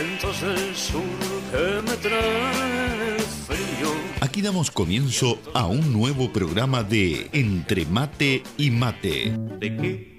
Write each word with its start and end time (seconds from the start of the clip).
vientos 0.00 0.40
del 0.40 0.76
sur 0.76 1.02
que 1.50 1.82
me 1.82 1.96
traen 1.96 3.18
frío. 3.46 3.90
Aquí 4.20 4.42
damos 4.42 4.70
comienzo 4.70 5.38
a 5.54 5.66
un 5.66 5.92
nuevo 5.92 6.32
programa 6.32 6.82
de 6.84 7.28
Entre 7.32 7.84
Mate 7.84 8.42
y 8.56 8.70
Mate. 8.70 9.36
¿De 9.58 9.76
qué? 9.76 10.18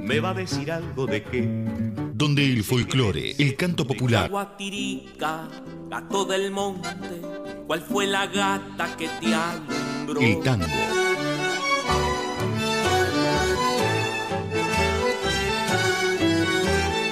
¿Me 0.00 0.20
va 0.20 0.30
a 0.30 0.34
decir 0.34 0.72
algo 0.72 1.06
de 1.06 1.22
qué? 1.22 1.42
Donde 2.14 2.44
el 2.44 2.64
folclore, 2.64 3.34
el 3.38 3.56
canto 3.56 3.86
popular, 3.86 4.30
Guatirica, 4.30 5.48
gato 5.88 6.24
del 6.24 6.50
monte, 6.50 7.20
¿cuál 7.66 7.80
fue 7.82 8.06
la 8.06 8.26
gata 8.26 8.96
que 8.96 9.08
te 9.20 9.34
alumbró? 9.34 10.20
el 10.20 10.40
tango, 10.40 10.66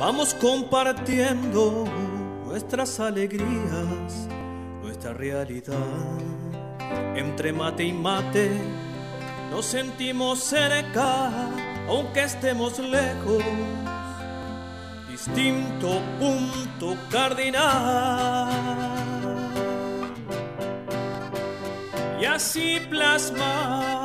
Vamos 0.00 0.32
compartiendo 0.32 1.84
nuestras 2.46 2.98
alegrías, 2.98 4.26
nuestra 4.82 5.12
realidad. 5.12 5.76
Entre 7.14 7.52
mate 7.52 7.84
y 7.84 7.92
mate 7.92 8.50
nos 9.50 9.66
sentimos 9.66 10.38
cerca, 10.42 11.30
aunque 11.86 12.22
estemos 12.22 12.78
lejos. 12.78 13.44
Distinto 15.10 16.00
punto 16.18 16.96
cardinal. 17.10 18.48
Y 22.18 22.24
así 22.24 22.80
plasma 22.88 24.00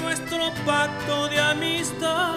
nuestro 0.00 0.52
pacto 0.66 1.28
de 1.28 1.38
amistad, 1.38 2.36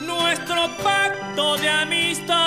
nuestro 0.00 0.76
pacto 0.82 1.56
de 1.56 1.68
amistad, 1.68 2.38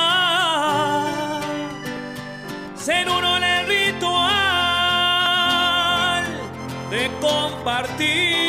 ser 2.75 3.09
uno 3.09 3.37
el 3.37 3.67
ritual 3.67 4.25
de 6.89 7.11
compartir 7.19 8.44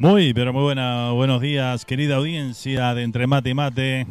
Muy, 0.00 0.32
pero 0.32 0.54
muy 0.54 0.62
buena, 0.62 1.10
buenos 1.10 1.42
días, 1.42 1.84
querida 1.84 2.16
audiencia 2.16 2.94
de 2.94 3.02
Entre 3.02 3.26
Mate 3.26 3.50
y 3.50 3.54
Mate. 3.54 4.06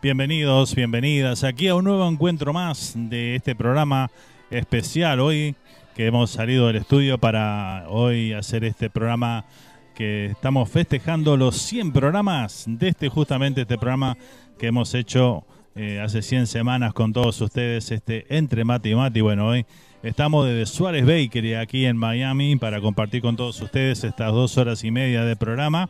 Bienvenidos, 0.00 0.74
bienvenidas 0.74 1.44
aquí 1.44 1.68
a 1.68 1.74
un 1.74 1.84
nuevo 1.84 2.08
encuentro 2.08 2.54
más 2.54 2.94
de 2.96 3.36
este 3.36 3.54
programa 3.54 4.10
especial 4.50 5.20
hoy 5.20 5.54
que 5.94 6.06
hemos 6.06 6.30
salido 6.30 6.68
del 6.68 6.76
estudio 6.76 7.18
para 7.18 7.84
hoy 7.90 8.32
hacer 8.32 8.64
este 8.64 8.88
programa 8.88 9.44
que 9.94 10.28
estamos 10.28 10.70
festejando 10.70 11.36
los 11.36 11.56
100 11.56 11.92
programas 11.92 12.64
de 12.66 12.88
este 12.88 13.10
justamente 13.10 13.60
este 13.60 13.76
programa 13.76 14.16
que 14.58 14.68
hemos 14.68 14.94
hecho 14.94 15.44
eh, 15.76 16.00
hace 16.00 16.22
100 16.22 16.46
semanas 16.46 16.94
con 16.94 17.12
todos 17.12 17.40
ustedes, 17.40 17.90
este 17.90 18.26
Entre 18.36 18.64
Mate 18.64 18.90
y 18.90 18.94
Mate. 18.94 19.18
Y 19.18 19.22
bueno, 19.22 19.48
hoy 19.48 19.66
estamos 20.02 20.46
desde 20.46 20.66
Suárez 20.66 21.04
Bakery 21.04 21.54
aquí 21.54 21.84
en 21.86 21.96
Miami 21.96 22.56
para 22.56 22.80
compartir 22.80 23.22
con 23.22 23.36
todos 23.36 23.60
ustedes 23.60 24.04
estas 24.04 24.32
dos 24.32 24.56
horas 24.56 24.84
y 24.84 24.90
media 24.90 25.24
de 25.24 25.34
programa. 25.36 25.88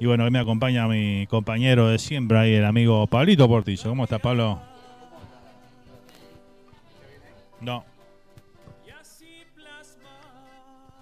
Y 0.00 0.06
bueno, 0.06 0.24
hoy 0.24 0.30
me 0.30 0.38
acompaña 0.38 0.88
mi 0.88 1.26
compañero 1.26 1.88
de 1.88 1.98
siempre 1.98 2.38
ahí, 2.38 2.54
el 2.54 2.64
amigo 2.64 3.06
Pablito 3.06 3.46
Portillo. 3.48 3.90
¿Cómo 3.90 4.04
estás, 4.04 4.20
Pablo? 4.20 4.60
No. 7.60 7.84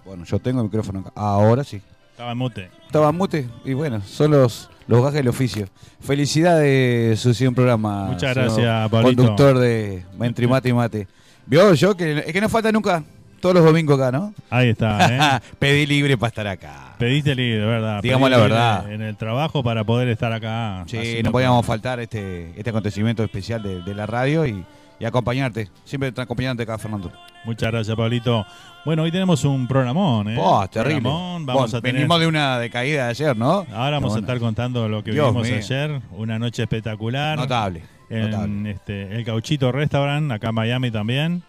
Bueno, 0.05 0.25
yo 0.25 0.39
tengo 0.39 0.61
el 0.61 0.65
micrófono 0.67 1.01
acá. 1.01 1.13
Ahora 1.15 1.65
sí. 1.65 1.81
Estaba 2.14 2.31
en 2.31 2.38
mute. 2.38 2.70
Estaba 2.87 3.08
en 3.11 3.16
mute 3.16 3.49
y 3.64 3.72
bueno, 3.72 4.00
son 4.02 4.31
los, 4.31 4.70
los 4.87 5.00
gajes 5.02 5.16
del 5.16 5.26
oficio. 5.26 5.66
Felicidades, 6.00 7.19
Susi, 7.19 7.44
un 7.44 7.56
programa. 7.56 8.05
Muchas 8.05 8.37
gracias, 8.37 8.88
Pablito. 8.88 9.16
Conductor 9.16 9.58
de 9.58 10.05
Entre 10.20 10.46
Mate 10.46 10.69
y 10.69 10.72
Mate. 10.72 11.08
Vio 11.44 11.75
yo 11.75 11.96
que 11.96 12.19
es 12.19 12.32
que 12.32 12.40
no 12.40 12.49
falta 12.49 12.70
nunca 12.70 13.02
todos 13.40 13.56
los 13.56 13.64
domingos 13.64 13.99
acá, 13.99 14.12
¿no? 14.12 14.32
Ahí 14.49 14.69
está, 14.69 15.38
¿eh? 15.38 15.40
Pedí 15.58 15.87
libre 15.87 16.16
para 16.16 16.28
estar 16.28 16.46
acá. 16.46 16.94
Pediste 16.99 17.34
libre, 17.34 17.66
¿verdad? 17.66 18.00
Digamos 18.00 18.28
Pedí 18.28 18.38
la 18.38 18.43
verdad. 18.44 18.93
En 18.93 19.02
el 19.02 19.16
trabajo 19.16 19.64
para 19.64 19.82
poder 19.82 20.06
estar 20.06 20.32
acá. 20.32 20.84
Sí, 20.87 21.20
no 21.25 21.32
podíamos 21.32 21.66
faltar 21.66 21.99
este, 21.99 22.52
este 22.56 22.70
acontecimiento 22.70 23.25
especial 23.25 23.61
de, 23.61 23.82
de 23.82 23.93
la 23.93 24.06
radio 24.06 24.46
y, 24.46 24.64
y 24.99 25.05
acompañarte. 25.05 25.69
Siempre 25.85 26.12
acompañándote 26.17 26.62
acá, 26.70 26.79
Fernando. 26.79 27.12
Muchas 27.44 27.70
gracias, 27.73 27.96
Pablito. 27.96 28.46
Bueno, 28.85 29.02
hoy 29.02 29.11
tenemos 29.12 29.44
un 29.44 29.67
programón, 29.67 30.29
¿eh? 30.31 30.37
Oh, 30.38 30.67
terrible. 30.69 31.00
Programón, 31.02 31.46
vamos 31.46 31.62
Bueno, 31.62 31.79
a 31.79 31.81
tener... 31.81 31.94
Venimos 31.96 32.20
de 32.20 32.26
una 32.26 32.58
decaída 32.58 33.05
de 33.05 33.11
ayer, 33.11 33.37
¿no? 33.37 33.67
Ahora 33.73 33.91
vamos 33.96 34.11
Bueno, 34.12 34.14
a 34.14 34.20
estar 34.20 34.38
contando 34.38 34.88
lo 34.88 35.02
que 35.02 35.12
Dios 35.12 35.29
vimos 35.31 35.46
mío. 35.49 35.56
ayer. 35.56 36.00
Una 36.12 36.38
noche 36.38 36.62
espectacular. 36.62 37.37
Notable. 37.38 37.82
En 38.11 38.31
notable. 38.31 38.70
este, 38.70 39.17
el 39.17 39.25
Cauchito 39.25 39.73
Restaurant, 39.73 40.31
acá 40.32 40.49
en 40.50 40.55
Miami 40.55 40.91
también. 40.91 41.43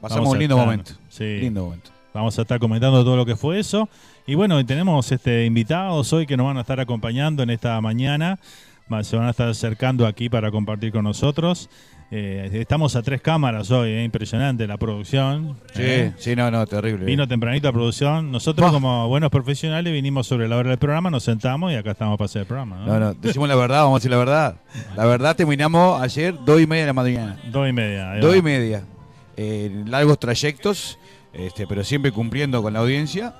Pasamos 0.00 0.22
vamos 0.24 0.32
un 0.34 0.38
lindo 0.38 0.54
estar- 0.56 0.66
momento. 0.66 0.92
Sí. 1.08 1.38
Lindo 1.40 1.64
momento. 1.64 1.90
Vamos 2.12 2.36
a 2.38 2.42
estar 2.42 2.58
comentando 2.58 3.04
todo 3.04 3.16
lo 3.16 3.24
que 3.24 3.36
fue 3.36 3.60
eso. 3.60 3.88
Y 4.26 4.34
bueno, 4.34 4.64
tenemos 4.66 5.10
este 5.12 5.46
invitados 5.46 6.12
hoy 6.12 6.26
que 6.26 6.36
nos 6.36 6.46
van 6.46 6.56
a 6.58 6.62
estar 6.62 6.80
acompañando 6.80 7.42
en 7.42 7.50
esta 7.50 7.80
mañana. 7.80 8.38
Se 9.02 9.16
van 9.16 9.26
a 9.26 9.30
estar 9.30 9.48
acercando 9.48 10.04
aquí 10.06 10.28
para 10.28 10.50
compartir 10.50 10.90
con 10.90 11.04
nosotros. 11.04 11.70
Eh, 12.12 12.50
estamos 12.54 12.96
a 12.96 13.02
tres 13.02 13.20
cámaras 13.20 13.70
hoy, 13.70 13.90
eh, 13.90 14.02
impresionante 14.02 14.66
la 14.66 14.76
producción. 14.76 15.56
Sí, 15.72 15.82
eh. 15.82 16.12
sí, 16.18 16.34
no, 16.34 16.50
no, 16.50 16.66
terrible. 16.66 17.04
Vino 17.04 17.28
tempranito 17.28 17.68
a 17.68 17.72
producción. 17.72 18.32
Nosotros, 18.32 18.66
Bah. 18.66 18.72
como 18.72 19.06
buenos 19.06 19.30
profesionales, 19.30 19.92
vinimos 19.92 20.26
sobre 20.26 20.48
la 20.48 20.56
hora 20.56 20.70
del 20.70 20.78
programa, 20.78 21.08
nos 21.10 21.22
sentamos 21.22 21.70
y 21.70 21.76
acá 21.76 21.92
estamos 21.92 22.18
para 22.18 22.24
hacer 22.26 22.40
el 22.40 22.46
programa. 22.46 22.78
¿no? 22.78 22.86
No, 22.86 22.98
no, 22.98 23.14
decimos 23.14 23.48
la 23.48 23.54
verdad, 23.54 23.82
vamos 23.82 23.94
a 23.94 23.98
decir 23.98 24.10
la 24.10 24.16
verdad. 24.16 24.56
La 24.96 25.04
verdad, 25.06 25.36
terminamos 25.36 26.02
ayer 26.02 26.34
dos 26.44 26.60
y 26.60 26.66
media 26.66 26.82
de 26.82 26.86
la 26.88 26.92
mañana. 26.94 27.38
Dos 27.48 27.68
y 27.68 27.72
media. 27.72 28.16
Dos 28.16 28.36
y 28.36 28.42
media. 28.42 28.82
Eh, 29.36 29.84
largos 29.86 30.18
trayectos, 30.18 30.98
este, 31.32 31.68
pero 31.68 31.84
siempre 31.84 32.10
cumpliendo 32.10 32.60
con 32.60 32.72
la 32.72 32.80
audiencia. 32.80 33.34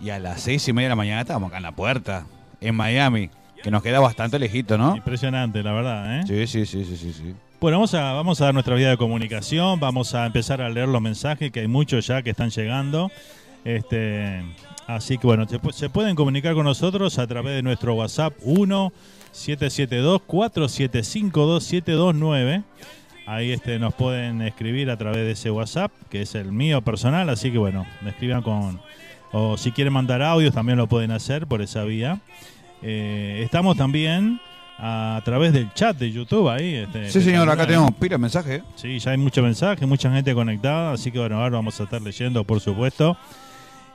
Y 0.00 0.10
a 0.10 0.18
las 0.18 0.40
seis 0.40 0.66
y 0.66 0.72
media 0.72 0.86
de 0.86 0.90
la 0.90 0.96
mañana 0.96 1.20
estábamos 1.20 1.48
acá 1.48 1.58
en 1.58 1.62
la 1.64 1.72
puerta, 1.72 2.26
en 2.60 2.74
Miami, 2.74 3.30
que 3.62 3.70
nos 3.70 3.82
queda 3.82 4.00
bastante 4.00 4.40
lejito, 4.40 4.76
¿no? 4.76 4.96
Impresionante, 4.96 5.62
la 5.62 5.72
verdad. 5.72 6.20
¿eh? 6.20 6.24
Sí, 6.26 6.46
sí, 6.46 6.66
sí, 6.66 6.84
sí, 6.84 6.96
sí. 6.96 7.12
sí. 7.12 7.34
Bueno, 7.60 7.78
vamos 7.78 7.94
a, 7.94 8.12
vamos 8.12 8.40
a 8.40 8.44
dar 8.46 8.54
nuestra 8.54 8.76
vía 8.76 8.90
de 8.90 8.96
comunicación, 8.96 9.80
vamos 9.80 10.14
a 10.14 10.26
empezar 10.26 10.62
a 10.62 10.68
leer 10.68 10.88
los 10.88 11.02
mensajes, 11.02 11.50
que 11.50 11.60
hay 11.60 11.66
muchos 11.68 12.06
ya 12.06 12.22
que 12.22 12.30
están 12.30 12.50
llegando. 12.50 13.10
Este, 13.64 14.42
así 14.86 15.18
que 15.18 15.26
bueno, 15.26 15.46
se, 15.48 15.60
pu- 15.60 15.72
se 15.72 15.90
pueden 15.90 16.14
comunicar 16.14 16.54
con 16.54 16.64
nosotros 16.64 17.18
a 17.18 17.26
través 17.26 17.54
de 17.56 17.62
nuestro 17.62 17.94
WhatsApp 17.94 18.32
1 18.42 18.92
772 19.32 20.22
475 20.24 21.46
2729. 21.46 22.62
Ahí 23.26 23.50
este, 23.50 23.78
nos 23.80 23.92
pueden 23.92 24.40
escribir 24.40 24.88
a 24.90 24.96
través 24.96 25.18
de 25.18 25.32
ese 25.32 25.50
WhatsApp, 25.50 25.90
que 26.10 26.22
es 26.22 26.34
el 26.36 26.52
mío 26.52 26.80
personal, 26.82 27.28
así 27.28 27.50
que 27.50 27.58
bueno, 27.58 27.86
me 28.02 28.10
escriban 28.10 28.42
con... 28.42 28.80
O 29.32 29.58
si 29.58 29.72
quieren 29.72 29.92
mandar 29.92 30.22
audios, 30.22 30.54
también 30.54 30.78
lo 30.78 30.86
pueden 30.86 31.10
hacer 31.10 31.46
por 31.46 31.60
esa 31.60 31.84
vía. 31.84 32.20
Eh, 32.82 33.40
estamos 33.44 33.76
también 33.76 34.40
a 34.78 35.20
través 35.24 35.52
del 35.52 35.72
chat 35.74 35.96
de 35.96 36.10
YouTube 36.12 36.48
ahí. 36.48 36.74
Este, 36.76 37.10
Sí, 37.10 37.20
señor, 37.20 37.48
acá 37.50 37.66
tenemos 37.66 37.90
pila 37.92 38.14
de 38.14 38.18
mensajes. 38.18 38.60
¿eh? 38.60 38.64
Sí, 38.76 38.98
ya 38.98 39.10
hay 39.10 39.16
mucho 39.18 39.42
mensaje, 39.42 39.84
mucha 39.86 40.10
gente 40.12 40.32
conectada, 40.34 40.92
así 40.92 41.10
que 41.10 41.18
bueno, 41.18 41.36
ahora 41.42 41.56
vamos 41.56 41.78
a 41.80 41.84
estar 41.84 42.00
leyendo, 42.00 42.44
por 42.44 42.60
supuesto. 42.60 43.16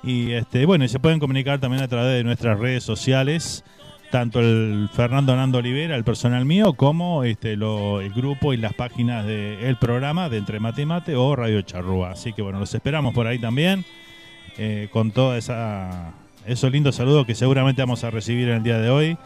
Y 0.04 0.32
este, 0.32 0.66
bueno, 0.66 0.84
y 0.84 0.90
se 0.90 1.00
pueden 1.00 1.20
comunicar 1.20 1.60
también 1.60 1.82
a 1.84 1.88
través 1.88 2.18
de 2.18 2.24
nuestras 2.26 2.60
redes 2.60 2.84
sociales, 2.84 3.64
tanto 4.12 4.42
el 4.42 4.90
Fernando 4.94 5.34
Nando 5.36 5.60
Olivera, 5.60 5.96
el 5.96 6.04
personal 6.04 6.44
mío, 6.46 6.74
como 6.74 7.24
este 7.24 7.56
lo- 7.56 8.02
el 8.02 8.12
grupo 8.12 8.54
y 8.54 8.58
las 8.58 8.74
páginas 8.74 9.26
del 9.26 9.78
programa 9.78 10.28
de 10.30 10.38
Entre 10.38 10.60
Mate 10.60 10.82
y 10.82 10.86
Mate 10.86 11.16
o 11.16 11.34
Radio 11.36 11.62
Charrúa. 11.62 12.12
Así 12.12 12.34
que 12.34 12.42
bueno, 12.42 12.60
los 12.60 12.74
esperamos 12.76 13.14
por 13.14 13.26
ahí 13.28 13.40
también, 13.40 13.86
eh, 14.58 14.90
con 14.92 15.12
toda 15.12 15.38
esa 15.38 16.12
esos 16.46 16.70
lindos 16.74 16.96
saludos 16.96 17.26
que 17.26 17.34
seguramente 17.36 17.82
vamos 17.82 18.04
a 18.04 18.10
recibir 18.12 18.50
en 18.50 18.58
el 18.58 18.64
día 18.64 18.78
de 18.80 18.90
hoy, 18.90 19.18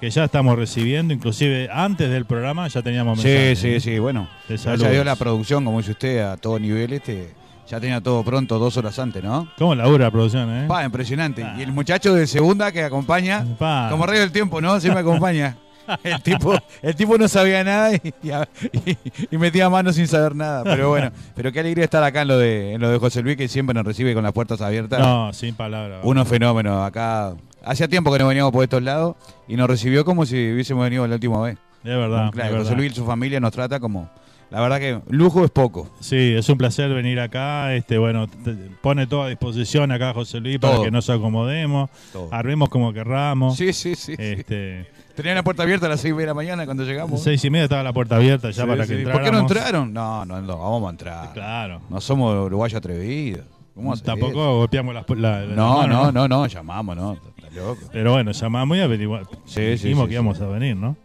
que 0.00 0.10
ya 0.10 0.24
estamos 0.24 0.56
recibiendo, 0.56 1.12
inclusive 1.12 1.68
antes 1.72 2.08
del 2.10 2.24
programa 2.24 2.68
ya 2.68 2.82
teníamos 2.82 3.20
Sí, 3.20 3.28
mensajes. 3.28 3.58
sí, 3.58 3.80
sí, 3.80 3.98
bueno. 3.98 4.28
De 4.48 4.56
Gracias 4.56 4.82
a. 4.82 4.90
Dios 4.90 5.04
la 5.04 5.16
producción, 5.16 5.64
como 5.64 5.78
dice 5.78 5.90
usted, 5.92 6.20
a 6.20 6.36
todo 6.36 6.58
nivel, 6.58 6.92
este, 6.92 7.34
ya 7.68 7.80
tenía 7.80 8.00
todo 8.00 8.22
pronto 8.22 8.58
dos 8.58 8.76
horas 8.76 8.98
antes, 8.98 9.22
¿no? 9.24 9.50
¿Cómo 9.58 9.74
labura 9.74 10.04
la 10.06 10.10
producción, 10.10 10.48
eh? 10.50 10.64
Pa, 10.68 10.84
impresionante. 10.84 11.42
Ah. 11.42 11.56
Y 11.58 11.62
el 11.62 11.72
muchacho 11.72 12.14
de 12.14 12.26
segunda 12.26 12.70
que 12.72 12.82
acompaña, 12.84 13.44
Pa. 13.58 13.88
como 13.90 14.06
rey 14.06 14.20
del 14.20 14.30
tiempo, 14.32 14.60
¿no? 14.60 14.78
Siempre 14.80 15.00
acompaña. 15.00 15.56
El 16.04 16.22
tipo, 16.22 16.54
el 16.82 16.94
tipo 16.94 17.16
no 17.18 17.28
sabía 17.28 17.64
nada 17.64 17.94
y, 17.94 18.00
y- 18.22 18.98
y 19.30 19.38
metía 19.38 19.68
mano 19.70 19.92
sin 19.92 20.06
saber 20.08 20.34
nada. 20.34 20.64
Pero 20.64 20.88
bueno, 20.90 21.10
pero 21.34 21.52
qué 21.52 21.60
alegría 21.60 21.84
estar 21.84 22.02
acá 22.04 22.22
en 22.22 22.28
lo 22.28 22.38
de, 22.38 22.72
en 22.74 22.80
lo 22.80 22.90
de 22.90 22.98
José 22.98 23.22
Luis, 23.22 23.36
que 23.36 23.48
siempre 23.48 23.74
nos 23.74 23.84
recibe 23.84 24.14
con 24.14 24.22
las 24.22 24.32
puertas 24.32 24.60
abiertas. 24.60 24.98
No, 25.00 25.32
sin 25.32 25.54
palabras. 25.54 26.00
Uno 26.02 26.24
fenómeno. 26.24 26.84
Acá 26.84 27.34
hacía 27.64 27.88
tiempo 27.88 28.12
que 28.12 28.18
no 28.18 28.26
veníamos 28.28 28.52
por 28.52 28.62
estos 28.64 28.82
lados 28.82 29.16
y 29.48 29.56
nos 29.56 29.68
recibió 29.68 30.04
como 30.04 30.26
si 30.26 30.52
hubiésemos 30.52 30.84
venido 30.84 31.06
la 31.06 31.14
última 31.14 31.40
vez. 31.40 31.56
De 31.82 31.96
verdad, 31.96 32.30
claro, 32.32 32.48
de 32.48 32.52
verdad. 32.54 32.58
José 32.64 32.74
Luis 32.76 32.92
y 32.92 32.94
su 32.96 33.04
familia 33.06 33.40
nos 33.40 33.52
trata 33.52 33.78
como. 33.80 34.10
La 34.50 34.60
verdad 34.60 34.78
que 34.78 35.00
lujo 35.10 35.44
es 35.44 35.50
poco. 35.50 35.88
Sí, 36.00 36.34
es 36.36 36.48
un 36.48 36.56
placer 36.56 36.92
venir 36.94 37.20
acá. 37.20 37.74
Este, 37.74 37.98
bueno, 37.98 38.26
te- 38.28 38.54
pone 38.80 39.06
todo 39.06 39.24
a 39.24 39.28
disposición 39.28 39.92
acá 39.92 40.14
José 40.14 40.40
Luis 40.40 40.58
para 40.58 40.80
que 40.82 40.90
nos 40.90 41.10
acomodemos, 41.10 41.90
Todo. 42.12 42.28
armemos 42.32 42.68
como 42.70 42.92
querramos. 42.94 43.56
Sí, 43.56 43.72
sí, 43.74 43.94
sí. 43.94 44.14
sí. 44.16 44.22
Este, 44.22 44.86
Tenía 45.14 45.34
la 45.34 45.42
puerta 45.42 45.64
abierta 45.64 45.86
a 45.86 45.88
las 45.90 46.00
6 46.00 46.16
de 46.16 46.26
la 46.26 46.32
mañana 46.34 46.64
cuando 46.64 46.84
llegamos. 46.84 47.22
seis 47.22 47.44
y 47.44 47.50
media 47.50 47.64
estaba 47.64 47.82
la 47.82 47.92
puerta 47.92 48.16
abierta 48.16 48.50
ya 48.50 48.62
Sí, 48.62 48.68
para 48.68 48.86
sí. 48.86 48.96
que 48.96 49.02
¿Por 49.02 49.22
qué 49.22 49.30
no 49.32 49.40
entráramos. 49.40 49.50
entraron? 49.50 49.92
No, 49.92 50.24
no, 50.24 50.40
no, 50.40 50.56
vamos 50.58 50.86
a 50.86 50.90
entrar. 50.90 51.32
Claro. 51.34 51.80
No 51.90 52.00
somos 52.00 52.34
uruguayos 52.46 52.78
atrevidos. 52.78 53.44
¿Cómo 53.74 53.92
hacer 53.92 54.06
Tampoco 54.06 54.30
eso? 54.32 54.56
golpeamos 54.58 54.94
la, 54.94 55.04
la- 55.08 55.40
la 55.46 55.54
No, 55.54 55.76
mano, 55.78 56.04
no, 56.04 56.12
no, 56.12 56.28
no, 56.28 56.46
llamamos, 56.46 56.96
no. 56.96 57.12
Está 57.36 57.50
loco. 57.54 57.80
Pero 57.92 58.12
bueno, 58.12 58.30
llamamos 58.32 58.76
y 58.76 58.80
averiguamos. 58.80 59.28
Sí, 59.44 59.60
dijimos 59.60 60.04
sí, 60.04 60.08
que 60.08 60.08
sí, 60.08 60.12
íbamos 60.14 60.40
a 60.40 60.46
venir, 60.46 60.76
¿no? 60.76 60.96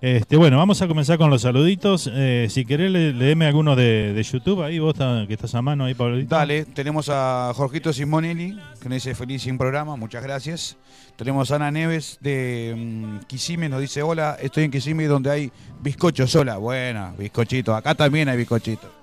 Este, 0.00 0.36
bueno, 0.36 0.58
vamos 0.58 0.80
a 0.82 0.88
comenzar 0.88 1.18
con 1.18 1.30
los 1.30 1.42
saluditos. 1.42 2.10
Eh, 2.12 2.46
si 2.50 2.64
querés, 2.64 2.90
le, 2.90 3.12
leeme 3.12 3.46
alguno 3.46 3.74
de, 3.74 4.12
de 4.12 4.22
YouTube 4.22 4.62
ahí, 4.62 4.78
vos 4.78 4.94
que 4.94 5.34
estás 5.34 5.54
a 5.54 5.62
mano 5.62 5.84
ahí, 5.84 5.94
Pablito. 5.94 6.34
Dale, 6.34 6.64
tenemos 6.66 7.08
a 7.08 7.52
Jorgito 7.54 7.92
Simonelli, 7.92 8.58
que 8.80 8.88
nos 8.88 8.96
dice 8.96 9.14
feliz 9.14 9.42
sin 9.42 9.58
programa, 9.58 9.96
muchas 9.96 10.22
gracias. 10.22 10.76
Tenemos 11.16 11.50
a 11.50 11.56
Ana 11.56 11.70
Neves 11.70 12.18
de 12.20 12.74
mm, 12.76 13.26
Quisime, 13.26 13.68
nos 13.68 13.80
dice 13.80 14.02
hola, 14.02 14.36
estoy 14.40 14.64
en 14.64 14.70
Quisime 14.70 15.06
donde 15.06 15.30
hay 15.30 15.52
bizcocho 15.80 16.26
sola. 16.26 16.58
Buena, 16.58 17.12
bizcochito. 17.18 17.74
Acá 17.74 17.94
también 17.94 18.28
hay 18.28 18.36
bizcochito. 18.36 18.97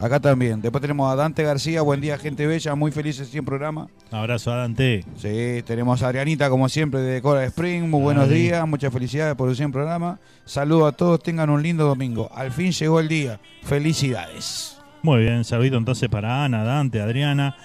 Acá 0.00 0.18
también. 0.18 0.60
Después 0.60 0.80
tenemos 0.80 1.12
a 1.12 1.16
Dante 1.16 1.42
García, 1.44 1.82
buen 1.82 2.00
día, 2.00 2.18
gente 2.18 2.46
bella, 2.46 2.74
muy 2.74 2.90
felices 2.90 3.28
sin 3.28 3.44
programa. 3.44 3.88
Abrazo 4.10 4.52
a 4.52 4.56
Dante. 4.56 5.04
Sí, 5.16 5.62
tenemos 5.64 6.02
a 6.02 6.08
Adrianita, 6.08 6.50
como 6.50 6.68
siempre, 6.68 7.00
de 7.00 7.22
Coral 7.22 7.44
Spring. 7.44 7.88
Muy 7.88 8.00
buenos 8.00 8.28
días, 8.28 8.66
muchas 8.66 8.92
felicidades 8.92 9.34
por 9.36 9.48
el 9.48 9.56
100 9.56 9.70
programa. 9.70 10.18
Saludos 10.44 10.92
a 10.92 10.96
todos, 10.96 11.22
tengan 11.22 11.50
un 11.50 11.62
lindo 11.62 11.86
domingo. 11.86 12.30
Al 12.34 12.50
fin 12.50 12.72
llegó 12.72 13.00
el 13.00 13.08
día. 13.08 13.38
Felicidades. 13.62 14.78
Muy 15.02 15.22
bien, 15.22 15.44
saludito 15.44 15.76
entonces 15.76 16.08
para 16.08 16.44
Ana, 16.44 16.64
Dante, 16.64 17.00
Adriana, 17.00 17.56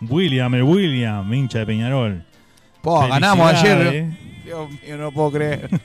William, 0.00 0.54
el 0.54 0.62
William, 0.62 1.32
hincha 1.32 1.60
de 1.60 1.66
Peñarol. 1.66 2.24
Po, 2.82 3.06
ganamos 3.08 3.52
ayer. 3.52 4.06
Dios 4.44 4.70
mío, 4.70 4.98
no 4.98 5.12
puedo 5.12 5.32
creer. 5.32 5.68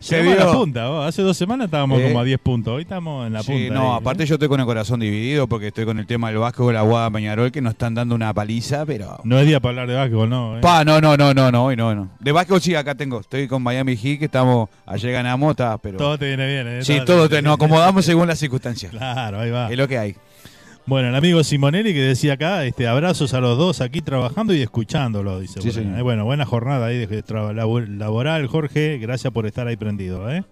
Se 0.00 0.16
a 0.16 0.22
la 0.22 0.34
vio. 0.46 0.52
punta, 0.52 0.88
vos. 0.88 1.06
hace 1.06 1.20
dos 1.22 1.36
semanas 1.36 1.66
estábamos 1.66 2.00
Eh. 2.00 2.04
como 2.08 2.20
a 2.20 2.24
10 2.24 2.38
puntos, 2.40 2.74
hoy 2.74 2.82
estamos 2.82 3.26
en 3.26 3.34
la 3.34 3.42
Sí, 3.42 3.52
punta. 3.52 3.74
no, 3.74 3.92
ahí, 3.92 3.98
aparte 4.00 4.22
¿eh? 4.22 4.26
yo 4.26 4.34
estoy 4.36 4.48
con 4.48 4.58
el 4.58 4.64
corazón 4.66 4.98
dividido 5.00 5.46
porque 5.46 5.68
estoy 5.68 5.84
con 5.84 5.98
el 5.98 6.06
tema 6.06 6.28
del 6.30 6.38
de 6.66 6.72
la 6.72 6.82
Guada 6.82 7.10
Peñarol 7.10 7.52
que 7.52 7.60
nos 7.60 7.72
están 7.72 7.94
dando 7.94 8.14
una 8.14 8.32
paliza, 8.32 8.86
pero. 8.86 9.20
No 9.24 9.38
es 9.38 9.46
día 9.46 9.60
para 9.60 9.70
hablar 9.82 9.88
de 9.88 9.94
básquetbol, 9.94 10.28
no. 10.30 10.56
¿eh? 10.56 10.60
Pa, 10.62 10.84
no, 10.84 11.00
no, 11.00 11.16
no, 11.16 11.34
no, 11.34 11.52
no, 11.52 11.64
hoy 11.66 11.76
no, 11.76 11.94
no. 11.94 12.08
De 12.18 12.32
básquetbol 12.32 12.60
sí, 12.62 12.74
acá 12.74 12.94
tengo. 12.94 13.20
Estoy 13.20 13.46
con 13.46 13.62
Miami 13.62 13.96
Heat, 13.96 14.18
que 14.18 14.24
estamos. 14.24 14.68
Ayer 14.86 15.12
ganamos, 15.12 15.50
está, 15.50 15.76
pero. 15.78 15.98
Todo 15.98 16.16
te 16.18 16.28
viene 16.28 16.46
bien, 16.46 16.66
¿eh? 16.66 16.82
sí, 16.84 16.98
todo 17.04 17.28
te- 17.28 17.42
nos 17.42 17.54
acomodamos 17.54 18.04
según 18.04 18.26
las 18.26 18.38
circunstancias. 18.38 18.90
Claro, 19.00 19.40
ahí 19.40 19.50
va. 19.50 19.70
Es 19.70 19.76
lo 19.76 19.86
que 19.86 19.98
hay. 19.98 20.16
Bueno, 20.86 21.08
el 21.08 21.14
amigo 21.14 21.44
Simonelli 21.44 21.92
que 21.92 22.00
decía 22.00 22.32
acá, 22.32 22.64
este, 22.64 22.88
abrazos 22.88 23.32
a 23.34 23.40
los 23.40 23.56
dos 23.56 23.80
aquí 23.80 24.00
trabajando 24.00 24.54
y 24.54 24.62
escuchándolo, 24.62 25.38
dice. 25.38 25.60
Sí, 25.62 25.70
señor. 25.70 25.98
Eh, 25.98 26.02
bueno, 26.02 26.24
buena 26.24 26.44
jornada 26.46 26.86
ahí 26.86 27.06
de 27.06 27.24
laboral, 27.88 28.46
Jorge. 28.48 28.98
Gracias 28.98 29.32
por 29.32 29.46
estar 29.46 29.66
ahí 29.68 29.76
prendido, 29.76 30.30
¿eh? 30.30 30.42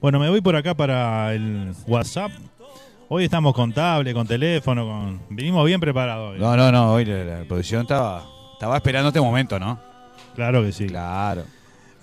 Bueno, 0.00 0.20
me 0.20 0.28
voy 0.28 0.40
por 0.40 0.54
acá 0.54 0.74
para 0.74 1.34
el 1.34 1.72
WhatsApp. 1.86 2.30
Hoy 3.08 3.24
estamos 3.24 3.54
con 3.54 3.72
tablet, 3.72 4.14
con 4.14 4.26
teléfono, 4.26 4.86
con... 4.86 5.20
Vinimos 5.30 5.64
bien 5.66 5.80
preparados 5.80 6.32
hoy. 6.34 6.38
No, 6.38 6.56
no, 6.56 6.70
no, 6.70 6.92
hoy 6.92 7.04
la, 7.04 7.24
la 7.24 7.44
producción 7.44 7.82
estaba. 7.82 8.24
Estaba 8.52 8.76
esperando 8.76 9.08
este 9.08 9.20
momento, 9.20 9.58
¿no? 9.58 9.78
Claro 10.34 10.62
que 10.62 10.72
sí. 10.72 10.86
Claro. 10.86 11.44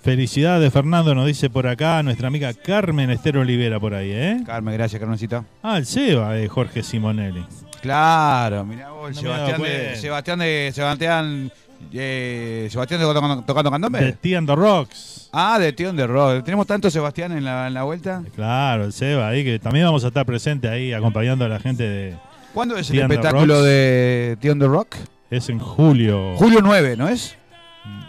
Felicidades, 0.02 0.72
Fernando, 0.72 1.14
nos 1.14 1.26
dice 1.26 1.48
por 1.48 1.66
acá 1.68 2.02
nuestra 2.02 2.26
amiga 2.26 2.52
Carmen 2.54 3.10
Esther 3.10 3.36
Olivera 3.36 3.78
por 3.78 3.94
ahí, 3.94 4.10
¿eh? 4.12 4.42
Carmen, 4.44 4.74
gracias, 4.74 4.98
Carmencita. 4.98 5.44
Ah, 5.62 5.78
el 5.78 5.86
Seba 5.86 6.32
de 6.32 6.48
Jorge 6.48 6.82
Simonelli. 6.82 7.44
Claro, 7.80 8.64
mirá 8.64 8.90
vos, 8.90 9.14
No 9.14 9.20
Sebastián, 9.20 9.62
de. 9.62 9.96
Sebastián 9.96 10.38
de. 10.40 10.72
Sebastián. 10.74 11.52
eh, 11.92 12.68
Sebastián 12.70 13.00
de 13.00 13.06
tocando, 13.06 13.42
tocando 13.44 13.70
De 13.70 13.74
candombe. 13.74 14.12
Tea 14.20 14.38
and 14.38 14.48
the 14.48 14.56
Rocks. 14.56 15.28
Ah, 15.32 15.58
de 15.60 15.72
Tío 15.72 15.92
de 15.92 16.06
Rock. 16.06 16.44
Tenemos 16.44 16.66
tanto 16.66 16.90
Sebastián 16.90 17.32
en 17.32 17.44
la, 17.44 17.68
en 17.68 17.74
la 17.74 17.84
vuelta. 17.84 18.22
Claro, 18.34 18.84
el 18.84 18.92
Seba 18.92 19.28
ahí, 19.28 19.44
que 19.44 19.58
también 19.60 19.86
vamos 19.86 20.04
a 20.04 20.08
estar 20.08 20.26
presentes 20.26 20.70
ahí 20.70 20.92
acompañando 20.92 21.44
a 21.44 21.48
la 21.48 21.58
gente 21.58 21.84
de... 21.84 22.16
¿Cuándo 22.52 22.76
es 22.76 22.90
el 22.90 22.96
the 22.96 23.02
espectáculo 23.02 23.54
Rocks. 23.54 23.64
de 23.66 24.36
Tío 24.40 24.54
de 24.54 24.66
Rock? 24.66 24.96
Es 25.30 25.48
en 25.48 25.58
julio. 25.58 26.34
Julio 26.36 26.60
9, 26.60 26.96
¿no 26.98 27.08
es? 27.08 27.36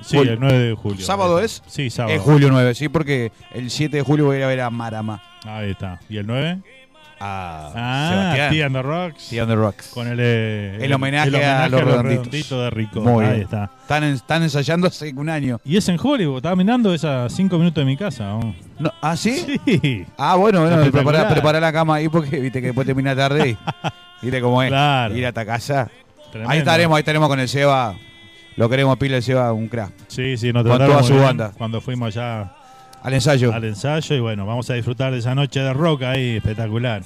Sí, 0.02 0.18
el 0.18 0.40
9 0.40 0.58
de 0.60 0.74
julio. 0.76 1.06
¿Sábado 1.06 1.40
es? 1.40 1.64
Sí, 1.68 1.90
sábado. 1.90 2.16
Es 2.16 2.22
julio 2.22 2.50
9, 2.52 2.76
sí, 2.76 2.90
porque 2.90 3.32
el 3.54 3.70
7 3.70 3.98
de 3.98 4.04
julio 4.04 4.26
voy 4.26 4.36
a 4.36 4.40
ir 4.40 4.44
a 4.46 4.48
ver 4.48 4.62
a 4.62 4.70
Marama. 4.70 5.22
Ahí 5.46 5.72
está. 5.72 6.00
¿Y 6.10 6.18
el 6.18 6.28
9? 6.28 6.60
A 7.20 7.72
Ah, 7.76 8.10
Sebastián. 8.12 8.52
Tea 8.52 8.66
and 8.66 8.76
the 8.76 8.82
Rocks. 8.82 9.30
Tea 9.30 9.42
and 9.44 9.52
the 9.52 9.56
Rocks. 9.56 9.88
Con 9.94 10.08
el, 10.08 10.18
eh, 10.22 10.78
El 10.82 10.92
homenaje 10.94 11.44
a 11.46 11.70
los 11.70 11.82
redonditos. 11.82 12.50
de 12.50 12.70
Rico. 12.70 13.00
Muy 13.02 13.24
Ahí 13.24 13.32
bien. 13.32 13.42
está. 13.44 13.72
Están, 13.82 14.04
en- 14.04 14.14
están 14.16 14.44
ensayando 14.44 14.88
hace 14.88 15.14
un 15.16 15.30
año. 15.30 15.60
Y 15.64 15.78
es 15.78 15.88
en 15.88 15.96
julio, 15.98 16.36
estaba 16.38 16.56
mirando 16.58 16.94
es 16.94 17.06
a 17.06 17.30
5 17.30 17.58
minutos 17.58 17.82
de 17.82 17.86
mi 17.86 17.96
casa. 17.96 18.26
¿no? 18.26 18.54
No, 18.80 18.92
¿Ah, 19.02 19.16
sí? 19.16 19.58
Sí. 19.66 20.06
Ah, 20.18 20.36
bueno, 20.36 20.62
bueno, 20.62 20.92
prepara 20.92 21.60
la 21.62 21.72
cama 21.72 21.96
ahí 21.96 22.10
porque 22.10 22.40
viste 22.42 22.60
que 22.60 22.68
después 22.68 22.86
termina 22.86 23.16
tarde 23.16 23.52
y 23.52 23.58
viste 24.22 24.42
cómo 24.42 24.62
es. 24.62 24.70
Claro. 24.70 25.16
Ir 25.16 25.26
hasta 25.26 25.46
casa. 25.46 25.90
Tremendo. 26.30 26.52
Ahí 26.52 26.60
estaremos, 26.60 26.96
ahí 26.98 27.02
estaremos 27.02 27.30
con 27.30 27.40
el 27.40 27.48
Seba. 27.48 27.96
Lo 28.56 28.70
queremos 28.70 28.98
pila 28.98 29.18
el 29.18 29.24
Seba, 29.24 29.52
un 29.54 29.68
crack. 29.68 29.92
Sí, 30.08 30.38
sí, 30.38 30.54
nos 30.54 30.64
Con 30.64 30.78
toda 30.78 31.04
su 31.04 31.16
banda. 31.16 31.52
Cuando 31.58 31.82
fuimos 31.82 32.16
allá 32.16 32.54
Al 33.02 33.14
ensayo. 33.14 33.54
al 33.54 33.64
ensayo 33.64 34.16
y 34.16 34.20
bueno, 34.20 34.46
vamos 34.46 34.70
a 34.70 34.76
disfrutar 34.76 35.12
de 35.12 35.20
esa 35.20 35.34
noche 35.36 35.60
de 35.60 35.74
rock 35.74 36.04
ahí, 36.04 36.38
espectacular. 36.38 37.02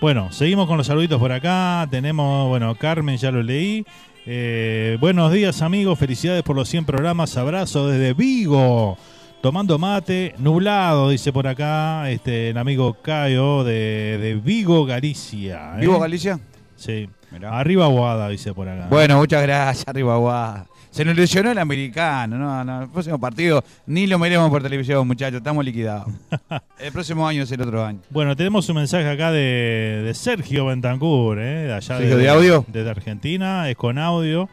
Bueno, 0.00 0.30
seguimos 0.32 0.66
con 0.68 0.76
los 0.78 0.86
saluditos 0.86 1.18
por 1.18 1.32
acá. 1.32 1.86
Tenemos, 1.90 2.48
bueno, 2.48 2.74
Carmen, 2.76 3.16
ya 3.18 3.30
lo 3.30 3.42
leí. 3.42 3.84
Eh, 4.26 4.96
buenos 5.00 5.32
días 5.32 5.60
amigos, 5.62 5.98
felicidades 5.98 6.42
por 6.42 6.54
los 6.56 6.68
100 6.68 6.84
programas. 6.84 7.36
Abrazo 7.36 7.88
desde 7.88 8.14
Vigo. 8.14 8.96
Tomando 9.40 9.78
mate, 9.78 10.34
nublado, 10.38 11.10
dice 11.10 11.32
por 11.32 11.46
acá 11.46 12.10
este, 12.10 12.50
el 12.50 12.58
amigo 12.58 12.94
Cayo 12.94 13.62
de, 13.62 14.18
de 14.20 14.34
Vigo, 14.34 14.84
Galicia. 14.84 15.74
¿eh? 15.76 15.80
¿Vivo 15.82 15.98
Galicia? 16.00 16.40
Sí. 16.78 17.08
Mirá. 17.30 17.58
Arriba 17.58 17.86
Guada, 17.88 18.28
dice 18.30 18.54
por 18.54 18.68
acá. 18.68 18.86
Bueno, 18.88 19.18
muchas 19.18 19.42
gracias, 19.42 19.86
arriba 19.86 20.16
Guada. 20.16 20.66
Se 20.90 21.04
nos 21.04 21.14
lesionó 21.14 21.50
el 21.50 21.58
americano, 21.58 22.38
no, 22.38 22.64
no, 22.64 22.82
el 22.84 22.88
próximo 22.88 23.20
partido 23.20 23.62
ni 23.86 24.06
lo 24.06 24.18
miremos 24.18 24.48
por 24.48 24.62
televisión, 24.62 25.06
muchachos, 25.06 25.36
estamos 25.38 25.62
liquidados. 25.64 26.08
El 26.80 26.90
próximo 26.92 27.28
año 27.28 27.42
es 27.42 27.52
el 27.52 27.60
otro 27.60 27.84
año. 27.84 28.00
Bueno, 28.08 28.34
tenemos 28.34 28.66
un 28.70 28.76
mensaje 28.76 29.06
acá 29.08 29.30
de, 29.30 30.02
de 30.04 30.14
Sergio 30.14 30.64
Bentancur, 30.66 31.38
¿eh? 31.40 31.64
de 31.66 31.72
allá 31.74 31.98
Sergio, 31.98 32.16
¿de 32.16 32.28
audio? 32.30 32.64
Desde 32.68 32.88
Argentina, 32.88 33.68
es 33.68 33.76
con 33.76 33.98
audio. 33.98 34.48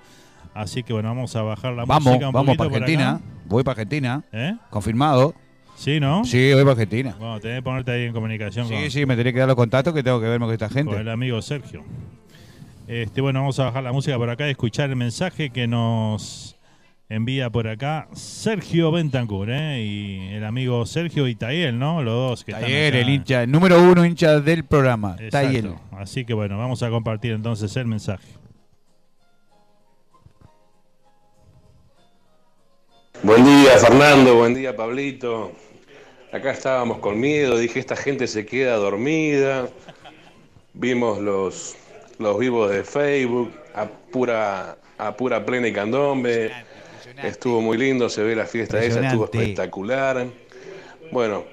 Así 0.54 0.84
que 0.84 0.92
bueno, 0.92 1.08
vamos 1.10 1.34
a 1.38 1.42
bajar 1.44 1.74
la 1.74 1.86
Vamos, 1.86 2.04
música 2.06 2.28
un 2.28 2.34
vamos 2.34 2.58
poquito 2.58 2.64
para 2.70 2.84
Argentina. 2.86 3.10
acá. 3.12 3.22
Voy 3.46 3.64
para 3.64 3.72
Argentina, 3.74 4.24
¿Eh? 4.34 4.56
confirmado. 4.70 5.34
¿Sí, 5.76 6.00
no? 6.00 6.26
Sí, 6.26 6.52
voy 6.54 6.62
para 6.64 6.72
Argentina. 6.72 7.16
Bueno, 7.18 7.40
tenés 7.40 7.58
que 7.60 7.64
ponerte 7.64 7.92
ahí 7.92 8.04
en 8.06 8.14
comunicación 8.14 8.68
con, 8.68 8.78
Sí, 8.78 8.90
sí, 8.92 9.06
me 9.06 9.16
tenés 9.16 9.34
que 9.34 9.40
dar 9.40 9.48
los 9.48 9.56
contactos 9.58 9.94
que 9.94 10.04
tengo 10.04 10.20
que 10.20 10.28
verme 10.28 10.46
con 10.46 10.54
esta 10.54 10.68
con 10.68 10.76
gente. 10.76 10.98
el 10.98 11.10
amigo 11.10 11.42
Sergio. 11.42 11.84
Este, 12.88 13.20
bueno, 13.20 13.40
vamos 13.40 13.60
a 13.60 13.66
bajar 13.66 13.84
la 13.84 13.92
música 13.92 14.16
por 14.18 14.30
acá 14.30 14.48
y 14.48 14.52
escuchar 14.52 14.92
el 14.92 14.96
mensaje 14.96 15.50
que 15.50 15.66
nos 15.66 16.56
envía 17.10 17.50
por 17.50 17.68
acá 17.68 18.08
Sergio 18.14 18.92
Bentancur, 18.92 19.50
¿eh? 19.50 19.82
Y 19.82 20.34
el 20.34 20.46
amigo 20.46 20.86
Sergio 20.86 21.28
y 21.28 21.34
Tayel, 21.34 21.80
¿no? 21.80 22.04
Los 22.04 22.14
dos 22.14 22.44
que 22.44 22.54
acá. 22.54 22.68
el 22.68 23.10
hincha, 23.10 23.44
el 23.44 23.52
número 23.52 23.82
uno 23.82 24.06
hincha 24.06 24.40
del 24.40 24.66
programa. 24.66 25.16
Exacto. 25.20 25.32
Taller. 25.32 25.72
Así 25.94 26.26
que 26.26 26.36
bueno, 26.36 26.60
vamos 26.60 26.84
a 26.84 26.90
compartir 26.92 27.32
entonces 27.32 27.76
el 27.76 27.88
mensaje. 27.88 28.28
Buen 33.24 33.44
día 33.44 33.80
Fernando, 33.80 34.36
buen 34.36 34.54
día 34.54 34.76
Pablito. 34.76 35.54
Acá 36.32 36.52
estábamos 36.52 37.00
con 37.00 37.20
miedo, 37.20 37.58
dije 37.58 37.80
esta 37.80 37.96
gente 37.96 38.28
se 38.28 38.46
queda 38.46 38.76
dormida. 38.76 39.70
Vimos 40.74 41.20
los, 41.20 41.78
los 42.20 42.40
vivos 42.40 42.72
de 42.72 42.84
Facebook 42.84 43.52
a 43.74 43.88
pura, 43.88 44.78
a 44.98 45.16
pura 45.16 45.46
plena 45.46 45.68
y 45.68 45.74
candombe. 45.74 46.52
Estuvo 47.24 47.62
muy 47.62 47.78
lindo, 47.78 48.10
se 48.10 48.24
ve 48.24 48.36
la 48.36 48.46
fiesta 48.46 48.84
esa, 48.84 49.06
estuvo 49.06 49.26
espectacular. 49.26 50.28
Bueno, 51.12 51.46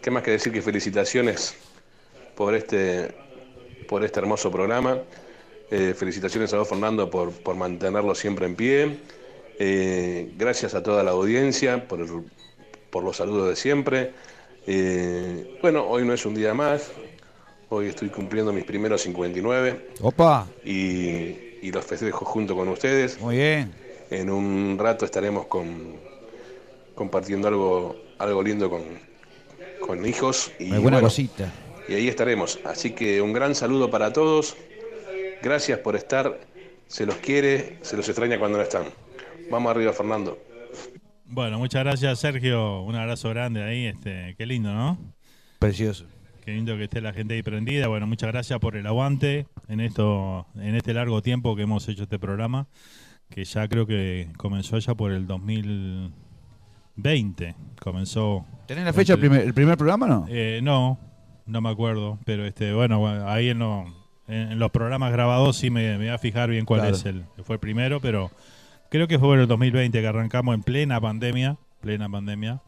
qué 0.00 0.10
más 0.10 0.22
que 0.22 0.32
decir 0.32 0.52
que 0.52 0.62
felicitaciones 0.62 1.54
por 2.34 2.54
este, 2.54 3.14
por 3.88 4.04
este 4.04 4.20
hermoso 4.20 4.50
programa. 4.50 4.98
Eh, 5.70 5.94
felicitaciones 5.96 6.52
a 6.52 6.58
vos 6.58 6.68
Fernando 6.68 7.10
por, 7.10 7.32
por 7.32 7.54
mantenerlo 7.56 8.14
siempre 8.14 8.46
en 8.46 8.56
pie. 8.56 8.98
Eh, 9.58 10.32
gracias 10.36 10.74
a 10.74 10.82
toda 10.82 11.02
la 11.02 11.10
audiencia 11.10 11.86
por, 11.86 12.06
por 12.90 13.04
los 13.04 13.18
saludos 13.18 13.48
de 13.50 13.56
siempre. 13.56 14.12
Eh, 14.66 15.58
bueno, 15.62 15.86
hoy 15.86 16.04
no 16.04 16.12
es 16.12 16.24
un 16.24 16.34
día 16.34 16.54
más. 16.54 16.90
Hoy 17.70 17.86
estoy 17.86 18.08
cumpliendo 18.08 18.52
mis 18.52 18.64
primeros 18.64 19.00
59 19.02 19.90
Opa, 20.00 20.48
y, 20.64 21.36
y 21.62 21.70
los 21.72 21.84
festejo 21.84 22.24
junto 22.24 22.56
con 22.56 22.68
ustedes. 22.68 23.20
muy 23.20 23.36
bien. 23.36 23.72
En 24.10 24.28
un 24.28 24.76
rato 24.76 25.04
estaremos 25.04 25.46
con, 25.46 25.94
compartiendo 26.96 27.46
algo, 27.46 27.96
algo 28.18 28.42
lindo 28.42 28.68
con, 28.68 28.82
con 29.86 30.04
hijos. 30.04 30.50
Y, 30.58 30.64
Alguna 30.72 30.80
bueno, 30.96 31.00
cosita. 31.02 31.52
y 31.88 31.94
ahí 31.94 32.08
estaremos. 32.08 32.58
Así 32.64 32.90
que 32.90 33.22
un 33.22 33.32
gran 33.32 33.54
saludo 33.54 33.88
para 33.88 34.12
todos. 34.12 34.56
Gracias 35.42 35.78
por 35.78 35.94
estar. 35.94 36.40
Se 36.88 37.06
los 37.06 37.14
quiere, 37.16 37.78
se 37.82 37.96
los 37.96 38.08
extraña 38.08 38.38
cuando 38.40 38.58
no 38.58 38.64
están. 38.64 38.86
Vamos 39.48 39.70
arriba, 39.70 39.92
Fernando. 39.92 40.38
Bueno, 41.24 41.60
muchas 41.60 41.84
gracias 41.84 42.18
Sergio, 42.18 42.82
un 42.82 42.96
abrazo 42.96 43.28
grande 43.28 43.62
ahí, 43.62 43.86
este, 43.86 44.34
qué 44.36 44.46
lindo, 44.46 44.72
¿no? 44.72 44.98
Precioso. 45.60 46.04
Qué 46.50 46.56
lindo 46.56 46.76
que 46.76 46.82
esté 46.82 47.00
la 47.00 47.12
gente 47.12 47.34
ahí 47.34 47.44
prendida. 47.44 47.86
Bueno, 47.86 48.08
muchas 48.08 48.28
gracias 48.32 48.58
por 48.58 48.74
el 48.74 48.84
aguante 48.84 49.46
en 49.68 49.78
esto, 49.78 50.48
en 50.56 50.74
este 50.74 50.92
largo 50.92 51.22
tiempo 51.22 51.54
que 51.54 51.62
hemos 51.62 51.88
hecho 51.88 52.02
este 52.02 52.18
programa, 52.18 52.66
que 53.28 53.44
ya 53.44 53.68
creo 53.68 53.86
que 53.86 54.32
comenzó 54.36 54.76
ya 54.80 54.96
por 54.96 55.12
el 55.12 55.28
2020. 55.28 57.54
Comenzó. 57.80 58.44
¿Tenés 58.66 58.84
la 58.84 58.92
fecha 58.92 59.12
del 59.12 59.20
primer, 59.20 59.42
el 59.42 59.54
primer 59.54 59.78
programa 59.78 60.08
no? 60.08 60.26
Eh, 60.28 60.58
no, 60.60 60.98
no 61.46 61.60
me 61.60 61.68
acuerdo, 61.68 62.18
pero 62.24 62.44
este, 62.44 62.72
bueno, 62.72 63.06
ahí 63.28 63.50
en, 63.50 63.60
lo- 63.60 63.84
en- 64.26 64.50
en 64.50 64.58
los 64.58 64.72
programas 64.72 65.12
grabados 65.12 65.56
sí 65.56 65.70
me, 65.70 65.92
me 65.98 66.06
voy 66.06 66.08
a 66.08 66.18
fijar 66.18 66.50
bien 66.50 66.64
cuál 66.66 66.80
Claro. 66.80 66.96
es 66.96 67.06
el, 67.06 67.26
fue 67.44 67.54
el 67.54 67.60
primero, 67.60 68.00
pero 68.00 68.32
creo 68.90 69.06
que 69.06 69.20
fue 69.20 69.36
en 69.36 69.42
el 69.42 69.46
2020 69.46 70.00
que 70.00 70.06
arrancamos 70.08 70.52
en 70.56 70.64
plena 70.64 71.00
pandemia, 71.00 71.58
plena 71.80 72.08
pandemia. 72.08 72.60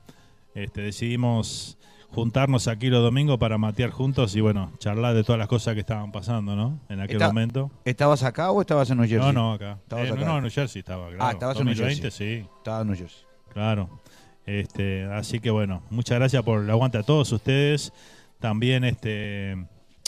Este, 0.55 0.83
decidimos 0.83 1.79
juntarnos 2.13 2.69
aquí 2.69 2.89
los 2.89 3.03
domingos 3.03 3.39
para 3.39 3.59
matear 3.59 3.91
juntos 3.91 4.37
y 4.37 4.41
bueno, 4.41 4.73
charlar 4.79 5.15
de 5.15 5.25
todas 5.25 5.39
las 5.39 5.49
cosas 5.49 5.75
que 5.75 5.81
estaban 5.81 6.13
pasando, 6.13 6.55
¿no? 6.55 6.79
En 6.89 7.01
aquel 7.01 7.17
Está- 7.17 7.29
momento. 7.29 7.71
¿Estabas 7.85 8.23
acá 8.23 8.51
o 8.51 8.61
estabas 8.61 8.91
en 8.91 8.99
New 8.99 9.09
Jersey? 9.09 9.27
No, 9.27 9.33
no, 9.33 9.53
acá. 9.55 9.79
Eh, 9.97 10.11
acá. 10.11 10.25
No, 10.25 10.37
en 10.37 10.43
New 10.43 10.51
Jersey 10.51 10.81
estaba, 10.81 11.09
claro. 11.09 11.25
Ah, 11.25 11.33
estabas 11.33 11.57
en 11.59 11.65
New 11.65 11.75
2020, 11.75 12.03
Jersey. 12.03 12.41
sí. 12.43 12.49
Estaba 12.59 12.81
en 12.83 12.87
New 12.89 12.97
Jersey. 12.97 13.25
Claro. 13.53 14.01
Este, 14.45 15.05
así 15.05 15.41
que 15.41 15.51
bueno, 15.51 15.83
muchas 15.91 16.19
gracias 16.19 16.43
por 16.43 16.63
el 16.63 16.71
aguante 16.71 16.99
a 16.99 17.03
todos 17.03 17.31
ustedes. 17.33 17.93
También 18.41 18.85
este 18.85 19.57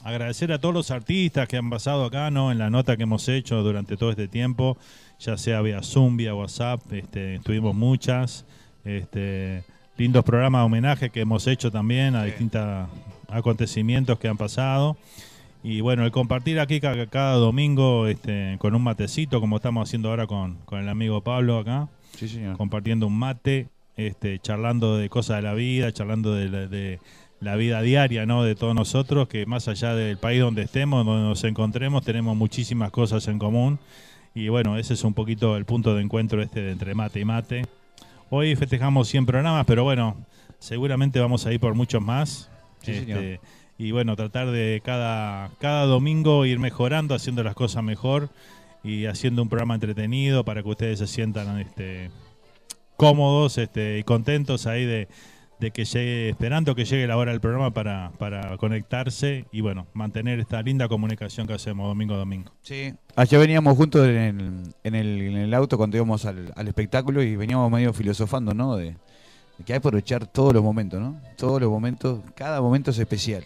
agradecer 0.02 0.52
a 0.52 0.58
todos 0.58 0.75
los 0.75 0.90
artistas 0.90 1.49
que 1.49 1.56
han 1.56 1.70
pasado 1.70 2.04
acá, 2.04 2.30
¿no? 2.30 2.52
En 2.52 2.58
la 2.58 2.68
nota 2.68 2.96
que 2.96 3.04
hemos 3.04 3.26
hecho 3.28 3.62
durante 3.62 3.96
todo 3.96 4.11
este 4.11 4.28
tiempo, 4.28 4.76
ya 5.18 5.38
sea 5.38 5.62
vía 5.62 5.82
Zoom, 5.82 6.16
vía 6.18 6.34
WhatsApp, 6.34 6.80
este, 6.92 7.38
tuvimos 7.44 7.75
muchas, 7.75 8.44
este, 8.84 9.64
lindos 9.96 10.24
programas 10.24 10.62
de 10.62 10.66
homenaje 10.66 11.10
que 11.10 11.20
hemos 11.20 11.46
hecho 11.46 11.70
también 11.70 12.16
a 12.16 12.20
Sí. 12.24 12.30
distintos 12.30 12.88
acontecimientos 13.28 14.18
que 14.18 14.28
han 14.28 14.36
pasado. 14.36 14.96
Y 15.62 15.80
bueno, 15.80 16.04
el 16.04 16.10
compartir 16.12 16.60
aquí 16.60 16.80
ca- 16.80 17.06
cada, 17.06 17.34
domingo 17.36 18.06
este, 18.06 18.56
con 18.58 18.74
un 18.74 18.82
matecito, 18.82 19.40
como 19.40 19.56
estamos 19.56 19.88
haciendo 19.88 20.10
ahora 20.10 20.26
con, 20.26 20.56
con 20.66 20.78
el 20.80 20.88
amigo 20.88 21.22
Pablo 21.22 21.58
acá 21.58 21.88
Sí, 22.16 22.28
señor. 22.28 22.56
compartiendo 22.56 23.06
un 23.06 23.18
mate, 23.18 23.68
este, 23.96 24.38
charlando 24.40 24.96
de 24.98 25.08
cosas 25.08 25.36
de 25.36 25.42
la 25.42 25.54
vida, 25.54 25.90
charlando 25.92 26.34
de 26.34 26.48
la, 26.48 26.66
de 26.66 26.98
la 27.40 27.56
vida 27.56 27.80
diaria, 27.82 28.26
¿no? 28.26 28.42
De 28.42 28.54
todos 28.54 28.74
nosotros, 28.74 29.28
que 29.28 29.46
más 29.46 29.68
allá 29.68 29.94
del 29.94 30.18
país 30.18 30.40
donde 30.40 30.62
estemos, 30.62 31.04
donde 31.06 31.28
nos 31.28 31.44
encontremos, 31.44 32.04
tenemos 32.04 32.36
muchísimas 32.36 32.90
cosas 32.90 33.26
en 33.28 33.38
común. 33.38 33.78
Y 34.34 34.48
bueno, 34.48 34.76
ese 34.76 34.94
es 34.94 35.04
un 35.04 35.14
poquito 35.14 35.56
el 35.56 35.64
punto 35.64 35.94
de 35.94 36.02
encuentro 36.02 36.42
este 36.42 36.60
de 36.60 36.72
entre 36.72 36.94
mate 36.94 37.20
y 37.20 37.24
mate. 37.24 37.66
Hoy 38.36 38.56
festejamos 38.56 39.06
100 39.10 39.26
programas, 39.26 39.64
pero 39.64 39.84
bueno, 39.84 40.16
seguramente 40.58 41.20
vamos 41.20 41.46
a 41.46 41.52
ir 41.52 41.60
por 41.60 41.76
muchos 41.76 42.02
más. 42.02 42.50
Sí, 42.82 42.92
señor. 42.92 43.22
Este, 43.22 43.40
y 43.78 43.92
bueno, 43.92 44.16
tratar 44.16 44.50
de 44.50 44.82
cada, 44.84 45.52
cada 45.60 45.86
domingo 45.86 46.44
ir 46.44 46.58
mejorando, 46.58 47.14
haciendo 47.14 47.44
las 47.44 47.54
cosas 47.54 47.84
mejor 47.84 48.30
y 48.82 49.06
haciendo 49.06 49.40
un 49.40 49.48
programa 49.48 49.74
entretenido 49.74 50.44
para 50.44 50.64
que 50.64 50.68
ustedes 50.68 50.98
se 50.98 51.06
sientan 51.06 51.60
este, 51.60 52.10
cómodos 52.96 53.56
este, 53.56 54.00
y 54.00 54.02
contentos 54.02 54.66
ahí 54.66 54.84
de, 54.84 55.06
de 55.61 55.70
que 55.70 55.84
llegue, 55.84 56.30
esperando 56.30 56.75
que 56.75 56.84
llegue 56.84 57.06
la 57.06 57.16
hora 57.16 57.30
del 57.32 57.40
programa 57.40 57.73
para, 57.73 58.12
para 58.18 58.56
conectarse 58.56 59.46
y 59.52 59.61
bueno, 59.61 59.87
mantener 59.94 60.40
esta 60.40 60.61
linda 60.62 60.88
comunicación 60.88 61.46
que 61.46 61.54
hacemos 61.54 61.87
domingo 61.88 62.14
a 62.14 62.18
domingo. 62.18 62.52
Sí. 62.62 62.94
Ayer 63.16 63.40
veníamos 63.40 63.76
juntos 63.76 64.06
en 64.06 64.16
el, 64.16 64.75
en 64.82 64.94
el, 64.94 65.20
en 65.23 65.37
el 65.37 65.54
auto 65.54 65.76
cuando 65.76 65.96
íbamos 65.96 66.25
al, 66.26 66.52
al 66.56 66.68
espectáculo 66.68 67.23
y 67.23 67.37
veníamos 67.37 67.70
medio 67.70 67.92
filosofando, 67.92 68.52
¿no? 68.54 68.76
De, 68.76 68.87
de 68.87 69.64
que 69.64 69.73
hay 69.73 69.80
que 69.80 69.88
aprovechar 69.88 70.26
todos 70.26 70.52
los 70.52 70.62
momentos, 70.62 71.00
¿no? 71.00 71.20
Todos 71.37 71.61
los 71.61 71.70
momentos, 71.70 72.20
cada 72.34 72.61
momento 72.61 72.90
es 72.90 72.99
especial. 72.99 73.44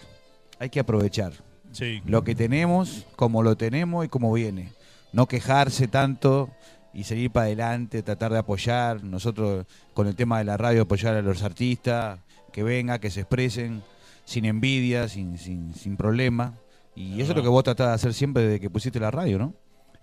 Hay 0.58 0.70
que 0.70 0.80
aprovechar 0.80 1.32
Sí, 1.70 2.02
lo 2.06 2.24
que 2.24 2.34
tenemos, 2.34 3.06
como 3.14 3.42
lo 3.42 3.56
tenemos 3.56 4.04
y 4.04 4.08
como 4.08 4.32
viene. 4.32 4.72
No 5.12 5.26
quejarse 5.26 5.86
tanto 5.88 6.50
y 6.92 7.04
seguir 7.04 7.30
para 7.30 7.46
adelante, 7.46 8.02
tratar 8.02 8.32
de 8.32 8.38
apoyar. 8.38 9.04
Nosotros 9.04 9.66
con 9.94 10.06
el 10.06 10.16
tema 10.16 10.38
de 10.38 10.44
la 10.44 10.56
radio 10.56 10.82
apoyar 10.82 11.14
a 11.14 11.22
los 11.22 11.42
artistas, 11.42 12.20
que 12.52 12.62
vengan, 12.62 13.00
que 13.00 13.10
se 13.10 13.20
expresen, 13.20 13.82
sin 14.24 14.44
envidia, 14.44 15.08
sin, 15.08 15.38
sin, 15.38 15.74
sin 15.74 15.96
problema. 15.96 16.54
Y 16.94 17.20
eso 17.20 17.32
es 17.32 17.36
lo 17.36 17.42
que 17.42 17.48
vos 17.48 17.64
tratás 17.64 17.88
de 17.88 17.94
hacer 17.94 18.14
siempre 18.14 18.42
desde 18.42 18.60
que 18.60 18.70
pusiste 18.70 18.98
la 18.98 19.10
radio, 19.10 19.38
¿no? 19.38 19.54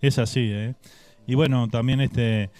es 0.01 0.19
así, 0.19 0.51
¿eh? 0.51 0.75
Y 1.27 1.35
bueno, 1.35 1.67
también 1.69 2.01
este 2.01 2.51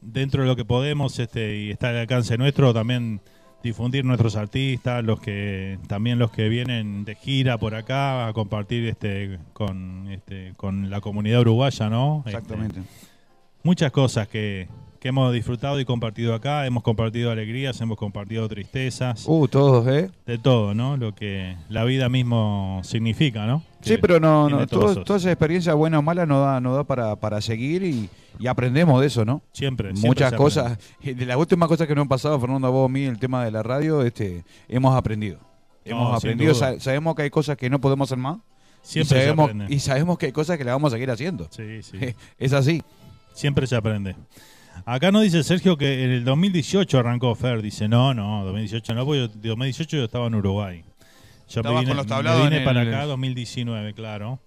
dentro 0.00 0.42
de 0.42 0.48
lo 0.48 0.56
que 0.56 0.64
podemos 0.64 1.18
este 1.18 1.56
y 1.58 1.70
está 1.70 1.90
al 1.90 1.96
alcance 1.96 2.36
nuestro 2.36 2.74
también 2.74 3.20
difundir 3.62 4.04
nuestros 4.04 4.34
artistas, 4.34 5.04
los 5.04 5.20
que 5.20 5.78
también 5.86 6.18
los 6.18 6.32
que 6.32 6.48
vienen 6.48 7.04
de 7.04 7.14
gira 7.14 7.58
por 7.58 7.76
acá 7.76 8.26
a 8.26 8.32
compartir 8.32 8.86
este 8.86 9.38
con 9.52 10.08
este 10.10 10.54
con 10.56 10.90
la 10.90 11.00
comunidad 11.00 11.40
uruguaya, 11.42 11.88
¿no? 11.88 12.24
Este, 12.26 12.30
Exactamente. 12.30 12.80
Muchas 13.62 13.90
cosas 13.92 14.28
que, 14.28 14.68
que 15.00 15.08
hemos 15.08 15.32
disfrutado 15.32 15.80
y 15.80 15.84
compartido 15.84 16.34
acá, 16.34 16.66
hemos 16.66 16.82
compartido 16.82 17.30
alegrías, 17.30 17.80
hemos 17.80 17.96
compartido 17.98 18.48
tristezas, 18.48 19.24
Uh, 19.26 19.48
todos, 19.48 19.86
¿eh? 19.88 20.10
de 20.26 20.38
todo, 20.38 20.74
¿no? 20.74 20.96
Lo 20.96 21.14
que 21.14 21.56
la 21.68 21.84
vida 21.84 22.08
mismo 22.08 22.80
significa, 22.84 23.46
¿no? 23.46 23.62
Sí, 23.80 23.94
Que 23.94 23.98
pero 23.98 24.20
no, 24.20 24.48
no 24.48 24.66
todo- 24.66 24.92
esos- 24.92 25.04
toda 25.04 25.18
esa 25.18 25.30
experiencia 25.32 25.74
buena 25.74 25.98
o 25.98 26.02
mala 26.02 26.24
nos 26.26 26.44
da, 26.44 26.60
nos 26.60 26.76
da 26.76 26.84
para, 26.84 27.16
para 27.16 27.40
seguir 27.40 27.82
y, 27.82 28.08
y 28.38 28.46
aprendemos 28.46 29.00
de 29.00 29.08
eso, 29.08 29.24
¿no? 29.24 29.42
siempre, 29.52 29.88
siempre 29.90 30.08
Muchas 30.08 30.30
se 30.30 30.36
cosas. 30.36 30.78
De 31.02 31.26
las 31.26 31.36
últimas 31.36 31.68
cosas 31.68 31.86
que 31.88 31.94
nos 31.94 32.02
han 32.02 32.08
pasado, 32.08 32.38
Fernando, 32.38 32.68
a 32.68 32.70
vos, 32.70 32.88
a 32.88 32.92
mí, 32.92 33.04
el 33.04 33.18
tema 33.18 33.44
de 33.44 33.50
la 33.50 33.62
radio, 33.64 34.02
este, 34.02 34.44
hemos 34.68 34.94
aprendido. 34.94 35.38
Hemos 35.84 36.10
No, 36.10 36.14
aprendido, 36.14 36.54
sabemos 36.54 37.16
que 37.16 37.22
hay 37.22 37.30
cosas 37.30 37.56
que 37.56 37.68
no 37.68 37.80
podemos 37.80 38.06
hacer 38.08 38.18
más. 38.18 38.38
Siempre 38.82 39.18
y, 39.18 39.20
sabemos, 39.22 39.50
y 39.68 39.78
sabemos 39.80 40.16
que 40.18 40.26
hay 40.26 40.32
cosas 40.32 40.58
que 40.58 40.64
las 40.64 40.74
vamos 40.74 40.92
a 40.92 40.96
seguir 40.96 41.10
haciendo. 41.10 41.48
Sí, 41.50 41.82
sí. 41.82 41.98
Es 42.38 42.52
así. 42.52 42.82
Siempre 43.34 43.66
se 43.66 43.76
aprende. 43.76 44.16
Acá 44.84 45.12
nos 45.12 45.22
dice 45.22 45.42
Sergio 45.44 45.76
que 45.76 46.04
en 46.04 46.10
el 46.10 46.24
2018 46.24 46.98
arrancó 46.98 47.34
Fer. 47.34 47.62
Dice, 47.62 47.88
no, 47.88 48.14
no, 48.14 48.44
2018 48.44 48.94
no, 48.94 49.04
porque 49.04 49.20
yo- 49.20 49.28
2018 49.50 49.96
yo 49.98 50.04
estaba 50.04 50.26
en 50.26 50.34
Uruguay. 50.34 50.84
Yo 51.48 51.60
Estabas 51.60 51.84
con 51.84 51.96
los 51.96 52.06
me 52.06 52.44
vine 52.48 52.60
para 52.60 52.82
el- 52.82 52.88
acá 52.88 53.04
2019, 53.06 53.92
claro. 53.94 54.40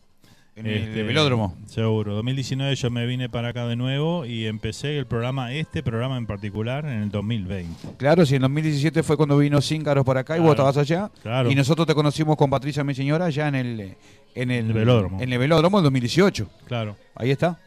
En 0.58 0.68
Este, 0.68 1.02
el 1.02 1.08
velódromo. 1.08 1.54
Seguro. 1.66 2.16
2019 2.16 2.76
yo 2.76 2.90
me 2.90 3.06
vine 3.06 3.28
para 3.28 3.50
acá 3.50 3.68
de 3.68 3.76
nuevo 3.76 4.26
y 4.26 4.46
empecé 4.46 4.98
el 4.98 5.06
programa, 5.06 5.52
este 5.52 5.84
programa 5.84 6.18
en 6.18 6.26
particular, 6.26 6.86
en 6.86 7.04
el 7.04 7.12
2020. 7.12 7.90
Claro, 7.98 8.26
si 8.26 8.36
en 8.36 8.42
2017 8.42 9.04
fue 9.04 9.18
cuando 9.18 9.38
vino 9.38 9.62
Cíncaros 9.62 10.06
para 10.06 10.22
acá 10.22 10.38
y 10.38 10.40
vos 10.40 10.52
estabas 10.52 10.78
allá. 10.78 11.12
Claro. 11.22 11.52
Y 11.52 11.56
nosotros 11.56 11.86
te 11.86 11.94
conocimos 11.94 12.38
con 12.38 12.50
Patricia, 12.50 12.86
mi 12.86 12.96
señora, 12.96 13.30
ya 13.30 13.50
en 13.50 13.56
el, 13.56 13.96
en 14.34 14.50
el, 14.52 14.68
El 14.68 14.74
velódromo. 14.74 15.22
En 15.22 15.34
el 15.34 15.40
velódromo 15.40 15.78
en 15.80 15.84
2018. 15.84 16.50
Claro, 16.68 16.96
Ahí 17.16 17.32
está. 17.32 17.60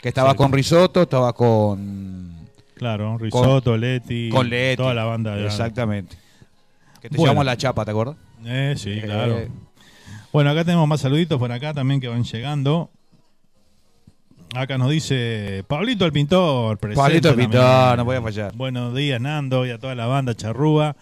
Que 0.00 0.08
estaba 0.08 0.30
Sí. 0.32 0.36
con 0.36 0.52
Risotto, 0.52 1.02
estaba 1.02 1.32
con. 1.32 2.34
claro. 2.74 3.18
Risotto, 3.18 3.76
Leti, 3.76 4.30
con 4.30 4.48
Leti. 4.48 4.76
toda 4.76 4.94
la 4.94 5.04
banda. 5.04 5.36
de- 5.36 5.46
Exactamente. 5.46 6.16
Que 7.00 7.08
te 7.08 7.16
Bueno. 7.16 7.24
llevamos 7.32 7.44
la 7.46 7.56
chapa, 7.56 7.84
¿te 7.84 7.90
acuerdas? 7.90 8.16
Eh, 8.44 8.74
sí, 8.76 9.00
claro. 9.02 9.38
Eh. 9.38 9.48
Bueno, 10.32 10.50
acá 10.50 10.64
tenemos 10.64 10.86
más 10.88 11.00
saluditos 11.00 11.38
por 11.38 11.50
acá 11.52 11.74
también 11.74 12.00
que 12.00 12.08
van 12.08 12.24
llegando. 12.24 12.90
Acá 14.54 14.78
nos 14.78 14.90
dice 14.90 15.64
Pablito 15.68 16.04
el 16.06 16.12
pintor. 16.12 16.78
presente 16.78 17.00
Pablito 17.00 17.28
el 17.28 17.34
también. 17.34 17.50
pintor, 17.50 17.96
no 17.98 18.04
podía 18.04 18.22
fallar. 18.22 18.52
Buenos 18.56 18.94
días, 18.94 19.20
Nando, 19.20 19.64
y 19.66 19.70
a 19.70 19.78
toda 19.78 19.94
la 19.94 20.06
banda 20.06 20.34
charrúa. 20.34 20.96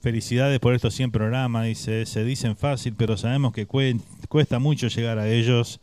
Felicidades 0.00 0.58
por 0.60 0.74
estos 0.74 0.94
100 0.94 1.10
programas. 1.10 1.64
Dice, 1.66 2.04
se 2.06 2.24
dicen 2.24 2.56
fácil, 2.56 2.94
pero 2.96 3.16
sabemos 3.16 3.52
que 3.52 3.66
cue- 3.68 4.00
cuesta 4.28 4.58
mucho 4.58 4.88
llegar 4.88 5.18
a 5.18 5.28
ellos. 5.28 5.80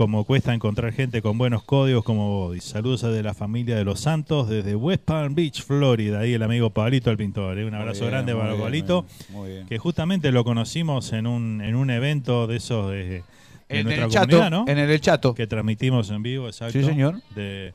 Como 0.00 0.24
cuesta 0.24 0.54
encontrar 0.54 0.94
gente 0.94 1.20
con 1.20 1.36
buenos 1.36 1.62
códigos 1.62 2.04
como 2.04 2.30
vos. 2.30 2.64
Saludos 2.64 3.02
de 3.02 3.22
la 3.22 3.34
familia 3.34 3.76
de 3.76 3.84
los 3.84 4.00
Santos 4.00 4.48
desde 4.48 4.74
West 4.74 5.02
Palm 5.04 5.34
Beach, 5.34 5.62
Florida. 5.62 6.20
Ahí 6.20 6.32
el 6.32 6.42
amigo 6.42 6.70
Pablito 6.70 7.10
el 7.10 7.18
pintor. 7.18 7.58
¿eh? 7.58 7.66
Un 7.66 7.74
abrazo 7.74 8.00
bien, 8.00 8.12
grande 8.12 8.34
para 8.34 8.56
Pablito 8.56 9.04
Muy 9.28 9.50
bien. 9.50 9.66
que 9.66 9.76
justamente 9.76 10.32
lo 10.32 10.42
conocimos 10.42 11.12
en 11.12 11.26
un, 11.26 11.60
en 11.60 11.74
un 11.74 11.90
evento 11.90 12.46
de 12.46 12.56
esos 12.56 12.90
de, 12.90 12.96
de 13.04 13.24
En 13.68 13.84
nuestra 13.84 14.06
el 14.06 14.10
chato, 14.10 14.48
¿no? 14.48 14.64
en 14.66 14.78
el 14.78 15.00
chato. 15.02 15.34
Que 15.34 15.46
transmitimos 15.46 16.08
en 16.08 16.22
vivo, 16.22 16.46
exacto. 16.46 16.78
Sí, 16.78 16.82
señor. 16.82 17.20
De, 17.34 17.74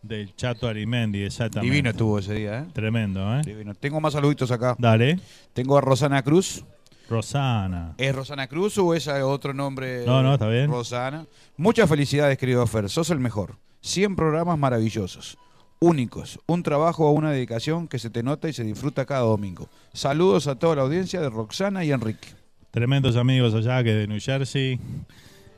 del 0.00 0.32
Chato 0.36 0.68
Arimendi, 0.68 1.24
exactamente. 1.24 1.72
Divino 1.72 1.90
estuvo 1.90 2.20
ese 2.20 2.34
día, 2.34 2.60
¿eh? 2.60 2.64
Tremendo, 2.72 3.36
¿eh? 3.36 3.42
Divino. 3.44 3.74
Tengo 3.74 4.00
más 4.00 4.12
saluditos 4.12 4.52
acá. 4.52 4.76
Dale. 4.78 5.18
Tengo 5.52 5.76
a 5.76 5.80
Rosana 5.80 6.22
Cruz. 6.22 6.64
Rosana. 7.08 7.94
¿Es 7.98 8.14
Rosana 8.14 8.46
Cruz 8.46 8.78
o 8.78 8.94
es 8.94 9.08
otro 9.08 9.54
nombre? 9.54 10.04
No, 10.06 10.22
no, 10.22 10.34
está 10.34 10.48
bien. 10.48 10.70
Rosana. 10.70 11.26
Muchas 11.56 11.88
felicidades, 11.88 12.38
querido 12.38 12.66
Fer. 12.66 12.88
Sos 12.88 13.10
el 13.10 13.18
mejor. 13.20 13.56
100 13.82 14.16
programas 14.16 14.58
maravillosos. 14.58 15.36
Únicos. 15.80 16.38
Un 16.46 16.62
trabajo 16.62 17.06
o 17.06 17.12
una 17.12 17.30
dedicación 17.30 17.88
que 17.88 17.98
se 17.98 18.10
te 18.10 18.22
nota 18.22 18.48
y 18.48 18.52
se 18.52 18.64
disfruta 18.64 19.04
cada 19.04 19.20
domingo. 19.20 19.68
Saludos 19.92 20.46
a 20.46 20.54
toda 20.54 20.76
la 20.76 20.82
audiencia 20.82 21.20
de 21.20 21.28
Roxana 21.28 21.84
y 21.84 21.92
Enrique. 21.92 22.28
Tremendos 22.70 23.16
amigos 23.16 23.54
allá 23.54 23.84
que 23.84 23.92
de 23.92 24.06
New 24.06 24.18
Jersey. 24.20 24.80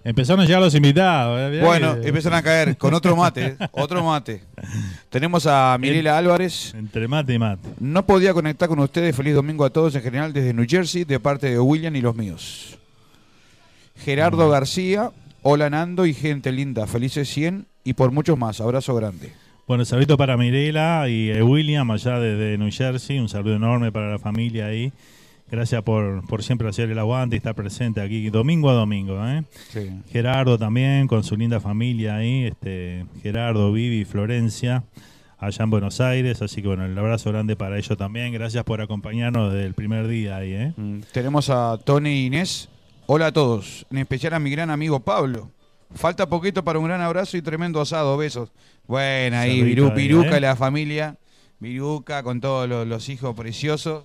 Empezaron 0.06 0.40
a 0.40 0.44
llegar 0.44 0.60
los 0.60 0.72
invitados. 0.76 1.52
¿eh? 1.52 1.60
Bueno, 1.60 1.96
empiezan 2.00 2.32
a 2.34 2.40
caer 2.40 2.76
con 2.76 2.94
otro 2.94 3.16
mate. 3.16 3.56
Otro 3.72 4.04
mate. 4.04 4.40
Tenemos 5.10 5.48
a 5.48 5.76
Mirela 5.80 6.16
Álvarez. 6.16 6.72
Entre 6.74 7.08
mate 7.08 7.34
y 7.34 7.40
mate. 7.40 7.70
No 7.80 8.06
podía 8.06 8.32
conectar 8.32 8.68
con 8.68 8.78
ustedes. 8.78 9.16
Feliz 9.16 9.34
domingo 9.34 9.64
a 9.64 9.70
todos 9.70 9.96
en 9.96 10.02
general 10.02 10.32
desde 10.32 10.54
New 10.54 10.64
Jersey, 10.68 11.02
de 11.02 11.18
parte 11.18 11.50
de 11.50 11.58
William 11.58 11.96
y 11.96 12.02
los 12.02 12.14
míos. 12.14 12.78
Gerardo 13.96 14.48
García, 14.48 15.10
hola 15.42 15.70
Nando 15.70 16.06
y 16.06 16.14
gente 16.14 16.52
linda. 16.52 16.86
Felices 16.86 17.28
100 17.28 17.66
y 17.82 17.94
por 17.94 18.12
muchos 18.12 18.38
más. 18.38 18.60
Abrazo 18.60 18.94
grande. 18.94 19.32
Bueno, 19.66 19.84
saludito 19.84 20.16
para 20.16 20.36
Mirela 20.36 21.08
y 21.08 21.30
eh, 21.30 21.42
William 21.42 21.90
allá 21.90 22.20
desde 22.20 22.56
New 22.58 22.70
Jersey. 22.70 23.18
Un 23.18 23.28
saludo 23.28 23.56
enorme 23.56 23.90
para 23.90 24.12
la 24.12 24.20
familia 24.20 24.66
ahí. 24.66 24.92
Gracias 25.48 25.82
por, 25.82 26.26
por 26.26 26.42
siempre 26.42 26.68
hacer 26.68 26.90
el 26.90 26.98
aguante 26.98 27.36
y 27.36 27.38
estar 27.38 27.54
presente 27.54 28.00
aquí 28.00 28.30
domingo 28.30 28.68
a 28.68 28.74
domingo. 28.74 29.24
¿eh? 29.26 29.44
Sí. 29.70 29.90
Gerardo 30.10 30.58
también 30.58 31.06
con 31.06 31.22
su 31.22 31.36
linda 31.36 31.60
familia 31.60 32.16
ahí. 32.16 32.46
Este, 32.46 33.06
Gerardo, 33.22 33.72
Vivi, 33.72 34.04
Florencia, 34.04 34.82
allá 35.38 35.62
en 35.62 35.70
Buenos 35.70 36.00
Aires. 36.00 36.42
Así 36.42 36.62
que 36.62 36.68
bueno, 36.68 36.84
el 36.84 36.98
abrazo 36.98 37.30
grande 37.30 37.54
para 37.54 37.78
ellos 37.78 37.96
también. 37.96 38.32
Gracias 38.32 38.64
por 38.64 38.80
acompañarnos 38.80 39.52
desde 39.52 39.66
el 39.66 39.74
primer 39.74 40.08
día 40.08 40.36
ahí. 40.36 40.52
¿eh? 40.52 40.72
Mm, 40.76 41.00
Tenemos 41.12 41.48
a 41.48 41.78
Tony 41.78 42.08
e 42.10 42.22
Inés. 42.22 42.68
Hola 43.06 43.26
a 43.26 43.32
todos, 43.32 43.86
en 43.92 43.98
especial 43.98 44.34
a 44.34 44.40
mi 44.40 44.50
gran 44.50 44.68
amigo 44.68 44.98
Pablo. 44.98 45.52
Falta 45.94 46.28
poquito 46.28 46.64
para 46.64 46.80
un 46.80 46.86
gran 46.86 47.00
abrazo 47.00 47.36
y 47.36 47.42
tremendo 47.42 47.80
asado. 47.80 48.16
Besos. 48.16 48.50
Bueno, 48.88 49.36
ahí, 49.38 49.60
Saludito 49.60 49.82
Viru, 49.82 49.86
ahí, 49.90 50.08
Viruca 50.08 50.34
¿eh? 50.34 50.38
y 50.38 50.40
la 50.40 50.56
familia. 50.56 51.16
Viruca 51.60 52.24
con 52.24 52.40
todos 52.40 52.68
los, 52.68 52.84
los 52.84 53.08
hijos 53.08 53.36
preciosos. 53.36 54.04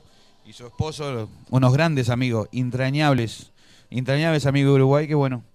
Y 0.51 0.53
su 0.53 0.67
esposo, 0.67 1.29
unos 1.49 1.71
grandes 1.71 2.09
amigos, 2.09 2.49
entrañables. 2.51 3.53
Entrañables 3.89 4.45
amigos 4.45 4.71
de 4.71 4.75
Uruguay 4.81 5.07
que 5.07 5.15
bueno, 5.15 5.45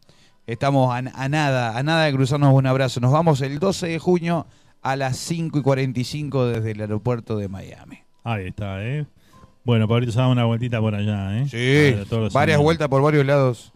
estamos 0.46 0.90
a, 0.90 0.96
a 0.96 1.28
nada, 1.28 1.76
a 1.76 1.82
nada 1.82 2.06
de 2.06 2.14
cruzarnos 2.14 2.54
un 2.54 2.66
abrazo. 2.66 2.98
Nos 3.00 3.12
vamos 3.12 3.42
el 3.42 3.58
12 3.58 3.88
de 3.88 3.98
junio 3.98 4.46
a 4.80 4.96
las 4.96 5.18
5 5.18 5.58
y 5.58 5.62
45 5.62 6.46
desde 6.46 6.70
el 6.70 6.80
aeropuerto 6.80 7.36
de 7.36 7.46
Miami. 7.46 7.98
Ahí 8.24 8.46
está, 8.46 8.82
¿eh? 8.82 9.04
Bueno, 9.64 9.86
Pablito 9.86 10.12
se 10.12 10.18
da 10.18 10.28
una 10.28 10.46
vueltita 10.46 10.80
por 10.80 10.94
allá, 10.94 11.42
¿eh? 11.42 11.46
Sí, 11.50 12.16
varias 12.32 12.58
vueltas 12.58 12.88
por 12.88 13.02
varios 13.02 13.26
lados. 13.26 13.74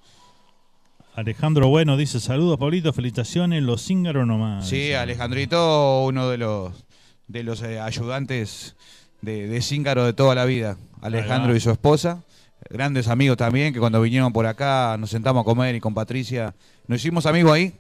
Alejandro 1.15 1.69
Bueno 1.69 1.99
dice 1.99 2.19
saludos, 2.19 2.59
Pablito, 2.59 2.95
felicitaciones, 2.95 3.63
los 3.63 3.85
cíngaros 3.85 4.27
nomás. 4.27 4.67
Sí. 4.67 4.95
Alejandrito, 4.95 6.03
uno 6.07 6.31
de 6.31 6.39
los 6.39 6.87
de 7.29 7.45
los 7.45 7.63
eh, 7.63 7.79
ayudantes 7.79 8.75
de, 9.23 9.49
de 9.49 9.63
Cíngaro 9.63 10.05
de 10.05 10.13
toda 10.13 10.35
la 10.35 10.45
vida. 10.45 10.77
Alejandro 11.01 11.55
y 11.57 11.61
su 11.61 11.71
esposa, 11.71 12.23
grandes 12.69 13.09
amigos 13.09 13.37
también, 13.37 13.73
que 13.73 13.81
cuando 13.81 14.01
vinieron 14.03 14.33
por 14.33 14.47
acá 14.47 14.97
nos 14.99 15.11
sentamos 15.11 15.43
a 15.43 15.45
comer 15.45 15.75
y 15.75 15.81
con 15.81 15.95
Patricia 15.95 16.55
nos 16.87 17.01
hicimos 17.01 17.27
amigos 17.27 17.53
ahí. 17.53 17.75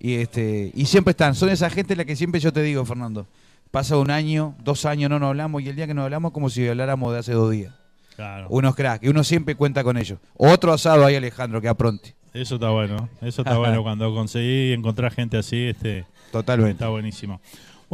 Y 0.00 0.14
este 0.14 0.70
y 0.74 0.86
siempre 0.86 1.12
están, 1.12 1.34
son 1.34 1.50
esa 1.50 1.70
gente 1.70 1.94
la 1.96 2.04
que 2.04 2.16
siempre 2.16 2.40
yo 2.40 2.52
te 2.52 2.62
digo, 2.62 2.84
Fernando. 2.84 3.26
Pasa 3.70 3.98
un 3.98 4.10
año, 4.10 4.54
dos 4.62 4.84
años 4.84 5.10
no 5.10 5.18
nos 5.18 5.30
hablamos 5.30 5.62
y 5.62 5.68
el 5.68 5.76
día 5.76 5.86
que 5.86 5.94
nos 5.94 6.04
hablamos 6.04 6.32
como 6.32 6.48
si 6.48 6.66
habláramos 6.68 7.12
de 7.12 7.18
hace 7.18 7.32
dos 7.32 7.50
días. 7.50 7.74
Claro. 8.14 8.46
Unos 8.48 8.76
cracks, 8.76 9.04
y 9.04 9.08
uno 9.08 9.24
siempre 9.24 9.56
cuenta 9.56 9.82
con 9.82 9.96
ellos. 9.96 10.20
Otro 10.36 10.72
asado 10.72 11.04
ahí, 11.04 11.16
Alejandro, 11.16 11.60
que 11.60 11.68
apronte. 11.68 12.14
Eso 12.32 12.54
está 12.56 12.70
bueno. 12.70 13.08
Eso 13.20 13.42
está 13.42 13.58
bueno 13.58 13.82
cuando 13.82 14.14
conseguí 14.14 14.72
encontrar 14.72 15.12
gente 15.12 15.36
así, 15.36 15.64
este, 15.64 16.04
Totalmente. 16.30 16.72
está 16.72 16.88
buenísimo. 16.88 17.40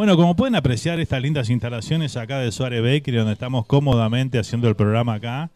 Bueno, 0.01 0.17
como 0.17 0.35
pueden 0.35 0.55
apreciar 0.55 0.99
estas 0.99 1.21
lindas 1.21 1.51
instalaciones 1.51 2.17
acá 2.17 2.39
de 2.39 2.51
Suárez 2.53 2.81
Bakery, 2.81 3.19
donde 3.19 3.35
estamos 3.35 3.67
cómodamente 3.67 4.39
haciendo 4.39 4.67
el 4.67 4.75
programa 4.75 5.13
acá. 5.13 5.51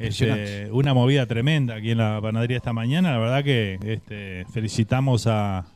Este, 0.00 0.68
una 0.72 0.94
movida 0.94 1.26
tremenda 1.26 1.76
aquí 1.76 1.92
en 1.92 1.98
la 1.98 2.20
panadería 2.20 2.56
esta 2.56 2.72
mañana. 2.72 3.12
La 3.12 3.18
verdad 3.18 3.44
que 3.44 3.78
este, 3.84 4.46
felicitamos 4.52 5.28
a, 5.28 5.66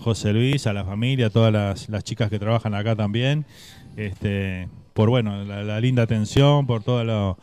José 0.00 0.32
Luis, 0.32 0.68
a 0.68 0.72
la 0.72 0.84
familia, 0.84 1.26
a 1.26 1.30
todas 1.30 1.88
las, 1.88 2.04
chicas 2.04 2.30
que 2.30 2.38
trabajan 2.38 2.72
acá 2.72 2.94
también. 2.94 3.46
Este, 3.96 4.68
por 4.94 5.10
bueno, 5.10 5.42
la, 5.44 5.80
linda 5.80 6.04
atención, 6.04 6.68
por 6.68 6.84
todo 6.84 7.02
lo, 7.02 7.36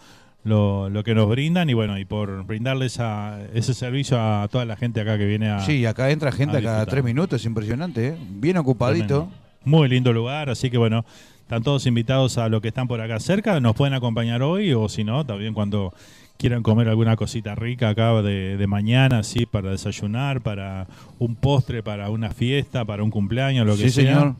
lo, 0.45 1.03
que 1.03 1.15
nos 1.15 1.27
brindan 1.27 1.69
y 1.69 1.73
bueno, 1.73 1.99
y 1.99 2.05
por 2.05 2.45
brindarles 2.45 3.01
a, 3.01 3.41
ese 3.53 3.73
servicio 3.73 4.17
a 4.17 4.47
toda 4.49 4.63
la 4.63 4.77
gente 4.77 5.01
acá 5.01 5.17
que 5.17 5.25
viene 5.25 5.49
a. 5.49 5.59
Sí, 5.59 5.85
acá 5.85 6.11
entra 6.11 6.31
gente 6.31 6.63
cada 6.63 6.85
tres 6.85 7.03
minutos, 7.03 7.41
es 7.41 7.45
impresionante, 7.45 8.07
¿eh? 8.07 8.17
bien 8.29 8.55
ocupadito. 8.55 9.29
Muy 9.65 9.87
lindo 9.89 10.11
lugar, 10.13 10.49
así 10.49 10.69
que 10.69 10.77
bueno, 10.77 11.05
están 11.41 11.63
todos 11.63 11.85
invitados 11.85 12.37
a 12.37 12.49
los 12.49 12.61
que 12.61 12.69
están 12.69 12.87
por 12.87 13.01
acá 13.01 13.19
cerca, 13.19 13.59
nos 13.59 13.75
pueden 13.75 13.93
acompañar 13.93 14.41
hoy 14.41 14.73
o 14.73 14.89
si 14.89 15.03
no, 15.03 15.25
también 15.25 15.53
cuando 15.53 15.93
quieran 16.37 16.63
comer 16.63 16.89
alguna 16.89 17.15
cosita 17.15 17.55
rica 17.55 17.89
acá 17.89 18.21
de, 18.21 18.65
mañana, 18.67 19.19
así 19.19 19.45
para 19.45 19.71
desayunar, 19.71 20.41
para 20.41 20.87
un 21.19 21.35
postre, 21.35 21.83
para 21.83 22.09
una 22.09 22.31
fiesta, 22.31 22.85
para 22.85 23.03
un 23.03 23.11
cumpleaños, 23.11 23.65
lo 23.65 23.77
que 23.77 23.89
sí, 23.89 24.01
sea. 24.01 24.15
Señor. 24.15 24.35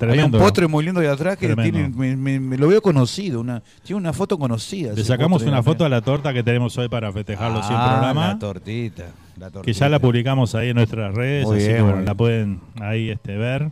Hay 0.00 0.18
un 0.20 0.32
postre 0.32 0.66
muy 0.66 0.84
lindo 0.84 1.00
de 1.00 1.08
atrás 1.08 1.36
que 1.36 1.54
tiene, 1.54 1.88
me, 1.88 2.56
lo 2.56 2.68
veo 2.68 2.80
conocido, 2.80 3.40
una, 3.40 3.62
tiene 3.82 3.98
una 4.00 4.12
foto 4.12 4.38
conocida. 4.38 4.94
Le 4.94 5.04
sacamos 5.04 5.42
una 5.42 5.62
foto 5.62 5.84
a 5.84 5.88
la 5.88 6.00
torta 6.00 6.32
que 6.32 6.42
tenemos 6.42 6.76
hoy 6.78 6.88
para 6.88 7.12
festejarlo 7.12 7.58
ah, 7.58 7.62
sin 7.62 7.76
programa. 7.76 8.28
La 8.28 8.38
tortita, 8.38 9.04
la 9.38 9.50
tortita. 9.50 9.62
Que 9.62 9.72
ya 9.72 9.88
la 9.88 9.98
publicamos 9.98 10.54
ahí 10.54 10.70
en 10.70 10.76
nuestras 10.76 11.14
redes, 11.14 11.46
así 11.46 11.66
que 11.66 11.82
bueno, 11.82 12.00
la 12.02 12.14
pueden 12.14 12.60
ahí 12.80 13.10
este, 13.10 13.36
ver. 13.36 13.70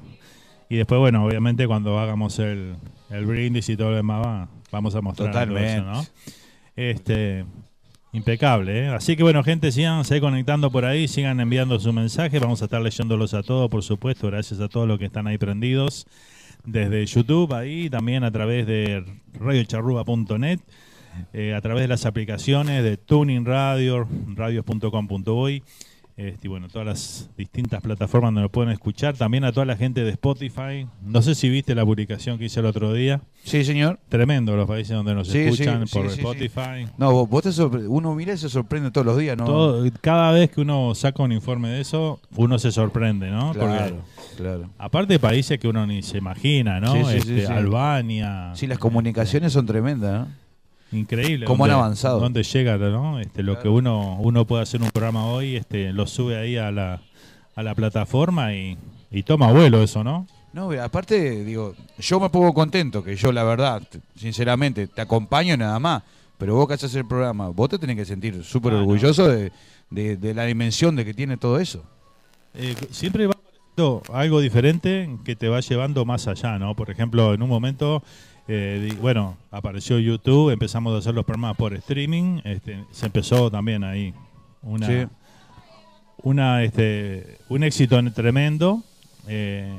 Y 0.70 0.76
después, 0.76 1.00
bueno, 1.00 1.24
obviamente 1.24 1.66
cuando 1.66 1.98
hagamos 1.98 2.38
el, 2.38 2.76
el 3.10 3.26
brindis 3.26 3.68
y 3.68 3.76
todo 3.76 3.90
lo 3.90 3.96
demás, 3.96 4.48
vamos 4.70 4.94
a 4.94 5.00
mostrar 5.00 5.32
Totalmente. 5.32 5.74
eso, 5.74 5.84
¿no? 5.84 6.06
Este, 6.76 7.44
impecable, 8.12 8.84
¿eh? 8.84 8.88
Así 8.88 9.16
que 9.16 9.24
bueno, 9.24 9.42
gente, 9.42 9.72
sigan 9.72 10.04
se 10.04 10.20
conectando 10.20 10.70
por 10.70 10.84
ahí, 10.84 11.08
sigan 11.08 11.40
enviando 11.40 11.78
su 11.80 11.92
mensaje, 11.92 12.38
vamos 12.38 12.62
a 12.62 12.66
estar 12.66 12.80
leyéndolos 12.80 13.34
a 13.34 13.42
todos, 13.42 13.68
por 13.68 13.82
supuesto, 13.82 14.28
gracias 14.28 14.60
a 14.60 14.68
todos 14.68 14.86
los 14.86 15.00
que 15.00 15.06
están 15.06 15.26
ahí 15.26 15.38
prendidos 15.38 16.06
desde 16.64 17.04
YouTube, 17.04 17.52
ahí 17.52 17.90
también 17.90 18.22
a 18.22 18.30
través 18.30 18.64
de 18.64 19.04
radiocharruba.net, 19.40 20.60
eh, 21.32 21.52
a 21.52 21.60
través 21.60 21.82
de 21.82 21.88
las 21.88 22.06
aplicaciones 22.06 22.84
de 22.84 22.96
Tuning 22.96 23.44
Radio, 23.44 24.06
radios.com.uy 24.36 25.64
este, 26.28 26.48
bueno, 26.48 26.68
todas 26.68 26.86
las 26.86 27.30
distintas 27.36 27.80
plataformas 27.80 28.28
donde 28.28 28.42
lo 28.42 28.48
pueden 28.50 28.70
escuchar. 28.70 29.16
También 29.16 29.44
a 29.44 29.52
toda 29.52 29.64
la 29.64 29.76
gente 29.76 30.04
de 30.04 30.10
Spotify. 30.10 30.86
No 31.02 31.22
sé 31.22 31.34
si 31.34 31.48
viste 31.48 31.74
la 31.74 31.84
publicación 31.84 32.38
que 32.38 32.44
hice 32.44 32.60
el 32.60 32.66
otro 32.66 32.92
día. 32.92 33.22
Sí, 33.42 33.64
señor. 33.64 33.98
Tremendo 34.10 34.54
los 34.54 34.68
países 34.68 34.94
donde 34.94 35.14
nos 35.14 35.34
escuchan 35.34 35.86
por 35.90 36.06
Spotify. 36.06 36.86
No, 36.98 37.26
vos, 37.26 37.42
te 37.42 37.62
uno 37.62 38.14
mira 38.14 38.34
y 38.34 38.36
se 38.36 38.50
sorprende 38.50 38.90
todos 38.90 39.06
los 39.06 39.16
días, 39.16 39.36
¿no? 39.36 39.82
cada 40.02 40.32
vez 40.32 40.50
que 40.50 40.60
uno 40.60 40.94
saca 40.94 41.22
un 41.22 41.32
informe 41.32 41.68
de 41.68 41.80
eso, 41.80 42.20
uno 42.36 42.58
se 42.58 42.70
sorprende, 42.70 43.30
¿no? 43.30 43.52
Claro, 43.52 44.02
claro. 44.36 44.70
Aparte 44.78 45.14
de 45.14 45.18
países 45.18 45.58
que 45.58 45.68
uno 45.68 45.86
ni 45.86 46.02
se 46.02 46.18
imagina, 46.18 46.80
¿no? 46.80 47.08
Este, 47.08 47.46
Albania. 47.46 48.52
Sí, 48.54 48.66
las 48.66 48.78
comunicaciones 48.78 49.52
son 49.52 49.66
tremendas, 49.66 50.28
¿no? 50.28 50.40
Increíble. 50.92 51.46
Cómo 51.46 51.64
han 51.64 51.70
avanzado. 51.70 52.20
Dónde 52.20 52.42
llega, 52.42 52.76
¿no? 52.76 53.20
Este, 53.20 53.42
lo 53.42 53.58
que 53.60 53.68
uno 53.68 54.16
uno 54.20 54.44
puede 54.44 54.62
hacer 54.62 54.82
un 54.82 54.90
programa 54.90 55.26
hoy, 55.26 55.56
este, 55.56 55.92
lo 55.92 56.06
sube 56.06 56.36
ahí 56.36 56.56
a 56.56 56.70
la, 56.70 57.00
a 57.54 57.62
la 57.62 57.74
plataforma 57.74 58.54
y, 58.54 58.76
toma 59.24 59.52
vuelo 59.52 59.82
eso, 59.82 60.02
¿no? 60.02 60.26
No, 60.52 60.70
aparte, 60.82 61.44
digo, 61.44 61.74
yo 61.98 62.18
me 62.18 62.28
pongo 62.28 62.52
contento, 62.52 63.04
que 63.04 63.14
yo 63.14 63.30
la 63.30 63.44
verdad, 63.44 63.82
sinceramente, 64.16 64.88
te 64.88 65.00
acompaño 65.00 65.56
nada 65.56 65.78
más, 65.78 66.02
pero 66.38 66.56
vos 66.56 66.66
que 66.66 66.74
haces 66.74 66.94
el 66.96 67.06
programa, 67.06 67.48
vos 67.50 67.68
te 67.68 67.78
tenés 67.78 67.96
que 67.96 68.04
sentir 68.04 68.42
súper 68.42 68.72
ah, 68.72 68.78
orgulloso 68.78 69.28
de, 69.28 69.52
la 70.34 70.44
dimensión 70.44 70.96
de 70.96 71.04
que 71.04 71.14
tiene 71.14 71.36
todo 71.36 71.60
eso. 71.60 71.84
Eh, 72.54 72.74
siempre 72.90 73.28
va 73.28 73.36
algo 74.12 74.40
diferente 74.40 75.08
que 75.24 75.36
te 75.36 75.48
va 75.48 75.60
llevando 75.60 76.04
más 76.04 76.28
allá, 76.28 76.58
¿no? 76.58 76.74
Por 76.74 76.90
ejemplo, 76.90 77.32
en 77.32 77.42
un 77.42 77.48
momento 77.48 78.02
eh, 78.52 78.96
bueno, 79.00 79.36
apareció 79.52 80.00
YouTube, 80.00 80.50
empezamos 80.50 80.92
a 80.92 80.98
hacer 80.98 81.14
los 81.14 81.24
programas 81.24 81.56
por 81.56 81.72
streaming, 81.72 82.40
este, 82.42 82.84
se 82.90 83.06
empezó 83.06 83.48
también 83.48 83.84
ahí 83.84 84.12
una, 84.62 85.08
una 86.20 86.64
este, 86.64 87.38
un 87.48 87.62
éxito 87.62 88.02
tremendo. 88.10 88.82
Eh, 89.28 89.78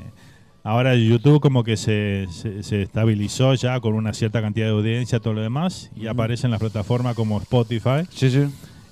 ahora 0.63 0.95
YouTube 0.95 1.41
como 1.41 1.65
que 1.65 1.75
se, 1.75 2.27
se, 2.31 2.84
estabilizó 2.84 3.55
ya 3.55 3.77
con 3.81 3.93
una 3.93 4.13
cierta 4.13 4.41
cantidad 4.41 4.67
de 4.67 4.71
audiencia, 4.71 5.19
todo 5.19 5.34
lo 5.34 5.41
demás, 5.41 5.91
y 5.93 6.07
aparece 6.07 6.47
en 6.47 6.51
las 6.51 6.62
plataformas 6.62 7.13
como 7.13 7.41
Spotify. 7.41 8.07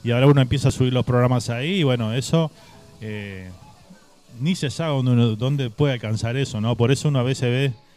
Y 0.04 0.12
ahora 0.12 0.28
uno 0.28 0.42
empieza 0.42 0.68
a 0.68 0.72
subir 0.72 0.92
los 0.92 1.06
programas 1.06 1.50
ahí, 1.50 1.80
y 1.80 1.84
bueno, 1.84 2.14
eso 2.14 2.52
eh, 3.00 3.50
ni 4.42 4.56
se 4.56 4.72
sabe 4.72 5.02
dónde, 5.02 5.38
dónde 5.38 5.70
puede 5.70 5.94
alcanzar 5.94 6.36
eso, 6.36 6.60
¿no? 6.60 6.76
Por 6.76 6.92
eso 6.92 7.08
uno 7.08 7.20
a 7.20 7.24
veces 7.24 7.50
ve 7.50 7.89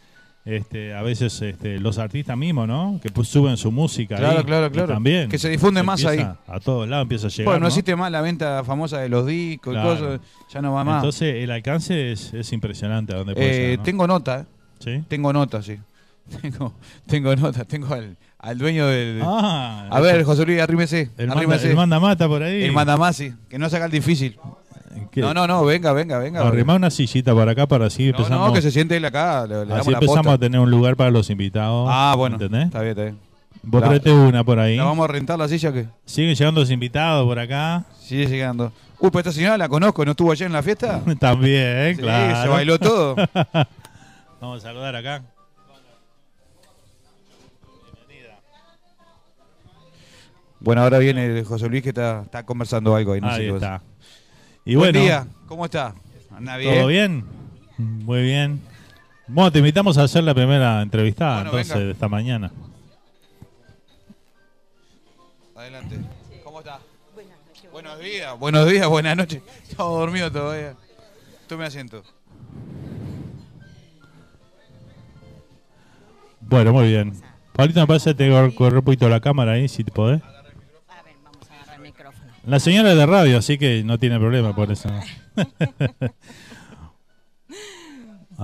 este, 0.44 0.92
a 0.92 1.02
veces 1.02 1.40
este, 1.40 1.78
los 1.78 1.98
artistas 1.98 2.36
mismos, 2.36 2.66
¿no? 2.66 2.98
Que 3.00 3.10
pues 3.10 3.28
suben 3.28 3.56
su 3.56 3.70
música. 3.70 4.16
Claro, 4.16 4.44
claro, 4.44 4.70
claro. 4.72 4.94
También. 4.94 5.28
Que 5.28 5.38
se 5.38 5.48
difunde 5.48 5.82
más 5.82 6.04
ahí. 6.04 6.26
A 6.46 6.60
todos 6.60 6.88
lados 6.88 7.04
empieza 7.04 7.28
a 7.28 7.30
llegar. 7.30 7.44
Bueno, 7.46 7.60
no, 7.60 7.66
existe 7.68 7.94
más 7.94 8.10
la 8.10 8.20
venta 8.20 8.64
famosa 8.64 8.98
de 8.98 9.08
los 9.08 9.26
discos 9.26 9.76
y 9.76 9.80
cosas. 9.80 10.20
Ya 10.52 10.60
no 10.60 10.72
va 10.72 10.84
más. 10.84 10.96
Entonces, 10.96 11.36
el 11.36 11.50
alcance 11.50 12.12
es, 12.12 12.52
impresionante. 12.52 13.14
A 13.14 13.24
puede 13.24 13.74
eh, 13.74 13.78
Tengo 13.78 14.06
nota. 14.06 14.46
¿Sí? 14.78 15.04
Tengo 15.08 15.32
nota, 15.32 15.62
sí. 15.62 15.78
Tengo, 16.40 16.74
tengo 17.06 17.36
nota. 17.36 17.64
Tengo 17.64 17.94
al, 17.94 18.16
al 18.38 18.58
dueño 18.58 18.86
del. 18.86 19.20
Ah, 19.22 19.88
a 19.90 20.00
ver, 20.00 20.24
José 20.24 20.46
Luis, 20.46 20.60
arrímese. 20.60 21.10
El, 21.18 21.30
el 21.30 21.76
manda 21.76 22.00
mata 22.00 22.26
por 22.28 22.42
ahí. 22.42 22.62
El 22.62 22.72
manda 22.72 22.96
más, 22.96 23.16
sí. 23.16 23.32
Que 23.48 23.58
no 23.58 23.68
saca 23.68 23.86
el 23.86 23.90
difícil. 23.90 24.38
No, 25.16 25.34
no, 25.34 25.46
no, 25.46 25.64
venga, 25.64 25.92
venga, 25.92 26.18
venga. 26.18 26.46
Arrimar 26.46 26.76
una 26.76 26.90
sillita 26.90 27.34
para 27.34 27.52
acá 27.52 27.66
para 27.66 27.86
así 27.86 28.08
empezamos. 28.08 28.48
No, 28.48 28.52
que 28.52 28.62
se 28.62 28.70
siente 28.70 28.96
él 28.96 29.04
acá. 29.04 29.46
Le, 29.46 29.72
así 29.74 29.92
empezamos 29.92 30.26
a 30.26 30.38
tener 30.38 30.60
un 30.60 30.70
lugar 30.70 30.96
para 30.96 31.10
los 31.10 31.30
invitados. 31.30 31.88
Ah, 31.90 32.14
bueno. 32.16 32.36
¿Entendés? 32.36 32.66
Está 32.66 32.80
bien, 32.80 32.90
está 32.90 33.02
bien. 33.02 33.18
Vos 33.62 33.82
traete 33.82 34.12
una 34.12 34.42
por 34.42 34.58
ahí. 34.58 34.76
¿La 34.76 34.84
vamos 34.84 35.04
a 35.04 35.12
rentar 35.12 35.38
la 35.38 35.48
silla 35.48 35.70
o 35.70 35.72
qué? 35.72 35.86
Siguen 36.04 36.34
llegando 36.34 36.60
los 36.60 36.70
invitados 36.70 37.26
por 37.26 37.38
acá. 37.38 37.84
Sigue 38.00 38.26
llegando. 38.26 38.72
Uy, 38.98 39.10
pues 39.10 39.26
esta 39.26 39.32
señora 39.32 39.56
la 39.56 39.68
conozco, 39.68 40.04
¿no 40.04 40.12
estuvo 40.12 40.32
ayer 40.32 40.46
en 40.46 40.52
la 40.52 40.62
fiesta? 40.62 41.00
También, 41.18 41.96
sí, 41.96 42.02
claro. 42.02 42.42
se 42.42 42.48
bailó 42.48 42.78
todo. 42.78 43.16
vamos 44.40 44.58
a 44.58 44.60
saludar 44.60 44.96
acá. 44.96 45.22
Bueno, 50.60 50.82
ahora 50.82 50.98
viene 50.98 51.42
José 51.42 51.68
Luis 51.68 51.82
que 51.82 51.88
está, 51.88 52.22
está 52.22 52.44
conversando 52.44 52.94
algo 52.94 53.12
ahí. 53.12 53.20
No 53.20 53.28
ahí 53.28 53.48
está. 53.48 53.82
Y 54.64 54.76
Buen 54.76 54.92
día, 54.92 55.26
¿cómo 55.46 55.64
está? 55.64 55.92
¿Anda 56.30 56.56
bien? 56.56 56.74
¿Todo 56.74 56.86
bien? 56.86 57.24
Muy 57.78 58.22
bien. 58.22 58.60
Bueno, 59.26 59.50
te 59.50 59.58
invitamos 59.58 59.98
a 59.98 60.04
hacer 60.04 60.22
la 60.22 60.34
primera 60.34 60.82
entrevistada 60.82 61.42
entonces 61.42 61.78
de 61.78 61.90
esta 61.90 62.08
mañana. 62.08 62.52
Adelante. 65.56 65.96
¿Cómo 66.44 66.60
está? 66.60 66.78
Buenos 67.72 67.98
días, 67.98 68.38
buenos 68.38 68.70
días, 68.70 68.86
buenas 68.86 69.16
noches. 69.16 69.42
Estaba 69.68 69.90
dormido 69.90 70.30
todavía. 70.30 70.74
Tome 71.48 71.64
asiento. 71.64 72.04
Bueno, 76.40 76.72
muy 76.72 76.86
bien. 76.86 77.14
Paulito, 77.52 77.80
me 77.80 77.86
parece 77.88 78.10
que 78.10 78.14
te 78.14 78.54
correr 78.54 78.78
un 78.78 78.84
poquito 78.84 79.08
la 79.08 79.20
cámara 79.20 79.52
ahí, 79.52 79.68
si 79.68 79.82
te 79.82 79.90
podés. 79.90 80.22
La 82.46 82.58
señora 82.58 82.94
de 82.94 83.06
radio, 83.06 83.38
así 83.38 83.56
que 83.56 83.84
no 83.84 83.98
tiene 83.98 84.18
problema 84.18 84.54
por 84.54 84.70
eso. 84.70 84.88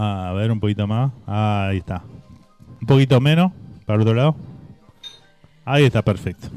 Ah, 0.01 0.29
a 0.29 0.33
ver, 0.33 0.53
un 0.53 0.61
poquito 0.61 0.87
más. 0.87 1.11
ahí 1.27 1.79
está. 1.79 2.05
Un 2.81 2.87
poquito 2.87 3.21
menos, 3.21 3.51
para 3.85 4.01
otro 4.01 4.15
lado. 4.15 4.37
Ahí 5.65 5.85
está, 5.87 6.03
perfecto. 6.03 6.49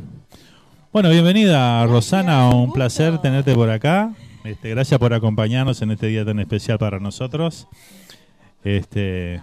Bueno, 0.93 1.10
bienvenida 1.10 1.84
Rosana, 1.88 2.49
un 2.49 2.71
placer 2.71 3.17
tenerte 3.17 3.56
por 3.56 3.71
acá. 3.71 4.13
Este, 4.43 4.69
gracias 4.69 4.99
por 4.99 5.13
acompañarnos 5.13 5.82
en 5.82 5.89
este 5.89 6.06
día 6.08 6.23
tan 6.23 6.39
especial 6.39 6.77
para 6.77 6.99
nosotros. 6.99 7.67
Este, 8.63 9.41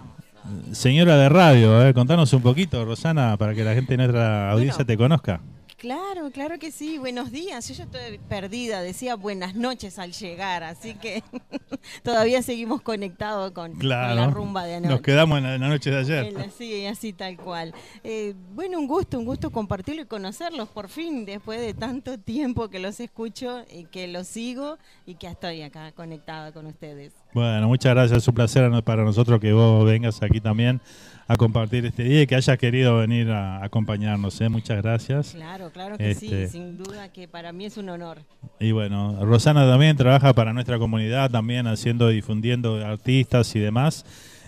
señora 0.71 1.17
de 1.17 1.27
radio, 1.27 1.85
eh, 1.85 1.93
contanos 1.93 2.31
un 2.31 2.41
poquito, 2.41 2.85
Rosana, 2.85 3.35
para 3.35 3.53
que 3.53 3.65
la 3.65 3.73
gente 3.73 3.93
de 3.93 3.97
nuestra 3.97 4.51
audiencia 4.51 4.85
te 4.85 4.95
conozca. 4.95 5.41
Claro, 5.79 6.29
claro 6.31 6.59
que 6.59 6.71
sí. 6.71 6.97
Buenos 6.97 7.31
días. 7.31 7.65
Yo 7.69 7.73
ya 7.73 7.85
estoy 7.85 8.17
perdida. 8.27 8.81
Decía 8.81 9.15
buenas 9.15 9.55
noches 9.55 9.97
al 9.97 10.11
llegar, 10.11 10.61
así 10.61 10.93
que 10.95 11.23
todavía 12.03 12.41
seguimos 12.41 12.81
conectados 12.81 13.51
con, 13.51 13.73
la 13.79 14.29
rumba 14.29 14.65
de 14.65 14.75
anoche. 14.75 14.91
Nos 14.91 15.01
quedamos 15.01 15.37
en 15.37 15.45
la, 15.45 15.57
noche 15.57 15.89
de 15.89 15.99
ayer. 15.99 16.51
Sí, 16.57 16.85
así 16.85 17.13
tal 17.13 17.37
cual. 17.37 17.73
Eh, 18.03 18.35
bueno, 18.53 18.77
un 18.77 18.87
gusto, 18.87 19.17
un 19.17 19.23
gusto 19.23 19.51
compartirlo 19.51 20.01
y 20.01 20.05
conocerlos 20.05 20.67
por 20.67 20.89
fin, 20.89 21.25
después 21.25 21.61
de 21.61 21.73
tanto 21.73 22.19
tiempo 22.19 22.67
que 22.69 22.79
los 22.79 22.99
escucho 22.99 23.63
y 23.71 23.85
que 23.85 24.09
los 24.09 24.27
sigo 24.27 24.77
y 25.05 25.15
que 25.15 25.27
estoy 25.27 25.61
acá 25.61 25.93
conectada 25.93 26.51
con 26.51 26.65
ustedes. 26.65 27.13
Bueno, 27.33 27.67
muchas 27.67 27.93
gracias. 27.93 28.23
Es 28.23 28.27
un 28.27 28.35
placer 28.35 28.71
para 28.83 29.03
nosotros 29.03 29.39
que 29.39 29.53
vos 29.53 29.85
vengas 29.85 30.21
aquí 30.23 30.41
también 30.41 30.81
a 31.27 31.35
compartir 31.35 31.85
este 31.85 32.03
día 32.03 32.23
y 32.23 32.27
que 32.27 32.35
hayas 32.35 32.57
querido 32.57 32.97
venir 32.97 33.29
a 33.29 33.63
acompañarnos. 33.63 34.41
¿eh? 34.41 34.49
Muchas 34.49 34.81
gracias. 34.81 35.33
Claro, 35.35 35.69
claro 35.71 35.95
que 35.95 36.15
sí, 36.15 36.25
este, 36.25 36.47
sin 36.47 36.75
duda 36.75 37.11
que 37.11 37.27
para 37.27 37.53
mí 37.53 37.65
es 37.65 37.77
un 37.77 37.89
honor. 37.89 38.17
Y 38.59 38.71
bueno, 38.71 39.23
Rosana 39.23 39.69
también 39.69 39.95
trabaja 39.95 40.33
para 40.33 40.53
nuestra 40.53 40.79
comunidad, 40.79 41.29
también 41.29 41.67
haciendo, 41.67 42.07
difundiendo 42.07 42.83
artistas 42.83 43.55
y 43.55 43.59
demás. 43.59 44.05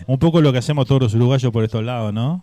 Un 0.08 0.18
poco 0.18 0.40
lo 0.40 0.50
que 0.50 0.58
hacemos 0.58 0.88
todos 0.88 1.02
los 1.02 1.14
uruguayos 1.14 1.52
por 1.52 1.62
estos 1.62 1.84
lados, 1.84 2.12
¿no? 2.12 2.42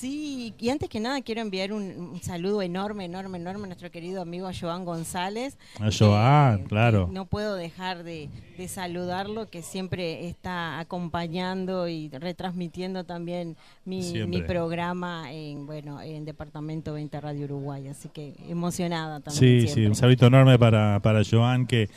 Sí, 0.00 0.54
y 0.58 0.70
antes 0.70 0.88
que 0.88 0.98
nada 0.98 1.20
quiero 1.20 1.42
enviar 1.42 1.74
un, 1.74 2.18
saludo 2.22 2.62
enorme, 2.62 3.04
enorme, 3.04 3.36
enorme 3.36 3.64
a 3.64 3.66
nuestro 3.66 3.90
querido 3.90 4.22
amigo 4.22 4.48
Joan 4.58 4.86
González. 4.86 5.58
A 5.78 5.90
Joan, 5.90 6.64
claro. 6.64 7.10
No 7.12 7.26
puedo 7.26 7.54
dejar 7.54 8.02
de, 8.02 8.30
saludarlo, 8.66 9.50
que 9.50 9.60
siempre 9.60 10.26
está 10.26 10.78
acompañando 10.78 11.86
y 11.86 12.08
retransmitiendo 12.08 13.04
también 13.04 13.58
mi, 13.84 14.42
programa 14.46 15.30
en 15.32 15.66
bueno 15.66 16.00
en 16.00 16.24
Departamento 16.24 16.94
20 16.94 17.20
Radio 17.20 17.44
Uruguay. 17.44 17.88
Así 17.88 18.08
que 18.08 18.34
emocionada 18.48 19.20
también. 19.20 19.68
Sí, 19.68 19.68
sí, 19.68 19.84
un 19.84 19.94
saludo 19.94 20.28
enorme 20.28 20.58
para, 20.58 21.00
para 21.00 21.20
Joan 21.30 21.66
que 21.66 21.90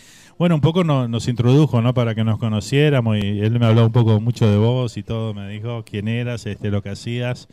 bueno, 0.44 0.56
un 0.56 0.62
poco 0.62 0.84
nos 0.84 1.30
introdujo, 1.30 1.82
¿no? 1.82 1.94
Para 1.94 2.16
que 2.16 2.26
nos 2.26 2.38
conociéramos 2.38 3.16
y 3.16 3.40
él 3.40 3.58
me 3.62 3.66
habló 3.66 3.86
un 3.86 3.94
poco 3.94 4.20
mucho 4.20 4.46
de 4.46 4.58
vos 4.58 4.98
y 4.98 5.02
todo, 5.02 5.34
me 5.34 5.48
dijo 5.48 5.86
quién 5.86 6.10
eras, 6.10 6.46
este, 6.46 6.70
lo 6.70 6.84
que 6.84 6.90
hacías. 6.90 7.48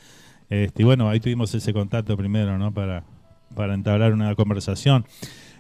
Este, 0.49 0.83
y 0.83 0.85
bueno, 0.85 1.09
ahí 1.09 1.21
tuvimos 1.21 1.55
ese 1.55 1.73
contacto 1.73 2.17
primero, 2.17 2.59
¿no? 2.59 2.75
Para, 2.75 3.05
para 3.55 3.75
entablar 3.75 4.13
una 4.13 4.35
conversación. 4.35 5.07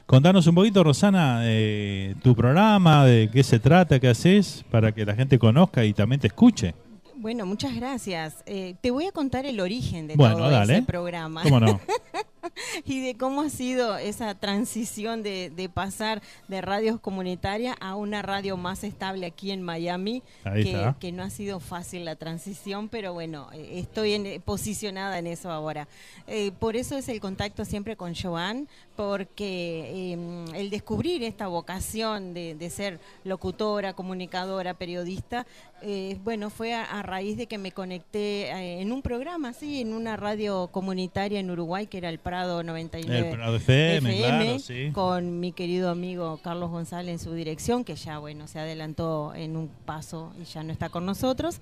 Contanos 0.06 0.48
un 0.48 0.56
poquito, 0.56 0.82
Rosana, 0.82 1.42
eh, 1.44 2.16
tu 2.20 2.34
programa, 2.34 3.06
de 3.06 3.30
qué 3.32 3.44
se 3.44 3.60
trata, 3.60 4.00
qué 4.00 4.08
haces, 4.08 4.64
para 4.68 4.90
que 4.90 5.06
la 5.06 5.14
gente 5.14 5.38
conozca 5.38 5.84
y 5.84 5.92
también 5.92 6.20
te 6.20 6.26
escuche. 6.26 6.74
Bueno, 7.14 7.46
muchas 7.46 7.76
gracias. 7.76 8.42
Eh, 8.44 8.74
te 8.80 8.90
voy 8.90 9.06
a 9.06 9.12
contar 9.12 9.46
el 9.46 9.60
origen 9.60 10.08
de 10.08 10.16
todo 10.16 10.62
ese 10.62 10.82
programa. 10.82 11.44
¿Cómo 11.44 11.60
no? 11.60 11.78
y 12.84 13.00
de 13.00 13.16
cómo 13.16 13.42
ha 13.42 13.50
sido 13.50 13.96
esa 13.96 14.34
transición 14.34 15.22
de, 15.22 15.70
pasar 15.72 16.22
de 16.48 16.60
radios 16.60 17.00
comunitarias 17.00 17.76
a 17.80 17.94
una 17.96 18.22
radio 18.22 18.56
más 18.56 18.84
estable 18.84 19.26
aquí 19.26 19.50
en 19.50 19.62
Miami, 19.62 20.22
que, 20.44 21.12
no 21.12 21.22
ha 21.22 21.30
sido 21.30 21.60
fácil 21.60 22.04
la 22.04 22.16
transición, 22.16 22.88
pero 22.88 23.12
bueno, 23.12 23.48
eh, 23.52 23.80
estoy 23.80 24.14
en, 24.14 24.40
posicionada 24.42 25.18
en 25.18 25.26
eso 25.26 25.50
ahora. 25.50 25.88
Eh, 26.26 26.52
por 26.58 26.76
eso 26.76 26.96
es 26.96 27.08
el 27.08 27.20
contacto 27.20 27.64
siempre 27.64 27.96
con 27.96 28.14
Joan, 28.14 28.68
porque 28.96 30.12
em, 30.12 30.54
el 30.54 30.68
descubrir 30.68 31.22
esta 31.22 31.46
vocación 31.46 32.34
de, 32.34 32.70
ser 32.70 33.00
locutora, 33.24 33.94
comunicadora, 33.94 34.74
periodista, 34.74 35.46
eh, 35.82 36.18
bueno, 36.24 36.50
fue 36.50 36.74
a, 36.74 37.02
raíz 37.02 37.36
de 37.36 37.46
que 37.46 37.58
me 37.58 37.72
conecté 37.72 38.50
en 38.80 38.92
un 38.92 39.02
programa, 39.02 39.52
sí, 39.52 39.80
en 39.80 39.92
una 39.92 40.16
radio 40.16 40.68
comunitaria 40.68 41.40
en 41.40 41.50
Uruguay, 41.50 41.86
que 41.86 41.98
era 41.98 42.08
el 42.08 42.18
Prado 42.18 42.62
99 42.62 43.30
el 43.30 43.54
FM, 43.56 44.92
con 44.92 45.40
mi 45.40 45.52
querido 45.52 45.90
amigo 45.90 46.38
Carlos 46.42 46.70
González 46.70 47.12
en 47.12 47.18
su 47.18 47.32
dirección, 47.34 47.84
que 47.84 47.96
ya 47.96 48.18
bueno 48.18 48.46
se 48.46 48.58
adelantó 48.58 49.34
en 49.34 49.56
un 49.56 49.68
paso 49.86 50.32
y 50.40 50.44
ya 50.44 50.62
no 50.62 50.72
está 50.72 50.88
con 50.88 51.06
nosotros 51.06 51.60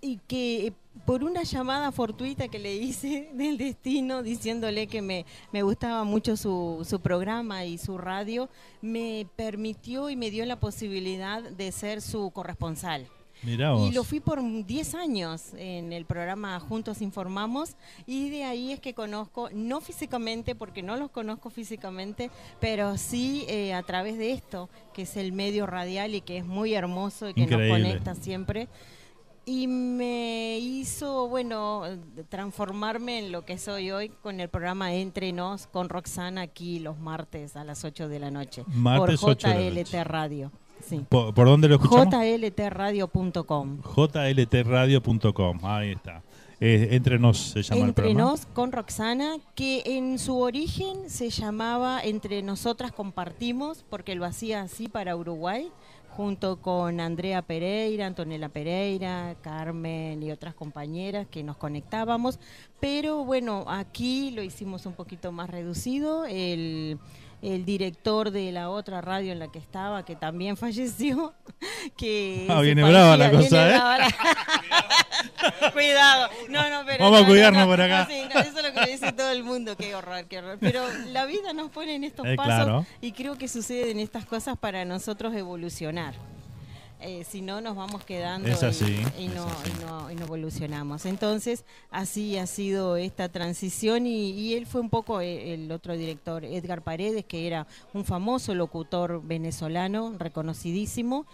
y 0.00 0.18
que 0.26 0.72
por 1.04 1.24
una 1.24 1.42
llamada 1.42 1.92
fortuita 1.92 2.48
que 2.48 2.58
le 2.58 2.74
hice 2.74 3.30
del 3.34 3.58
destino 3.58 4.22
diciéndole 4.22 4.86
que 4.86 5.02
me, 5.02 5.26
me 5.52 5.62
gustaba 5.62 6.04
mucho 6.04 6.36
su, 6.36 6.86
su, 6.88 7.00
programa 7.00 7.64
y 7.64 7.78
su 7.78 7.98
radio, 7.98 8.48
me 8.80 9.26
permitió 9.36 10.10
y 10.10 10.16
me 10.16 10.30
dio 10.30 10.44
la 10.44 10.60
posibilidad 10.60 11.42
de 11.42 11.72
ser 11.72 12.02
su 12.02 12.30
corresponsal. 12.30 13.06
Y 13.86 13.92
lo 13.92 14.04
fui 14.04 14.20
por 14.20 14.40
10 14.42 14.94
años 14.94 15.52
en 15.56 15.92
el 15.92 16.04
programa 16.04 16.58
Juntos 16.60 17.00
Informamos 17.02 17.76
y 18.06 18.30
de 18.30 18.44
ahí 18.44 18.72
es 18.72 18.80
que 18.80 18.94
conozco, 18.94 19.48
no 19.52 19.80
físicamente, 19.80 20.54
porque 20.54 20.82
no 20.82 20.96
los 20.96 21.10
conozco 21.10 21.50
físicamente, 21.50 22.30
pero 22.60 22.96
sí 22.98 23.44
eh, 23.48 23.74
a 23.74 23.82
través 23.82 24.18
de 24.18 24.32
esto, 24.32 24.68
que 24.92 25.02
es 25.02 25.16
el 25.16 25.32
medio 25.32 25.66
radial 25.66 26.14
y 26.14 26.20
que 26.20 26.38
es 26.38 26.46
muy 26.46 26.74
hermoso 26.74 27.28
y 27.28 27.34
que 27.34 27.46
nos 27.46 27.68
conecta 27.68 28.14
siempre. 28.14 28.68
Y 29.46 29.66
me 29.66 30.58
hizo, 30.58 31.26
bueno, 31.28 31.84
transformarme 32.28 33.18
en 33.18 33.32
lo 33.32 33.46
que 33.46 33.56
soy 33.56 33.90
hoy 33.90 34.10
con 34.10 34.40
el 34.40 34.50
programa 34.50 34.92
Entre 34.92 35.32
Nos 35.32 35.66
con 35.66 35.88
Roxana 35.88 36.42
aquí 36.42 36.80
los 36.80 36.98
martes 36.98 37.56
a 37.56 37.64
las 37.64 37.82
8 37.82 38.08
de 38.08 38.18
la 38.18 38.30
noche. 38.30 38.64
Martes 38.66 39.20
por 39.20 39.38
JLT 39.38 39.94
Radio. 40.04 40.52
¿Por, 41.08 41.34
dónde 41.34 41.68
lo 41.68 41.76
escuchamos? 41.76 42.14
jltradio.com. 42.14 43.82
jltradio.com, 43.82 45.58
ahí 45.62 45.92
está. 45.92 46.22
Eh, 46.60 46.88
Entre 46.92 47.20
nos 47.20 47.38
se 47.38 47.62
llama 47.62 47.86
Entre 47.86 48.10
el 48.10 48.16
nos 48.16 48.46
con 48.46 48.72
Roxana, 48.72 49.36
que 49.54 49.82
en 49.86 50.18
su 50.18 50.40
origen 50.40 51.08
se 51.08 51.30
llamaba 51.30 52.00
Entre 52.02 52.42
nosotras 52.42 52.90
compartimos, 52.90 53.84
porque 53.88 54.16
lo 54.16 54.24
hacía 54.24 54.62
así 54.62 54.88
para 54.88 55.14
Uruguay, 55.14 55.70
junto 56.10 56.60
con 56.60 56.98
Andrea 56.98 57.42
Pereira, 57.42 58.06
Antonella 58.06 58.48
Pereira, 58.48 59.36
Carmen 59.40 60.20
y 60.20 60.32
otras 60.32 60.52
compañeras 60.54 61.28
que 61.30 61.44
nos 61.44 61.56
conectábamos. 61.56 62.40
Pero 62.80 63.24
bueno, 63.24 63.64
aquí 63.68 64.32
lo 64.32 64.42
hicimos 64.42 64.84
un 64.84 64.94
poquito 64.94 65.30
más 65.30 65.48
reducido. 65.48 66.24
El 66.24 66.98
el 67.42 67.64
director 67.64 68.30
de 68.30 68.52
la 68.52 68.70
otra 68.70 69.00
radio 69.00 69.32
en 69.32 69.38
la 69.38 69.48
que 69.48 69.58
estaba, 69.58 70.04
que 70.04 70.16
también 70.16 70.56
falleció. 70.56 71.34
Que 71.96 72.46
ah, 72.48 72.60
viene 72.60 72.88
brava 72.88 73.16
la 73.16 73.30
cosa, 73.30 73.70
¿eh? 73.70 74.08
Cuidado. 75.72 76.28
No, 76.48 76.68
no, 76.68 76.86
pero 76.86 77.04
Vamos 77.04 77.22
a 77.22 77.26
cuidarnos 77.26 77.66
por 77.66 77.80
acá. 77.80 78.08
eso 78.10 78.58
es 78.58 78.62
lo 78.62 78.72
que 78.72 78.90
dice 78.90 79.12
todo 79.12 79.30
el 79.30 79.44
mundo. 79.44 79.76
Qué 79.76 79.94
horror, 79.94 80.24
qué 80.26 80.38
horror. 80.38 80.58
Pero 80.60 80.84
la 81.08 81.26
vida 81.26 81.52
nos 81.52 81.70
pone 81.70 81.94
en 81.94 82.04
estos 82.04 82.26
eh, 82.26 82.36
pasos 82.36 82.86
y 83.00 83.12
creo 83.12 83.36
que 83.36 83.48
suceden 83.48 84.00
estas 84.00 84.24
cosas 84.24 84.56
para 84.58 84.84
nosotros 84.84 85.34
evolucionar. 85.34 86.14
Eh, 87.00 87.24
si 87.24 87.42
no 87.42 87.60
nos 87.60 87.76
vamos 87.76 88.04
quedando 88.04 88.48
y, 88.48 89.28
no, 89.28 90.10
evolucionamos. 90.10 91.06
Entonces, 91.06 91.64
así 91.90 92.36
ha 92.36 92.46
sido 92.46 92.96
esta 92.96 93.28
transición 93.28 94.06
y, 94.06 94.54
él 94.54 94.66
fue 94.66 94.80
un 94.80 94.90
poco 94.90 95.20
eh, 95.20 95.54
el, 95.54 95.70
otro 95.70 95.96
director, 95.96 96.44
Edgar 96.44 96.82
Paredes, 96.82 97.24
que 97.24 97.46
era 97.46 97.68
un 97.94 98.04
famoso 98.04 98.52
locutor 98.54 99.22
venezolano, 99.22 100.14
reconocidísimo 100.18 101.26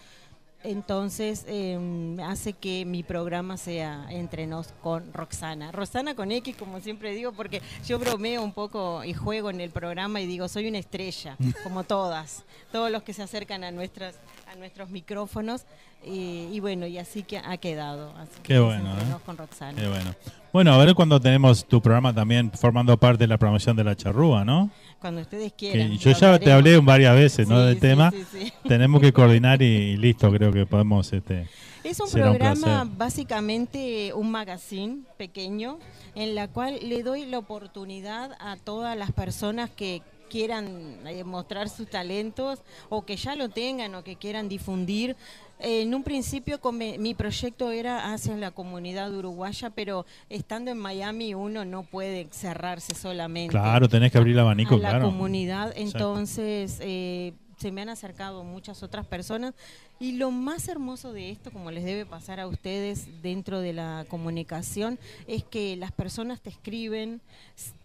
entonces 0.64 1.44
em, 1.46 2.18
hace 2.20 2.54
que 2.54 2.84
mi 2.86 3.02
programa 3.02 3.58
sea 3.58 4.06
Entre 4.10 4.46
Nos 4.46 4.72
con 4.82 5.12
Roxana. 5.12 5.70
Roxana 5.70 6.16
con 6.16 6.32
X, 6.32 6.56
como 6.56 6.80
siempre 6.80 7.14
digo, 7.14 7.32
porque 7.32 7.60
yo 7.86 7.98
bromeo 7.98 8.42
un 8.42 8.52
poco 8.52 9.04
y 9.04 9.12
juego 9.12 9.50
en 9.50 9.60
el 9.60 9.70
programa 9.70 10.22
y 10.22 10.26
digo, 10.26 10.48
soy 10.48 10.66
una 10.66 10.78
estrella, 10.78 11.36
como 11.62 11.84
todas, 11.84 12.44
todos 12.72 12.90
los 12.90 13.02
que 13.02 13.12
se 13.12 13.22
acercan 13.22 13.62
a, 13.62 13.70
nuestras, 13.70 14.16
a 14.54 14.58
nuestros 14.58 14.90
micrófonos. 14.90 15.62
Y, 16.06 16.60
bueno, 16.60 16.86
y 16.86 16.98
así 16.98 17.22
que 17.22 17.38
ha 17.38 17.56
quedado. 17.56 18.12
Qué 18.42 18.58
bueno, 18.58 18.90
¿eh? 18.92 19.16
con 19.24 19.38
Roxana. 19.38 19.80
Qué 19.80 19.88
bueno. 19.88 20.14
Bueno, 20.52 20.74
a 20.74 20.78
ver 20.78 20.94
cuando 20.94 21.18
tenemos 21.18 21.64
tu 21.66 21.80
programa 21.80 22.14
también 22.14 22.52
formando 22.52 22.96
parte 22.98 23.24
de 23.24 23.28
la 23.28 23.38
promoción 23.38 23.74
de 23.74 23.84
la 23.84 23.96
charrúa, 23.96 24.44
¿no? 24.44 24.70
Cuando 25.00 25.22
ustedes 25.22 25.52
quieran. 25.54 25.96
yo 25.96 26.12
ya 26.12 26.38
te 26.38 26.52
hablé 26.52 26.78
varias 26.78 27.16
veces, 27.16 27.48
¿no? 27.48 27.58
Del 27.60 27.80
tema. 27.80 28.12
Tenemos 28.68 29.00
que 29.00 29.12
coordinar 29.12 29.62
y, 29.62 29.96
listo, 29.96 30.30
creo 30.30 30.52
que 30.52 30.66
podemos. 30.66 31.10
Este, 31.12 31.48
es 31.82 31.98
un 32.00 32.10
programa, 32.10 32.88
básicamente 32.96 34.12
un 34.14 34.30
magazine 34.30 35.04
pequeño, 35.16 35.78
en 36.14 36.34
la 36.34 36.48
cual 36.48 36.78
le 36.82 37.02
doy 37.02 37.24
la 37.24 37.38
oportunidad 37.38 38.36
a 38.40 38.56
todas 38.56 38.96
las 38.96 39.10
personas 39.10 39.70
que 39.70 40.02
quieran 40.28 41.06
eh, 41.06 41.24
mostrar 41.24 41.68
sus 41.68 41.88
talentos 41.88 42.60
o 42.88 43.04
que 43.04 43.16
ya 43.16 43.36
lo 43.36 43.48
tengan 43.48 43.94
o 43.94 44.04
que 44.04 44.16
quieran 44.16 44.48
difundir. 44.48 45.16
En 45.60 45.94
un 45.94 46.02
principio 46.02 46.60
mi 46.72 47.14
proyecto 47.14 47.70
era 47.70 48.12
hacia 48.12 48.36
la 48.36 48.50
comunidad 48.50 49.12
uruguaya, 49.14 49.70
pero 49.70 50.04
estando 50.28 50.70
en 50.70 50.78
Miami 50.78 51.34
uno 51.34 51.64
no 51.64 51.84
puede 51.84 52.28
cerrarse 52.32 52.94
solamente. 52.94 53.52
Claro, 53.52 53.88
tenés 53.88 54.10
que 54.10 54.18
abrir 54.18 54.34
el 54.34 54.40
abanico, 54.40 54.74
a 54.74 54.78
la 54.78 55.00
comunidad, 55.00 55.72
entonces 55.76 56.78
eh, 56.80 57.34
se 57.56 57.70
me 57.70 57.82
han 57.82 57.88
acercado 57.88 58.44
muchas 58.44 58.82
otras 58.82 59.06
personas 59.06 59.54
y 60.00 60.12
lo 60.12 60.30
más 60.30 60.68
hermoso 60.68 61.12
de 61.12 61.30
esto, 61.30 61.52
como 61.52 61.70
les 61.70 61.84
debe 61.84 62.04
pasar 62.04 62.40
a 62.40 62.48
ustedes 62.48 63.22
dentro 63.22 63.60
de 63.60 63.72
la 63.72 64.04
comunicación, 64.08 64.98
es 65.28 65.44
que 65.44 65.76
las 65.76 65.92
personas 65.92 66.40
te 66.40 66.50
escriben 66.50 67.20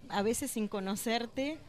a 0.10 0.24
veces 0.24 0.52
sin 0.52 0.68
conocerte 0.68 1.60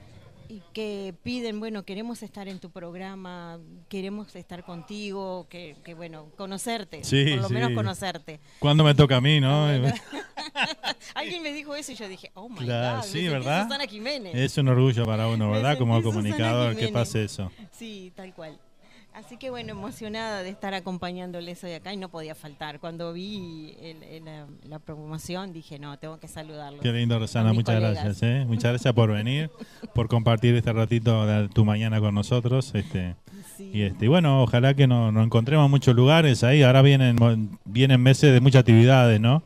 y 0.51 0.63
que 0.73 1.15
piden, 1.23 1.61
bueno, 1.61 1.85
queremos 1.85 2.25
estar 2.25 2.49
en 2.49 2.59
tu 2.59 2.71
programa, 2.71 3.61
queremos 3.89 4.35
estar 4.35 4.65
contigo, 4.65 5.47
que, 5.49 5.77
bueno, 5.97 6.27
conocerte, 6.37 7.03
por 7.03 7.43
lo 7.43 7.49
menos 7.51 7.71
conocerte. 7.73 8.41
Cuando 8.59 8.83
me 8.83 8.95
toca 8.95 9.19
a 9.19 9.21
mí, 9.21 9.41
¿no? 9.41 9.69
Alguien 11.15 11.43
me 11.43 11.53
dijo 11.53 11.75
eso 11.77 11.93
y 11.93 11.95
yo 11.95 12.09
dije, 12.09 12.33
oh 12.35 12.49
my 12.49 12.67
God, 12.67 13.03
sí, 13.05 13.29
¿verdad? 13.29 13.69
Jiménez. 13.89 14.35
Es 14.35 14.59
un 14.59 14.69
orgullo 14.69 15.05
para 15.07 15.29
uno, 15.29 15.51
¿verdad? 15.53 15.79
Como 15.79 16.03
comunicador, 16.03 16.77
que 16.77 16.89
pase 16.89 17.25
eso. 17.25 17.53
Sí, 17.71 18.13
tal 18.17 18.35
cual. 18.35 18.59
Así 19.21 19.37
que 19.37 19.51
bueno, 19.51 19.73
emocionada 19.73 20.43
de 20.43 20.49
estar 20.49 20.73
acompañándoles 20.73 21.63
hoy 21.63 21.73
acá 21.73 21.93
y 21.93 21.99
no 21.99 22.09
podía 22.09 22.35
faltar. 22.35 22.81
Cuando 22.81 23.13
vi 23.13 23.77
la, 24.67 24.79
promoción 24.79 25.53
dije, 25.53 25.79
no, 25.79 25.99
tengo 25.99 26.19
que 26.19 26.27
saludarlos. 26.27 26.81
Qué 26.81 26.91
lindo, 26.91 27.19
Rosana, 27.19 27.53
muchas 27.53 27.79
gracias. 27.81 28.23
¿eh? 28.23 28.45
Muchas 28.47 28.73
gracias 28.73 28.95
por 28.95 29.13
venir, 29.13 29.51
por 29.95 30.09
compartir 30.09 30.55
este 30.55 30.73
ratito 30.73 31.27
de 31.27 31.49
tu 31.51 31.67
mañana 31.67 32.01
con 32.01 32.15
nosotros. 32.15 32.75
Este, 32.75 33.15
Y 33.59 33.83
este, 33.83 34.09
bueno, 34.09 34.43
ojalá 34.43 34.73
que 34.73 34.87
nos, 34.87 35.13
nos 35.13 35.27
encontremos 35.27 35.67
en 35.67 35.71
muchos 35.71 35.95
lugares 35.95 36.43
ahí. 36.43 36.63
Ahora 36.63 36.81
vienen, 36.81 37.59
vienen 37.67 38.03
meses 38.03 38.33
de 38.33 38.41
muchas 38.41 38.61
actividades, 38.61 39.21
¿no? 39.21 39.43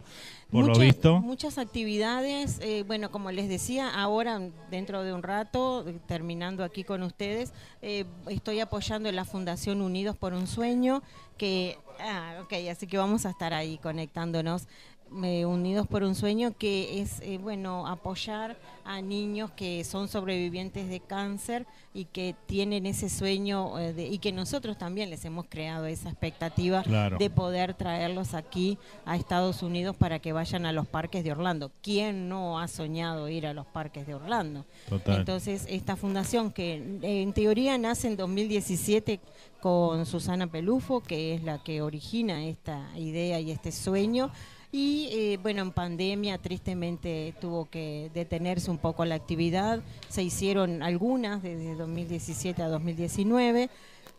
Muchas 1.20 1.58
actividades, 1.58 2.58
eh, 2.60 2.84
bueno, 2.86 3.10
como 3.10 3.30
les 3.30 3.48
decía, 3.48 3.90
ahora 3.90 4.40
dentro 4.70 5.02
de 5.02 5.12
un 5.12 5.22
rato, 5.22 5.84
terminando 6.06 6.62
aquí 6.62 6.84
con 6.84 7.02
ustedes, 7.02 7.52
eh, 7.82 8.04
estoy 8.28 8.60
apoyando 8.60 9.08
en 9.08 9.16
la 9.16 9.24
Fundación 9.24 9.80
Unidos 9.80 10.16
por 10.16 10.32
un 10.32 10.46
Sueño, 10.46 11.02
que, 11.36 11.76
ah, 11.98 12.40
ok, 12.42 12.52
así 12.70 12.86
que 12.86 12.96
vamos 12.96 13.26
a 13.26 13.30
estar 13.30 13.52
ahí 13.52 13.78
conectándonos 13.78 14.68
Unidos 15.14 15.86
por 15.86 16.02
un 16.02 16.14
Sueño, 16.14 16.56
que 16.56 17.00
es, 17.00 17.20
eh, 17.20 17.38
bueno, 17.38 17.86
apoyar 17.86 18.56
a 18.84 19.00
niños 19.00 19.50
que 19.52 19.84
son 19.84 20.08
sobrevivientes 20.08 20.88
de 20.88 21.00
cáncer 21.00 21.66
y 21.94 22.06
que 22.06 22.34
tienen 22.46 22.84
ese 22.84 23.08
sueño 23.08 23.78
eh, 23.78 24.08
y 24.10 24.18
que 24.18 24.32
nosotros 24.32 24.76
también 24.76 25.10
les 25.10 25.24
hemos 25.24 25.46
creado 25.48 25.86
esa 25.86 26.10
expectativa 26.10 26.82
de 26.82 27.30
poder 27.30 27.74
traerlos 27.74 28.34
aquí 28.34 28.76
a 29.06 29.16
Estados 29.16 29.62
Unidos 29.62 29.96
para 29.96 30.18
que 30.18 30.32
vayan 30.32 30.66
a 30.66 30.72
los 30.72 30.86
parques 30.86 31.22
de 31.24 31.32
Orlando. 31.32 31.70
¿Quién 31.80 32.28
no 32.28 32.58
ha 32.58 32.68
soñado 32.68 33.28
ir 33.28 33.46
a 33.46 33.54
los 33.54 33.66
parques 33.66 34.06
de 34.06 34.14
Orlando? 34.14 34.66
Entonces, 35.06 35.66
esta 35.68 35.96
fundación 35.96 36.50
que 36.50 36.74
en 37.02 37.32
teoría 37.32 37.78
nace 37.78 38.08
en 38.08 38.16
2017 38.16 39.20
con 39.60 40.04
Susana 40.04 40.46
Pelufo, 40.46 41.00
que 41.00 41.34
es 41.34 41.42
la 41.42 41.62
que 41.62 41.80
origina 41.80 42.44
esta 42.44 42.86
idea 42.98 43.40
y 43.40 43.50
este 43.50 43.72
sueño, 43.72 44.30
y 44.76 45.08
eh, 45.12 45.38
bueno, 45.40 45.62
en 45.62 45.70
pandemia 45.70 46.36
tristemente 46.38 47.32
tuvo 47.40 47.66
que 47.66 48.10
detenerse 48.12 48.72
un 48.72 48.78
poco 48.78 49.04
la 49.04 49.14
actividad. 49.14 49.80
Se 50.08 50.24
hicieron 50.24 50.82
algunas 50.82 51.44
desde 51.44 51.76
2017 51.76 52.60
a 52.60 52.66
2019 52.66 53.70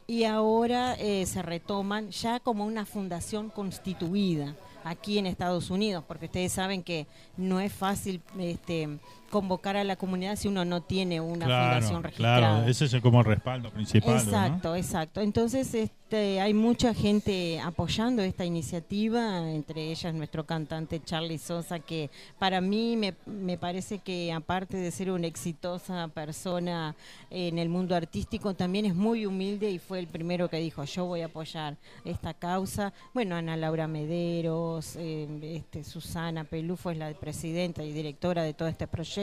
y 0.08 0.24
ahora 0.24 0.94
eh, 0.94 1.26
se 1.26 1.42
retoman 1.42 2.10
ya 2.10 2.40
como 2.40 2.66
una 2.66 2.86
fundación 2.86 3.50
constituida 3.50 4.56
aquí 4.86 5.18
en 5.18 5.26
Estados 5.26 5.72
Unidos, 5.72 6.06
porque 6.08 6.28
ustedes 6.28 6.54
saben 6.54 6.84
que 6.84 7.06
no 7.36 7.60
es 7.60 7.74
fácil 7.74 8.22
este, 8.40 8.98
convocar 9.30 9.76
a 9.78 9.84
la 9.84 9.96
comunidad 9.96 10.36
si 10.36 10.48
uno 10.48 10.66
no 10.66 10.82
tiene 10.82 11.20
una 11.22 11.46
fundación 11.46 12.04
registrada. 12.04 12.38
Claro, 12.38 12.68
ese 12.68 12.86
es 12.86 12.96
como 13.02 13.24
respaldo 13.24 13.72
principal. 13.72 14.16
Exacto, 14.16 14.76
exacto. 14.76 15.22
Entonces 15.22 15.74
este, 15.74 16.40
hay 16.40 16.54
mucha 16.54 16.94
gente 16.94 17.60
apoyando 17.60 18.22
esta 18.22 18.46
iniciativa, 18.46 19.50
entre 19.52 19.92
ellas 19.92 20.14
nuestro 20.14 20.46
cantante 20.46 21.02
Charlie 21.04 21.38
Sosa, 21.38 21.80
que 21.80 22.10
para 22.38 22.62
mí 22.62 22.96
me, 22.96 23.16
me 23.26 23.58
parece 23.58 24.00
que 24.00 24.32
aparte 24.32 24.78
de 24.78 24.92
ser 24.92 25.12
una 25.12 25.28
exitosa 25.28 26.08
persona 26.10 26.96
en 27.30 27.58
el 27.58 27.70
mundo 27.70 27.96
artístico, 27.96 28.54
también 28.54 28.86
es 28.86 28.96
muy 28.96 29.26
humilde 29.26 29.70
y 29.72 29.80
fue 29.80 30.00
el 30.00 30.08
primero 30.08 30.50
que 30.50 30.58
dijo, 30.58 30.84
yo 30.84 31.06
voy 31.06 31.22
a 31.22 31.26
apoyar 31.26 31.78
esta 32.04 32.34
causa. 32.34 32.94
Bueno, 33.14 33.36
Ana 33.36 33.58
Laura 33.58 33.88
Mederos, 33.88 34.96
eh, 34.98 35.28
este, 35.42 35.84
Susana 35.84 36.44
Pelufo 36.44 36.92
es 36.92 36.98
la 36.98 37.12
presidenta 37.14 37.84
y 37.84 37.92
directora 37.92 38.44
de 38.44 38.54
todo 38.54 38.68
este 38.68 38.88
proyecto 38.88 39.15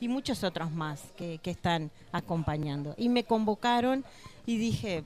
y 0.00 0.08
muchos 0.08 0.44
otros 0.44 0.70
más 0.70 1.00
que, 1.16 1.40
están 1.44 1.90
acompañando. 2.12 2.94
Y 2.96 3.08
me 3.08 3.24
convocaron 3.24 4.04
y 4.46 4.58
dije, 4.58 5.04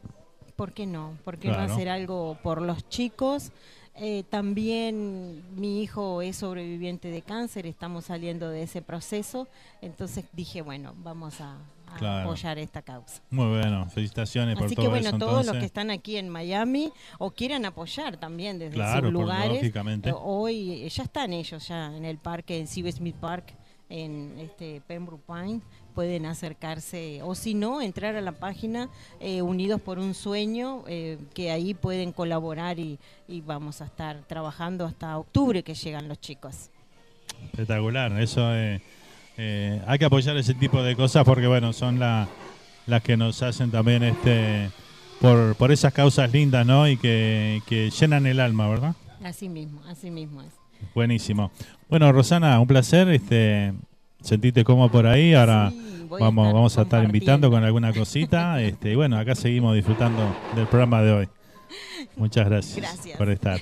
¿por 0.56 0.72
qué 0.72 0.86
no? 0.86 1.16
¿Por 1.24 1.38
qué 1.38 1.48
no 1.48 1.58
hacer 1.58 1.88
algo 1.88 2.38
por 2.42 2.62
los 2.62 2.88
chicos? 2.88 3.52
Eh, 4.00 4.22
también 4.30 5.42
mi 5.56 5.82
hijo 5.82 6.22
es 6.22 6.36
sobreviviente 6.36 7.10
de 7.10 7.20
cáncer, 7.22 7.66
estamos 7.66 8.04
saliendo 8.04 8.48
de 8.48 8.62
ese 8.62 8.80
proceso, 8.80 9.48
entonces 9.82 10.24
dije, 10.32 10.62
bueno, 10.62 10.94
vamos 10.98 11.40
a, 11.40 11.56
apoyar 11.96 12.58
esta 12.58 12.82
causa. 12.82 13.20
Muy 13.30 13.48
bueno, 13.58 13.88
felicitaciones 13.90 14.54
por 14.54 14.62
todo 14.62 14.66
Así 14.66 14.76
que 14.76 14.88
bueno, 14.88 15.18
todos 15.18 15.46
los 15.46 15.56
que 15.56 15.64
están 15.64 15.90
aquí 15.90 16.16
en 16.16 16.28
Miami 16.28 16.92
o 17.18 17.32
quieran 17.32 17.64
apoyar 17.64 18.18
también 18.18 18.60
desde 18.60 18.76
sus 19.00 19.10
lugares, 19.10 19.72
hoy 20.14 20.88
ya 20.88 21.02
están 21.02 21.32
ellos 21.32 21.66
ya 21.66 21.96
en 21.96 22.04
el 22.04 22.18
parque, 22.18 22.60
en 22.60 22.68
Steve 22.68 22.92
Smith 22.92 23.16
Park, 23.16 23.52
en 23.90 24.38
este 24.38 24.82
Pembroke 24.86 25.22
Pine 25.26 25.60
pueden 25.94 26.26
acercarse 26.26 27.20
o 27.22 27.34
si 27.34 27.54
no 27.54 27.80
entrar 27.80 28.16
a 28.16 28.20
la 28.20 28.32
página 28.32 28.88
eh, 29.20 29.42
Unidos 29.42 29.80
por 29.80 29.98
un 29.98 30.14
Sueño 30.14 30.84
eh, 30.86 31.18
que 31.34 31.50
ahí 31.50 31.74
pueden 31.74 32.12
colaborar 32.12 32.78
y, 32.78 32.98
vamos 33.46 33.80
a 33.80 33.86
estar 33.86 34.22
trabajando 34.26 34.84
hasta 34.84 35.16
octubre 35.18 35.62
que 35.62 35.74
llegan 35.74 36.08
los 36.08 36.20
chicos. 36.20 36.70
Espectacular 37.52 38.12
eso 38.20 38.42
eh, 38.54 38.80
hay 39.86 39.98
que 39.98 40.04
apoyar 40.04 40.36
ese 40.36 40.54
tipo 40.54 40.82
de 40.82 40.96
cosas 40.96 41.24
porque 41.24 41.46
bueno 41.46 41.72
son 41.72 41.98
las 41.98 42.28
que 43.04 43.16
nos 43.16 43.42
hacen 43.42 43.70
también 43.70 44.02
este 44.02 44.70
por, 45.20 45.54
por 45.56 45.72
esas 45.72 45.92
causas 45.92 46.32
lindas 46.32 46.66
no 46.66 46.88
y 46.88 46.96
que, 46.96 47.62
que 47.66 47.90
llenan 47.90 48.26
el 48.26 48.40
alma 48.40 48.68
verdad 48.68 48.96
así 49.22 49.48
mismo 49.48 49.80
así 49.86 50.10
mismo 50.10 50.42
es 50.42 50.57
Buenísimo. 50.94 51.50
Bueno, 51.88 52.10
Rosana, 52.12 52.58
un 52.60 52.66
placer. 52.66 53.08
Este, 53.08 53.72
sentiste 54.20 54.64
cómo 54.64 54.90
por 54.90 55.06
ahí. 55.06 55.34
Ahora 55.34 55.72
vamos, 56.08 56.48
a 56.48 56.52
vamos 56.52 56.78
a 56.78 56.82
estar 56.82 57.04
invitando 57.04 57.50
con 57.50 57.64
alguna 57.64 57.92
cosita. 57.92 58.60
Este, 58.68 58.92
y 58.92 58.94
bueno, 58.94 59.18
acá 59.18 59.34
seguimos 59.34 59.74
disfrutando 59.74 60.34
del 60.54 60.66
programa 60.66 61.02
de 61.02 61.12
hoy. 61.12 61.28
Muchas 62.16 62.46
gracias, 62.46 62.98
por 63.16 63.30
estar. 63.30 63.60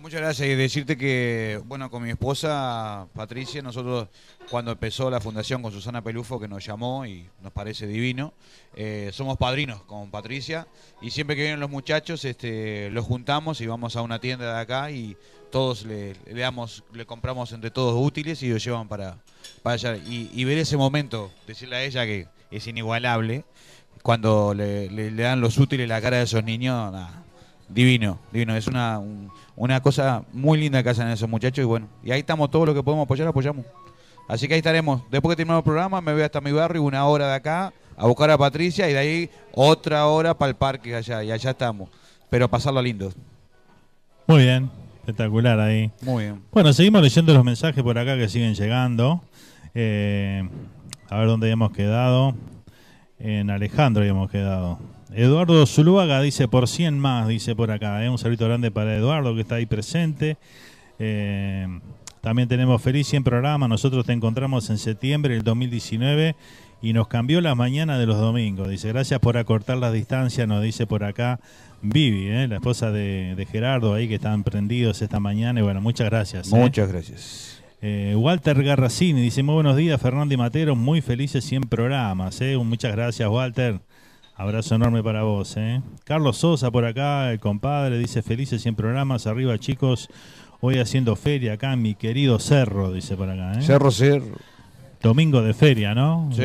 muchas 0.00 0.20
gracias 0.20 0.48
y 0.48 0.54
decirte 0.54 0.96
que, 0.96 1.60
bueno, 1.66 1.90
con 1.90 2.02
mi 2.02 2.10
esposa 2.10 3.06
Patricia, 3.14 3.60
nosotros 3.60 4.08
cuando 4.50 4.72
empezó 4.72 5.10
la 5.10 5.20
fundación 5.20 5.62
con 5.62 5.72
Susana 5.72 6.02
Pelufo, 6.02 6.40
que 6.40 6.48
nos 6.48 6.64
llamó 6.64 7.04
y 7.06 7.28
nos 7.42 7.52
parece 7.52 7.86
divino, 7.86 8.32
eh, 8.74 9.10
somos 9.12 9.36
padrinos 9.36 9.82
con 9.82 10.10
Patricia 10.10 10.66
y 11.02 11.10
siempre 11.10 11.36
que 11.36 11.42
vienen 11.42 11.60
los 11.60 11.70
muchachos, 11.70 12.24
este, 12.24 12.90
los 12.90 13.04
juntamos 13.04 13.60
y 13.60 13.66
vamos 13.66 13.96
a 13.96 14.02
una 14.02 14.18
tienda 14.20 14.54
de 14.54 14.60
acá 14.60 14.90
y 14.90 15.16
todos 15.50 15.84
le, 15.84 16.14
damos, 16.34 16.84
le 16.92 17.06
compramos 17.06 17.52
entre 17.52 17.70
todos 17.70 17.94
útiles 17.96 18.42
y 18.42 18.48
los 18.50 18.62
llevan 18.64 18.88
para, 18.88 19.16
allá. 19.64 19.96
Y, 19.96 20.44
ver 20.44 20.58
ese 20.58 20.76
momento, 20.76 21.30
decirle 21.46 21.76
a 21.76 21.82
ella 21.84 22.04
que 22.04 22.28
es 22.50 22.66
inigualable, 22.66 23.44
cuando 24.02 24.54
le, 24.54 25.10
dan 25.12 25.40
los 25.40 25.58
útiles 25.58 25.88
la 25.88 26.00
cara 26.00 26.18
de 26.18 26.24
esos 26.24 26.44
niños, 26.44 26.94
divino, 27.68 28.18
divino. 28.32 28.56
Es 28.56 28.66
una, 28.66 29.00
una 29.56 29.80
cosa 29.82 30.22
muy 30.32 30.58
linda 30.58 30.82
que 30.82 30.90
hacen 30.90 31.08
esos 31.08 31.28
muchachos 31.28 31.62
y 31.62 31.66
bueno, 31.66 31.88
y 32.04 32.10
ahí 32.10 32.20
estamos 32.20 32.50
todos 32.50 32.66
los 32.66 32.74
que 32.74 32.82
podemos 32.82 33.04
apoyar, 33.04 33.28
apoyamos. 33.28 33.64
Así 34.28 34.48
que 34.48 34.54
ahí 34.54 34.58
estaremos. 34.58 35.02
Después 35.10 35.32
que 35.32 35.36
terminemos 35.36 35.60
el 35.60 35.64
programa, 35.64 36.00
me 36.00 36.12
voy 36.12 36.22
hasta 36.22 36.40
mi 36.40 36.52
barrio, 36.52 36.82
una 36.82 37.06
hora 37.06 37.28
de 37.28 37.34
acá, 37.34 37.72
a 37.96 38.06
buscar 38.06 38.30
a 38.30 38.38
Patricia 38.38 38.88
y 38.90 38.92
de 38.92 38.98
ahí 38.98 39.30
otra 39.52 40.06
hora 40.06 40.36
para 40.36 40.50
el 40.50 40.56
parque 40.56 40.94
allá. 40.94 41.22
Y 41.22 41.30
allá 41.30 41.50
estamos. 41.50 41.88
Pero 42.28 42.48
pasarlo 42.48 42.82
lindo. 42.82 43.12
Muy 44.26 44.42
bien. 44.42 44.85
Espectacular 45.06 45.60
ahí. 45.60 45.92
Muy 46.02 46.24
bien. 46.24 46.42
Bueno, 46.50 46.72
seguimos 46.72 47.00
leyendo 47.00 47.32
los 47.32 47.44
mensajes 47.44 47.80
por 47.84 47.96
acá 47.96 48.16
que 48.16 48.28
siguen 48.28 48.56
llegando. 48.56 49.22
Eh, 49.72 50.42
a 51.08 51.18
ver 51.18 51.28
dónde 51.28 51.48
hemos 51.48 51.70
quedado. 51.70 52.34
En 53.20 53.48
Alejandro 53.50 54.02
habíamos 54.02 54.28
quedado. 54.32 54.80
Eduardo 55.14 55.64
Zuluaga 55.64 56.20
dice 56.20 56.48
por 56.48 56.66
100 56.66 56.98
más, 56.98 57.28
dice 57.28 57.54
por 57.54 57.70
acá. 57.70 58.04
¿eh? 58.04 58.10
Un 58.10 58.18
saludo 58.18 58.46
grande 58.46 58.72
para 58.72 58.96
Eduardo 58.96 59.32
que 59.36 59.42
está 59.42 59.54
ahí 59.54 59.66
presente. 59.66 60.38
Eh, 60.98 61.68
también 62.20 62.48
tenemos 62.48 62.82
Feliz 62.82 63.06
100 63.06 63.22
programa. 63.22 63.68
Nosotros 63.68 64.04
te 64.06 64.12
encontramos 64.12 64.68
en 64.70 64.78
septiembre 64.78 65.34
del 65.34 65.44
2019 65.44 66.34
y 66.82 66.92
nos 66.92 67.08
cambió 67.08 67.40
la 67.40 67.54
mañana 67.54 67.98
de 67.98 68.06
los 68.06 68.18
domingos. 68.18 68.68
Dice, 68.68 68.88
gracias 68.88 69.20
por 69.20 69.38
acortar 69.38 69.78
las 69.78 69.92
distancias, 69.92 70.46
nos 70.46 70.62
dice 70.62 70.86
por 70.86 71.04
acá 71.04 71.40
Vivi, 71.82 72.28
¿eh? 72.28 72.48
la 72.48 72.56
esposa 72.56 72.90
de, 72.90 73.46
Gerardo, 73.50 73.94
ahí 73.94 74.08
que 74.08 74.16
están 74.16 74.42
prendidos 74.42 75.02
esta 75.02 75.20
mañana. 75.20 75.60
Y 75.60 75.62
bueno, 75.62 75.80
muchas 75.80 76.08
gracias. 76.08 76.52
¿eh? 76.52 76.56
Muchas 76.56 76.88
gracias. 76.88 77.62
Eh, 77.82 78.14
Walter 78.16 78.62
Garracini 78.62 79.20
dice, 79.20 79.42
muy 79.42 79.54
buenos 79.54 79.76
días, 79.76 80.00
Fernando 80.00 80.34
y 80.34 80.36
Matero, 80.36 80.74
muy 80.74 81.00
felices 81.00 81.44
100 81.44 81.62
programas. 81.62 82.40
Muchas 82.64 82.92
gracias, 82.92 83.28
Walter. 83.28 83.80
Abrazo 84.34 84.74
enorme 84.74 85.02
para 85.02 85.22
vos. 85.22 85.56
Carlos 86.04 86.36
Sosa 86.38 86.70
por 86.70 86.84
acá, 86.84 87.32
el 87.32 87.40
compadre, 87.40 87.98
dice, 87.98 88.22
felices 88.22 88.62
100 88.62 88.74
programas. 88.74 89.26
Arriba, 89.26 89.58
chicos. 89.58 90.08
Hoy 90.60 90.78
haciendo 90.78 91.16
feria 91.16 91.54
acá 91.54 91.74
en 91.74 91.82
mi 91.82 91.94
querido 91.94 92.38
Cerro, 92.38 92.92
dice 92.92 93.16
por 93.16 93.28
acá. 93.28 93.60
Cerro, 93.60 93.90
Cerro. 93.90 94.36
Domingo 95.06 95.40
de 95.40 95.54
feria, 95.54 95.94
¿no? 95.94 96.28
Sí. 96.32 96.42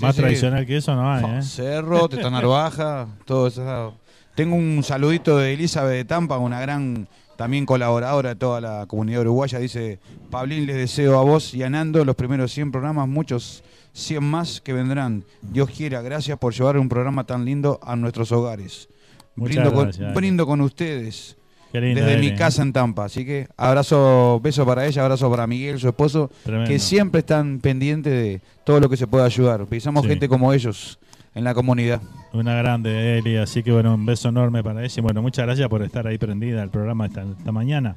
Más 0.00 0.14
tradicional 0.14 0.64
que 0.64 0.76
eso 0.76 0.94
no 0.94 1.12
hay, 1.12 1.24
¿eh? 1.24 1.42
Cerro, 1.42 2.08
Tetanar 2.08 2.46
Baja, 2.46 3.08
todo 3.24 3.48
eso. 3.48 3.94
Tengo 4.36 4.54
un 4.54 4.84
saludito 4.84 5.36
de 5.36 5.54
Elizabeth 5.54 5.96
de 5.96 6.04
Tampa, 6.04 6.38
una 6.38 6.60
gran 6.60 7.08
también 7.36 7.66
colaboradora 7.66 8.30
de 8.30 8.36
toda 8.36 8.60
la 8.60 8.86
comunidad 8.86 9.22
uruguaya. 9.22 9.58
Dice, 9.58 9.98
Pablín, 10.30 10.66
les 10.66 10.76
deseo 10.76 11.18
a 11.18 11.24
vos 11.24 11.54
y 11.54 11.64
a 11.64 11.70
Nando 11.70 12.04
los 12.04 12.14
primeros 12.14 12.52
100 12.52 12.70
programas, 12.70 13.08
muchos 13.08 13.64
100 13.94 14.22
más 14.22 14.60
que 14.60 14.72
vendrán. 14.72 15.24
Dios 15.42 15.70
quiera, 15.70 16.00
gracias 16.00 16.38
por 16.38 16.54
llevar 16.54 16.78
un 16.78 16.88
programa 16.88 17.24
tan 17.24 17.44
lindo 17.44 17.80
a 17.82 17.96
nuestros 17.96 18.30
hogares. 18.30 18.88
brindo, 19.34 19.72
con, 19.72 19.90
brindo 20.14 20.46
con 20.46 20.60
ustedes. 20.60 21.37
Desde 21.72 22.16
mi 22.18 22.34
casa 22.34 22.62
en 22.62 22.72
Tampa. 22.72 23.04
Así 23.04 23.24
que 23.24 23.48
abrazo, 23.56 24.40
beso 24.42 24.64
para 24.64 24.86
ella, 24.86 25.02
abrazo 25.02 25.30
para 25.30 25.46
Miguel, 25.46 25.78
su 25.78 25.88
esposo, 25.88 26.30
que 26.66 26.78
siempre 26.78 27.20
están 27.20 27.60
pendientes 27.60 28.12
de 28.12 28.40
todo 28.64 28.80
lo 28.80 28.88
que 28.88 28.96
se 28.96 29.06
pueda 29.06 29.24
ayudar. 29.24 29.66
Pensamos 29.66 30.06
gente 30.06 30.28
como 30.28 30.52
ellos 30.52 30.98
en 31.34 31.44
la 31.44 31.54
comunidad. 31.54 32.00
Una 32.32 32.54
grande, 32.56 33.18
Eli. 33.18 33.36
Así 33.36 33.62
que 33.62 33.72
bueno, 33.72 33.94
un 33.94 34.04
beso 34.04 34.28
enorme 34.28 34.62
para 34.62 34.84
ella. 34.84 34.94
Y 34.96 35.00
bueno, 35.00 35.22
muchas 35.22 35.46
gracias 35.46 35.68
por 35.68 35.82
estar 35.82 36.06
ahí 36.06 36.18
prendida 36.18 36.62
al 36.62 36.70
programa 36.70 37.06
esta, 37.06 37.24
mañana. 37.52 37.96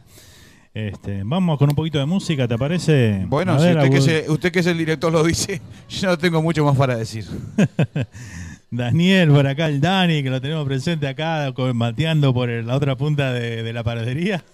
Este, 0.74 1.24
vamos 1.26 1.58
con 1.58 1.70
un 1.70 1.76
poquito 1.76 2.00
de 2.00 2.06
música, 2.06 2.48
¿te 2.48 2.58
parece? 2.58 3.26
Bueno, 3.28 3.60
si 3.60 3.68
usted, 3.68 3.90
que 3.90 3.98
es 3.98 4.30
usted, 4.30 4.52
que 4.54 4.60
es 4.60 4.68
el 4.68 4.78
director 4.78 5.12
lo 5.12 5.22
dice, 5.24 5.60
yo 5.90 6.08
no 6.08 6.18
tengo 6.18 6.42
mucho 6.42 6.64
más 6.64 6.78
para 6.78 6.96
decir. 6.96 7.26
Daniel, 8.72 9.30
por 9.32 9.46
acá 9.48 9.68
el 9.68 9.82
Dani, 9.82 10.24
que 10.24 10.30
lo 10.30 10.40
tenemos 10.40 10.66
presente 10.66 11.06
acá, 11.06 11.54
mateando 11.74 12.34
por 12.34 12.50
la 12.50 12.76
otra 12.76 12.96
punta 12.96 13.34
de, 13.34 13.64
de 13.64 13.74
la 13.74 13.84
paradería. 13.84 14.44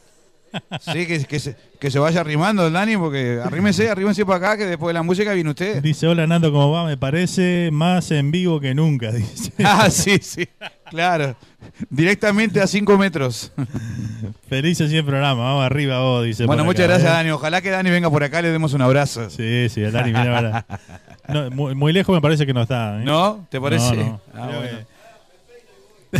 Sí, 0.79 1.05
que, 1.05 1.23
que, 1.25 1.39
se, 1.39 1.55
que 1.79 1.91
se 1.91 1.99
vaya 1.99 2.21
arrimando, 2.21 2.71
Dani, 2.71 2.97
porque 2.97 3.39
arrímese, 3.43 3.89
arrímense 3.89 4.25
para 4.25 4.37
acá, 4.37 4.57
que 4.57 4.65
después 4.65 4.89
de 4.89 4.93
la 4.93 5.03
música 5.03 5.33
viene 5.33 5.49
usted. 5.49 5.83
Dice, 5.83 6.07
hola 6.07 6.25
Nando, 6.25 6.51
¿cómo 6.51 6.71
va? 6.71 6.85
Me 6.85 6.97
parece 6.97 7.69
más 7.71 8.09
en 8.11 8.31
vivo 8.31 8.59
que 8.59 8.73
nunca, 8.73 9.11
dice. 9.13 9.51
Ah, 9.63 9.89
sí, 9.89 10.17
sí, 10.21 10.47
claro. 10.89 11.35
Directamente 11.89 12.61
a 12.61 12.65
cinco 12.65 12.97
metros. 12.97 13.51
Felices 14.49 14.89
100 14.89 15.05
programa, 15.05 15.43
vamos 15.43 15.65
arriba 15.65 15.99
vos, 15.99 16.25
dice. 16.25 16.45
Bueno, 16.45 16.63
muchas 16.63 16.87
gracias, 16.87 17.11
¿eh? 17.11 17.13
Dani. 17.13 17.31
Ojalá 17.31 17.61
que 17.61 17.69
Dani 17.69 17.89
venga 17.89 18.09
por 18.09 18.23
acá, 18.23 18.41
le 18.41 18.49
demos 18.49 18.73
un 18.73 18.81
abrazo. 18.81 19.29
Sí, 19.29 19.67
sí, 19.69 19.81
Dani 19.81 20.11
viene 20.13 20.29
ahora. 20.29 20.65
Muy, 21.51 21.93
lejos 21.93 22.13
me 22.13 22.21
parece 22.21 22.45
que 22.45 22.53
no 22.53 22.61
está. 22.61 23.01
¿eh? 23.01 23.05
¿No? 23.05 23.45
¿Te 23.49 23.59
parece? 23.59 24.13
Ah, 24.33 24.49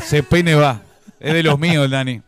Se 0.04 0.24
peine 0.24 0.56
va. 0.56 0.82
Es 1.20 1.34
de 1.34 1.44
los 1.44 1.58
míos, 1.60 1.90
Dani. 1.90 2.22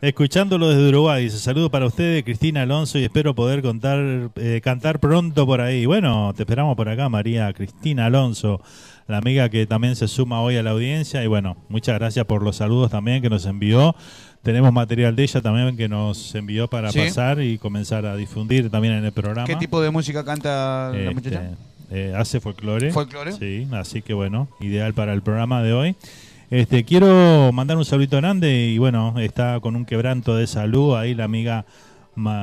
Escuchándolo 0.00 0.68
desde 0.68 0.88
Uruguay, 0.90 1.24
dice 1.24 1.38
saludo 1.38 1.70
para 1.70 1.86
ustedes, 1.86 2.22
Cristina 2.22 2.62
Alonso, 2.62 3.00
y 3.00 3.04
espero 3.04 3.34
poder 3.34 3.62
contar, 3.62 4.30
eh, 4.36 4.60
cantar 4.62 5.00
pronto 5.00 5.44
por 5.44 5.60
ahí. 5.60 5.86
Bueno, 5.86 6.32
te 6.36 6.44
esperamos 6.44 6.76
por 6.76 6.88
acá, 6.88 7.08
María 7.08 7.52
Cristina 7.52 8.06
Alonso, 8.06 8.60
la 9.08 9.16
amiga 9.16 9.48
que 9.48 9.66
también 9.66 9.96
se 9.96 10.06
suma 10.06 10.40
hoy 10.40 10.56
a 10.56 10.62
la 10.62 10.70
audiencia. 10.70 11.24
Y 11.24 11.26
bueno, 11.26 11.56
muchas 11.68 11.98
gracias 11.98 12.24
por 12.26 12.44
los 12.44 12.56
saludos 12.56 12.92
también 12.92 13.22
que 13.22 13.28
nos 13.28 13.44
envió. 13.46 13.96
Tenemos 14.42 14.72
material 14.72 15.16
de 15.16 15.24
ella 15.24 15.40
también 15.40 15.76
que 15.76 15.88
nos 15.88 16.32
envió 16.36 16.68
para 16.68 16.92
pasar 16.92 17.42
y 17.42 17.58
comenzar 17.58 18.06
a 18.06 18.14
difundir 18.14 18.70
también 18.70 18.94
en 18.94 19.04
el 19.04 19.12
programa. 19.12 19.48
¿Qué 19.48 19.56
tipo 19.56 19.80
de 19.80 19.90
música 19.90 20.24
canta 20.24 20.90
la 20.92 20.98
este, 20.98 21.14
muchacha? 21.14 21.50
Eh, 21.90 22.12
hace 22.16 22.40
folclore. 22.40 22.92
¿Folclore? 22.92 23.32
Sí, 23.32 23.66
así 23.72 24.02
que 24.02 24.14
bueno, 24.14 24.48
ideal 24.60 24.94
para 24.94 25.12
el 25.12 25.22
programa 25.22 25.62
de 25.62 25.72
hoy. 25.72 25.96
Este, 26.50 26.84
quiero 26.84 27.50
mandar 27.52 27.76
un 27.76 27.84
saludito 27.84 28.16
grande 28.16 28.68
y 28.68 28.78
bueno, 28.78 29.14
está 29.18 29.60
con 29.60 29.76
un 29.76 29.84
quebranto 29.84 30.34
de 30.34 30.46
salud 30.46 30.96
ahí 30.96 31.14
la 31.14 31.24
amiga 31.24 31.66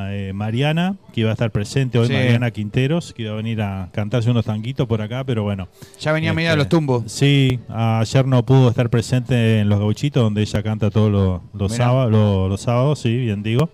eh, 0.10 0.32
Mariana, 0.34 0.96
que 1.14 1.22
iba 1.22 1.32
a 1.32 1.34
estar 1.34 1.52
presente 1.52 2.00
hoy, 2.00 2.08
Mariana 2.08 2.52
Quinteros, 2.52 3.14
que 3.14 3.24
iba 3.24 3.34
a 3.34 3.36
venir 3.36 3.62
a 3.62 3.90
cantarse 3.92 4.30
unos 4.32 4.46
tanguitos 4.46 4.88
por 4.88 5.02
acá, 5.02 5.24
pero 5.26 5.44
bueno. 5.44 5.68
Ya 6.00 6.14
venía 6.14 6.34
media 6.34 6.52
de 6.52 6.58
los 6.58 6.70
tumbos. 6.70 7.04
Sí, 7.08 7.60
ayer 7.68 8.26
no 8.26 8.46
pudo 8.46 8.70
estar 8.70 8.90
presente 8.90 9.60
en 9.60 9.68
Los 9.68 9.80
Gauchitos, 9.80 10.24
donde 10.24 10.42
ella 10.42 10.64
canta 10.64 10.90
todos 10.90 11.12
los, 11.54 11.72
sábados, 11.74 12.12
los, 12.12 12.62
sábados, 12.62 13.00
sí, 13.00 13.18
bien 13.18 13.44
digo. 13.44 13.70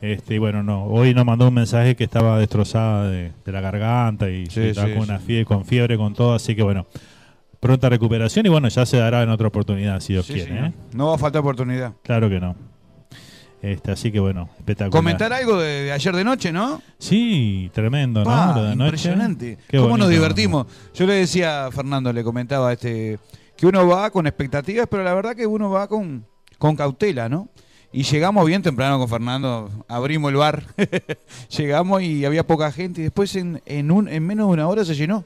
Este, 0.00 0.38
bueno, 0.38 0.62
no, 0.62 0.84
hoy 0.84 1.12
nos 1.12 1.26
mandó 1.26 1.48
un 1.48 1.54
mensaje 1.54 1.94
que 1.94 2.04
estaba 2.04 2.38
destrozada 2.38 3.08
de, 3.08 3.32
la 3.44 3.60
garganta 3.60 4.30
y 4.30 4.44
estaba 4.44 4.88
con, 4.88 5.02
una 5.02 5.18
fiebre, 5.18 5.44
con 5.44 5.64
fiebre, 5.66 5.96
con 5.98 6.14
todo, 6.14 6.32
así 6.32 6.56
que 6.56 6.62
bueno, 6.62 6.86
pronta 7.60 7.90
recuperación 7.90 8.46
y 8.46 8.48
bueno, 8.48 8.68
ya 8.68 8.86
se 8.86 8.96
dará 8.96 9.22
en 9.22 9.28
otra 9.28 9.48
oportunidad, 9.48 10.00
si 10.00 10.14
Dios 10.14 10.26
quiere. 10.26 10.66
¿eh? 10.66 10.72
No 10.94 11.08
va 11.08 11.16
a 11.16 11.18
faltar 11.18 11.40
oportunidad. 11.40 11.92
Claro 12.02 12.30
que 12.30 12.40
no. 12.40 12.56
Este, 13.60 13.92
así 13.92 14.10
que 14.10 14.20
bueno, 14.20 14.48
espectacular. 14.56 14.90
Comentar 14.90 15.34
algo 15.34 15.58
de, 15.58 15.92
ayer 15.92 16.16
de 16.16 16.24
noche, 16.24 16.50
¿no? 16.50 16.80
Sí, 16.98 17.70
tremendo, 17.74 18.24
¿no? 18.24 18.72
impresionante. 18.72 19.58
¿Cómo 19.70 19.98
nos 19.98 20.08
divertimos? 20.08 20.66
Yo 20.94 21.06
le 21.06 21.14
decía 21.14 21.66
a 21.66 21.70
Fernando, 21.70 22.10
le 22.10 22.24
comentaba 22.24 22.72
este 22.72 23.18
que 23.54 23.66
uno 23.66 23.86
va 23.86 24.10
con 24.10 24.26
expectativas, 24.26 24.86
pero 24.90 25.04
la 25.04 25.12
verdad 25.12 25.36
que 25.36 25.46
uno 25.46 25.68
va 25.68 25.86
con, 25.86 26.24
con 26.56 26.74
cautela, 26.74 27.28
¿no? 27.28 27.50
Y 27.92 28.04
llegamos 28.04 28.46
bien 28.46 28.62
temprano 28.62 28.98
con 28.98 29.08
Fernando, 29.08 29.70
abrimos 29.88 30.30
el 30.30 30.36
bar, 30.36 30.64
llegamos 31.56 32.02
y 32.02 32.24
había 32.24 32.46
poca 32.46 32.70
gente 32.70 33.00
y 33.00 33.04
después 33.04 33.34
en, 33.34 33.60
en, 33.66 33.90
un, 33.90 34.08
en 34.08 34.24
menos 34.24 34.46
de 34.46 34.52
una 34.52 34.68
hora 34.68 34.84
se 34.84 34.94
llenó. 34.94 35.24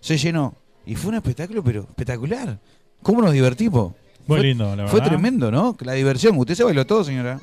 Se 0.00 0.18
llenó. 0.18 0.54
Y 0.84 0.94
fue 0.94 1.10
un 1.10 1.16
espectáculo, 1.16 1.62
pero 1.62 1.82
espectacular. 1.82 2.58
¿Cómo 3.02 3.22
nos 3.22 3.32
divertimos? 3.32 3.94
Muy 4.26 4.40
lindo, 4.40 4.64
la 4.64 4.76
verdad. 4.76 4.90
Fue 4.90 5.00
tremendo, 5.00 5.50
¿no? 5.50 5.76
La 5.80 5.92
diversión. 5.92 6.36
¿Usted 6.36 6.54
se 6.54 6.64
bailó 6.64 6.86
todo, 6.86 7.04
señora? 7.04 7.40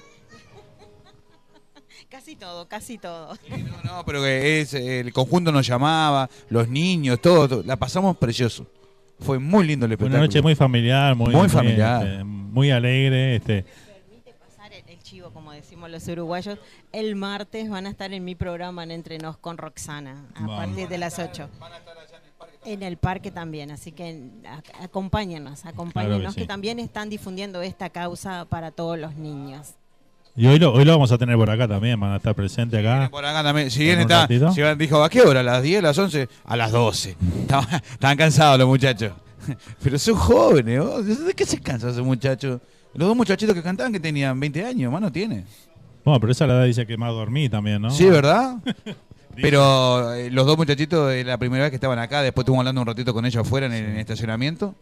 Casi 2.09 2.35
todo, 2.35 2.67
casi 2.67 2.97
todo. 2.97 3.37
no, 3.49 3.83
no, 3.83 4.05
pero 4.05 4.25
es, 4.25 4.73
el 4.73 5.13
conjunto 5.13 5.51
nos 5.51 5.65
llamaba, 5.65 6.29
los 6.49 6.67
niños, 6.67 7.19
todo, 7.21 7.63
La 7.63 7.75
pasamos 7.75 8.17
precioso. 8.17 8.65
Fue 9.19 9.37
muy 9.37 9.65
lindo 9.67 9.85
el 9.85 9.91
espectáculo. 9.91 10.17
Una 10.17 10.27
noche 10.27 10.41
muy 10.41 10.55
familiar, 10.55 11.15
muy, 11.15 11.33
muy 11.33 11.49
familiar. 11.49 12.07
Este, 12.07 12.23
muy 12.23 12.71
alegre. 12.71 13.35
Este. 13.35 13.63
Permite 13.63 14.33
pasar 14.33 14.71
el, 14.73 14.99
chivo, 14.99 15.29
como 15.31 15.51
decimos 15.51 15.78
los 15.89 16.07
uruguayos. 16.07 16.57
El 16.91 17.15
martes 17.15 17.69
van 17.69 17.85
a 17.85 17.89
estar 17.89 18.13
en 18.13 18.23
mi 18.23 18.35
programa 18.35 18.83
en 18.83 18.91
Entre 18.91 19.17
Nos 19.17 19.37
con 19.37 19.57
Roxana, 19.57 20.25
a 20.35 20.47
partir 20.47 20.87
de 20.87 20.97
las 20.97 21.19
8. 21.19 21.49
Van 21.59 21.73
a 21.73 21.77
estar 21.77 21.99
en 22.65 22.83
el 22.83 22.97
parque 22.97 23.31
también, 23.31 23.71
así 23.71 23.91
que 23.91 24.21
acompáñenos, 24.81 25.65
acompáñenos 25.65 26.35
que, 26.35 26.45
también 26.45 26.79
están 26.79 27.09
difundiendo 27.09 27.61
esta 27.61 27.89
causa 27.89 28.45
para 28.45 28.71
todos 28.71 28.97
los 28.97 29.15
niños. 29.15 29.75
Y 30.35 30.47
hoy 30.47 30.59
lo, 30.59 30.73
hoy 30.73 30.85
lo 30.85 30.93
vamos 30.93 31.11
a 31.11 31.17
tener 31.17 31.35
por 31.35 31.49
acá 31.49 31.67
también, 31.67 31.99
van 31.99 32.13
a 32.13 32.17
estar 32.17 32.35
presentes 32.35 32.79
acá. 32.79 33.09
por 33.09 33.25
acá 33.25 33.43
también. 33.43 33.71
Si 33.71 33.83
bien 33.83 33.99
está, 33.99 34.27
si 34.27 34.61
dijo, 34.77 35.03
¿a 35.03 35.09
qué 35.09 35.21
hora? 35.21 35.39
¿A 35.39 35.43
las 35.43 35.63
10, 35.63 35.79
a 35.79 35.81
las 35.81 35.97
11? 35.97 36.29
A 36.45 36.55
las 36.55 36.71
12. 36.71 37.15
Estaban, 37.41 38.17
cansados 38.17 38.59
los 38.59 38.67
muchachos. 38.67 39.13
Pero 39.83 39.97
son 39.97 40.15
jóvenes, 40.15 41.25
¿de 41.25 41.33
qué 41.33 41.45
se 41.45 41.59
cansan 41.59 41.91
esos 41.91 42.05
muchachos? 42.05 42.61
Los 42.93 43.07
dos 43.07 43.17
muchachitos 43.17 43.55
que 43.55 43.63
cantaban 43.63 43.91
que 43.91 43.99
tenían 43.99 44.39
20 44.39 44.65
años, 44.65 44.91
más 44.91 45.01
no 45.01 45.11
tiene. 45.11 45.45
Bueno, 46.09 46.21
pero 46.21 46.31
esa 46.31 46.47
la 46.47 46.55
edad 46.55 46.65
dice 46.65 46.87
que 46.87 46.97
más 46.97 47.11
dormí 47.11 47.49
también, 47.49 47.81
¿no? 47.81 47.91
Sí, 47.91 48.05
¿verdad? 48.05 48.57
Pero 49.35 50.13
eh, 50.15 50.31
los 50.31 50.45
dos 50.45 50.57
muchachitos, 50.57 51.13
la 51.23 51.37
primera 51.37 51.63
vez 51.63 51.69
que 51.69 51.75
estaban 51.75 51.99
acá, 51.99 52.23
después 52.23 52.43
estuvimos 52.43 52.63
hablando 52.63 52.81
un 52.81 52.87
ratito 52.87 53.13
con 53.13 53.25
ellos 53.25 53.45
afuera 53.45 53.67
en 53.67 53.73
el, 53.73 53.97
estacionamiento, 53.97 54.75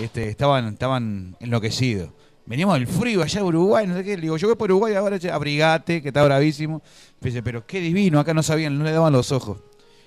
este, 0.00 0.28
estaban, 0.28 0.74
estaban 0.74 1.36
enloquecidos. 1.40 2.10
Veníamos 2.46 2.74
del 2.74 2.86
frío 2.86 3.22
allá 3.22 3.40
de 3.40 3.46
Uruguay, 3.46 3.86
no 3.86 3.96
sé 3.96 4.04
qué. 4.04 4.16
Le 4.16 4.22
digo, 4.22 4.36
yo 4.36 4.46
voy 4.46 4.56
por 4.56 4.70
Uruguay 4.70 4.94
ahora, 4.94 5.18
abrigate, 5.32 6.02
que 6.02 6.08
está 6.08 6.22
bravísimo. 6.22 6.82
Dice, 7.20 7.42
pero 7.42 7.66
qué 7.66 7.80
divino, 7.80 8.20
acá 8.20 8.34
no 8.34 8.42
sabían, 8.42 8.78
no 8.78 8.84
le 8.84 8.92
daban 8.92 9.12
los 9.12 9.32
ojos. 9.32 9.58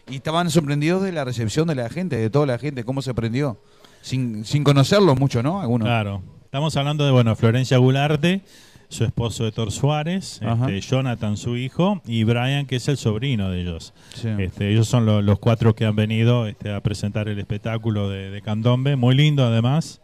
Y 0.08 0.18
estaban 0.18 0.50
sorprendidos 0.52 1.02
de 1.02 1.12
la 1.12 1.26
recepción 1.26 1.68
de 1.68 1.76
la 1.76 1.90
gente, 1.90 2.16
de 2.16 2.30
toda 2.30 2.46
la 2.46 2.60
gente, 2.60 2.86
cómo 2.86 3.02
se 3.02 3.14
prendió. 3.16 3.60
Sin, 4.02 4.46
sin 4.46 4.64
conocerlos 4.64 5.20
mucho, 5.20 5.42
¿no? 5.42 5.60
Algunos. 5.60 5.88
Claro. 5.88 6.22
Estamos 6.46 6.78
hablando 6.78 7.04
de, 7.04 7.12
bueno, 7.12 7.36
Florencia 7.36 7.78
Gularte, 7.78 8.42
su 8.90 9.04
esposo 9.04 9.46
Héctor 9.46 9.72
Suárez, 9.72 10.40
este, 10.42 10.82
Jonathan 10.82 11.38
su 11.38 11.58
hijo 11.58 12.02
y 12.06 12.24
Brian 12.24 12.66
que 12.66 12.78
es 12.78 12.88
el 12.88 12.98
sobrino 12.98 13.50
de 13.50 13.62
ellos. 13.62 13.94
Este, 14.40 14.72
ellos 14.72 14.88
son 14.88 15.06
los 15.06 15.40
cuatro 15.40 15.76
que 15.76 15.86
han 15.86 15.96
venido 15.96 16.48
este, 16.48 16.74
a 16.74 16.82
presentar 16.82 17.28
el 17.28 17.40
espectáculo 17.40 18.10
de, 18.10 18.42
Candombe, 18.42 18.96
muy 18.96 19.16
lindo 19.16 19.46
además. 19.46 20.02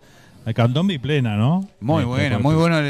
Candombe 0.52 0.96
y 0.96 1.00
plena, 1.00 1.38
¿no? 1.38 1.68
Muy 1.80 2.00
este, 2.00 2.10
bueno, 2.10 2.40
muy 2.40 2.56
bueno 2.56 2.82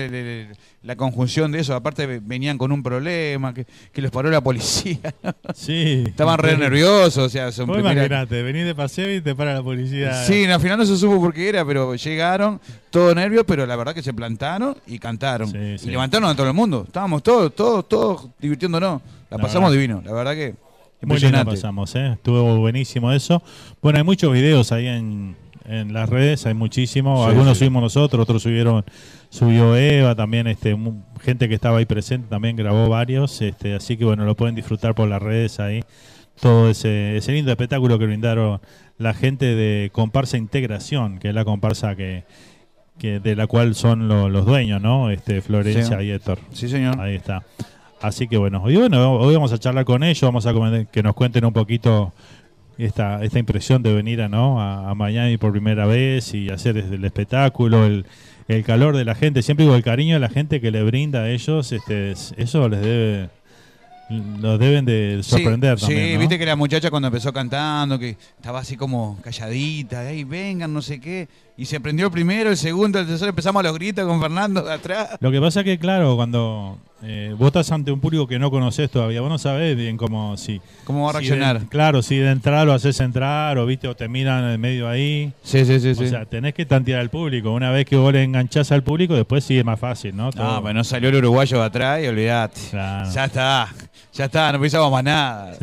la 0.81 0.95
conjunción 0.95 1.51
de 1.51 1.59
eso. 1.59 1.75
Aparte 1.75 2.19
venían 2.19 2.57
con 2.57 2.71
un 2.71 2.81
problema, 2.81 3.53
que, 3.53 3.65
los 4.01 4.11
paró 4.11 4.29
la 4.29 4.41
policía. 4.41 4.99
Sí. 5.53 6.03
Estaban 6.07 6.39
re 6.39 6.57
nerviosos. 6.57 7.25
O 7.25 7.29
sea, 7.29 7.51
son 7.51 7.69
imagínate, 7.79 8.41
venís 8.41 8.65
de 8.65 8.73
paseo 8.73 9.13
y 9.13 9.21
te 9.21 9.35
para 9.35 9.53
la 9.53 9.61
policía. 9.61 10.23
Sí, 10.23 10.45
al 10.45 10.59
final 10.59 10.79
no 10.79 10.85
se 10.85 10.97
supo 10.97 11.19
por 11.19 11.33
qué 11.33 11.49
era, 11.49 11.65
pero 11.65 11.95
llegaron, 11.95 12.59
todo 12.89 13.13
nervios, 13.13 13.43
pero 13.47 13.65
la 13.65 13.75
verdad 13.75 13.93
que 13.93 14.01
se 14.01 14.13
plantaron 14.13 14.75
y 14.87 14.99
cantaron. 14.99 15.49
y 15.49 15.89
levantaron 15.89 16.29
a 16.29 16.35
todo 16.35 16.47
el 16.47 16.53
mundo. 16.53 16.83
Estábamos 16.87 17.21
todos, 17.21 17.53
todos, 17.53 17.87
todos 17.87 18.29
divirtiéndonos. 18.39 19.01
La, 19.29 19.37
pasamos 19.37 19.71
divino, 19.71 20.01
la 20.03 20.13
verdad 20.13 20.33
que... 20.33 20.55
Muy 21.01 21.19
bien 21.19 21.33
la 21.33 21.43
pasamos, 21.43 21.93
¿eh? 21.95 22.13
Estuvo 22.13 22.57
buenísimo 22.59 23.11
eso. 23.11 23.43
Bueno, 23.81 23.97
hay 23.97 24.05
muchos 24.05 24.31
videos 24.31 24.71
ahí 24.71 24.87
en, 24.87 25.35
en 25.65 25.93
las 25.93 26.09
redes, 26.09 26.45
hay 26.45 26.53
muchísimos. 26.53 27.27
Algunos 27.27 27.57
subimos 27.57 27.81
nosotros, 27.81 28.21
otros 28.21 28.43
subieron, 28.43 28.83
subió 29.29 29.75
Eva, 29.75 30.15
también 30.15 30.47
este 30.47 30.77
gente 31.21 31.47
que 31.47 31.55
estaba 31.55 31.77
ahí 31.77 31.85
presente 31.85 32.27
también 32.29 32.55
grabó 32.55 32.89
varios, 32.89 33.41
este, 33.41 33.75
así 33.75 33.97
que 33.97 34.05
bueno, 34.05 34.25
lo 34.25 34.35
pueden 34.35 34.55
disfrutar 34.55 34.95
por 34.95 35.07
las 35.07 35.21
redes 35.21 35.59
ahí. 35.59 35.83
Todo 36.39 36.69
ese, 36.69 37.15
ese 37.15 37.31
lindo 37.31 37.51
espectáculo 37.51 37.99
que 37.99 38.05
brindaron 38.05 38.59
la 38.97 39.13
gente 39.13 39.55
de 39.55 39.91
Comparsa 39.91 40.37
Integración, 40.37 41.19
que 41.19 41.29
es 41.29 41.35
la 41.35 41.45
comparsa 41.45 41.95
que, 41.95 42.23
que 42.97 43.19
de 43.19 43.35
la 43.35 43.47
cual 43.47 43.75
son 43.75 44.07
los 44.07 44.45
dueños, 44.45 44.81
¿no? 44.81 45.11
Este 45.11 45.41
Florencia 45.41 46.01
y 46.01 46.09
Héctor. 46.09 46.39
Sí, 46.51 46.67
señor. 46.67 46.99
Ahí 46.99 47.15
está. 47.15 47.43
Así 48.01 48.27
que 48.27 48.37
bueno, 48.37 48.61
hoy, 48.61 48.75
bueno, 48.75 49.13
hoy 49.13 49.33
vamos 49.33 49.53
a 49.53 49.57
charlar 49.57 49.85
con 49.85 50.03
ellos, 50.03 50.21
vamos 50.21 50.45
a 50.45 50.53
que 50.91 51.03
nos 51.03 51.13
cuenten 51.13 51.45
un 51.45 51.53
poquito 51.53 52.11
esta, 52.77 53.23
esta 53.23 53.39
impresión 53.39 53.83
de 53.83 53.93
venir 53.93 54.21
a, 54.21 54.29
¿no? 54.29 54.61
a, 54.61 54.93
Miami 54.95 55.37
por 55.37 55.51
primera 55.51 55.85
vez 55.85 56.33
y 56.33 56.49
hacer 56.49 56.77
el 56.77 57.03
espectáculo, 57.05 57.85
el, 57.85 58.05
el 58.47 58.63
calor 58.63 58.95
de 58.95 59.05
la 59.05 59.15
gente, 59.15 59.41
siempre 59.41 59.65
digo 59.65 59.75
el 59.75 59.83
cariño 59.83 60.15
de 60.15 60.19
la 60.19 60.29
gente 60.29 60.61
que 60.61 60.71
le 60.71 60.83
brinda 60.83 61.21
a 61.21 61.29
ellos, 61.29 61.71
este, 61.71 62.11
eso 62.11 62.69
les 62.69 62.81
debe 62.81 63.29
los 64.09 64.59
deben 64.59 64.85
de 64.85 65.21
sorprender 65.23 65.79
sí, 65.79 65.85
también. 65.85 66.11
Sí, 66.11 66.17
viste 66.17 66.37
que 66.37 66.45
la 66.45 66.55
muchacha 66.55 66.89
cuando 66.89 67.07
empezó 67.07 67.31
cantando, 67.31 67.97
que 67.97 68.17
estaba 68.35 68.59
así 68.59 68.75
como 68.75 69.17
calladita, 69.21 70.01
ahí 70.01 70.23
vengan, 70.23 70.73
no 70.73 70.81
sé 70.81 70.99
qué. 70.99 71.27
Y 71.55 71.65
se 71.65 71.79
prendió 71.79 72.07
el 72.07 72.11
primero, 72.11 72.49
el 72.49 72.57
segundo, 72.57 72.99
el 72.99 73.05
tercero, 73.05 73.29
empezamos 73.29 73.59
a 73.59 73.63
los 73.63 73.75
gritos 73.75 74.07
con 74.07 74.19
Fernando 74.19 74.63
de 74.63 74.73
atrás. 74.73 75.17
Lo 75.19 75.31
que 75.31 75.39
pasa 75.39 75.59
es 75.59 75.65
que, 75.65 75.77
claro, 75.77 76.15
cuando 76.15 76.79
eh, 77.03 77.35
vos 77.37 77.47
estás 77.47 77.71
ante 77.71 77.91
un 77.91 77.99
público 77.99 78.25
que 78.25 78.39
no 78.39 78.49
conoces 78.49 78.89
todavía, 78.89 79.21
vos 79.21 79.29
no 79.29 79.37
sabés 79.37 79.77
bien 79.77 79.95
cómo, 79.95 80.35
si, 80.35 80.59
¿Cómo 80.83 81.03
va 81.03 81.11
a 81.11 81.13
reaccionar. 81.13 81.67
claro, 81.69 82.01
si 82.01 82.17
de 82.17 82.31
entrar 82.31 82.65
lo 82.65 82.73
haces 82.73 82.99
entrar, 83.01 83.59
o 83.59 83.67
viste, 83.67 83.87
o 83.87 83.95
te 83.95 84.07
miran 84.07 84.49
en 84.49 84.59
medio 84.59 84.89
ahí. 84.89 85.31
Sí, 85.43 85.63
sí, 85.63 85.79
sí. 85.79 85.89
O 85.91 86.07
sea, 86.07 86.25
tenés 86.25 86.55
que 86.55 86.65
tantear 86.65 86.99
al 86.99 87.11
público. 87.11 87.51
Una 87.51 87.69
vez 87.69 87.85
que 87.85 87.97
vos 87.97 88.11
le 88.11 88.23
enganchás 88.23 88.71
al 88.71 88.81
público, 88.81 89.13
después 89.13 89.43
sí 89.43 89.59
es 89.59 89.65
más 89.65 89.79
fácil, 89.79 90.15
¿no? 90.15 90.31
No, 90.31 90.59
pero 90.63 90.73
no 90.73 90.83
salió 90.83 91.09
el 91.09 91.17
uruguayo 91.17 91.59
de 91.59 91.65
atrás 91.65 92.03
y 92.03 92.07
olvidate. 92.07 92.61
Ya 92.71 93.25
está, 93.25 93.69
ya 94.11 94.25
está, 94.25 94.51
no 94.53 94.59
pensamos 94.59 94.91
más 94.91 95.03
nada. 95.03 95.53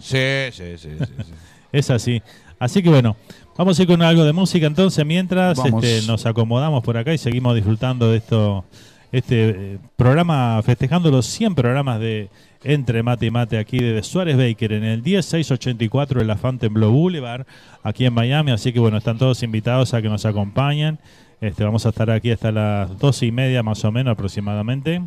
Sí, 0.00 0.16
sí, 0.52 0.52
sí, 0.52 0.78
sí, 0.78 0.90
sí. 0.96 1.12
es 1.72 1.90
así. 1.90 2.22
Así 2.58 2.82
que 2.82 2.88
bueno, 2.88 3.16
Vamos 3.56 3.78
a 3.78 3.82
ir 3.82 3.88
con 3.88 4.02
algo 4.02 4.24
de 4.24 4.32
música 4.32 4.66
entonces 4.66 5.06
mientras 5.06 5.56
este, 5.64 6.02
nos 6.08 6.26
acomodamos 6.26 6.82
por 6.82 6.96
acá 6.96 7.14
y 7.14 7.18
seguimos 7.18 7.54
disfrutando 7.54 8.10
de 8.10 8.16
esto, 8.16 8.64
este 9.12 9.74
eh, 9.74 9.78
programa, 9.94 10.60
festejando 10.64 11.08
los 11.12 11.24
100 11.26 11.54
programas 11.54 12.00
de 12.00 12.30
Entre 12.64 13.04
Mate 13.04 13.26
y 13.26 13.30
Mate 13.30 13.58
aquí 13.58 13.78
de 13.78 14.02
Suárez 14.02 14.36
Baker 14.36 14.72
en 14.72 14.82
el 14.82 15.02
10684 15.02 16.18
de 16.18 16.26
la 16.26 16.36
Fontainebleau 16.36 16.90
Boulevard 16.90 17.46
aquí 17.84 18.04
en 18.04 18.14
Miami. 18.14 18.50
Así 18.50 18.72
que 18.72 18.80
bueno, 18.80 18.96
están 18.96 19.18
todos 19.18 19.40
invitados 19.44 19.94
a 19.94 20.02
que 20.02 20.08
nos 20.08 20.24
acompañen. 20.24 20.98
Este, 21.40 21.62
vamos 21.62 21.86
a 21.86 21.90
estar 21.90 22.10
aquí 22.10 22.32
hasta 22.32 22.50
las 22.50 22.98
doce 22.98 23.26
y 23.26 23.30
media 23.30 23.62
más 23.62 23.84
o 23.84 23.92
menos 23.92 24.12
aproximadamente 24.12 25.00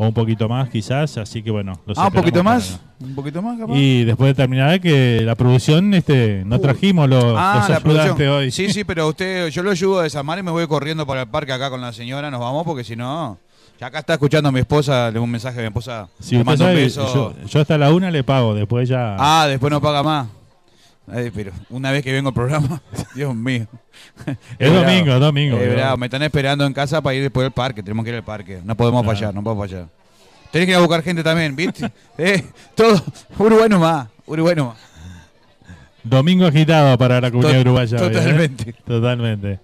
o 0.00 0.06
un 0.06 0.14
poquito 0.14 0.48
más 0.48 0.70
quizás, 0.70 1.18
así 1.18 1.42
que 1.42 1.50
bueno. 1.50 1.74
ah, 1.94 2.06
un 2.06 2.12
poquito 2.14 2.42
más, 2.42 2.80
un 3.00 3.14
poquito 3.14 3.42
más 3.42 3.58
capaz. 3.58 3.74
Y 3.76 4.04
después 4.04 4.30
de 4.30 4.34
terminar 4.34 4.80
que 4.80 5.20
la 5.22 5.34
producción, 5.34 5.92
este, 5.92 6.42
no 6.46 6.58
trajimos 6.58 7.06
los, 7.06 7.34
ah, 7.36 7.66
ayudantes 7.66 8.26
hoy. 8.26 8.50
Sí, 8.50 8.72
sí, 8.72 8.84
pero 8.84 9.08
usted, 9.08 9.48
yo 9.48 9.62
lo 9.62 9.70
ayudo 9.70 10.00
a 10.00 10.04
desarmar 10.04 10.38
y 10.38 10.42
me 10.42 10.52
voy 10.52 10.66
corriendo 10.66 11.06
para 11.06 11.20
el 11.20 11.28
parque 11.28 11.52
acá 11.52 11.68
con 11.68 11.82
la 11.82 11.92
señora, 11.92 12.30
nos 12.30 12.40
vamos 12.40 12.64
porque 12.64 12.82
si 12.82 12.96
no... 12.96 13.38
Ya 13.78 13.88
acá 13.88 13.98
está 13.98 14.14
escuchando 14.14 14.48
a 14.48 14.52
mi 14.52 14.60
esposa, 14.60 15.10
le 15.10 15.18
un 15.18 15.30
mensaje 15.30 15.58
a 15.58 15.62
mi 15.62 15.66
esposa. 15.68 16.08
Sí, 16.18 16.38
le 16.38 16.44
mando 16.44 16.64
un 16.66 16.74
beso. 16.74 17.34
Yo, 17.46 17.60
hasta 17.60 17.76
la 17.76 17.92
una 17.92 18.10
le 18.10 18.24
pago, 18.24 18.54
después 18.54 18.88
ya. 18.88 19.16
Ah, 19.18 19.46
después 19.48 19.70
no 19.70 19.82
paga 19.82 20.02
más. 20.02 20.28
Pero 21.34 21.52
una 21.70 21.92
vez 21.92 22.02
que 22.02 22.12
vengo 22.12 22.28
al 22.28 22.34
programa, 22.34 22.82
Dios 23.14 23.34
mío. 23.34 23.66
Es, 24.58 24.72
domingo, 24.72 25.18
domingo. 25.18 25.58
Me 25.98 26.06
están 26.06 26.22
esperando 26.22 26.64
en 26.64 26.72
casa 26.72 27.00
para 27.00 27.14
ir 27.14 27.22
después 27.22 27.44
al 27.44 27.52
parque. 27.52 27.82
Tenemos 27.82 28.04
que 28.04 28.10
ir 28.10 28.16
al 28.16 28.24
parque. 28.24 28.60
No 28.64 28.76
podemos 28.76 29.04
fallar, 29.04 29.34
no 29.34 29.42
podemos 29.42 29.68
fallar. 29.68 29.88
Tenés 30.50 30.66
que 30.66 30.72
ir 30.72 30.76
a 30.76 30.80
buscar 30.80 31.02
gente 31.02 31.22
también, 31.22 31.54
¿viste? 31.54 31.90
eh, 32.18 32.44
todo. 32.74 33.00
Uruguay 33.38 33.68
nomás. 33.68 34.08
Uruguay 34.26 34.56
nomás. 34.56 34.78
Domingo 36.02 36.46
agitado 36.46 36.96
para 36.98 37.20
la 37.20 37.30
comunidad 37.30 37.60
uruguaya. 37.60 37.96
¿eh? 37.96 38.00
Totalmente. 38.00 38.72
Totalmente. 38.84 39.60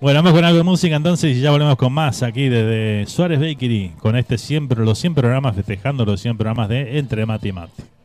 Bueno, 0.00 0.20
vamos 0.20 0.32
con 0.32 0.44
algo 0.44 0.56
de 0.56 0.64
música 0.64 0.96
entonces 0.96 1.36
y 1.36 1.40
ya 1.40 1.50
volvemos 1.50 1.76
con 1.76 1.92
más 1.92 2.22
aquí 2.22 2.48
desde 2.48 3.06
Suárez 3.06 3.38
Bakery 3.38 3.92
con 3.98 4.16
este 4.16 4.38
siempre, 4.38 4.82
los 4.82 4.98
100 4.98 5.14
programas, 5.14 5.54
festejando 5.54 6.06
los 6.06 6.20
100 6.22 6.38
programas 6.38 6.70
de 6.70 6.98
Entre 6.98 7.26
Mate 7.26 7.48
y 7.48 7.52
Mate. 7.52 7.99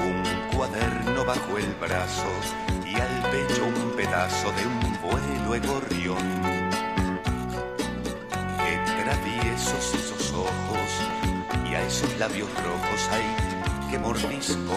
Un 0.00 0.56
cuaderno 0.56 1.24
bajo 1.24 1.58
el 1.58 1.74
brazo 1.74 2.30
y 2.84 2.94
al 2.94 3.22
pecho 3.30 3.64
un 3.64 3.96
pedazo 3.96 4.50
de 4.52 4.66
un 4.66 4.98
vuelo 5.02 5.52
de 5.52 5.60
gorrión. 5.60 6.42
Que 8.58 9.02
traviesos 9.02 9.94
esos 9.94 10.32
ojos 10.32 10.90
y 11.70 11.74
a 11.74 11.82
esos 11.82 12.18
labios 12.18 12.48
rojos 12.64 13.08
hay 13.12 13.90
que 13.90 13.98
mordisco. 13.98 14.76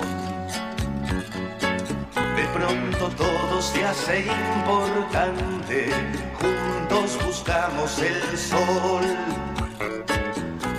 De 2.35 2.45
pronto 2.53 3.09
todo 3.15 3.61
se 3.61 3.83
hace 3.85 4.25
importante, 4.55 5.89
juntos 6.39 7.25
buscamos 7.25 7.99
el 7.99 8.37
sol. 8.37 9.41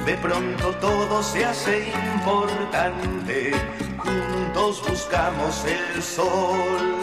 De 0.06 0.16
pronto 0.16 0.72
todo 0.80 1.22
se 1.22 1.44
hace 1.44 1.92
importante, 2.14 3.52
juntos 3.98 4.82
buscamos 4.88 5.64
el 5.64 6.02
sol 6.02 7.02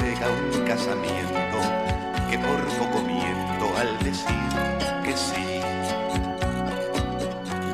llega 0.00 0.28
un 0.30 0.66
casamiento 0.66 1.58
que 2.30 2.38
por 2.38 2.60
poco 2.78 3.02
miento 3.02 3.76
al 3.76 3.98
decir 4.04 4.48
que 5.04 5.16
sí. 5.16 5.60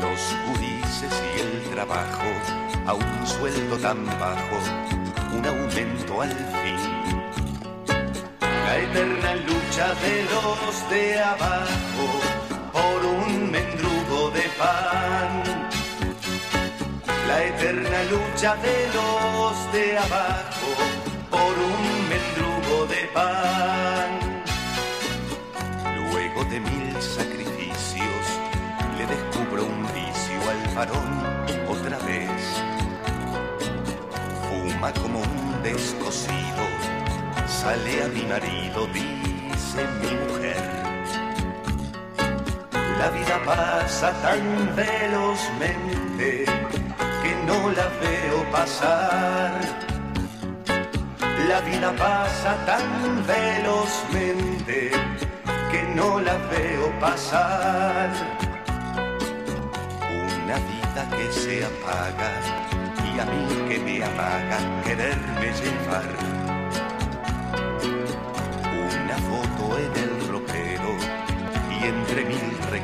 Los 0.01 0.21
judices 0.47 1.13
y 1.37 1.41
el 1.41 1.71
trabajo 1.75 2.31
a 2.87 2.95
un 2.95 3.27
sueldo 3.27 3.77
tan 3.79 4.05
bajo, 4.07 4.59
un 5.37 5.47
aumento 5.47 6.23
al 6.23 6.31
fin. 6.31 6.81
La 8.67 8.79
eterna 8.79 9.35
lucha 9.37 9.95
de 10.03 10.25
los 10.25 10.91
de 10.91 11.21
abajo 11.21 12.42
por 12.73 13.05
un 13.05 13.51
mendrugo 13.51 14.31
de 14.31 14.47
pan. 14.59 15.43
La 17.29 17.45
eterna 17.45 18.03
lucha 18.11 18.57
de 18.57 18.89
los 18.97 19.73
de 19.73 19.99
abajo 19.99 20.71
por 21.31 21.55
un 21.59 21.93
de 22.87 23.07
pan. 23.15 24.11
Luego 25.95 26.45
de 26.45 26.61
mil 26.61 26.93
sacrificios, 27.01 28.25
le 28.99 29.07
descubro 29.07 29.65
un 29.65 29.83
vicio 29.95 30.41
al 30.51 30.75
varón 30.75 31.23
otra 31.69 31.99
vez. 31.99 32.31
Fuma 34.49 34.93
como 34.95 35.21
un 35.21 35.63
descosido, 35.63 36.65
sale 37.47 38.03
a 38.03 38.09
mi 38.09 38.23
marido, 38.23 38.87
dice 38.89 39.87
mi 40.01 40.11
mujer. 40.27 40.92
La 43.03 43.11
vida 43.11 43.37
pasa 43.45 44.13
tan 44.23 44.77
velozmente 44.77 46.45
que 47.23 47.33
no 47.47 47.59
la 47.79 47.89
veo 48.01 48.39
pasar 48.53 49.83
la 51.49 51.61
vida 51.61 51.93
pasa 51.97 52.57
tan 52.65 53.27
velozmente 53.27 54.91
que 55.71 55.83
no 55.95 56.21
la 56.21 56.37
veo 56.53 56.89
pasar. 56.99 58.11
Una 60.43 60.57
vida 60.71 61.03
que 61.17 61.33
se 61.33 61.65
apaga 61.65 62.31
y 63.15 63.21
a 63.21 63.25
mí 63.25 63.69
que 63.69 63.79
me 63.81 64.05
amaga 64.05 64.59
quererme 64.85 65.49
llevar. 65.61 66.32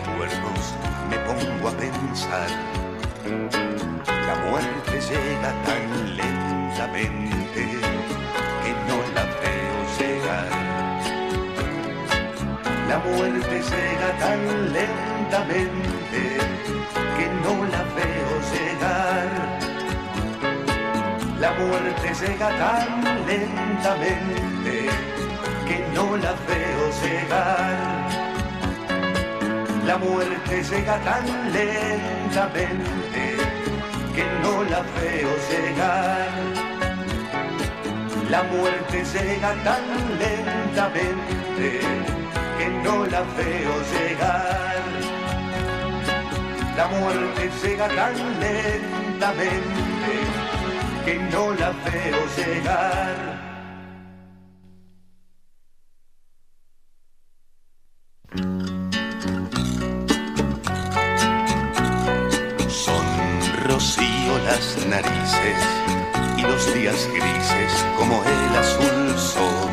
Recuerdos 0.07 0.75
me 1.11 1.19
pongo 1.29 1.69
a 1.69 1.73
pensar. 1.73 2.49
La 4.07 4.35
muerte 4.51 5.01
llega 5.01 5.53
tan 5.65 6.17
lentamente 6.17 6.69
la 12.89 12.99
muerte 13.01 13.63
llega 13.63 14.19
tan 14.19 14.73
lenta 14.73 15.45
lentamente 15.45 16.23
que 17.17 17.27
no 17.45 17.65
la 17.67 17.83
veo 17.97 18.33
llegar. 18.53 19.29
La 21.39 21.53
muerte 21.53 22.15
llega 22.21 22.49
tan 22.49 23.05
lentamente 23.27 24.89
que 25.67 25.79
no 25.95 26.17
la 26.17 26.33
veo 26.49 26.83
llegar. 27.03 28.28
La 29.89 29.97
muerte 29.97 30.63
llega 30.63 30.99
tan 30.99 31.25
lentamente 31.51 33.23
que 34.15 34.25
no 34.43 34.63
la 34.65 34.83
veo 34.83 35.31
llegar. 35.49 36.29
La 38.29 38.43
muerte 38.43 39.03
llega 39.03 39.55
tan 39.65 39.85
lentamente 40.19 41.81
que 42.59 42.69
no 42.85 43.07
la 43.07 43.23
veo 43.39 43.75
llegar. 43.93 44.83
La 46.77 46.87
muerte 46.89 47.51
llega 47.63 47.89
tan 47.89 48.15
lentamente 48.41 50.13
que 51.07 51.15
no 51.33 51.55
la 51.55 51.71
veo 51.71 52.21
llegar. 52.37 53.48
Días 66.89 67.09
grises 67.13 67.85
como 67.97 68.23
el 68.25 68.57
azul 68.57 69.19
son. 69.19 69.73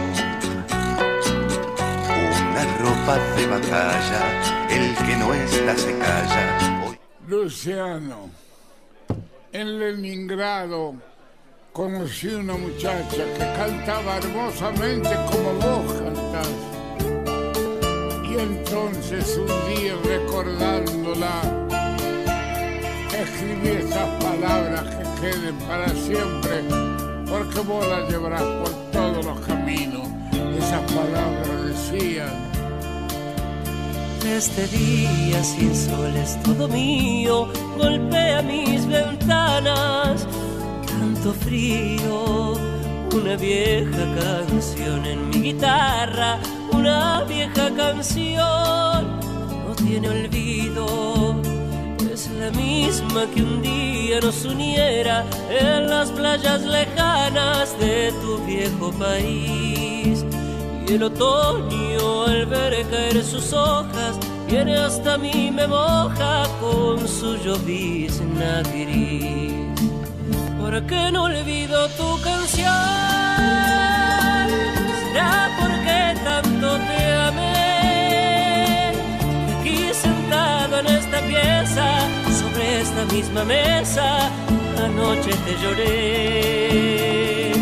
Una 2.52 2.64
ropa 2.80 3.18
de 3.38 3.48
batalla, 3.48 4.68
el 4.70 4.96
que 4.96 5.16
no 5.18 5.34
está 5.34 5.78
se 5.78 5.98
calla. 5.98 6.84
Hoy 6.88 7.00
Luciano, 7.28 8.30
en 9.52 9.80
Leningrado 9.80 10.96
conocí 11.72 12.28
una 12.28 12.54
muchacha 12.54 13.24
que 13.38 13.54
cantaba 13.58 14.18
hermosamente 14.18 15.16
como 15.32 15.54
vos 15.54 15.94
cantás. 15.94 16.50
Y 18.30 18.38
entonces 18.38 19.38
un 19.38 19.74
día 19.74 19.96
recordándola, 20.04 21.42
escribí 23.14 23.70
estas 23.70 24.24
palabras 24.24 24.96
que 24.96 25.22
queden 25.22 25.56
para 25.60 25.90
siempre, 25.90 26.95
porque 27.30 27.60
vos 27.62 27.86
las 27.88 28.10
llevarás 28.10 28.42
por 28.42 28.72
todos 28.92 29.26
los 29.26 29.40
caminos. 29.42 30.08
Esas 30.58 30.82
palabras 30.92 31.64
decían, 31.66 32.30
Este 34.26 34.68
día 34.68 35.44
sin 35.44 35.76
sol 35.76 36.16
es 36.16 36.42
todo 36.44 36.68
mío, 36.68 37.48
golpea 37.78 38.42
mis 38.42 38.86
ventanas, 38.88 40.28
tanto 40.88 41.34
frío, 41.34 42.54
una 43.14 43.36
vieja 43.38 44.04
canción 44.20 45.06
en 45.06 45.30
mi 45.30 45.42
guitarra, 45.42 46.40
una 46.72 47.24
vieja 47.24 47.70
canción, 47.76 49.20
no 49.68 49.76
tiene 49.76 50.10
olvido, 50.10 51.42
es 52.16 52.32
la 52.40 52.50
misma 52.52 53.26
que 53.34 53.42
un 53.44 53.62
día 53.62 54.22
nos 54.22 54.46
uniera 54.46 55.26
en 55.50 55.90
las 55.90 56.10
playas 56.12 56.62
lejanas 56.62 57.78
de 57.78 58.14
tu 58.22 58.38
viejo 58.46 58.90
país. 58.92 60.24
Y 60.88 60.94
el 60.94 61.04
otoño 61.04 62.24
al 62.26 62.46
ver 62.46 62.74
caer 62.90 63.22
sus 63.22 63.52
hojas 63.52 64.16
viene 64.48 64.78
hasta 64.78 65.18
mí 65.18 65.52
me 65.52 65.68
moja 65.68 66.44
con 66.62 67.06
su 67.06 67.36
llovizna 67.44 68.64
gris. 68.72 69.82
¿Por 70.62 70.86
qué 70.88 71.12
no 71.12 71.24
olvido 71.24 71.90
tu 72.00 72.10
canción? 72.22 72.74
¿Será 75.12 75.50
porque 75.60 76.16
tanto 76.24 76.78
te 76.88 77.14
amé? 77.28 77.55
En 80.80 80.88
esta 80.88 81.20
pieza, 81.22 82.00
sobre 82.40 82.82
esta 82.82 83.06
misma 83.06 83.44
mesa, 83.44 84.30
anoche 84.84 85.32
te 85.46 85.56
lloré. 85.62 87.54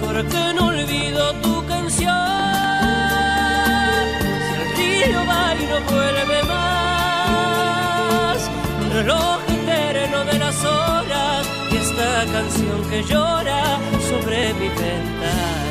¿Por 0.00 0.24
qué 0.26 0.54
no 0.54 0.66
olvido 0.66 1.34
tu 1.44 1.64
canción? 1.66 2.08
Si 4.46 4.52
el 4.60 4.64
río 4.76 5.20
va 5.28 5.54
y 5.54 5.64
no 5.70 5.80
vuelve 5.90 6.42
más, 6.54 8.38
reloj 8.92 9.38
eterno 9.48 10.24
de 10.24 10.38
las 10.38 10.64
horas 10.64 11.46
y 11.70 11.76
esta 11.76 12.24
canción 12.32 12.78
que 12.90 13.02
llora 13.04 13.62
sobre 14.08 14.54
mi 14.54 14.68
ventana. 14.68 15.62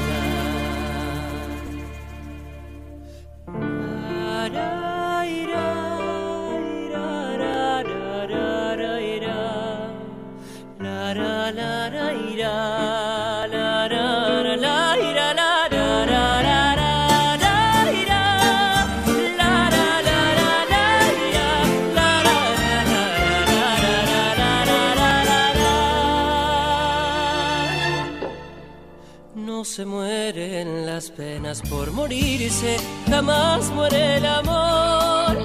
Se 29.72 29.86
mueren 29.86 30.86
las 30.86 31.10
penas 31.12 31.62
por 31.62 31.94
morirse, 31.94 32.76
jamás 33.10 33.70
muere 33.72 34.18
el 34.18 34.26
amor. 34.26 35.38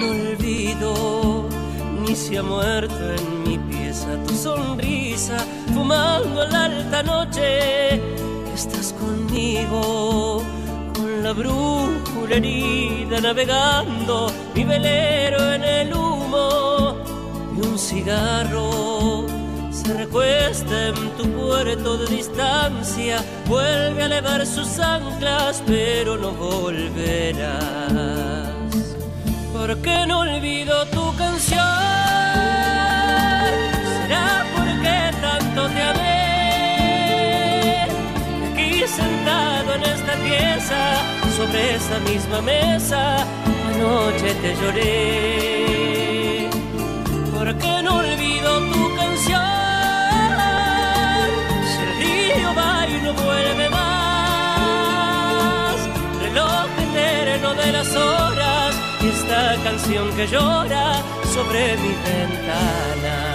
No 0.00 0.10
olvido, 0.10 1.46
ni 2.00 2.16
se 2.16 2.38
ha 2.38 2.42
muerto 2.42 3.12
en 3.12 3.42
mi 3.42 3.43
pieza 3.94 4.16
tu 4.26 4.34
sonrisa, 4.34 5.36
fumando 5.72 6.42
en 6.42 6.52
la 6.52 6.64
alta 6.64 7.02
noche. 7.02 7.94
Estás 8.52 8.92
conmigo, 8.94 10.42
con 10.94 11.22
la 11.22 11.32
brújula 11.32 12.36
herida, 12.36 13.20
navegando 13.20 14.32
mi 14.54 14.64
velero 14.64 15.52
en 15.52 15.64
el 15.64 15.94
humo 15.94 16.96
y 17.56 17.60
un 17.66 17.78
cigarro 17.78 19.26
se 19.70 19.92
recuesta 19.92 20.88
en 20.88 21.10
tu 21.16 21.24
puerto 21.30 21.98
de 21.98 22.16
distancia, 22.16 23.22
vuelve 23.46 24.02
a 24.02 24.06
elevar 24.06 24.46
sus 24.46 24.78
anclas, 24.78 25.62
pero 25.66 26.16
no 26.16 26.32
volverás. 26.32 27.54
¿Por 29.52 29.76
qué 29.78 30.06
no 30.06 30.20
olvido 30.20 30.86
tu 30.86 31.14
canción? 31.16 31.73
En 39.74 39.82
esta 39.82 40.14
pieza, 40.16 40.80
sobre 41.36 41.74
esa 41.74 41.98
misma 42.00 42.40
mesa, 42.40 43.26
anoche 43.68 44.34
te 44.42 44.54
lloré. 44.60 46.48
¿Por 47.36 47.48
qué 47.58 47.82
no 47.82 47.96
olvido 47.96 48.50
tu 48.72 48.96
canción? 48.96 49.54
va 52.56 52.86
y 52.86 53.00
no 53.02 53.12
vuelve 53.14 53.70
más. 53.70 53.86
Reloj 56.22 56.68
eterno 56.86 57.54
de 57.54 57.72
las 57.72 57.96
horas 57.96 58.74
y 59.02 59.06
esta 59.08 59.56
canción 59.64 60.14
que 60.16 60.26
llora 60.26 61.02
sobre 61.34 61.76
mi 61.78 61.94
ventana. 62.04 63.33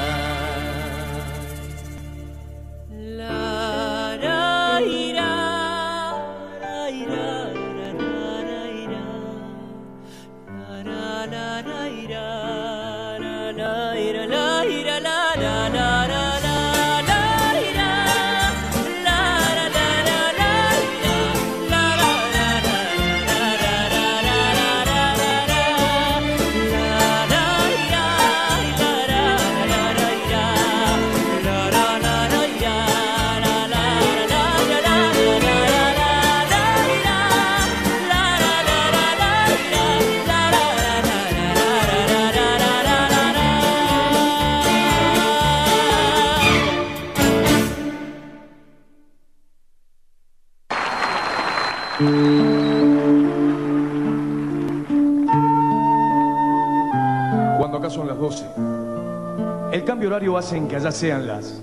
El 60.20 60.26
cambio 60.26 60.34
horario 60.34 60.48
hace 60.50 60.58
en 60.58 60.68
que 60.68 60.76
allá 60.76 60.92
sean 60.92 61.28
las... 61.28 61.62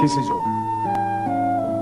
qué 0.00 0.06
sé 0.06 0.20
yo. 0.28 0.38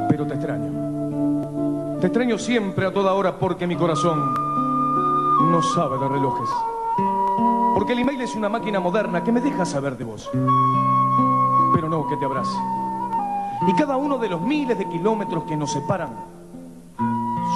Pero 0.08 0.24
te 0.28 0.34
extraño. 0.34 1.98
Te 2.00 2.06
extraño 2.06 2.38
siempre 2.38 2.86
a 2.86 2.92
toda 2.92 3.12
hora 3.14 3.36
porque 3.36 3.66
mi 3.66 3.74
corazón 3.74 4.32
no 5.50 5.60
sabe 5.74 5.98
de 5.98 6.06
relojes. 6.06 6.48
Porque 7.74 7.94
el 7.94 7.98
email 7.98 8.20
es 8.20 8.36
una 8.36 8.48
máquina 8.48 8.78
moderna 8.78 9.24
que 9.24 9.32
me 9.32 9.40
deja 9.40 9.64
saber 9.64 9.96
de 9.96 10.04
vos. 10.04 10.30
Pero 11.74 11.88
no 11.88 12.06
que 12.06 12.16
te 12.16 12.24
abrace. 12.24 12.56
Y 13.66 13.72
cada 13.72 13.96
uno 13.96 14.18
de 14.18 14.28
los 14.28 14.40
miles 14.40 14.78
de 14.78 14.88
kilómetros 14.88 15.42
que 15.48 15.56
nos 15.56 15.72
separan 15.72 16.10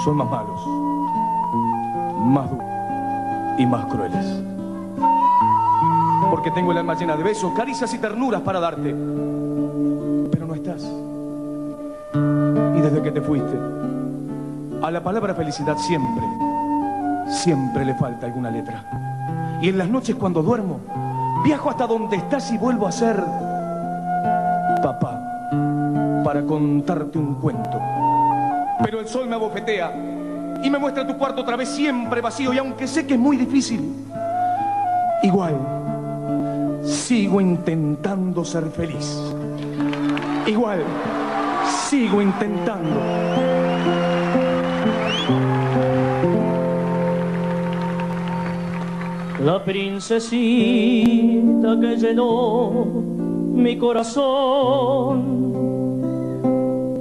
son 0.02 0.16
más 0.16 0.28
malos, 0.28 0.66
más 2.24 2.50
duros 2.50 2.66
y 3.56 3.66
más 3.66 3.84
crueles. 3.86 4.41
Porque 6.42 6.56
tengo 6.56 6.72
el 6.72 6.78
alma 6.78 6.96
llena 6.96 7.16
de 7.16 7.22
besos, 7.22 7.52
caricias 7.52 7.94
y 7.94 7.98
ternuras 7.98 8.40
para 8.40 8.58
darte. 8.58 8.92
Pero 10.32 10.44
no 10.44 10.54
estás. 10.56 10.82
Y 12.12 12.80
desde 12.80 13.00
que 13.00 13.12
te 13.12 13.20
fuiste, 13.20 13.56
a 14.82 14.90
la 14.90 15.00
palabra 15.04 15.36
felicidad 15.36 15.78
siempre, 15.78 16.24
siempre 17.28 17.84
le 17.84 17.94
falta 17.94 18.26
alguna 18.26 18.50
letra. 18.50 19.60
Y 19.62 19.68
en 19.68 19.78
las 19.78 19.88
noches 19.88 20.16
cuando 20.16 20.42
duermo, 20.42 20.80
viajo 21.44 21.70
hasta 21.70 21.86
donde 21.86 22.16
estás 22.16 22.50
y 22.50 22.58
vuelvo 22.58 22.88
a 22.88 22.90
ser 22.90 23.22
papá 24.82 25.22
para 26.24 26.42
contarte 26.42 27.18
un 27.18 27.36
cuento. 27.36 27.80
Pero 28.82 28.98
el 28.98 29.06
sol 29.06 29.28
me 29.28 29.36
abofetea 29.36 29.92
y 30.60 30.68
me 30.68 30.78
muestra 30.80 31.06
tu 31.06 31.16
cuarto 31.16 31.42
otra 31.42 31.54
vez 31.54 31.68
siempre 31.68 32.20
vacío 32.20 32.52
y 32.52 32.58
aunque 32.58 32.88
sé 32.88 33.06
que 33.06 33.14
es 33.14 33.20
muy 33.20 33.36
difícil, 33.36 33.94
igual 35.22 35.81
sigo 37.12 37.42
intentando 37.42 38.42
ser 38.42 38.64
feliz. 38.70 39.20
Igual 40.46 40.82
sigo 41.90 42.22
intentando. 42.22 43.00
La 49.44 49.62
princesita 49.62 50.30
que 51.78 51.96
llenó 51.98 52.86
mi 53.56 53.76
corazón 53.76 55.20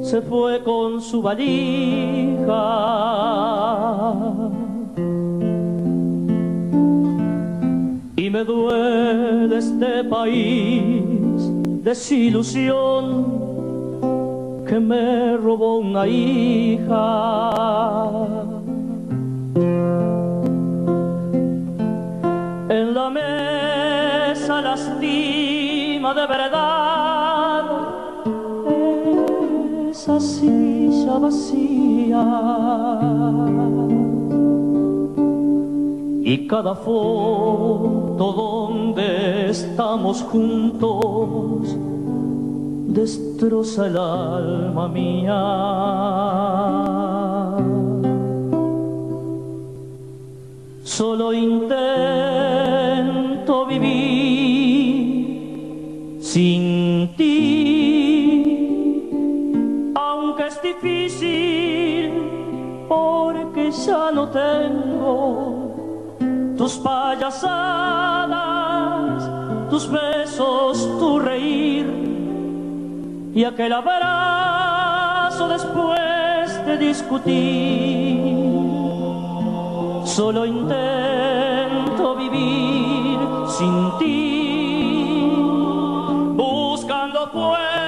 se 0.04 0.22
fue 0.22 0.62
con 0.62 1.00
su 1.00 1.22
valija. 1.22 2.52
Me 8.32 8.44
duele 8.46 9.58
este 9.58 10.06
país, 10.06 11.44
desilusión 11.84 13.04
que 14.66 14.80
me 14.80 15.36
robó 15.36 15.80
una 15.80 16.08
hija. 16.08 17.02
En 22.70 22.94
la 22.94 23.10
mesa 23.10 24.62
lastima 24.62 26.14
de 26.14 26.28
verdad 26.28 27.66
esa 29.92 30.20
silla 30.22 31.20
vacía. 31.20 32.24
Y 36.34 36.48
cada 36.48 36.74
foto 36.76 38.26
donde 38.32 39.50
estamos 39.50 40.22
juntos 40.22 41.76
destroza 42.88 43.88
el 43.88 43.98
alma 43.98 44.88
mía. 44.88 45.42
Solo 50.86 51.34
intento 51.34 52.46
vivir 53.66 55.02
sin 56.22 57.14
ti, 57.18 59.12
aunque 59.96 60.48
es 60.48 60.62
difícil 60.62 62.14
porque 62.88 63.70
ya 63.72 64.12
no 64.14 64.30
tengo 64.30 65.61
tus 66.62 66.78
payasadas, 66.78 67.50
tus 69.72 69.90
besos, 69.90 70.88
tu 71.00 71.18
reír 71.18 71.88
y 73.34 73.44
aquel 73.44 73.74
abrazo 73.74 75.48
después 75.48 76.64
de 76.68 76.78
discutir. 76.78 78.36
Solo 80.06 80.46
intento 80.46 82.16
vivir 82.16 83.18
sin 83.48 83.98
ti, 83.98 85.32
buscando 86.36 87.28
fuerzas 87.30 87.81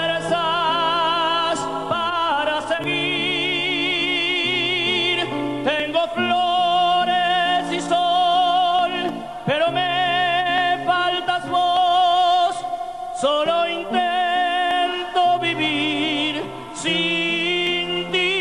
Solo 13.23 13.55
intento 13.69 15.39
vivir 15.39 16.43
sin 16.73 18.11
ti. 18.11 18.33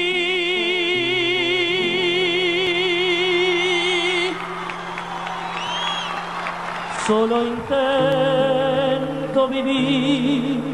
Solo 7.07 7.45
intento 7.47 9.41
vivir 9.47 10.72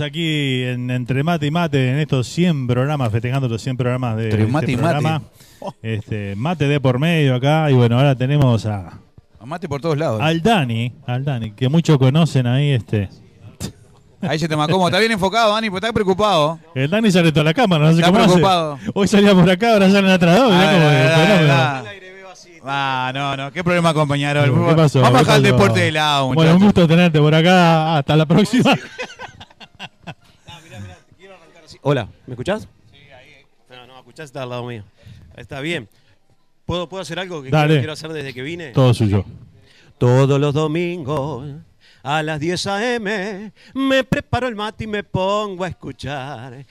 aquí 0.00 0.62
en 0.62 0.90
Entre 0.90 1.22
Mate 1.22 1.46
y 1.46 1.50
Mate, 1.50 1.90
en 1.90 1.98
estos 1.98 2.26
100 2.28 2.66
programas, 2.66 3.10
festejando 3.12 3.48
los 3.48 3.60
100 3.62 3.76
programas 3.76 4.16
de 4.16 4.24
Entre 4.24 4.40
este 4.42 4.52
mate 4.52 4.72
y 4.72 4.76
mate. 4.76 4.88
programa. 4.92 5.22
Este, 5.82 6.34
mate 6.36 6.66
de 6.66 6.80
por 6.80 6.98
medio 6.98 7.34
acá, 7.36 7.70
y 7.70 7.74
bueno, 7.74 7.96
ahora 7.98 8.14
tenemos 8.16 8.66
a, 8.66 8.98
Mate 9.44 9.68
por 9.68 9.80
todos 9.80 9.98
lados. 9.98 10.20
al 10.22 10.40
Dani, 10.40 10.92
al 11.06 11.24
Dani, 11.24 11.52
que 11.52 11.68
muchos 11.68 11.98
conocen 11.98 12.46
ahí, 12.46 12.70
este. 12.70 13.08
Ahí 14.20 14.38
se 14.38 14.48
te 14.48 14.54
como 14.54 14.86
Está 14.86 15.00
bien 15.00 15.10
enfocado, 15.10 15.52
Dani, 15.52 15.68
porque 15.68 15.84
está 15.86 15.92
preocupado. 15.92 16.58
El 16.76 16.88
Dani 16.90 17.10
sale 17.10 17.32
toda 17.32 17.44
la 17.44 17.54
cámara, 17.54 17.86
no 17.86 17.92
sé 17.92 17.98
Está 17.98 18.06
cómo 18.12 18.18
hace. 18.20 18.28
preocupado. 18.28 18.78
Hoy 18.94 19.08
salía 19.08 19.34
por 19.34 19.50
acá, 19.50 19.72
ahora 19.72 19.90
salen 19.90 20.10
atrás 20.10 20.38
dos, 20.38 20.52
mirá 20.52 20.70
Ah, 20.70 21.82
cómo 21.82 21.90
ah, 22.64 23.10
no, 23.12 23.36
no, 23.36 23.52
qué 23.52 23.64
problema, 23.64 23.92
compañero. 23.92 24.44
¿Qué 24.44 24.74
pasó? 24.76 25.00
Vamos 25.00 25.20
a 25.22 25.24
¿Qué 25.24 25.24
bajar 25.26 25.36
el 25.38 25.42
deporte 25.42 25.80
de 25.80 25.92
lado, 25.92 26.26
Bueno, 26.26 26.40
muchachos. 26.42 26.60
un 26.60 26.66
gusto 26.66 26.86
tenerte 26.88 27.18
por 27.18 27.34
acá. 27.34 27.98
Hasta 27.98 28.14
la 28.16 28.26
próxima. 28.26 28.76
Hola, 31.84 32.08
¿me 32.28 32.34
escuchás? 32.34 32.68
Sí, 32.92 32.98
ahí. 33.10 33.44
No, 33.68 33.88
no, 33.88 33.94
me 33.94 33.98
escuchás, 33.98 34.26
está 34.26 34.44
al 34.44 34.50
lado 34.50 34.64
mío. 34.64 34.84
Está 35.36 35.60
bien. 35.60 35.88
¿Puedo, 36.64 36.88
¿Puedo 36.88 37.02
hacer 37.02 37.18
algo 37.18 37.42
que 37.42 37.50
Dale. 37.50 37.78
quiero, 37.78 37.92
hacer 37.92 38.12
desde 38.12 38.32
que 38.32 38.42
vine? 38.42 38.70
Todo 38.70 38.94
suyo. 38.94 39.24
Todos 39.98 40.40
los 40.40 40.54
domingos 40.54 41.44
a 42.04 42.22
las 42.22 42.38
10 42.38 42.66
a.m. 42.68 43.52
me 43.74 44.04
preparo 44.04 44.46
el 44.46 44.54
mate 44.54 44.84
y 44.84 44.86
me 44.86 45.02
pongo 45.02 45.64
a 45.64 45.68
escuchar. 45.68 46.64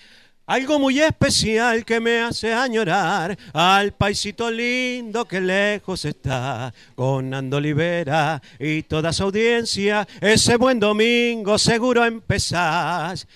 Algo 0.46 0.80
muy 0.80 1.02
especial 1.02 1.84
que 1.84 2.00
me 2.00 2.22
hace 2.22 2.54
añorar 2.54 3.38
al 3.52 3.92
paisito 3.92 4.50
lindo 4.50 5.26
que 5.26 5.42
lejos 5.42 6.06
está, 6.06 6.74
con 6.96 7.30
Nando 7.30 7.58
Olivera 7.58 8.42
y 8.58 8.84
toda 8.84 9.12
su 9.12 9.24
audiencia. 9.24 10.08
Ese 10.22 10.56
buen 10.56 10.80
domingo 10.80 11.58
seguro 11.58 12.06
empezás. 12.06 13.28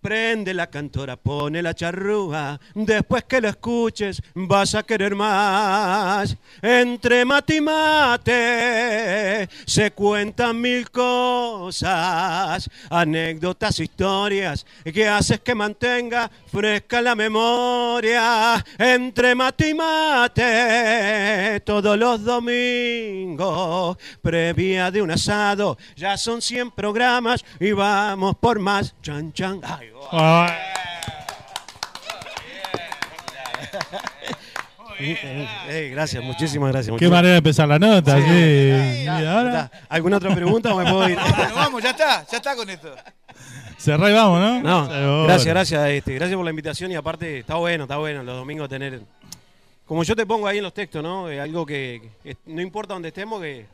Prende 0.00 0.54
la 0.54 0.68
cantora, 0.68 1.16
pone 1.16 1.60
la 1.60 1.74
charrúa, 1.74 2.58
después 2.74 3.24
que 3.24 3.38
lo 3.38 3.48
escuches 3.48 4.22
vas 4.34 4.74
a 4.74 4.82
querer 4.82 5.14
más. 5.14 6.38
Entre 6.62 7.26
mate 7.26 7.56
y 7.56 7.60
mate 7.60 9.46
se 9.66 9.90
cuentan 9.90 10.58
mil 10.58 10.90
cosas, 10.90 12.70
anécdotas, 12.88 13.78
historias 13.78 14.64
que 14.84 15.06
haces 15.06 15.40
que 15.40 15.54
mantenga 15.54 16.30
fresca 16.50 17.02
la 17.02 17.14
memoria. 17.14 18.64
Entre 18.78 19.34
mate 19.34 19.68
y 19.68 19.74
mate 19.74 21.60
todos 21.60 21.98
los 21.98 22.24
domingos, 22.24 23.98
previa 24.22 24.90
de 24.90 25.02
un 25.02 25.10
asado, 25.10 25.76
ya 25.94 26.16
son 26.16 26.40
100 26.40 26.70
programas 26.70 27.44
y 27.58 27.72
vamos 27.72 28.36
por 28.36 28.58
más. 28.58 28.94
Chan, 29.02 29.32
chan. 29.34 29.60
Ay, 29.62 29.89
Ay. 30.12 30.52
Eh, 35.02 35.88
gracias, 35.92 36.22
muchísimas 36.22 36.70
gracias. 36.72 36.86
Qué 36.88 36.92
muchísimas- 36.92 37.16
manera 37.18 37.32
de 37.32 37.38
empezar 37.38 37.66
la 37.68 37.78
nota, 37.78 38.16
sí. 38.20 39.04
Ya, 39.04 39.38
ahora. 39.38 39.70
¿Alguna 39.88 40.18
otra 40.18 40.34
pregunta 40.34 40.74
o 40.74 40.78
me 40.78 40.84
puedo 40.90 41.08
ir? 41.08 41.16
Bueno, 41.36 41.54
vamos, 41.54 41.82
ya 41.82 41.90
está, 41.90 42.26
ya 42.30 42.36
está 42.36 42.54
con 42.54 42.68
esto. 42.68 42.94
cerrá 43.78 44.10
y 44.10 44.12
vamos, 44.12 44.40
¿no? 44.40 44.60
No, 44.88 45.24
gracias, 45.24 45.46
gracias, 45.54 45.88
este, 45.88 46.14
gracias 46.14 46.36
por 46.36 46.44
la 46.44 46.50
invitación 46.50 46.92
y 46.92 46.96
aparte 46.96 47.38
está 47.38 47.54
bueno, 47.54 47.84
está 47.84 47.96
bueno 47.96 48.22
los 48.22 48.36
domingos 48.36 48.68
tener, 48.68 49.00
como 49.86 50.02
yo 50.02 50.14
te 50.14 50.26
pongo 50.26 50.46
ahí 50.46 50.58
en 50.58 50.64
los 50.64 50.74
textos, 50.74 51.02
¿no? 51.02 51.30
Eh, 51.30 51.40
algo 51.40 51.64
que, 51.64 52.10
que 52.22 52.36
no 52.46 52.60
importa 52.60 52.92
donde 52.92 53.08
estemos, 53.08 53.40
que 53.40 53.66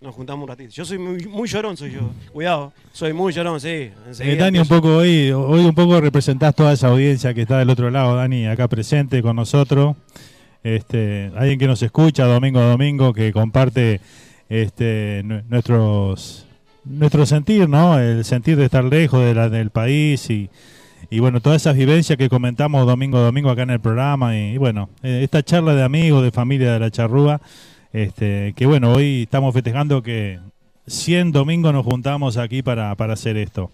nos 0.00 0.14
juntamos 0.14 0.44
un 0.44 0.48
ratito. 0.48 0.70
Yo 0.70 0.84
soy 0.84 0.98
muy, 0.98 1.26
muy 1.26 1.46
llorón, 1.48 1.76
soy 1.76 1.92
yo. 1.92 2.00
Cuidado, 2.32 2.72
soy 2.92 3.12
muy 3.12 3.32
llorón, 3.32 3.60
sí. 3.60 3.68
Eh, 4.20 4.36
Dani, 4.38 4.58
un 4.60 4.66
poco 4.66 4.96
hoy, 4.96 5.30
hoy 5.30 5.64
un 5.64 5.74
poco 5.74 6.00
representás 6.00 6.54
toda 6.54 6.72
esa 6.72 6.88
audiencia 6.88 7.34
que 7.34 7.42
está 7.42 7.58
del 7.58 7.68
otro 7.68 7.90
lado, 7.90 8.16
Dani, 8.16 8.46
acá 8.46 8.66
presente 8.66 9.20
con 9.22 9.36
nosotros. 9.36 9.96
Este, 10.62 11.30
alguien 11.36 11.58
que 11.58 11.66
nos 11.66 11.82
escucha 11.82 12.24
domingo 12.24 12.60
a 12.60 12.64
domingo, 12.64 13.12
que 13.12 13.32
comparte 13.32 14.00
este, 14.48 15.22
nu- 15.24 15.42
nuestros 15.48 16.46
nuestro 16.84 17.26
sentir, 17.26 17.68
¿no? 17.68 17.98
El 17.98 18.24
sentir 18.24 18.56
de 18.56 18.64
estar 18.64 18.82
lejos 18.84 19.22
de 19.22 19.34
la, 19.34 19.50
del 19.50 19.68
país 19.68 20.30
y, 20.30 20.48
y 21.10 21.18
bueno, 21.18 21.40
todas 21.40 21.60
esas 21.60 21.76
vivencias 21.76 22.16
que 22.16 22.30
comentamos 22.30 22.86
domingo 22.86 23.18
a 23.18 23.22
domingo 23.22 23.50
acá 23.50 23.62
en 23.62 23.70
el 23.70 23.80
programa 23.80 24.36
y, 24.36 24.56
bueno, 24.56 24.88
eh, 25.02 25.20
esta 25.22 25.42
charla 25.42 25.74
de 25.74 25.82
amigos, 25.82 26.22
de 26.22 26.30
familia 26.30 26.72
de 26.72 26.80
la 26.80 26.90
charrúa, 26.90 27.40
este, 27.92 28.52
que 28.56 28.66
bueno, 28.66 28.92
hoy 28.92 29.22
estamos 29.22 29.52
festejando 29.54 30.02
que 30.02 30.38
100 30.86 31.32
domingos 31.32 31.72
nos 31.72 31.84
juntamos 31.84 32.36
aquí 32.36 32.62
para, 32.62 32.94
para 32.96 33.14
hacer 33.14 33.36
esto. 33.36 33.70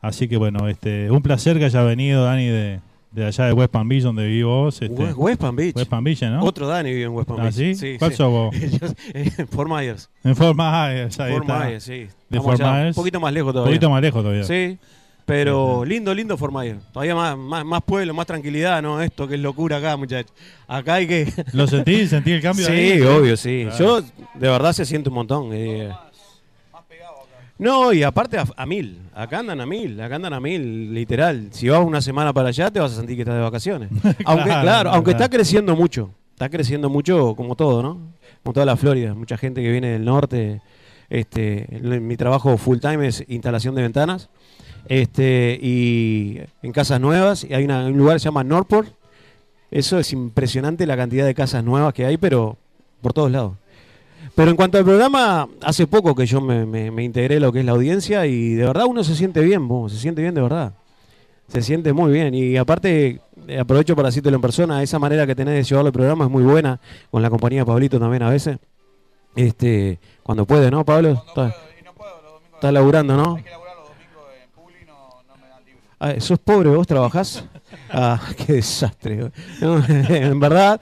Así 0.00 0.28
que 0.28 0.36
bueno, 0.36 0.68
este, 0.68 1.10
un 1.10 1.22
placer 1.22 1.58
que 1.58 1.64
haya 1.64 1.82
venido 1.82 2.24
Dani 2.24 2.46
de, 2.46 2.80
de 3.12 3.24
allá 3.26 3.46
de 3.46 3.52
West 3.54 3.70
Palm 3.72 3.88
Beach, 3.88 4.02
donde 4.02 4.26
vivo 4.26 4.64
vos. 4.64 4.82
Este, 4.82 4.94
West- 5.02 5.16
West 5.16 5.40
Palm 5.40 5.56
Beach. 5.56 5.74
West 5.76 5.88
Palm 5.90 6.04
Beach, 6.04 6.22
¿no? 6.22 6.42
Otro 6.44 6.66
Dani 6.66 6.90
vive 6.92 7.04
en 7.04 7.10
West 7.12 7.28
Palm 7.28 7.40
¿Ah, 7.40 7.50
Beach. 7.54 7.76
sí? 7.76 7.96
¿Cuál 7.98 8.12
sos 8.12 8.30
vos? 8.30 8.54
Yo- 8.80 8.88
en 9.14 9.48
Fort 9.48 9.70
Myers. 9.70 10.10
En 10.22 10.36
Fort 10.36 10.56
Myers, 10.56 11.18
ahí 11.20 11.32
Fort 11.32 11.44
está. 11.44 11.64
Myers, 11.64 11.84
sí. 11.84 12.06
De 12.28 12.40
Fort 12.40 12.60
Myers. 12.60 12.96
Un 12.96 13.02
poquito 13.02 13.20
más 13.20 13.32
lejos 13.32 13.52
todavía. 13.52 13.70
Un 13.70 13.74
poquito 13.76 13.90
más 13.90 14.02
lejos 14.02 14.22
todavía. 14.22 14.44
Sí. 14.44 14.78
Pero 15.26 15.84
lindo, 15.86 16.12
lindo 16.14 16.36
Myers. 16.52 16.80
Todavía 16.92 17.14
más, 17.14 17.36
más, 17.38 17.64
más 17.64 17.82
pueblo, 17.82 18.12
más 18.12 18.26
tranquilidad, 18.26 18.82
¿no? 18.82 19.00
Esto 19.00 19.26
que 19.26 19.36
es 19.36 19.40
locura 19.40 19.78
acá, 19.78 19.96
muchachos. 19.96 20.32
Acá 20.68 20.94
hay 20.94 21.06
que. 21.06 21.32
¿Lo 21.52 21.66
sentí? 21.66 22.06
¿Sentí 22.06 22.32
el 22.32 22.42
cambio 22.42 22.66
Sí, 22.66 22.72
ahí? 22.72 23.00
obvio, 23.00 23.36
sí. 23.36 23.64
Claro. 23.68 23.78
Yo, 23.78 24.02
de 24.02 24.48
verdad, 24.48 24.72
se 24.74 24.84
siente 24.84 25.08
un 25.08 25.14
montón. 25.14 25.50
eh. 25.52 25.90
No, 27.56 27.92
y 27.92 28.02
aparte 28.02 28.36
a, 28.36 28.44
a 28.56 28.66
mil. 28.66 28.98
Acá 29.14 29.38
andan 29.38 29.60
a 29.60 29.66
mil, 29.66 30.00
acá 30.00 30.16
andan 30.16 30.32
a 30.32 30.40
mil, 30.40 30.92
literal. 30.92 31.48
Si 31.52 31.68
vas 31.68 31.80
una 31.84 32.00
semana 32.00 32.32
para 32.32 32.48
allá, 32.48 32.70
te 32.70 32.80
vas 32.80 32.92
a 32.92 32.96
sentir 32.96 33.14
que 33.16 33.22
estás 33.22 33.36
de 33.36 33.42
vacaciones. 33.42 33.90
aunque, 34.24 34.44
Claro, 34.44 34.62
claro, 34.62 34.90
aunque 34.90 35.12
claro. 35.12 35.24
está 35.24 35.28
creciendo 35.36 35.76
mucho. 35.76 36.10
Está 36.32 36.48
creciendo 36.48 36.90
mucho 36.90 37.36
como 37.36 37.54
todo, 37.54 37.80
¿no? 37.80 38.00
Como 38.42 38.52
toda 38.52 38.66
la 38.66 38.76
Florida. 38.76 39.14
Mucha 39.14 39.36
gente 39.38 39.62
que 39.62 39.70
viene 39.70 39.90
del 39.92 40.04
norte. 40.04 40.60
Este, 41.08 41.68
mi 41.80 42.16
trabajo 42.16 42.56
full 42.58 42.78
time 42.78 43.06
es 43.06 43.24
instalación 43.28 43.76
de 43.76 43.82
ventanas. 43.82 44.28
Este, 44.88 45.58
y 45.60 46.40
en 46.62 46.72
casas 46.72 47.00
nuevas. 47.00 47.44
Y 47.44 47.54
hay 47.54 47.64
una- 47.64 47.86
un 47.86 47.96
lugar 47.96 48.16
que 48.16 48.20
se 48.20 48.24
llama 48.26 48.44
Norport. 48.44 48.88
Eso 49.70 49.98
es 49.98 50.12
impresionante 50.12 50.86
la 50.86 50.96
cantidad 50.96 51.26
de 51.26 51.34
casas 51.34 51.64
nuevas 51.64 51.92
que 51.94 52.04
hay, 52.06 52.16
pero 52.16 52.56
por 53.00 53.12
todos 53.12 53.30
lados. 53.30 53.54
Pero 54.34 54.50
en 54.50 54.56
cuanto 54.56 54.78
al 54.78 54.84
programa, 54.84 55.48
hace 55.62 55.86
poco 55.86 56.14
que 56.14 56.26
yo 56.26 56.40
me, 56.40 56.64
me- 56.66 56.90
me 56.90 57.04
integré 57.04 57.38
lo 57.40 57.52
que 57.52 57.60
es 57.60 57.64
la 57.64 57.72
audiencia 57.72 58.26
y 58.26 58.54
de 58.54 58.64
verdad 58.66 58.84
uno 58.86 59.04
se 59.04 59.14
siente 59.14 59.40
bien, 59.42 59.66
vos, 59.68 59.92
se 59.92 59.98
siente 59.98 60.22
bien 60.22 60.34
de 60.34 60.40
verdad. 60.42 60.72
Se 61.48 61.60
siente 61.62 61.92
muy 61.92 62.10
bien. 62.12 62.34
Y 62.34 62.56
aparte, 62.56 63.20
eh, 63.48 63.58
aprovecho 63.58 63.94
para 63.94 64.08
decírtelo 64.08 64.36
en 64.36 64.40
persona, 64.42 64.82
esa 64.82 64.98
manera 64.98 65.26
que 65.26 65.34
tenés 65.34 65.54
de 65.54 65.62
llevarlo 65.62 65.88
el 65.88 65.92
programa 65.92 66.24
es 66.24 66.30
muy 66.30 66.42
buena, 66.42 66.80
con 67.10 67.20
la 67.22 67.28
compañía 67.30 67.60
de 67.60 67.66
Pablito 67.66 67.98
también 68.00 68.22
a 68.22 68.30
veces. 68.30 68.58
Este, 69.36 69.98
cuando 70.22 70.46
puede, 70.46 70.70
¿no, 70.70 70.84
Pablo? 70.84 71.22
Está, 71.28 71.54
está 72.54 72.72
laburando, 72.72 73.16
¿no? 73.16 73.36
Ah, 76.06 76.20
¿Sos 76.20 76.38
pobre 76.38 76.68
vos? 76.68 76.86
¿Trabajás? 76.86 77.44
Ah, 77.90 78.20
qué 78.46 78.54
desastre. 78.54 79.30
No, 79.60 79.84
en 79.88 80.38
verdad. 80.38 80.80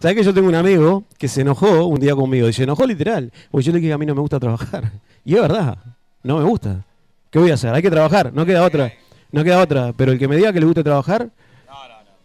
¿Sabés 0.00 0.16
que 0.16 0.22
yo 0.24 0.32
tengo 0.34 0.48
un 0.48 0.54
amigo 0.54 1.04
que 1.18 1.28
se 1.28 1.40
enojó 1.42 1.86
un 1.86 1.98
día 2.00 2.14
conmigo? 2.14 2.48
Y 2.48 2.52
se 2.52 2.64
enojó 2.64 2.86
literal. 2.86 3.32
Porque 3.50 3.64
yo 3.66 3.72
le 3.72 3.78
dije 3.78 3.88
que 3.90 3.94
a 3.94 3.98
mí 3.98 4.06
no 4.06 4.14
me 4.14 4.20
gusta 4.20 4.38
trabajar. 4.38 4.92
Y 5.24 5.34
es 5.34 5.40
verdad, 5.40 5.78
no 6.22 6.38
me 6.38 6.44
gusta. 6.44 6.84
¿Qué 7.30 7.38
voy 7.38 7.50
a 7.50 7.54
hacer? 7.54 7.72
Hay 7.74 7.82
que 7.82 7.90
trabajar, 7.90 8.32
no 8.32 8.44
queda 8.44 8.64
otra. 8.64 8.92
No 9.32 9.42
queda 9.44 9.60
otra. 9.60 9.92
Pero 9.96 10.12
el 10.12 10.18
que 10.18 10.28
me 10.28 10.36
diga 10.36 10.52
que 10.52 10.60
le 10.60 10.66
gusta 10.66 10.82
trabajar, 10.82 11.30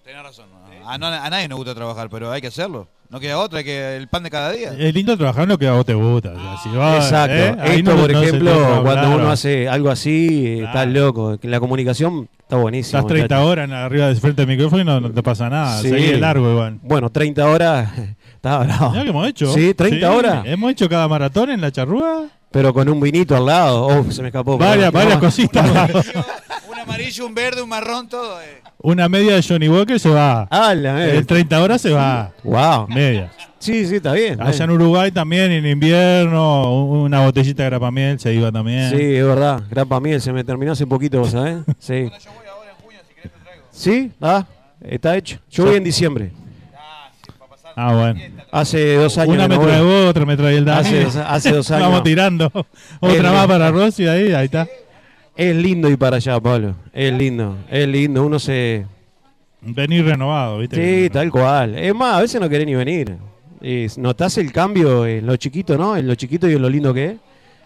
Tenés 0.03 0.23
razón. 0.23 0.45
no. 0.51 0.89
A, 0.89 0.97
no- 0.97 1.07
a 1.07 1.29
nadie 1.29 1.47
nos 1.47 1.57
gusta 1.57 1.73
trabajar, 1.73 2.09
pero 2.09 2.31
hay 2.31 2.41
que 2.41 2.47
hacerlo. 2.47 2.87
No 3.11 3.19
queda 3.19 3.37
otra, 3.39 3.59
hay 3.59 3.65
que 3.65 3.97
el 3.97 4.07
pan 4.07 4.23
de 4.23 4.29
cada 4.29 4.51
día. 4.53 4.71
Es 4.77 4.93
lindo 4.93 5.17
trabajar 5.17 5.43
en 5.43 5.49
lo 5.49 5.57
que 5.57 5.67
a 5.67 5.73
vos 5.73 5.85
te 5.85 5.93
gusta. 5.93 6.29
o 6.31 6.35
sea, 6.39 6.57
si 6.63 6.69
Exacto. 6.69 7.35
¿eh? 7.35 7.55
Esto, 7.75 7.91
no- 7.93 8.01
por 8.01 8.11
no 8.13 8.21
ejemplo, 8.21 8.51
cuando 8.83 8.91
claro. 8.93 9.15
uno 9.17 9.29
hace 9.29 9.67
algo 9.67 9.89
así, 9.89 10.45
eh, 10.47 10.63
estás 10.63 10.87
loco. 10.87 11.37
La 11.41 11.59
comunicación 11.59 12.29
está 12.39 12.55
buenísima. 12.55 12.99
Estás 12.99 13.09
30 13.09 13.35
muchacho. 13.35 13.49
horas 13.49 13.65
en- 13.65 13.73
arriba 13.75 14.07
de 14.07 14.15
frente 14.15 14.41
del 14.45 14.47
micrófono 14.55 14.81
y 14.81 14.85
no, 14.85 15.01
no 15.01 15.11
te 15.11 15.21
pasa 15.21 15.49
nada. 15.49 15.81
Sí. 15.81 15.89
Seguí 15.89 16.05
de 16.07 16.17
largo 16.21 16.49
igual. 16.51 16.79
Bueno, 16.83 17.09
30 17.09 17.45
horas. 17.47 17.91
Estaba 18.35 18.63
bravo. 18.63 18.91
Mirá 18.91 19.03
que 19.03 19.09
hemos 19.09 19.27
hecho. 19.27 19.53
Sí, 19.53 19.73
30 19.73 20.07
Sí, 20.09 20.17
horas. 20.17 20.43
Hemos 20.45 20.71
hecho 20.71 20.87
cada 20.87 21.07
maratón 21.09 21.51
en 21.51 21.59
la 21.59 21.69
charrúa. 21.69 22.27
Pero 22.49 22.73
con 22.73 22.87
un 22.89 22.99
vinito 22.99 23.35
al 23.35 23.45
lado. 23.45 23.87
Oh, 23.87 24.11
se 24.11 24.21
me 24.21 24.27
escapó. 24.29 24.57
Varias, 24.57 24.91
varias 24.91 25.17
cositas. 25.19 25.65
Un 26.83 26.89
amarillo, 26.89 27.25
un 27.27 27.35
verde, 27.35 27.61
un 27.61 27.69
marrón, 27.69 28.07
todo. 28.09 28.41
eh. 28.41 28.61
Una 28.79 29.07
media 29.07 29.35
de 29.35 29.43
Johnny 29.43 29.69
Walker 29.69 29.99
se 29.99 30.09
va. 30.09 30.47
Ah, 30.49 30.73
la 30.73 31.13
En 31.13 31.25
30 31.25 31.61
horas 31.61 31.81
se 31.81 31.91
va. 31.91 32.31
Wow. 32.43 32.87
Media. 32.87 33.31
Sí, 33.59 33.85
sí, 33.85 33.97
está 33.97 34.13
bien. 34.13 34.33
está 34.33 34.45
Allá 34.45 34.63
en. 34.65 34.71
Uruguay 34.71 35.11
también, 35.11 35.51
en 35.51 35.65
invierno, 35.67 36.83
una 36.85 37.21
botellita 37.23 37.63
de 37.63 37.69
grapamiel 37.69 38.19
se 38.19 38.33
iba 38.33 38.51
también. 38.51 38.89
Sí, 38.89 38.97
es 39.15 39.23
verdad. 39.25 39.61
Grapa 39.69 39.99
miel 39.99 40.19
se 40.19 40.33
me 40.33 40.43
terminó 40.43 40.71
hace 40.71 40.87
poquito, 40.87 41.19
¿vos 41.19 41.29
sabés? 41.31 41.57
Sí. 41.77 42.09
¿Sí? 43.71 44.11
Ah, 44.19 44.45
está 44.83 45.15
hecho. 45.15 45.37
Yo 45.51 45.65
voy 45.65 45.75
en 45.75 45.83
diciembre. 45.83 46.31
Ah, 47.75 47.93
bueno. 47.93 48.19
Hace 48.51 48.95
dos 48.95 49.17
años. 49.17 49.35
Una 49.35 49.47
me 49.47 49.55
voy. 49.57 49.65
trae 49.67 49.81
vos, 49.81 50.09
otra 50.09 50.25
me 50.25 50.35
trae 50.35 50.57
el 50.57 50.65
Dani. 50.65 50.79
Hace 50.87 51.03
dos- 51.03 51.15
hace 51.15 51.51
dos 51.51 51.71
años. 51.71 51.87
Vamos 51.87 52.03
tirando. 52.03 52.51
Otra 52.99 53.31
más 53.31 53.47
para 53.47 53.71
Rosy 53.71 54.07
ahí, 54.07 54.33
ahí 54.33 54.45
está. 54.45 54.67
Es 55.35 55.55
lindo 55.55 55.89
ir 55.89 55.97
para 55.97 56.17
allá, 56.17 56.39
Pablo. 56.39 56.75
Es 56.93 57.13
lindo, 57.13 57.57
es 57.69 57.87
lindo. 57.87 58.25
Uno 58.25 58.37
se. 58.39 58.85
Venir 59.61 60.05
renovado, 60.05 60.57
¿viste? 60.59 61.03
Sí, 61.03 61.09
tal 61.09 61.31
cual. 61.31 61.75
Es 61.77 61.93
más, 61.93 62.15
a 62.15 62.21
veces 62.21 62.41
no 62.41 62.49
querés 62.49 62.65
ni 62.65 62.75
venir. 62.75 63.15
Es- 63.61 63.97
notás 63.97 64.37
el 64.37 64.51
cambio 64.51 65.05
en 65.05 65.25
lo 65.25 65.35
chiquito, 65.37 65.77
¿no? 65.77 65.95
En 65.95 66.07
lo 66.07 66.15
chiquito 66.15 66.49
y 66.49 66.53
en 66.53 66.61
lo 66.61 66.69
lindo 66.69 66.93
que 66.93 67.05
es. 67.05 67.15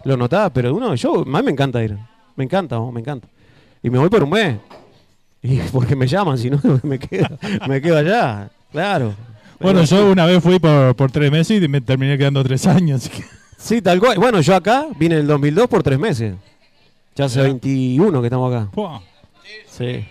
Lo 0.04 0.16
notás, 0.18 0.52
pero 0.54 0.74
uno, 0.76 0.94
yo, 0.96 1.22
a 1.22 1.26
mí 1.26 1.44
me 1.44 1.52
encanta 1.52 1.84
ir. 1.84 1.98
Me 2.36 2.44
encanta, 2.44 2.78
vos, 2.78 2.94
me 2.94 3.00
encanta. 3.00 3.28
Y 3.82 3.90
me 3.90 3.98
voy 3.98 4.10
por 4.10 4.24
un 4.24 4.30
mes. 4.30 4.58
Y 5.42 5.58
porque 5.72 5.96
me 5.96 6.06
llaman, 6.08 6.38
si 6.38 6.50
no, 6.50 6.60
me 6.84 7.00
quedo, 7.00 7.38
me 7.68 7.82
quedo 7.82 7.98
allá. 7.98 8.50
Claro. 8.72 9.14
Bueno, 9.60 9.84
yo 9.86 10.12
una 10.12 10.26
vez 10.26 10.44
fui 10.44 10.60
por, 10.60 10.96
por 10.96 11.12
tres 11.12 11.32
meses 11.32 11.64
y 11.64 11.68
me 11.68 11.80
terminé 11.82 12.18
quedando 12.18 12.44
tres 12.44 12.68
años. 12.68 13.10
Sí, 13.58 13.82
tal 13.82 14.00
cual. 14.00 14.18
Bueno, 14.20 14.42
yo 14.42 14.54
acá 14.54 14.86
vine 15.00 15.16
en 15.16 15.22
el 15.22 15.28
2002 15.28 15.68
por 15.68 15.82
tres 15.82 15.98
meses. 15.98 16.36
Ya 17.16 17.26
hace 17.26 17.40
Ya. 17.40 17.44
21 17.44 18.22
que 18.22 18.28
estamos 18.28 18.54
acá. 18.54 18.70
Sí. 19.70 20.06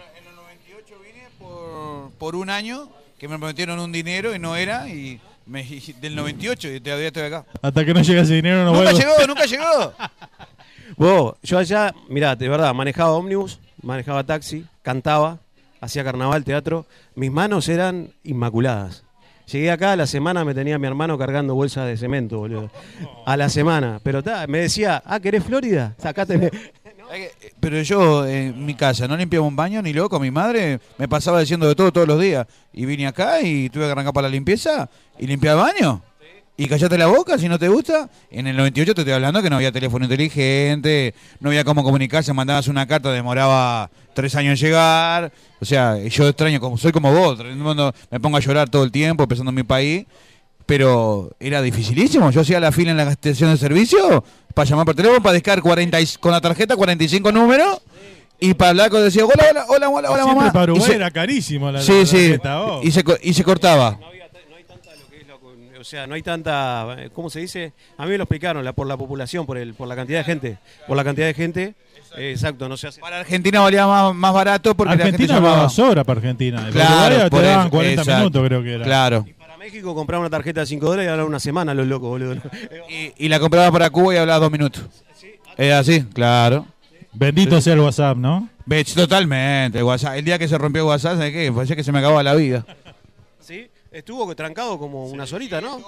por, 1.38 2.10
por 2.18 2.36
un 2.36 2.48
año 2.50 2.88
que 3.18 3.28
me 3.28 3.38
prometieron 3.38 3.78
un 3.78 3.92
dinero 3.92 4.34
y 4.34 4.38
no 4.38 4.56
era 4.56 4.88
y 4.88 5.20
me, 5.46 5.62
y 5.68 5.94
del 6.00 6.16
98 6.16 6.72
y 6.72 6.80
todavía 6.80 7.08
estoy 7.08 7.24
acá. 7.24 7.44
Hasta 7.60 7.84
que 7.84 7.92
no 7.94 8.00
llegue 8.02 8.20
ese 8.20 8.34
dinero 8.34 8.64
no 8.64 8.72
nunca 8.72 8.92
vuelvo. 8.92 8.98
llegó, 8.98 9.26
nunca 9.26 9.44
llegó. 9.44 9.92
Vos, 10.96 11.34
yo 11.42 11.58
allá, 11.58 11.94
mirá, 12.08 12.36
de 12.36 12.48
verdad, 12.48 12.72
manejaba 12.72 13.10
ómnibus, 13.12 13.58
manejaba 13.82 14.24
taxi, 14.24 14.64
cantaba, 14.82 15.38
hacía 15.80 16.04
carnaval, 16.04 16.44
teatro. 16.44 16.86
Mis 17.16 17.30
manos 17.30 17.68
eran 17.68 18.12
inmaculadas. 18.22 19.02
Llegué 19.50 19.70
acá, 19.70 19.92
a 19.92 19.96
la 19.96 20.06
semana 20.06 20.44
me 20.44 20.54
tenía 20.54 20.78
mi 20.78 20.86
hermano 20.86 21.18
cargando 21.18 21.54
bolsas 21.54 21.86
de 21.86 21.96
cemento, 21.98 22.38
boludo. 22.38 22.70
A 23.26 23.36
la 23.36 23.50
semana. 23.50 24.00
Pero 24.02 24.22
ta, 24.22 24.46
me 24.46 24.60
decía, 24.60 25.02
ah, 25.04 25.20
¿querés 25.20 25.44
Florida? 25.44 25.94
Acá 26.02 26.24
tenés. 26.24 26.50
Pero 27.60 27.82
yo 27.82 28.26
en 28.26 28.64
mi 28.64 28.74
casa 28.74 29.08
no 29.08 29.16
limpiaba 29.16 29.46
un 29.46 29.56
baño 29.56 29.82
ni 29.82 29.92
loco. 29.92 30.18
Mi 30.20 30.30
madre 30.30 30.80
me 30.98 31.08
pasaba 31.08 31.40
diciendo 31.40 31.68
de 31.68 31.74
todo 31.74 31.92
todos 31.92 32.08
los 32.08 32.20
días. 32.20 32.46
Y 32.72 32.84
vine 32.86 33.06
acá 33.06 33.40
y 33.40 33.68
tuve 33.70 33.84
que 33.86 33.92
arrancar 33.92 34.12
para 34.12 34.28
la 34.28 34.32
limpieza 34.32 34.88
y 35.18 35.26
limpiar 35.26 35.56
el 35.56 35.62
baño. 35.62 36.02
Y 36.56 36.68
callate 36.68 36.96
la 36.96 37.06
boca 37.06 37.36
si 37.36 37.48
no 37.48 37.58
te 37.58 37.68
gusta. 37.68 38.08
En 38.30 38.46
el 38.46 38.56
98 38.56 38.94
te 38.94 39.00
estoy 39.00 39.12
hablando 39.12 39.42
que 39.42 39.50
no 39.50 39.56
había 39.56 39.72
teléfono 39.72 40.04
inteligente, 40.04 41.12
no 41.40 41.50
había 41.50 41.64
cómo 41.64 41.82
comunicarse, 41.82 42.32
mandabas 42.32 42.68
una 42.68 42.86
carta, 42.86 43.10
demoraba 43.10 43.90
tres 44.14 44.36
años 44.36 44.60
en 44.60 44.66
llegar. 44.66 45.32
O 45.60 45.64
sea, 45.64 45.98
yo 45.98 46.28
extraño, 46.28 46.60
como 46.60 46.78
soy 46.78 46.92
como 46.92 47.12
vos, 47.12 47.40
me 48.10 48.20
pongo 48.20 48.36
a 48.36 48.40
llorar 48.40 48.68
todo 48.68 48.84
el 48.84 48.92
tiempo 48.92 49.26
pensando 49.26 49.50
en 49.50 49.56
mi 49.56 49.62
país. 49.64 50.06
Pero 50.66 51.30
era 51.40 51.60
dificilísimo. 51.62 52.30
Yo 52.30 52.40
hacía 52.40 52.58
la 52.60 52.72
fila 52.72 52.92
en 52.92 52.96
la 52.96 53.10
estación 53.10 53.50
de 53.50 53.56
servicio 53.58 54.24
para 54.54 54.68
llamar 54.68 54.86
por 54.86 54.94
teléfono, 54.94 55.22
para 55.22 55.34
descargar 55.34 55.62
40 55.62 56.00
y- 56.00 56.06
con 56.20 56.32
la 56.32 56.40
tarjeta 56.40 56.74
45 56.76 57.30
números 57.32 57.80
y 58.40 58.54
para 58.54 58.70
hablar 58.70 58.90
con 58.90 59.02
decía, 59.02 59.24
hola, 59.26 59.34
hola, 59.50 59.64
hola, 59.68 59.88
hola, 59.90 60.10
hola, 60.10 60.22
Siempre 60.22 60.34
mamá. 60.36 60.52
para 60.52 60.64
Y 60.66 60.70
Uruguay 60.72 60.90
se- 60.90 60.96
era 60.96 61.10
carísimo 61.10 61.70
la, 61.70 61.82
Sí, 61.82 61.92
la 62.00 62.06
sí. 62.06 62.16
tarjeta, 62.16 62.60
vos. 62.60 62.84
Y 62.84 62.90
se, 62.92 63.04
y 63.22 63.34
se 63.34 63.44
cortaba. 63.44 63.98
O 65.80 65.86
sea, 65.86 66.06
no 66.06 66.14
hay 66.14 66.22
tanta, 66.22 66.96
eh, 66.98 67.10
¿cómo 67.12 67.28
se 67.28 67.40
dice? 67.40 67.74
A 67.98 68.04
mí 68.04 68.10
me 68.12 68.16
lo 68.16 68.24
explicaron, 68.24 68.64
la, 68.64 68.72
por 68.72 68.86
la 68.86 68.96
población, 68.96 69.44
por 69.44 69.58
el, 69.58 69.74
por 69.74 69.86
la 69.86 69.94
cantidad 69.94 70.20
de 70.20 70.24
gente. 70.24 70.58
Por 70.88 70.96
la 70.96 71.04
cantidad 71.04 71.26
de 71.26 71.34
gente, 71.34 71.74
eh, 72.16 72.30
exacto, 72.30 72.70
no 72.70 72.78
se 72.78 72.86
hace. 72.86 73.02
Para 73.02 73.20
Argentina 73.20 73.60
valía 73.60 73.86
más, 73.86 74.14
más 74.14 74.32
barato 74.32 74.74
porque 74.74 74.96
la 74.96 75.04
gente 75.04 75.16
Argentina 75.24 75.34
llamaba. 75.40 75.68
sobra 75.68 76.02
para 76.02 76.20
Argentina. 76.20 76.68
Claro, 76.72 77.16
Uruguay 77.16 77.30
por 77.30 77.40
te 77.40 77.46
daban 77.46 77.66
eso, 77.66 77.70
40 77.70 78.00
exacto. 78.00 78.18
minutos, 78.18 78.46
creo 78.46 78.62
que 78.62 78.74
era. 78.76 78.84
Claro. 78.84 79.26
México 79.64 79.94
comprar 79.94 80.20
una 80.20 80.28
tarjeta 80.28 80.60
de 80.60 80.66
5 80.66 80.84
dólares 80.86 81.08
y 81.08 81.10
hablar 81.10 81.26
una 81.26 81.40
semana, 81.40 81.72
los 81.72 81.86
locos, 81.86 82.10
boludo. 82.10 82.34
Y, 82.90 83.24
y 83.24 83.28
la 83.28 83.40
compraba 83.40 83.72
para 83.72 83.88
Cuba 83.88 84.14
y 84.14 84.18
hablaba 84.18 84.40
dos 84.40 84.52
minutos. 84.52 84.84
Era 85.56 85.78
así, 85.78 86.02
claro. 86.12 86.66
Bendito 87.12 87.58
sea 87.62 87.72
el 87.72 87.80
WhatsApp, 87.80 88.16
¿no? 88.18 88.48
Ve, 88.66 88.84
Totalmente, 88.84 89.78
el 89.78 89.84
WhatsApp. 89.84 90.16
El 90.16 90.24
día 90.26 90.38
que 90.38 90.48
se 90.48 90.58
rompió 90.58 90.86
WhatsApp, 90.86 91.16
¿sabes 91.16 91.32
qué? 91.32 91.50
Parecía 91.50 91.76
que 91.76 91.84
se 91.84 91.92
me 91.92 92.00
acababa 92.00 92.22
la 92.22 92.34
vida. 92.34 92.66
Sí, 93.40 93.66
estuvo 93.90 94.34
trancado 94.36 94.78
como 94.78 95.06
una 95.06 95.26
solita, 95.26 95.60
¿no? 95.62 95.80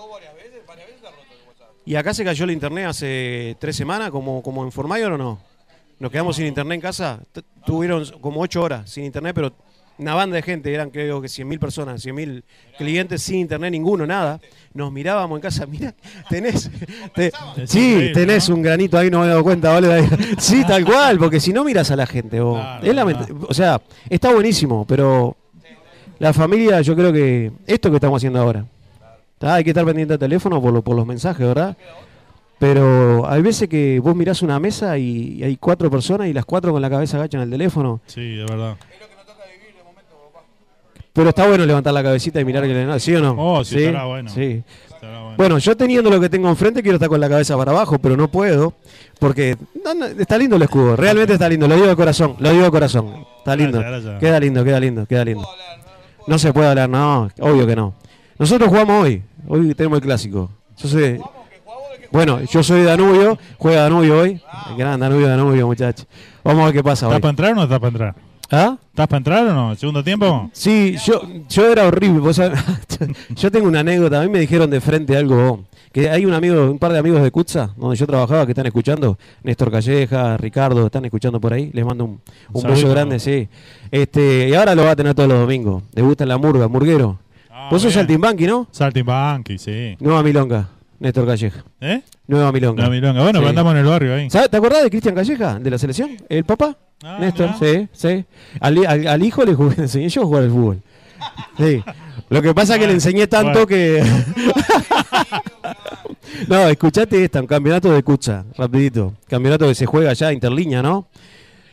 Y 1.85 1.95
acá 1.97 2.15
se 2.15 2.25
cayó 2.25 2.45
el 2.45 2.51
internet 2.53 2.87
hace 2.87 3.57
tres 3.61 3.77
semanas, 3.77 4.11
como, 4.11 4.43
como 4.43 4.65
en 4.65 4.73
Formayor 4.73 5.13
o 5.13 5.19
no. 5.19 5.39
Nos 5.99 6.11
quedamos 6.11 6.37
sin 6.37 6.47
internet 6.47 6.77
en 6.77 6.81
casa. 6.81 7.21
T- 7.33 7.43
Tuvieron 7.65 8.05
como 8.21 8.41
ocho 8.41 8.63
horas 8.63 8.89
sin 8.91 9.05
internet, 9.05 9.33
pero 9.35 9.53
una 9.99 10.15
banda 10.15 10.37
de 10.37 10.43
gente, 10.43 10.73
eran 10.73 10.91
creo 10.91 11.21
que 11.21 11.29
100.000 11.29 11.59
personas, 11.59 12.05
100.000 12.05 12.43
clientes 12.79 13.23
sin 13.23 13.37
internet, 13.41 13.71
ninguno, 13.73 14.07
nada. 14.07 14.41
Nos 14.75 14.93
mirábamos 14.93 15.37
en 15.39 15.43
casa, 15.43 15.67
mira, 15.71 15.95
tenés, 16.29 16.71
te- 17.15 17.33
sí, 17.65 18.11
tenés 18.13 18.49
un 18.49 18.61
granito 18.63 18.99
ahí, 18.99 19.11
no 19.11 19.21
me 19.21 19.27
he 19.27 19.29
dado 19.31 19.43
cuenta, 19.43 19.73
¿vale? 19.73 20.07
Sí, 20.39 20.63
tal 20.67 20.85
cual, 20.85 21.19
porque 21.19 21.41
si 21.41 21.53
no 21.53 21.65
miras 21.65 21.91
a 21.91 21.97
la 21.97 22.07
gente, 22.07 22.41
vos. 22.41 22.61
Claro, 22.61 22.87
Es 22.87 22.95
lament- 22.95 23.47
o 23.49 23.55
sea, 23.55 23.81
está 24.11 24.33
buenísimo, 24.35 24.85
pero 24.87 25.37
la 26.19 26.33
familia, 26.33 26.81
yo 26.83 26.95
creo 26.95 27.13
que 27.13 27.53
esto 27.67 27.89
que 27.91 27.97
estamos 27.97 28.19
haciendo 28.19 28.41
ahora. 28.41 28.65
¿tá? 29.39 29.55
Hay 29.57 29.65
que 29.65 29.71
estar 29.71 29.85
pendiente 29.85 30.13
del 30.13 30.19
teléfono 30.21 30.61
por, 30.61 30.73
lo- 30.73 30.83
por 30.83 30.97
los 30.97 31.07
mensajes, 31.07 31.47
¿verdad? 31.47 31.77
Pero 32.59 33.29
hay 33.29 33.43
veces 33.43 33.69
que 33.69 34.01
vos 34.01 34.17
mirás 34.17 34.41
una 34.41 34.59
mesa 34.59 34.97
y 34.97 35.43
hay 35.43 35.57
cuatro 35.59 35.91
personas 35.91 36.29
y 36.29 36.33
las 36.33 36.47
cuatro 36.47 36.73
con 36.73 36.81
la 36.81 36.89
cabeza 36.89 37.19
agachan 37.19 37.43
el 37.43 37.51
teléfono. 37.51 38.01
Sí, 38.07 38.35
de 38.37 38.45
verdad. 38.47 38.77
Pero 41.17 41.31
está 41.31 41.47
bueno 41.49 41.65
levantar 41.65 41.95
la 41.95 42.03
cabecita 42.03 42.39
y 42.41 42.45
mirar 42.45 42.63
que 42.65 42.75
le 42.75 43.01
¿sí 43.01 43.15
o 43.15 43.21
no? 43.21 43.35
Oh, 43.39 43.65
sí, 43.65 43.79
estará 43.85 44.05
bueno. 44.05 44.31
Sí. 44.31 44.63
Bueno, 45.39 45.57
yo 45.57 45.75
teniendo 45.75 46.11
lo 46.11 46.21
que 46.21 46.29
tengo 46.29 46.49
enfrente 46.51 46.83
quiero 46.83 46.97
estar 46.97 47.09
con 47.09 47.19
la 47.19 47.29
cabeza 47.29 47.57
para 47.57 47.73
abajo, 47.73 47.99
pero 47.99 48.19
no 48.19 48.29
puedo. 48.29 48.75
Porque 49.19 49.57
no, 49.83 49.95
no, 49.95 50.05
está 50.05 50.37
lindo 50.37 50.57
el 50.57 50.63
escudo, 50.63 50.95
realmente 50.95 51.33
está 51.33 51.49
lindo, 51.49 51.67
lo 51.67 51.75
digo 51.75 51.87
de 51.87 51.97
corazón, 51.97 52.37
lo 52.39 52.51
digo 52.51 52.65
de 52.65 52.71
corazón. 52.71 53.25
Está 53.39 53.57
lindo, 53.57 53.79
Gracias, 53.79 54.03
gracias. 54.03 54.21
queda 54.21 54.41
lindo, 54.41 54.63
queda 54.63 54.79
lindo, 54.81 55.07
queda 55.07 55.25
lindo. 55.25 55.49
No 56.27 56.39
se 56.39 56.53
puede 56.53 56.69
hablar, 56.69 56.91
no, 56.91 57.31
obvio 57.41 57.67
que 57.67 57.77
no. 57.77 57.95
Nosotros 58.39 58.69
jugamos 58.69 59.05
hoy, 59.05 59.23
hoy 59.49 59.75
tenemos 59.75 59.97
el 59.97 60.03
clásico. 60.03 60.51
Yo 60.77 60.89
soy, 60.89 61.19
bueno, 62.13 62.43
yo 62.43 62.63
soy 62.63 62.83
Danubio, 62.83 63.39
juega 63.57 63.85
Danubio 63.85 64.19
hoy. 64.19 64.39
Gran 64.77 65.01
Danubio, 65.01 65.29
Danubio, 65.29 65.67
muchachos. 65.67 66.07
Vamos 66.45 66.61
a 66.61 66.65
ver 66.67 66.75
qué 66.75 66.83
pasa 66.83 67.07
¿Estás 67.07 67.17
hoy. 67.17 67.23
para 67.23 67.31
entrar 67.31 67.53
o 67.53 67.55
no 67.55 67.63
estás 67.63 67.79
para 67.79 67.89
entrar? 67.89 68.26
¿Ah? 68.51 68.77
¿Estás 68.91 69.09
para 69.09 69.19
entrar 69.19 69.47
o 69.47 69.53
no? 69.55 69.75
¿Segundo 69.75 70.03
tiempo? 70.05 70.49
Sí, 70.53 70.97
yo, 71.05 71.23
yo 71.49 71.71
era 71.71 71.87
horrible. 71.87 72.21
vos 72.21 72.37
sabés, 72.37 72.59
yo 73.37 73.51
tengo 73.51 73.67
una 73.69 73.81
anécdota. 73.81 74.21
A 74.21 74.25
mí 74.25 74.29
me 74.31 74.39
dijeron 74.41 74.71
de 74.71 74.81
frente 74.81 75.17
algo. 75.17 75.65
Que 75.93 76.11
hay 76.11 76.27
un 76.27 76.35
amigo, 76.35 76.71
un 76.71 76.79
par 76.79 76.93
de 76.93 76.99
amigos 76.99 77.23
de 77.23 77.31
Cutsa, 77.31 77.71
donde 77.77 77.97
yo 77.97 78.07
trabajaba, 78.07 78.45
que 78.45 78.53
están 78.53 78.67
escuchando. 78.67 79.19
Néstor 79.43 79.71
Calleja, 79.71 80.37
Ricardo, 80.37 80.85
están 80.85 81.05
escuchando 81.07 81.41
por 81.41 81.55
ahí. 81.55 81.71
Les 81.73 81.87
mando 81.87 82.05
un, 82.05 82.21
un 82.53 82.61
Saludo. 82.61 82.77
beso 82.77 82.91
grande, 82.91 83.19
sí. 83.19 83.49
Este, 83.91 84.49
y 84.51 84.55
ahora 84.55 84.75
lo 84.75 84.85
va 84.85 84.91
a 84.91 84.97
tener 84.97 85.15
todos 85.15 85.29
los 85.29 85.39
domingos. 85.39 85.83
Le 85.95 86.03
gusta 86.03 86.27
la 86.27 86.37
murga, 86.37 86.69
murguero. 86.69 87.19
Vos 87.71 87.81
sos 87.81 87.85
Ah, 87.85 87.89
bien. 87.89 87.93
saltimbanqui, 87.95 88.47
¿no? 88.47 88.69
Saltimbanqui, 88.71 89.57
sí. 89.59 89.97
Nueva 89.99 90.23
Milonga, 90.23 90.69
Néstor 91.01 91.27
Calleja. 91.27 91.65
¿Eh? 91.81 92.03
Nueva 92.27 92.53
Milonga. 92.53 92.83
Nueva 92.83 92.95
Milonga. 92.95 93.23
Bueno, 93.23 93.39
pero 93.39 93.49
andamos 93.49 93.73
en 93.73 93.79
el 93.79 93.87
barrio 93.87 94.15
ahí. 94.17 94.29
¿Sabes- 94.31 94.51
¿Te 94.51 94.57
acordás 94.59 94.83
de 94.85 94.91
Cristian 94.91 95.15
Calleja, 95.15 95.59
de 95.59 95.71
la 95.71 95.79
selección? 95.79 96.11
¿El 96.29 96.45
papá? 96.45 96.77
Ah, 97.03 97.19
Néstor, 97.21 97.51
sí, 97.59 97.89
sí. 97.93 98.25
Al, 98.61 98.87
al- 98.87 99.07
al 99.07 99.23
hijo 99.25 99.45
le, 99.45 99.55
jugué- 99.55 99.75
le 99.77 99.83
enseñé 99.85 100.09
yo 100.09 100.23
a 100.23 100.25
jugar 100.25 100.43
al 100.45 100.51
fútbol. 100.51 100.83
Sí. 101.59 101.83
Lo 102.29 102.43
que 102.43 102.55
pasa 102.55 102.75
es 102.75 102.81
que 102.81 102.87
le 102.87 102.93
enseñé 102.95 103.27
tanto 103.27 103.53
bueno. 103.53 103.67
que... 103.67 104.03
no, 106.49 106.69
escuchate 106.69 107.25
esta, 107.25 107.41
un 107.41 107.47
campeonato 107.47 107.93
de 107.93 108.03
Cucha, 108.03 108.45
rapidito. 108.57 109.15
Campeonato 109.29 109.67
que 109.69 109.75
se 109.75 109.87
juega 109.87 110.11
allá, 110.11 110.33
interlínea, 110.33 110.83
¿no? 110.83 111.09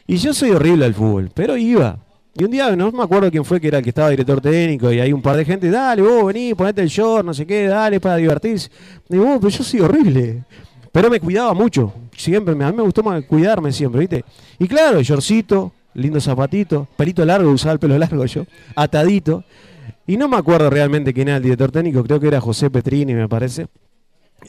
Y 0.06 0.18
yo 0.18 0.34
soy 0.34 0.52
horrible 0.52 0.86
al 0.86 0.94
fútbol, 0.94 1.32
pero 1.34 1.58
iba. 1.58 1.98
Y 2.36 2.44
un 2.44 2.52
día, 2.52 2.76
no 2.76 2.92
me 2.92 3.04
acuerdo 3.04 3.30
quién 3.32 3.46
fue 3.46 3.62
que 3.62 3.68
era 3.68 3.78
el 3.78 3.84
que 3.84 3.90
estaba 3.90 4.10
director 4.10 4.42
técnico, 4.42 4.92
y 4.92 5.00
hay 5.00 5.14
un 5.14 5.22
par 5.22 5.38
de 5.38 5.46
gente, 5.46 5.70
dale, 5.70 6.02
vos 6.02 6.26
vení, 6.26 6.54
ponete 6.56 6.82
el 6.82 6.88
short, 6.90 7.26
no 7.26 7.34
sé 7.34 7.46
qué, 7.46 7.68
dale, 7.68 8.00
para 8.00 8.16
divertirse. 8.18 8.70
Digo, 9.08 9.26
vos, 9.26 9.38
pero 9.40 9.50
yo 9.50 9.64
soy 9.64 9.80
horrible. 9.82 10.44
Pero 10.92 11.10
me 11.10 11.20
cuidaba 11.20 11.54
mucho, 11.54 11.94
siempre, 12.16 12.56
me- 12.56 12.66
a 12.66 12.72
mí 12.72 12.78
me 12.78 12.84
gustó 12.84 13.04
cuidarme 13.28 13.72
siempre, 13.72 14.00
¿viste? 14.02 14.24
Y 14.60 14.68
claro, 14.68 15.02
shortcito, 15.02 15.74
lindo 15.96 16.20
zapatito, 16.20 16.88
pelito 16.98 17.24
largo, 17.26 17.52
usaba 17.52 17.74
el 17.74 17.80
pelo 17.80 17.98
largo 18.00 18.26
yo, 18.26 18.46
atadito. 18.76 19.44
Y 20.06 20.18
no 20.18 20.28
me 20.28 20.38
acuerdo 20.38 20.70
realmente 20.70 21.14
quién 21.14 21.28
era 21.30 21.38
el 21.38 21.44
director 21.44 21.72
técnico, 21.72 22.04
creo 22.04 22.20
que 22.20 22.28
era 22.28 22.42
José 22.42 22.70
Petrini, 22.70 23.14
me 23.14 23.30
parece. 23.30 23.68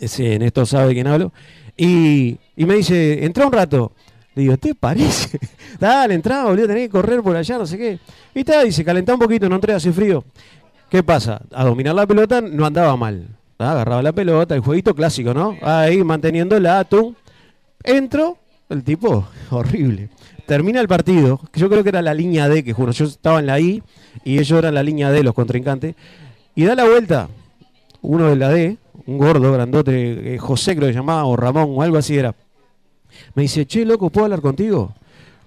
Ese 0.00 0.38
Néstor 0.38 0.66
sabe 0.66 0.88
de 0.88 0.94
quién 0.94 1.06
hablo. 1.06 1.32
Y, 1.76 2.38
y 2.56 2.64
me 2.64 2.74
dice, 2.74 3.24
entra 3.24 3.46
un 3.46 3.52
rato. 3.52 3.92
Le 4.34 4.42
digo, 4.42 4.56
¿te 4.56 4.74
parece? 4.74 5.38
Dale, 5.78 6.14
entra, 6.14 6.44
boludo, 6.44 6.66
tenés 6.66 6.84
que 6.84 6.88
correr 6.90 7.22
por 7.22 7.36
allá, 7.36 7.56
no 7.58 7.66
sé 7.66 7.78
qué. 7.78 7.98
Y 8.34 8.40
está, 8.40 8.62
dice, 8.64 8.84
calentá 8.84 9.14
un 9.14 9.20
poquito, 9.20 9.48
no 9.48 9.54
entré, 9.54 9.72
hace 9.74 9.92
frío. 9.92 10.24
¿Qué 10.90 11.02
pasa? 11.04 11.40
A 11.52 11.64
dominar 11.64 11.94
la 11.94 12.06
pelota 12.06 12.40
no 12.40 12.66
andaba 12.66 12.96
mal. 12.96 13.28
Ah, 13.58 13.70
Agarraba 13.72 14.02
la 14.02 14.12
pelota, 14.12 14.56
el 14.56 14.60
jueguito 14.60 14.92
clásico, 14.94 15.32
¿no? 15.32 15.56
Ahí 15.62 16.02
manteniendo 16.02 16.56
el 16.56 16.66
atum. 16.66 17.14
Entro, 17.84 18.38
el 18.70 18.82
tipo, 18.82 19.26
horrible. 19.50 20.08
Termina 20.46 20.80
el 20.80 20.88
partido, 20.88 21.38
que 21.52 21.60
yo 21.60 21.68
creo 21.68 21.82
que 21.82 21.90
era 21.90 22.00
la 22.00 22.14
línea 22.14 22.48
D, 22.48 22.64
que 22.64 22.72
juro, 22.72 22.92
yo 22.92 23.04
estaba 23.04 23.40
en 23.40 23.46
la 23.46 23.60
I 23.60 23.82
y 24.24 24.38
ellos 24.38 24.58
eran 24.58 24.74
la 24.74 24.82
línea 24.82 25.10
D, 25.10 25.22
los 25.22 25.34
contrincantes. 25.34 25.94
Y 26.54 26.64
da 26.64 26.74
la 26.74 26.84
vuelta, 26.84 27.28
uno 28.00 28.28
de 28.28 28.36
la 28.36 28.48
D, 28.48 28.78
un 29.06 29.18
gordo, 29.18 29.52
grandote, 29.52 30.34
eh, 30.34 30.38
José 30.38 30.74
creo 30.74 30.88
que 30.88 30.94
llamaba, 30.94 31.24
o 31.26 31.36
Ramón, 31.36 31.74
o 31.76 31.82
algo 31.82 31.98
así 31.98 32.16
era. 32.16 32.34
Me 33.34 33.42
dice, 33.42 33.66
che, 33.66 33.84
loco, 33.84 34.08
¿puedo 34.08 34.24
hablar 34.24 34.40
contigo? 34.40 34.94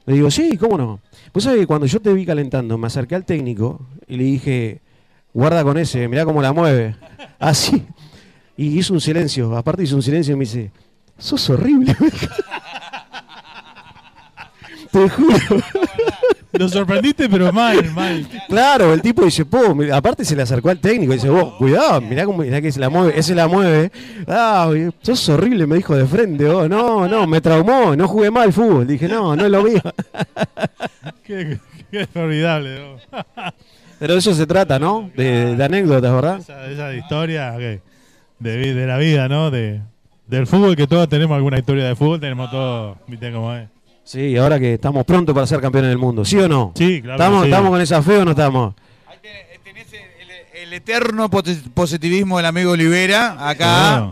Le 0.05 0.13
digo, 0.13 0.29
sí, 0.29 0.57
¿cómo 0.57 0.77
no? 0.77 0.99
Pues 1.31 1.43
sabes 1.43 1.59
que 1.59 1.67
cuando 1.67 1.87
yo 1.87 1.99
te 1.99 2.13
vi 2.13 2.25
calentando, 2.25 2.77
me 2.77 2.87
acerqué 2.87 3.15
al 3.15 3.25
técnico 3.25 3.81
y 4.07 4.15
le 4.15 4.23
dije, 4.23 4.81
guarda 5.33 5.63
con 5.63 5.77
ese, 5.77 6.07
mirá 6.07 6.23
cómo 6.23 6.41
la 6.41 6.53
mueve. 6.53 6.95
Así. 7.39 7.83
Y 8.55 8.77
hizo 8.77 8.93
un 8.93 9.01
silencio, 9.01 9.55
aparte 9.57 9.83
hizo 9.83 9.95
un 9.95 10.03
silencio 10.03 10.33
y 10.33 10.37
me 10.37 10.45
dice, 10.45 10.71
sos 11.17 11.49
horrible. 11.49 11.95
Te 14.91 15.09
juro. 15.09 15.37
Lo 16.53 16.69
sorprendiste, 16.69 17.27
pero 17.29 17.51
mal, 17.51 17.91
mal. 17.91 18.25
Claro, 18.47 18.93
el 18.93 19.01
tipo 19.01 19.23
dice, 19.25 19.45
po, 19.45 19.75
aparte 19.93 20.23
se 20.25 20.35
le 20.35 20.41
acercó 20.43 20.69
al 20.69 20.79
técnico 20.79 21.11
y 21.13 21.17
dice, 21.17 21.29
vos, 21.29 21.53
cuidado, 21.55 21.99
mirá, 22.01 22.25
cómo, 22.25 22.39
mirá 22.39 22.61
que 22.61 22.71
se 22.71 22.79
la 22.79 22.89
mueve, 22.89 23.19
ese 23.19 23.35
la 23.35 23.47
mueve. 23.47 23.91
Ah, 24.27 24.71
sos 25.01 25.27
horrible, 25.29 25.67
me 25.67 25.75
dijo 25.75 25.95
de 25.95 26.05
frente, 26.05 26.45
vos. 26.45 26.69
No, 26.69 27.07
no, 27.07 27.27
me 27.27 27.41
traumó, 27.41 27.95
no 27.95 28.07
jugué 28.07 28.31
mal 28.31 28.43
al 28.45 28.53
fútbol. 28.53 28.87
Dije, 28.87 29.07
no, 29.07 29.35
no 29.35 29.45
es 29.45 29.51
lo 29.51 29.63
mío. 29.63 29.81
Qué, 31.23 31.59
qué 31.91 32.07
formidable. 32.07 32.79
¿no? 32.79 33.23
Pero 33.99 34.13
de 34.13 34.19
eso 34.19 34.33
se 34.33 34.47
trata, 34.47 34.79
¿no? 34.79 35.11
De, 35.15 35.55
de 35.55 35.63
anécdotas, 35.63 36.13
¿verdad? 36.13 36.39
Esa, 36.39 36.65
esa 36.71 36.93
historia 36.93 37.55
que- 37.57 37.81
de, 38.39 38.73
de 38.73 38.87
la 38.87 38.97
vida, 38.97 39.27
¿no? 39.27 39.51
De, 39.51 39.81
del 40.27 40.45
fútbol, 40.47 40.75
que 40.75 40.87
todos 40.87 41.07
tenemos 41.09 41.35
alguna 41.35 41.57
historia 41.59 41.85
de 41.85 41.95
fútbol, 41.95 42.19
tenemos 42.19 42.51
todo, 42.51 42.97
viste 43.07 43.31
cómo 43.31 43.53
es. 43.55 43.67
Sí, 44.03 44.37
ahora 44.37 44.59
que 44.59 44.75
estamos 44.75 45.03
pronto 45.05 45.33
para 45.33 45.45
ser 45.47 45.59
campeones 45.59 45.89
del 45.89 45.97
mundo, 45.97 46.23
¿sí 46.23 46.37
o 46.37 46.47
no? 46.47 46.71
Sí, 46.75 47.01
claro 47.01 47.15
¿Estamos, 47.21 47.41
sí. 47.43 47.49
¿Estamos 47.49 47.69
con 47.71 47.81
esa 47.81 48.01
fe 48.01 48.17
o 48.17 48.25
no 48.25 48.31
estamos? 48.31 48.73
El 50.53 50.73
eterno 50.73 51.29
posi- 51.29 51.61
positivismo 51.73 52.37
del 52.37 52.45
amigo 52.45 52.71
Olivera, 52.71 53.47
acá. 53.47 54.11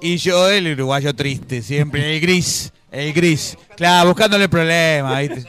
Y 0.00 0.16
yo, 0.16 0.48
el 0.48 0.72
uruguayo 0.72 1.14
triste, 1.14 1.60
siempre. 1.62 2.14
El 2.14 2.20
gris, 2.22 2.72
el 2.90 3.12
gris. 3.12 3.56
Claro, 3.76 4.08
buscándole 4.08 4.44
el 4.44 4.50
problema. 4.50 5.20
¿viste? 5.20 5.40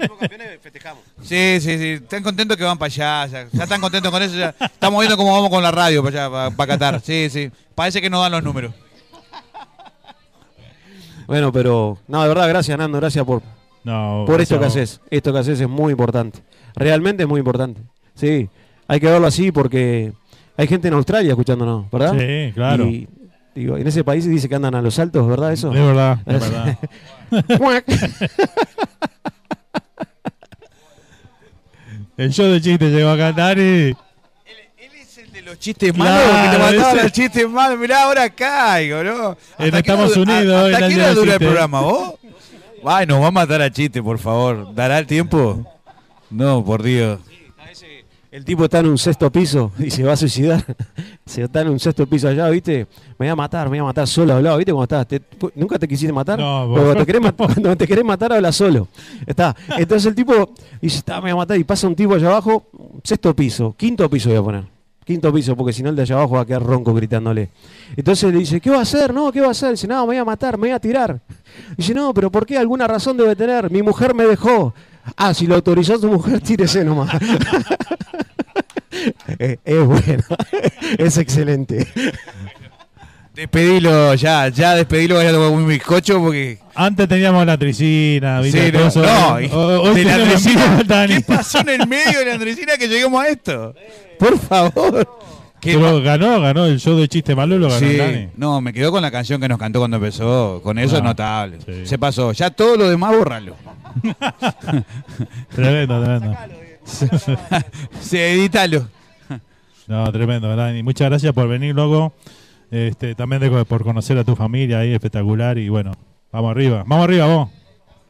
Sí, 1.21 1.57
sí, 1.61 1.77
sí. 1.77 1.89
Están 2.03 2.21
contentos 2.23 2.57
que 2.57 2.63
van 2.65 2.77
para 2.77 2.87
allá. 2.87 3.27
Ya, 3.27 3.47
ya 3.51 3.63
están 3.63 3.79
contentos 3.79 4.11
con 4.11 4.21
eso. 4.21 4.35
ya. 4.35 4.53
Estamos 4.59 4.99
viendo 4.99 5.15
cómo 5.15 5.31
vamos 5.31 5.49
con 5.49 5.63
la 5.63 5.71
radio 5.71 6.03
para 6.03 6.25
allá, 6.25 6.51
para, 6.55 6.67
Qatar. 6.73 7.01
Sí, 7.01 7.29
sí. 7.29 7.49
Parece 7.75 8.01
que 8.01 8.09
no 8.09 8.21
dan 8.21 8.31
los 8.33 8.43
números. 8.43 8.73
Bueno, 11.31 11.53
pero, 11.53 11.97
no, 12.09 12.21
de 12.23 12.27
verdad, 12.27 12.49
gracias, 12.49 12.77
Nando, 12.77 12.97
gracias 12.97 13.23
por, 13.23 13.41
No, 13.85 14.25
por 14.27 14.41
esto 14.41 14.59
que 14.59 14.65
haces. 14.65 14.99
Esto 15.09 15.31
que 15.31 15.39
haces 15.39 15.61
es 15.61 15.69
muy 15.69 15.91
importante. 15.91 16.39
Realmente 16.75 17.23
es 17.23 17.29
muy 17.29 17.39
importante. 17.39 17.79
Sí, 18.15 18.49
hay 18.85 18.99
que 18.99 19.05
verlo 19.05 19.27
así 19.27 19.49
porque 19.49 20.11
hay 20.57 20.67
gente 20.67 20.89
en 20.89 20.93
Australia 20.93 21.29
escuchándonos, 21.29 21.89
¿verdad? 21.89 22.17
Sí, 22.19 22.51
claro. 22.53 22.85
Y, 22.85 23.07
digo, 23.55 23.77
en 23.77 23.87
ese 23.87 24.03
país 24.03 24.27
dice 24.27 24.49
que 24.49 24.55
andan 24.55 24.75
a 24.75 24.81
los 24.81 24.95
saltos, 24.95 25.25
¿verdad 25.25 25.53
eso? 25.53 25.73
Es 25.73 25.79
verdad, 25.79 26.19
es 26.25 26.39
verdad. 26.41 26.77
El 32.17 32.33
show 32.33 32.47
de 32.47 32.59
chistes 32.59 32.91
llegó 32.91 33.09
a 33.09 33.17
Qatar 33.17 33.57
y... 33.57 33.95
Los 35.51 35.59
chistes 35.59 35.91
Claro, 35.93 36.31
malos, 36.31 36.41
que 36.41 36.49
te 36.57 36.63
mandaban 36.63 36.93
ese- 36.95 37.03
los 37.03 37.11
chistes 37.11 37.49
malos. 37.49 37.79
Mirá, 37.79 38.03
ahora 38.03 38.29
caigo, 38.29 39.03
¿no? 39.03 39.37
En 39.59 39.65
¿Hasta 39.65 39.81
qué 39.83 39.91
hora 39.91 40.05
Estados 40.05 40.17
Unidos, 40.17 40.73
¿Hasta 40.73 40.87
qué 40.87 40.95
hora 40.95 41.13
dura 41.13 41.33
el 41.33 41.39
programa, 41.39 41.81
vos? 41.81 42.13
Ay, 42.85 43.05
nos 43.05 43.21
va 43.21 43.27
a 43.27 43.31
matar 43.31 43.61
a 43.61 43.69
chiste, 43.71 44.01
por 44.01 44.17
favor. 44.17 44.73
¿Dará 44.73 44.97
el 44.99 45.05
tiempo? 45.07 45.65
No, 46.29 46.63
por 46.63 46.81
Dios. 46.81 47.19
El 48.31 48.45
tipo 48.45 48.63
está 48.63 48.79
en 48.79 48.85
un 48.87 48.97
sexto 48.97 49.29
piso 49.29 49.73
y 49.77 49.91
se 49.91 50.03
va 50.03 50.13
a 50.13 50.15
suicidar. 50.15 50.63
Se 51.25 51.43
está 51.43 51.61
en 51.61 51.69
un 51.69 51.79
sexto 51.81 52.07
piso 52.07 52.29
allá, 52.29 52.47
¿viste? 52.49 52.87
Me 53.19 53.25
voy 53.25 53.27
a 53.27 53.35
matar, 53.35 53.65
me 53.65 53.71
voy 53.71 53.79
a 53.79 53.83
matar 53.83 54.07
solo, 54.07 54.33
hablado, 54.33 54.55
¿viste 54.57 54.71
cómo 54.71 54.83
estás? 54.83 55.05
¿Te- 55.05 55.21
¿Nunca 55.55 55.77
te 55.77 55.85
quisiste 55.87 56.13
matar? 56.13 56.39
No, 56.39 56.67
vos- 56.69 56.79
cuando 56.79 56.95
te, 57.01 57.05
querés 57.05 57.21
mat- 57.23 57.35
cuando 57.35 57.75
te 57.75 57.85
querés 57.87 58.05
matar, 58.05 58.31
habla 58.31 58.51
solo. 58.53 58.87
Está. 59.27 59.53
Entonces 59.77 60.05
el 60.07 60.15
tipo 60.15 60.53
dice, 60.81 60.99
está, 60.99 61.15
me 61.15 61.23
voy 61.23 61.31
a 61.31 61.35
matar. 61.35 61.57
Y 61.57 61.65
pasa 61.65 61.87
un 61.87 61.95
tipo 61.95 62.15
allá 62.15 62.27
abajo, 62.29 62.67
sexto 63.03 63.35
piso, 63.35 63.75
quinto 63.77 64.09
piso 64.09 64.29
voy 64.29 64.37
a 64.37 64.41
poner. 64.43 64.63
Quinto 65.11 65.33
piso, 65.33 65.57
porque 65.57 65.73
si 65.73 65.83
no 65.83 65.89
el 65.89 65.95
de 65.97 66.03
allá 66.03 66.15
abajo 66.15 66.35
va 66.35 66.41
a 66.43 66.45
quedar 66.45 66.63
ronco 66.63 66.93
gritándole. 66.93 67.49
Entonces 67.97 68.31
le 68.31 68.39
dice, 68.39 68.61
¿qué 68.61 68.69
va 68.69 68.77
a 68.77 68.83
hacer? 68.83 69.13
No, 69.13 69.29
¿qué 69.29 69.41
va 69.41 69.47
a 69.47 69.51
hacer? 69.51 69.71
Dice, 69.71 69.85
no, 69.85 69.99
me 70.03 70.05
voy 70.05 70.17
a 70.17 70.23
matar, 70.23 70.57
me 70.57 70.67
voy 70.67 70.71
a 70.71 70.79
tirar. 70.79 71.19
Dice, 71.75 71.93
no, 71.93 72.13
pero 72.13 72.31
¿por 72.31 72.45
qué? 72.45 72.57
Alguna 72.57 72.87
razón 72.87 73.17
debe 73.17 73.35
tener. 73.35 73.69
Mi 73.69 73.81
mujer 73.81 74.15
me 74.15 74.23
dejó. 74.23 74.73
Ah, 75.17 75.33
si 75.33 75.47
lo 75.47 75.55
autorizó 75.55 75.97
su 75.97 76.07
mujer, 76.07 76.39
tírese 76.47 76.85
nomás. 76.85 77.09
es, 79.37 79.59
es 79.65 79.85
bueno, 79.85 80.23
es 80.97 81.17
excelente. 81.17 81.85
Despedilo 83.33 84.13
ya, 84.15 84.49
ya 84.49 84.75
despedilo, 84.75 85.15
vaya 85.15 85.29
a 85.29 85.49
un 85.49 85.65
bizcocho 85.67 86.19
porque. 86.19 86.59
Antes 86.75 87.07
teníamos 87.07 87.45
la 87.45 87.57
tricina, 87.57 88.41
¿viste? 88.41 88.71
Sí, 88.71 88.71
no, 88.71 89.03
no, 89.03 89.81
hoy 89.81 89.95
de 89.95 90.03
la 90.03 90.17
tenemos 90.17 90.45
Andresina, 90.45 90.77
a 90.77 90.83
Dani. 90.83 91.13
¿Qué 91.15 91.21
pasó 91.21 91.59
en 91.61 91.69
el 91.69 91.87
medio 91.87 92.19
de 92.19 92.25
la 92.25 92.33
Andresina 92.33 92.77
que 92.77 92.87
lleguemos 92.89 93.23
a 93.23 93.27
esto? 93.29 93.73
Por 94.19 94.37
favor. 94.37 95.07
¿Qué 95.61 95.75
Pero 95.75 96.01
ganó, 96.01 96.41
ganó 96.41 96.65
el 96.65 96.79
show 96.79 96.97
de 96.97 97.07
chiste 97.07 97.35
malo, 97.35 97.57
lo 97.57 97.69
ganó 97.69 97.79
Sí, 97.79 97.95
Dani. 97.95 98.29
no, 98.35 98.59
me 98.61 98.73
quedó 98.73 98.91
con 98.91 99.01
la 99.01 99.11
canción 99.11 99.39
que 99.39 99.47
nos 99.47 99.59
cantó 99.59 99.79
cuando 99.79 99.97
empezó. 99.97 100.59
Con 100.63 100.77
eso 100.79 100.95
es 100.95 101.01
Ah, 101.01 101.05
notable. 101.05 101.59
Se 101.85 101.97
pasó. 101.97 102.31
Ya 102.33 102.49
todo 102.49 102.75
lo 102.75 102.89
demás, 102.89 103.15
bórralo. 103.15 103.55
Tremendo, 105.55 106.03
tremendo. 106.03 106.37
sí, 108.01 108.17
edítalo. 108.17 108.87
No, 109.87 110.11
tremendo, 110.11 110.53
Dani. 110.55 110.83
Muchas 110.83 111.09
gracias 111.09 111.33
por 111.33 111.47
venir, 111.47 111.75
loco. 111.75 112.13
Este, 112.71 113.15
también 113.15 113.41
de- 113.41 113.65
por 113.65 113.83
conocer 113.83 114.17
a 114.17 114.23
tu 114.23 114.35
familia 114.35 114.79
ahí, 114.79 114.93
espectacular. 114.93 115.57
Y 115.57 115.69
bueno, 115.69 115.91
vamos 116.31 116.51
arriba. 116.51 116.83
Vamos 116.87 117.03
arriba 117.03 117.25
vos. 117.27 117.49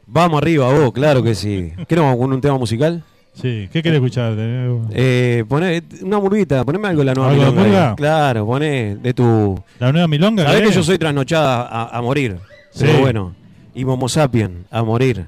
Vamos 0.06 0.40
arriba, 0.42 0.72
vos, 0.72 0.92
claro 0.92 1.22
que 1.22 1.34
sí. 1.34 1.72
¿Qué 1.88 1.96
nos 1.96 2.04
vamos 2.04 2.18
con 2.20 2.32
un 2.32 2.40
tema 2.40 2.58
musical? 2.58 3.02
Sí, 3.34 3.68
¿qué 3.72 3.82
querés 3.82 3.96
escuchar? 3.96 4.34
Eh, 4.38 5.42
poné 5.48 5.82
una 6.02 6.18
murguita, 6.18 6.64
poneme 6.64 6.88
algo 6.88 7.00
de 7.00 7.04
la 7.06 7.14
nueva 7.14 7.30
¿Algo 7.30 7.44
de 7.44 7.50
milonga. 7.50 7.68
murga? 7.68 7.94
Claro, 7.96 8.46
poné 8.46 8.96
de 8.96 9.14
tu. 9.14 9.62
¿La 9.78 9.90
nueva 9.90 10.06
milonga? 10.06 10.44
Sabés 10.44 10.68
que 10.68 10.74
yo 10.74 10.82
soy 10.82 10.98
trasnochada 10.98 11.62
a, 11.62 11.96
a 11.96 12.02
morir. 12.02 12.36
Sí. 12.72 12.84
Pero 12.86 13.00
bueno. 13.00 13.34
Y 13.74 13.86
Momo 13.86 14.06
Sapien, 14.08 14.66
a 14.70 14.82
morir. 14.82 15.26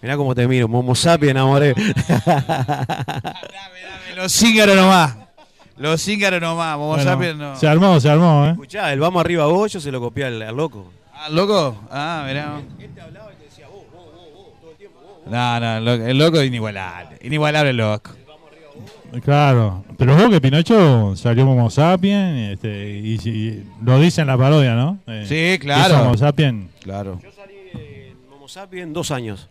Mirá 0.00 0.16
cómo 0.16 0.32
te 0.34 0.46
miro, 0.46 0.68
Momo 0.68 0.94
Sapien 0.94 1.36
a 1.38 1.44
morir. 1.44 1.74
Los 4.16 4.32
cíngaros 4.32 4.76
nomás. 4.76 5.16
Los 5.80 6.02
cíngaros 6.02 6.40
nomás. 6.40 6.76
Vamos 6.78 6.96
Bueno, 7.04 7.18
ver, 7.18 7.36
no. 7.36 7.56
Se 7.56 7.66
armó, 7.66 7.98
se 8.00 8.08
armó, 8.10 8.46
¿eh? 8.46 8.50
Escuchá, 8.50 8.92
el 8.92 9.00
vamos 9.00 9.20
arriba 9.20 9.46
vos, 9.46 9.72
yo 9.72 9.80
se 9.80 9.90
lo 9.90 9.98
copié 10.00 10.26
al, 10.26 10.42
al 10.42 10.54
loco. 10.56 10.92
Ah, 11.12 11.28
loco. 11.30 11.74
Ah, 11.90 12.24
mirá. 12.28 12.60
No, 15.26 15.60
no, 15.60 15.80
lo- 15.80 15.92
el 16.06 16.18
loco 16.18 16.40
es 16.40 16.48
inigualable. 16.48 17.18
Inigualable 17.22 17.70
el 17.70 17.76
loco. 17.76 18.10
Claro, 19.24 19.84
pero 19.98 20.14
vos 20.16 20.30
que 20.30 20.40
Pinocho 20.40 21.16
salió 21.16 21.44
Homo 21.48 21.68
Sapien, 21.68 22.36
este, 22.52 22.90
y, 22.96 23.14
y 23.28 23.64
lo 23.84 23.98
dice 23.98 24.20
en 24.20 24.28
la 24.28 24.38
parodia, 24.38 24.74
¿no? 24.74 24.98
Eh, 25.08 25.24
Sí, 25.26 25.58
claro. 25.58 26.02
Homo 26.02 26.16
Sapien. 26.16 26.68
Claro. 26.80 27.18
Momo 28.30 28.46
Sapien, 28.48 28.92
dos 28.92 29.10
años. 29.10 29.48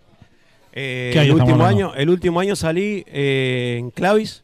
Eh, 0.71 1.09
¿Qué 1.11 1.19
año 1.19 1.33
el, 1.33 1.41
último 1.41 1.65
año, 1.65 1.93
el 1.95 2.09
último 2.09 2.39
año 2.39 2.55
salí 2.55 3.03
eh, 3.07 3.77
en 3.79 3.89
Clavis. 3.91 4.43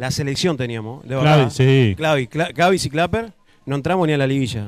La 0.00 0.10
selección 0.10 0.56
teníamos, 0.56 1.02
de 1.06 1.14
verdad. 1.14 1.34
Clavis, 1.36 1.52
sí. 1.52 1.94
Clavis, 1.94 2.30
Cla- 2.30 2.54
Clavis 2.54 2.86
y 2.86 2.90
Clapper. 2.90 3.32
No 3.66 3.76
entramos 3.76 4.06
ni 4.06 4.14
a 4.14 4.16
la 4.16 4.26
liguilla. 4.26 4.66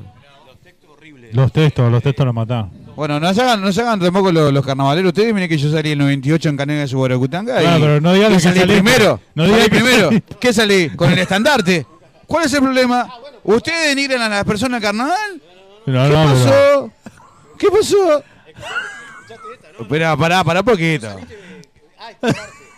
Los 1.33 1.51
textos, 1.51 1.91
los 1.91 2.03
textos 2.03 2.27
los 2.27 2.35
mataron. 2.35 2.71
Bueno, 2.95 3.19
no 3.19 3.33
se 3.33 3.41
hagan, 3.41 3.63
no 3.63 3.73
se 3.73 3.81
hagan 3.81 3.99
tampoco 3.99 4.31
los, 4.31 4.53
los 4.53 4.67
carnavaleros. 4.67 5.09
Ustedes 5.09 5.33
miren 5.33 5.49
que 5.49 5.57
yo 5.57 5.71
salí 5.73 5.93
en 5.93 6.01
el 6.03 6.07
98 6.07 6.51
en 6.51 6.57
Canega 6.59 6.81
de 6.81 6.89
Subaracutanga. 6.89 7.59
Claro, 7.61 7.81
pero 7.81 8.01
no 8.03 8.13
digas 8.13 8.31
y 8.31 8.35
que 8.35 8.41
salí 8.41 8.61
saliste. 8.61 8.83
primero. 8.83 9.21
No 9.35 9.47
salí 9.47 9.63
que 9.63 9.71
primero. 9.71 10.11
¿Qué 10.39 10.53
salí? 10.53 10.91
Con 10.91 11.11
el 11.11 11.19
estandarte. 11.19 11.87
¿Cuál 12.27 12.45
es 12.45 12.53
el 12.53 12.61
problema? 12.61 13.09
¿Ustedes 13.45 13.87
denigran 13.97 14.21
a 14.21 14.29
las 14.29 14.45
personas 14.45 14.77
en 14.77 14.83
carnaval? 14.83 15.43
No, 15.87 16.03
¿Qué 16.09 16.11
no, 16.15 16.25
pasó? 16.25 16.91
¿Qué 17.59 17.69
pasó? 17.71 18.23
Espera, 19.81 20.15
pará, 20.15 20.45
pará 20.45 20.63
poquito. 20.63 21.09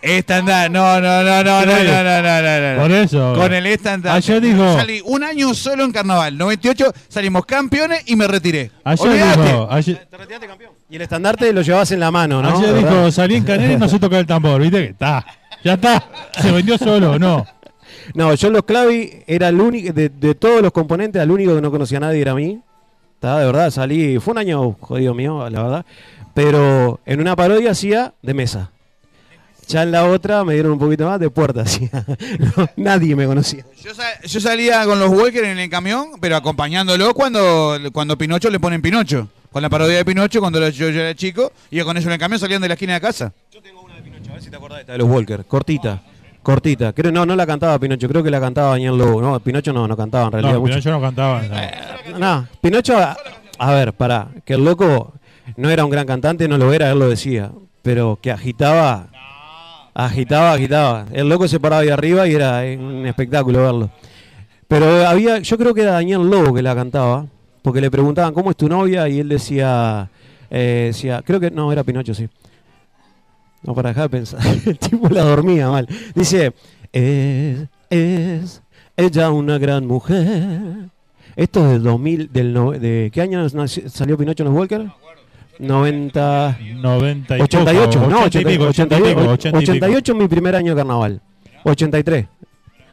Estandarte. 0.04 0.70
No, 0.70 1.00
no, 1.00 1.22
no, 1.24 1.42
no, 1.42 1.64
no, 1.64 1.66
no, 1.66 2.02
no, 2.02 2.22
no, 2.22 2.42
no, 2.42 2.74
no. 2.76 2.82
Por 2.82 2.92
eso. 2.92 3.32
Con 3.36 3.52
el 3.54 3.66
estandarte. 3.66 4.16
Ayer 4.18 4.40
dijo- 4.42 4.76
Salí 4.76 5.00
un 5.04 5.22
año 5.24 5.54
solo 5.54 5.84
en 5.84 5.92
carnaval. 5.92 6.36
98 6.36 6.92
salimos 7.08 7.46
campeones 7.46 8.02
y 8.06 8.14
me 8.16 8.26
retiré. 8.28 8.70
Ayer 8.84 9.12
dijo, 9.12 9.68
ayer, 9.70 10.06
Y 10.90 10.96
el 10.96 11.02
estandarte 11.02 11.52
lo 11.52 11.62
llevabas 11.62 11.90
en 11.92 12.00
la 12.00 12.10
mano, 12.10 12.42
¿no? 12.42 12.56
ayer 12.58 12.74
¿Verdad? 12.74 12.90
dijo, 12.90 13.10
salí 13.12 13.36
en 13.36 13.44
Canela 13.44 13.72
y 13.72 13.76
no 13.78 13.88
sé 13.88 13.98
tocar 13.98 14.20
el 14.20 14.26
tambor, 14.26 14.60
¿viste? 14.60 14.78
Que 14.84 14.90
está, 14.90 15.24
ya 15.64 15.74
está, 15.74 16.04
se 16.40 16.52
vendió 16.52 16.76
solo, 16.78 17.18
¿no? 17.18 17.46
No, 18.14 18.34
yo 18.34 18.50
los 18.50 18.64
Clavi 18.64 19.22
era 19.26 19.48
el 19.48 19.58
único, 19.60 19.92
de, 19.92 20.10
de 20.10 20.34
todos 20.34 20.60
los 20.60 20.72
componentes, 20.72 21.22
el 21.22 21.30
único 21.30 21.54
que 21.54 21.62
no 21.62 21.70
conocía 21.70 21.96
a 21.98 22.00
nadie 22.02 22.20
era 22.20 22.32
a 22.32 22.34
mí. 22.34 22.60
Está, 23.14 23.38
de 23.38 23.46
verdad, 23.46 23.70
salí, 23.70 24.18
fue 24.18 24.32
un 24.32 24.38
año 24.38 24.76
jodido 24.78 25.14
mío, 25.14 25.48
la 25.48 25.62
verdad. 25.62 25.86
Pero 26.34 27.00
en 27.06 27.20
una 27.20 27.34
parodia 27.34 27.70
hacía 27.70 28.12
de 28.20 28.34
mesa. 28.34 28.70
Ya 29.66 29.82
en 29.82 29.92
la 29.92 30.04
otra 30.06 30.44
me 30.44 30.54
dieron 30.54 30.72
un 30.72 30.78
poquito 30.78 31.06
más 31.06 31.18
de 31.20 31.30
puerta. 31.30 31.64
No, 32.56 32.68
nadie 32.76 33.16
me 33.16 33.26
conocía. 33.26 33.64
Yo, 33.82 33.94
sa- 33.94 34.20
yo 34.22 34.40
salía 34.40 34.84
con 34.84 34.98
los 34.98 35.08
Walker 35.10 35.44
en 35.44 35.58
el 35.58 35.70
camión, 35.70 36.10
pero 36.20 36.36
acompañándolo 36.36 37.14
cuando, 37.14 37.76
cuando 37.92 38.16
Pinocho 38.18 38.50
le 38.50 38.60
ponen 38.60 38.82
Pinocho. 38.82 39.28
Con 39.52 39.62
la 39.62 39.70
parodia 39.70 39.96
de 39.98 40.04
Pinocho, 40.04 40.40
cuando 40.40 40.58
lo- 40.60 40.68
yo, 40.68 40.90
yo 40.90 41.00
era 41.00 41.14
chico, 41.14 41.52
iba 41.70 41.84
con 41.84 41.96
ellos 41.96 42.06
en 42.06 42.12
el 42.12 42.18
camión, 42.18 42.38
salían 42.40 42.60
de 42.60 42.68
la 42.68 42.74
esquina 42.74 42.94
de 42.94 43.00
casa. 43.00 43.32
Esta 44.36 44.92
de 44.92 44.98
los 44.98 45.08
Walker, 45.08 45.44
cortita, 45.46 46.02
cortita. 46.42 46.92
Creo, 46.92 47.12
no, 47.12 47.24
no 47.24 47.36
la 47.36 47.46
cantaba 47.46 47.78
Pinocho, 47.78 48.08
creo 48.08 48.22
que 48.22 48.30
la 48.30 48.40
cantaba 48.40 48.70
Daniel 48.70 48.96
Lobo. 48.98 49.20
No, 49.22 49.38
Pinocho 49.40 49.72
no, 49.72 49.86
no 49.88 49.96
cantaba 49.96 50.26
en 50.26 50.32
realidad. 50.32 50.52
No, 50.54 50.60
mucho. 50.60 50.72
Pinocho 50.74 50.90
no 50.90 51.00
cantaba. 51.00 51.42
no. 51.42 52.18
No, 52.18 52.48
Pinocho, 52.60 52.98
a, 52.98 53.16
a 53.58 53.72
ver, 53.72 53.92
pará, 53.92 54.28
que 54.44 54.54
el 54.54 54.64
loco 54.64 55.14
no 55.56 55.70
era 55.70 55.84
un 55.84 55.90
gran 55.90 56.06
cantante, 56.06 56.48
no 56.48 56.58
lo 56.58 56.72
era, 56.72 56.90
él 56.90 56.98
lo 56.98 57.08
decía, 57.08 57.50
pero 57.82 58.18
que 58.20 58.30
agitaba, 58.32 59.08
agitaba, 59.94 60.52
agitaba. 60.52 61.06
El 61.12 61.28
loco 61.28 61.46
se 61.48 61.60
paraba 61.60 61.82
ahí 61.82 61.88
arriba 61.88 62.26
y 62.28 62.34
era 62.34 62.60
un 62.78 63.06
espectáculo 63.06 63.62
verlo. 63.62 63.90
Pero 64.68 65.06
había, 65.06 65.38
yo 65.38 65.56
creo 65.58 65.72
que 65.74 65.82
era 65.82 65.92
Daniel 65.92 66.28
Lobo 66.28 66.52
que 66.54 66.62
la 66.62 66.74
cantaba, 66.74 67.26
porque 67.62 67.80
le 67.80 67.90
preguntaban 67.90 68.34
cómo 68.34 68.50
es 68.50 68.56
tu 68.56 68.68
novia 68.68 69.08
y 69.08 69.20
él 69.20 69.28
decía, 69.28 70.10
eh, 70.50 70.84
decía, 70.92 71.22
creo 71.24 71.38
que 71.38 71.50
no, 71.50 71.70
era 71.72 71.84
Pinocho, 71.84 72.14
sí. 72.14 72.28
No, 73.62 73.74
para 73.74 73.90
dejar 73.90 74.04
de 74.04 74.08
pensar, 74.10 74.40
el 74.66 74.78
tipo 74.78 75.08
la 75.08 75.22
dormía 75.22 75.68
mal. 75.70 75.86
Dice, 76.14 76.52
es, 76.92 77.66
es 77.90 78.62
ella 78.96 79.30
una 79.30 79.58
gran 79.58 79.86
mujer. 79.86 80.60
Esto 81.36 81.64
es 81.66 81.72
del 81.72 81.82
2000, 81.82 82.32
del 82.32 82.52
no- 82.52 82.70
de 82.72 83.10
¿qué 83.12 83.20
año 83.20 83.46
salió 83.48 84.16
Pinocho 84.16 84.42
en 84.44 84.48
los 84.50 84.58
Walker? 84.58 84.86
90 85.58 86.58
90 86.76 87.38
y 87.38 87.40
88, 87.40 88.00
poco, 88.00 88.10
no, 88.10 88.24
80 88.24 88.38
y 88.38 88.52
pico, 88.52 88.64
80 88.68 88.98
y 88.98 89.02
pico, 89.02 89.20
80 89.20 89.48
y 89.48 89.60
pico. 89.60 89.72
88 89.72 90.12
es 90.12 90.18
mi 90.18 90.28
primer 90.28 90.56
año 90.56 90.74
de 90.74 90.80
carnaval. 90.80 91.20
83. 91.64 92.26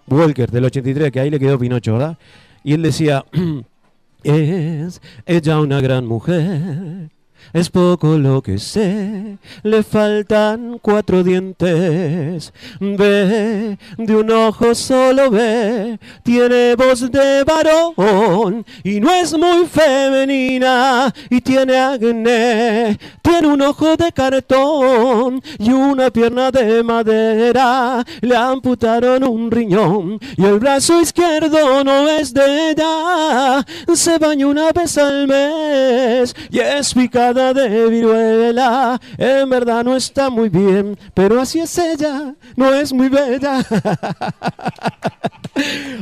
Walker 0.07 0.49
del 0.49 0.65
83, 0.65 1.11
que 1.11 1.19
ahí 1.19 1.29
le 1.29 1.39
quedó 1.39 1.57
Pinocho, 1.57 1.93
¿verdad? 1.93 2.17
Y 2.63 2.73
él 2.73 2.81
decía, 2.81 3.25
es 4.23 5.01
ella 5.25 5.59
una 5.59 5.81
gran 5.81 6.05
mujer. 6.05 7.09
Es 7.53 7.69
poco 7.69 8.17
lo 8.17 8.41
que 8.41 8.57
sé, 8.59 9.37
le 9.63 9.83
faltan 9.83 10.79
cuatro 10.81 11.21
dientes. 11.23 12.53
Ve, 12.79 13.77
de 13.97 14.15
un 14.15 14.31
ojo 14.31 14.73
solo 14.73 15.29
ve, 15.29 15.99
tiene 16.23 16.75
voz 16.75 17.11
de 17.11 17.43
varón 17.43 18.65
y 18.83 18.99
no 19.01 19.11
es 19.11 19.37
muy 19.37 19.65
femenina 19.65 21.13
y 21.29 21.41
tiene 21.41 21.77
acné. 21.77 22.97
Tiene 23.21 23.47
un 23.47 23.61
ojo 23.61 23.97
de 23.97 24.11
cartón 24.11 25.41
y 25.59 25.71
una 25.71 26.09
pierna 26.09 26.51
de 26.51 26.83
madera. 26.83 28.05
Le 28.21 28.35
amputaron 28.35 29.23
un 29.23 29.51
riñón 29.51 30.19
y 30.37 30.45
el 30.45 30.59
brazo 30.59 31.01
izquierdo 31.01 31.83
no 31.83 32.09
es 32.09 32.33
de 32.33 32.71
ella. 32.71 33.65
Se 33.93 34.17
baña 34.17 34.47
una 34.47 34.71
vez 34.71 34.97
al 34.97 35.27
mes 35.27 36.35
y 36.49 36.59
es 36.59 36.95
picada 37.33 37.53
de 37.53 37.89
viruela. 37.89 38.99
En 39.17 39.49
verdad 39.49 39.83
no 39.83 39.95
está 39.95 40.29
muy 40.29 40.49
bien, 40.49 40.97
pero 41.13 41.39
así 41.41 41.59
es 41.59 41.77
ella, 41.77 42.33
no 42.55 42.73
es 42.73 42.91
muy 42.93 43.09
bella. 43.09 43.59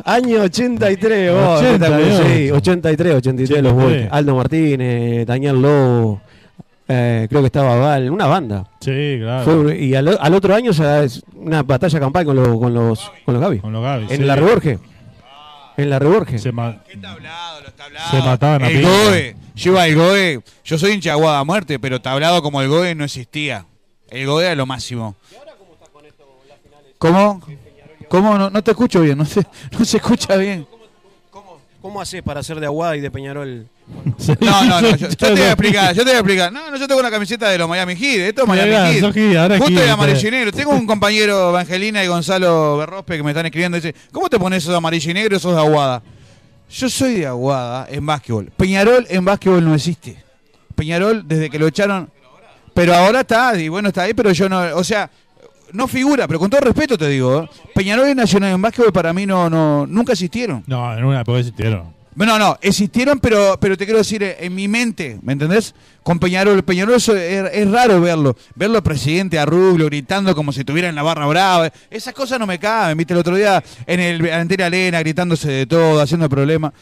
Año 0.05 0.41
83, 0.43 1.31
oh, 1.31 1.53
88. 1.55 1.65
espectacular, 1.65 2.27
sí, 2.37 2.51
83, 2.51 3.15
83 3.15 3.63
los 3.63 3.73
83. 3.73 4.07
Aldo 4.11 4.35
Martínez, 4.35 5.25
Daniel 5.27 5.61
Lobo, 5.61 6.21
eh, 6.87 7.27
creo 7.29 7.41
que 7.41 7.47
estaba 7.47 7.75
Val, 7.77 8.09
una 8.09 8.27
banda. 8.27 8.65
Sí, 8.79 9.17
claro. 9.19 9.43
Fue 9.63 9.77
y 9.77 9.95
al, 9.95 10.17
al 10.19 10.33
otro 10.33 10.55
año 10.55 10.71
ya 10.71 11.03
es 11.03 11.23
una 11.35 11.63
batalla 11.63 11.99
campal 11.99 12.25
con, 12.25 12.35
los 12.35 12.47
con 12.59 12.73
los 12.73 13.11
con 13.25 13.33
los 13.33 13.43
Gaby. 13.43 13.59
Con 13.59 13.73
los 13.73 13.83
Gaby, 13.83 14.03
En 14.09 14.17
sí. 14.17 14.23
la 14.23 14.35
Reborge. 14.35 14.79
En 15.77 15.89
la 15.89 15.99
Reborge. 15.99 16.37
Se, 16.39 16.51
ma- 16.51 16.77
se 18.11 18.17
mataban 18.21 18.63
a 18.63 18.67
El 18.69 18.81
iba 19.65 19.83
al 19.83 19.95
Goe, 19.95 20.41
yo 20.63 20.77
soy 20.77 20.93
hincha 20.93 21.13
a 21.13 21.43
muerte, 21.43 21.79
pero 21.79 22.01
tablado 22.01 22.41
como 22.41 22.61
el 22.61 22.69
Goe 22.69 22.95
no 22.95 23.03
existía. 23.03 23.65
El 24.09 24.25
Goe 24.25 24.45
era 24.45 24.55
lo 24.55 24.65
máximo. 24.65 25.15
¿Cómo? 26.97 27.41
¿Cómo? 28.09 28.37
No, 28.37 28.49
no 28.49 28.63
te 28.63 28.71
escucho 28.71 29.01
bien, 29.01 29.17
no 29.17 29.25
se, 29.25 29.45
no 29.77 29.85
se 29.85 29.97
escucha 29.97 30.35
bien. 30.35 30.67
¿Cómo 31.81 32.01
haces 32.01 32.21
para 32.21 32.43
ser 32.43 32.59
de 32.59 32.65
Aguada 32.65 32.97
y 32.97 33.01
de 33.01 33.09
Peñarol? 33.09 33.67
No, 34.39 34.65
no, 34.65 34.81
no, 34.81 34.95
yo, 34.95 35.07
yo 35.07 35.15
te 35.15 35.31
voy 35.31 35.41
a 35.41 35.47
explicar, 35.53 35.95
yo 35.95 36.03
te 36.03 36.09
voy 36.09 36.15
a 36.15 36.19
explicar. 36.19 36.51
No, 36.51 36.69
no, 36.69 36.77
yo 36.77 36.87
tengo 36.87 36.99
una 36.99 37.09
camiseta 37.09 37.49
de 37.49 37.57
los 37.57 37.67
Miami 37.67 37.95
Heat, 37.95 38.19
esto 38.27 38.41
es 38.43 38.47
Miami 38.47 38.71
Heat. 39.01 39.35
ahora 39.37 39.57
Justo 39.57 39.79
de 39.81 39.89
amarillo 39.89 40.21
y 40.21 40.27
eh. 40.27 40.31
negro. 40.31 40.51
Tengo 40.51 40.71
un 40.71 40.85
compañero, 40.85 41.49
Evangelina 41.49 42.03
y 42.03 42.07
Gonzalo 42.07 42.77
Berrospe, 42.77 43.17
que 43.17 43.23
me 43.23 43.31
están 43.31 43.45
escribiendo, 43.45 43.77
dice, 43.77 43.95
¿cómo 44.11 44.29
te 44.29 44.37
pones 44.37 44.61
eso 44.61 44.71
de 44.71 44.77
amarillo 44.77 45.09
y 45.09 45.13
negro 45.13 45.37
y 45.37 45.39
sos 45.39 45.55
de 45.55 45.61
Aguada? 45.61 46.03
Yo 46.69 46.89
soy 46.89 47.15
de 47.15 47.27
Aguada 47.27 47.87
en 47.89 48.05
básquetbol. 48.05 48.51
Peñarol 48.55 49.05
en 49.09 49.25
básquetbol 49.25 49.63
no 49.65 49.73
existe. 49.73 50.23
Peñarol, 50.75 51.27
desde 51.27 51.49
que 51.49 51.59
lo 51.59 51.67
echaron... 51.67 52.09
Pero 52.73 52.93
ahora 52.95 53.21
está, 53.21 53.59
y 53.59 53.67
bueno, 53.67 53.89
está 53.89 54.03
ahí, 54.03 54.13
pero 54.13 54.31
yo 54.31 54.47
no... 54.47 54.59
O 54.75 54.83
sea, 54.83 55.09
no 55.73 55.87
figura, 55.87 56.27
pero 56.27 56.39
con 56.39 56.49
todo 56.49 56.61
respeto 56.61 56.97
te 56.97 57.07
digo, 57.07 57.43
¿eh? 57.43 57.49
Peñarol 57.75 58.09
y 58.09 58.15
Nacional 58.15 58.53
en 58.53 58.61
básquetbol 58.61 58.93
para 58.93 59.11
mí 59.13 59.25
no, 59.25 59.49
no 59.49 59.85
nunca 59.85 60.13
existieron. 60.13 60.63
No, 60.67 60.97
en 60.97 61.03
una 61.03 61.21
época 61.21 61.39
existieron. 61.39 61.93
No, 62.25 62.37
no, 62.37 62.57
existieron, 62.61 63.19
pero, 63.19 63.57
pero 63.61 63.77
te 63.77 63.85
quiero 63.85 63.99
decir, 63.99 64.21
en 64.23 64.53
mi 64.53 64.67
mente, 64.67 65.17
¿me 65.21 65.33
entendés? 65.33 65.73
Con 66.03 66.19
Peñarol, 66.19 66.63
Peñarol 66.63 66.95
eso 66.95 67.15
es, 67.15 67.71
raro 67.71 68.01
verlo, 68.01 68.35
verlo 68.55 68.77
al 68.77 68.83
presidente 68.83 69.39
a 69.39 69.45
Rubio 69.45 69.85
gritando 69.85 70.35
como 70.35 70.51
si 70.51 70.59
estuviera 70.59 70.89
en 70.89 70.95
la 70.95 71.01
barra 71.01 71.25
brava, 71.27 71.71
esas 71.89 72.13
cosas 72.13 72.37
no 72.37 72.45
me 72.45 72.59
caben, 72.59 72.97
viste, 72.97 73.13
el 73.13 73.19
otro 73.19 73.35
día 73.35 73.63
en 73.87 73.99
el 74.01 74.33
Antena 74.33 74.65
Arena 74.65 74.99
gritándose 74.99 75.49
de 75.49 75.65
todo, 75.65 76.01
haciendo 76.01 76.27
problemas. 76.27 76.73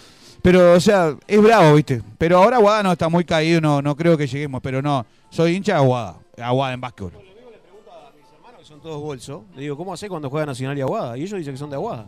Pero, 0.41 0.73
o 0.73 0.80
sea, 0.80 1.15
es 1.27 1.41
bravo, 1.41 1.76
¿viste? 1.76 2.01
Pero 2.18 2.38
ahora 2.38 2.57
Aguada 2.57 2.84
no 2.84 2.91
está 2.91 3.07
muy 3.07 3.23
caído, 3.23 3.61
no, 3.61 3.81
no 3.81 3.95
creo 3.95 4.18
que 4.18 4.26
lleguemos, 4.26 4.59
pero 4.61 4.81
no. 4.81 5.05
Soy 5.30 5.55
hincha 5.55 5.73
de 5.73 5.80
Aguada. 5.80 6.18
Aguada 6.41 6.73
en 6.73 6.81
básquetbol. 6.81 7.11
que 7.11 8.65
son 8.65 8.81
todos 8.81 9.01
bolsos. 9.01 9.41
Le 9.55 9.61
digo, 9.61 9.77
¿cómo 9.77 9.93
hace 9.93 10.09
cuando 10.09 10.30
juega 10.30 10.47
Nacional 10.47 10.77
y 10.77 10.81
Aguada? 10.81 11.18
Y 11.18 11.23
ellos 11.23 11.38
dicen 11.38 11.53
que 11.53 11.59
son 11.59 11.69
de 11.69 11.76
Aguada. 11.76 12.07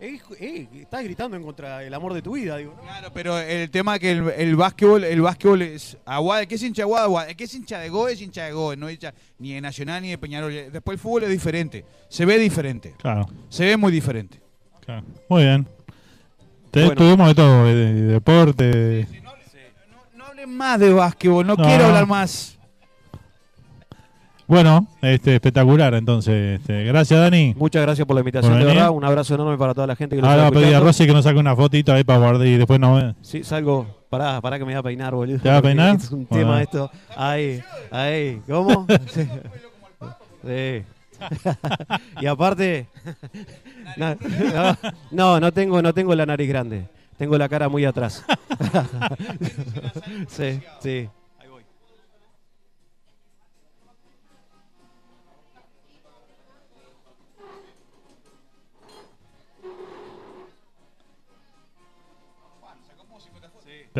Eh, 0.00 0.20
eh, 0.38 0.68
estás 0.82 1.02
gritando 1.02 1.36
en 1.36 1.42
contra 1.42 1.78
del 1.78 1.92
amor 1.92 2.14
de 2.14 2.22
tu 2.22 2.32
vida, 2.34 2.56
digo. 2.56 2.72
¿no? 2.76 2.82
Claro, 2.82 3.10
pero 3.12 3.36
el 3.38 3.68
tema 3.70 3.94
es 3.96 4.00
que 4.00 4.10
el, 4.12 4.28
el 4.36 4.54
básquetbol, 4.56 5.02
el 5.02 5.20
básquetbol 5.20 5.62
es 5.62 5.96
Aguada, 6.04 6.46
¿qué 6.46 6.54
es 6.54 6.62
hincha 6.62 6.82
de 6.82 6.84
Aguada? 6.84 7.04
Aguada. 7.06 7.30
El 7.30 7.36
que 7.36 7.44
es 7.44 7.54
hincha 7.54 7.78
de 7.80 7.88
Goe 7.88 8.12
es 8.12 8.20
hincha 8.22 8.44
de 8.44 8.52
Goe, 8.52 8.76
no 8.76 8.88
es 8.88 8.94
hincha 8.94 9.12
ni 9.38 9.54
de 9.54 9.60
Nacional 9.60 10.02
ni 10.02 10.10
de 10.10 10.18
Peñarol. 10.18 10.52
Después 10.72 10.94
el 10.94 10.98
fútbol 11.00 11.24
es 11.24 11.30
diferente, 11.30 11.84
se 12.08 12.24
ve 12.24 12.38
diferente. 12.38 12.94
Claro. 12.98 13.26
Se 13.48 13.64
ve 13.64 13.76
muy 13.76 13.90
diferente. 13.90 14.40
Claro. 14.84 15.04
Muy 15.28 15.42
bien. 15.42 15.66
Te, 16.70 16.80
Bueno. 16.84 16.94
Tuvimos 16.94 17.28
de 17.28 17.34
todo, 17.34 17.64
de, 17.64 17.74
de 17.74 18.02
deporte. 18.02 18.64
de- 18.64 19.06
No 20.14 20.26
hablen 20.26 20.56
más 20.56 20.78
de 20.78 20.92
básquetbol, 20.92 21.46
no, 21.46 21.56
No. 21.56 21.64
quiero 21.64 21.86
hablar 21.86 22.06
más. 22.06 22.57
Bueno, 24.48 24.86
este, 25.02 25.34
espectacular 25.34 25.92
entonces. 25.92 26.58
Este, 26.58 26.82
gracias, 26.84 27.20
Dani. 27.20 27.54
Muchas 27.58 27.82
gracias 27.82 28.06
por 28.06 28.14
la 28.14 28.20
invitación, 28.20 28.54
Por 28.54 28.60
de 28.60 28.66
verdad. 28.66 28.90
Un 28.90 29.04
abrazo 29.04 29.34
enorme 29.34 29.58
para 29.58 29.74
toda 29.74 29.86
la 29.86 29.94
gente 29.94 30.16
que 30.16 30.22
nos 30.22 30.30
Ahora 30.30 30.48
voy 30.48 30.58
a 30.58 30.60
pedir 30.62 30.74
a. 30.74 30.80
Rosy 30.80 31.06
que 31.06 31.12
nos 31.12 31.24
saque 31.24 31.38
una 31.38 31.54
fotito 31.54 31.92
ahí 31.92 32.02
para 32.02 32.18
guardar 32.18 32.46
y 32.46 32.56
después 32.56 32.80
nos 32.80 33.00
ve. 33.02 33.14
Sí, 33.20 33.44
salgo. 33.44 33.86
Pará, 34.08 34.40
pará 34.40 34.58
que 34.58 34.64
me 34.64 34.72
voy 34.72 34.78
a 34.78 34.82
peinar, 34.82 35.14
boludo. 35.14 35.38
¿Te 35.38 35.50
vas 35.50 35.58
a 35.58 35.62
peinar? 35.62 35.96
Es 35.96 36.10
un 36.10 36.26
Bueno. 36.30 36.46
tema 36.46 36.62
esto. 36.62 36.90
Ahí, 37.14 37.62
ahí. 37.90 38.40
¿Cómo? 38.48 38.86
Sí. 39.12 39.28
Sí. 40.46 40.82
y 42.22 42.26
aparte. 42.26 42.86
No, 43.96 44.14
no, 44.54 44.76
no, 45.10 45.40
no 45.40 45.52
tengo, 45.52 45.82
no 45.82 45.92
tengo 45.92 46.14
la 46.14 46.24
nariz 46.26 46.48
grande. 46.48 46.86
Tengo 47.16 47.36
la 47.36 47.48
cara 47.48 47.68
muy 47.68 47.84
atrás. 47.84 48.24
sí, 50.28 50.60
sí. 50.80 51.08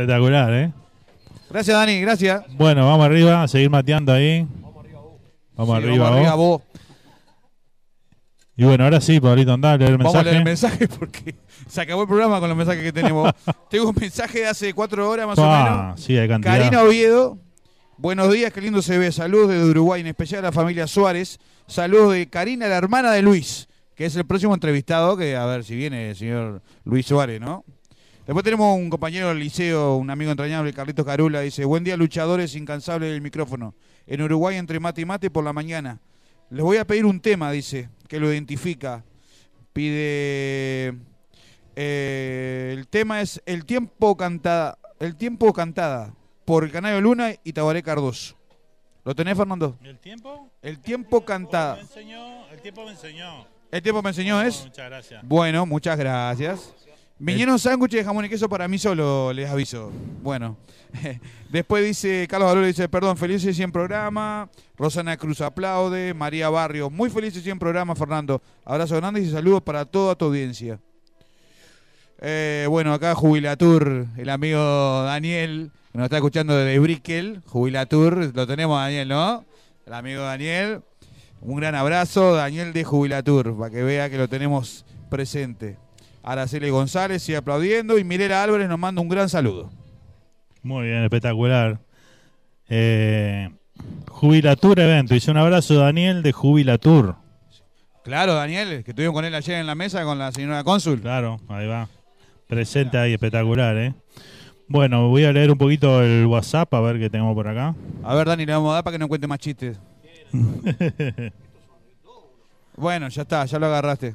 Espectacular, 0.03 0.53
¿eh? 0.55 0.73
Gracias, 1.51 1.77
Dani, 1.77 2.01
gracias. 2.01 2.43
Bueno, 2.57 2.87
vamos 2.87 3.05
arriba, 3.07 3.43
a 3.43 3.49
seguir 3.49 3.71
mateando 3.71 4.13
ahí. 4.13 4.47
Vamos 5.57 5.77
Sí, 5.79 5.85
arriba, 5.89 6.05
vamos 6.05 6.19
arriba, 6.19 6.35
vos. 6.35 6.61
vos. 6.61 6.63
Y 8.57 8.65
bueno, 8.65 8.85
ahora 8.85 9.01
sí, 9.01 9.21
Pablito, 9.21 9.53
andá 9.53 9.73
a 9.73 9.77
leer 9.77 9.93
el 9.93 9.99
Vamos 9.99 10.15
a 10.15 10.19
mensaje. 10.19 10.25
leer 10.31 10.37
el 10.39 10.45
mensaje 10.45 10.89
porque 10.99 11.35
se 11.69 11.81
acabó 11.81 12.03
el 12.03 12.09
programa 12.09 12.39
con 12.41 12.49
los 12.49 12.59
mensajes 12.59 12.83
que 12.83 12.93
tenemos. 12.93 13.33
Tengo 13.71 13.89
un 13.91 13.97
mensaje 14.01 14.41
de 14.41 14.47
hace 14.47 14.73
cuatro 14.75 15.09
horas 15.09 15.27
más 15.27 15.39
o 15.39 15.43
menos. 15.51 16.01
sí, 16.01 16.17
hay 16.17 16.29
cantidad. 16.29 16.59
Karina 16.59 16.83
Oviedo. 16.83 17.39
Buenos 17.97 18.33
días, 18.33 18.53
qué 18.53 18.61
lindo 18.61 18.81
se 18.83 18.97
ve. 18.99 19.11
Saludos 19.11 19.49
desde 19.51 19.65
Uruguay, 19.65 20.01
en 20.03 20.07
especial 20.07 20.41
a 20.45 20.49
la 20.49 20.53
familia 20.53 20.87
Suárez. 20.87 21.41
Saludos 21.67 22.13
de 22.13 22.29
Karina, 22.29 22.69
la 22.69 22.77
hermana 22.77 23.11
de 23.11 23.23
Luis, 23.23 23.69
que 23.97 24.07
es 24.07 24.15
el 24.15 24.25
próximo 24.25 24.55
entrevistado, 24.55 25.17
que 25.17 25.35
a 25.37 25.45
ver 25.47 25.65
si 25.65 25.75
viene 25.75 26.11
el 26.11 26.17
señor 26.17 26.63
Luis 26.85 27.07
Suárez, 27.07 27.41
¿no? 27.41 27.65
Después 28.29 28.45
tenemos 28.45 28.77
un 28.77 28.91
compañero 28.91 29.29
del 29.29 29.39
liceo, 29.39 29.97
un 29.97 30.11
amigo 30.11 30.31
entrañable, 30.31 30.75
Carlitos 30.75 31.07
Carula, 31.07 31.41
dice, 31.41 31.65
buen 31.65 31.83
día 31.83 31.97
luchadores 31.97 32.55
incansables 32.57 33.11
del 33.11 33.23
micrófono. 33.23 33.75
En 34.07 34.21
Uruguay 34.21 34.57
entre 34.57 34.79
mate 34.79 35.01
y 35.01 35.07
mate 35.07 35.31
por 35.31 35.45
la 35.45 35.55
mañana. 35.55 35.99
Les 36.51 36.63
voy 36.63 36.77
a 36.77 36.87
pedir 36.87 37.07
un 37.07 37.21
tema, 37.21 37.51
dice, 37.51 37.89
que 38.07 38.21
lo 38.21 38.31
identifica. 38.31 39.03
Pide... 39.73 40.95
eh, 41.75 42.75
el 42.77 42.87
tema 42.89 43.23
es 43.23 43.41
El 43.47 43.65
tiempo 43.65 44.15
cantada, 44.15 44.77
El 45.01 45.17
tiempo 45.17 45.51
cantada, 45.55 46.13
por 46.45 46.65
el 46.65 46.71
Canario 46.71 47.01
Luna 47.01 47.33
y 47.43 47.55
Tabaré 47.55 47.83
Cardoso. 47.83 48.37
¿Lo 49.07 49.15
tenés, 49.15 49.39
Fernando? 49.39 49.79
¿El 49.83 49.99
tiempo? 50.01 50.51
El 50.61 50.81
tiempo 50.81 51.25
cantada. 51.25 51.79
el 51.81 52.61
tiempo 52.61 52.85
me 52.85 52.91
enseñó. 52.91 53.47
El 53.71 53.83
tiempo 53.83 54.03
me 54.03 54.11
enseñó, 54.11 54.43
¿es? 54.43 54.65
Muchas 54.67 54.87
gracias. 54.87 55.27
Bueno, 55.27 55.65
muchas 55.65 55.99
gracias. 55.99 56.75
Vinieron 57.21 57.59
sándwiches 57.59 58.01
de 58.01 58.05
jamón 58.05 58.25
y 58.25 58.29
queso 58.29 58.49
para 58.49 58.69
mí 58.69 58.79
solo, 58.79 59.33
les 59.33 59.51
aviso. 59.51 59.91
Bueno. 60.23 60.57
Después 61.51 61.85
dice, 61.85 62.27
Carlos 62.29 62.49
Valor 62.49 62.67
dice, 62.67 62.89
perdón, 62.89 63.17
felices 63.17 63.57
100 63.57 63.73
programa. 63.73 64.49
Rosana 64.77 65.17
Cruz 65.17 65.41
aplaude. 65.41 66.15
María 66.15 66.49
Barrio, 66.49 66.91
muy 66.91 67.11
felices 67.11 67.43
100 67.43 67.59
programa, 67.59 67.95
Fernando. 67.95 68.41
Abrazo 68.65 68.97
grande 68.97 69.21
y 69.21 69.31
saludos 69.31 69.63
para 69.63 69.85
toda 69.85 70.15
tu 70.15 70.27
audiencia. 70.27 70.79
Eh, 72.21 72.67
bueno, 72.69 72.93
acá 72.93 73.15
Jubilatur, 73.15 74.07
el 74.17 74.29
amigo 74.29 75.03
Daniel, 75.05 75.71
que 75.93 75.99
nos 75.99 76.05
está 76.05 76.17
escuchando 76.17 76.57
desde 76.57 76.79
Brickel. 76.79 77.43
Jubilatur, 77.47 78.33
lo 78.35 78.47
tenemos 78.47 78.79
Daniel, 78.79 79.09
¿no? 79.09 79.45
El 79.87 79.93
amigo 79.93 80.23
Daniel. 80.23 80.83
Un 81.41 81.57
gran 81.57 81.75
abrazo, 81.77 82.35
Daniel 82.35 82.73
de 82.73 82.83
Jubilatur, 82.83 83.57
para 83.57 83.71
que 83.71 83.83
vea 83.83 84.11
que 84.11 84.19
lo 84.19 84.29
tenemos 84.29 84.85
presente. 85.09 85.79
Araceli 86.29 86.69
González 86.69 87.23
sigue 87.23 87.39
aplaudiendo 87.39 87.99
y 87.99 88.05
Mirela 88.05 88.43
Álvarez 88.43 88.69
nos 88.69 88.79
manda 88.79 89.01
un 89.01 89.09
gran 89.09 89.31
saludo. 89.31 89.71
Muy 90.63 90.89
bien, 90.89 91.03
espectacular. 91.03 91.81
Eh, 92.69 93.49
Jubilatur 94.09 94.79
Evento. 94.79 95.15
Hice 95.15 95.31
un 95.31 95.39
abrazo, 95.39 95.77
Daniel, 95.77 96.23
de 96.23 96.33
Jubilatur. 96.33 97.17
Claro, 98.05 98.35
Daniel, 98.35 98.85
que 98.85 98.91
estuvimos 98.91 99.15
con 99.15 99.25
él 99.25 99.35
ayer 99.35 99.59
en 99.59 99.67
la 99.67 99.75
mesa 99.75 100.05
con 100.05 100.19
la 100.19 100.31
señora 100.31 100.63
cónsul. 100.65 101.01
Claro, 101.01 101.41
ahí 101.49 101.67
va. 101.67 101.89
Presente 102.47 102.99
ahí, 102.99 103.15
espectacular, 103.15 103.75
¿eh? 103.79 103.95
Bueno, 104.69 105.09
voy 105.09 105.25
a 105.25 105.33
leer 105.33 105.51
un 105.51 105.57
poquito 105.57 106.03
el 106.03 106.27
WhatsApp 106.27 106.75
a 106.75 106.81
ver 106.83 106.99
qué 106.99 107.09
tenemos 107.09 107.35
por 107.35 107.49
acá. 107.49 107.75
A 108.05 108.15
ver, 108.15 108.27
Dani, 108.27 108.45
le 108.45 108.53
vamos 108.53 108.73
a 108.73 108.75
dar 108.75 108.85
para 108.85 108.93
que 108.93 108.99
no 108.99 109.09
cuente 109.09 109.27
más 109.27 109.39
chistes. 109.39 109.81
bueno, 112.77 113.09
ya 113.09 113.23
está, 113.23 113.47
ya 113.47 113.59
lo 113.59 113.65
agarraste. 113.65 114.15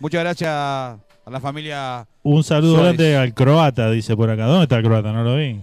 Muchas 0.00 0.22
gracias 0.22 1.11
a 1.24 1.30
la 1.30 1.40
familia. 1.40 2.06
Un 2.22 2.42
saludo 2.44 2.76
Suárez. 2.76 2.96
grande 2.96 3.16
al 3.16 3.34
croata, 3.34 3.90
dice 3.90 4.16
por 4.16 4.30
acá. 4.30 4.46
¿Dónde 4.46 4.64
está 4.64 4.76
el 4.78 4.84
croata? 4.84 5.12
No 5.12 5.22
lo 5.24 5.36
vi. 5.36 5.60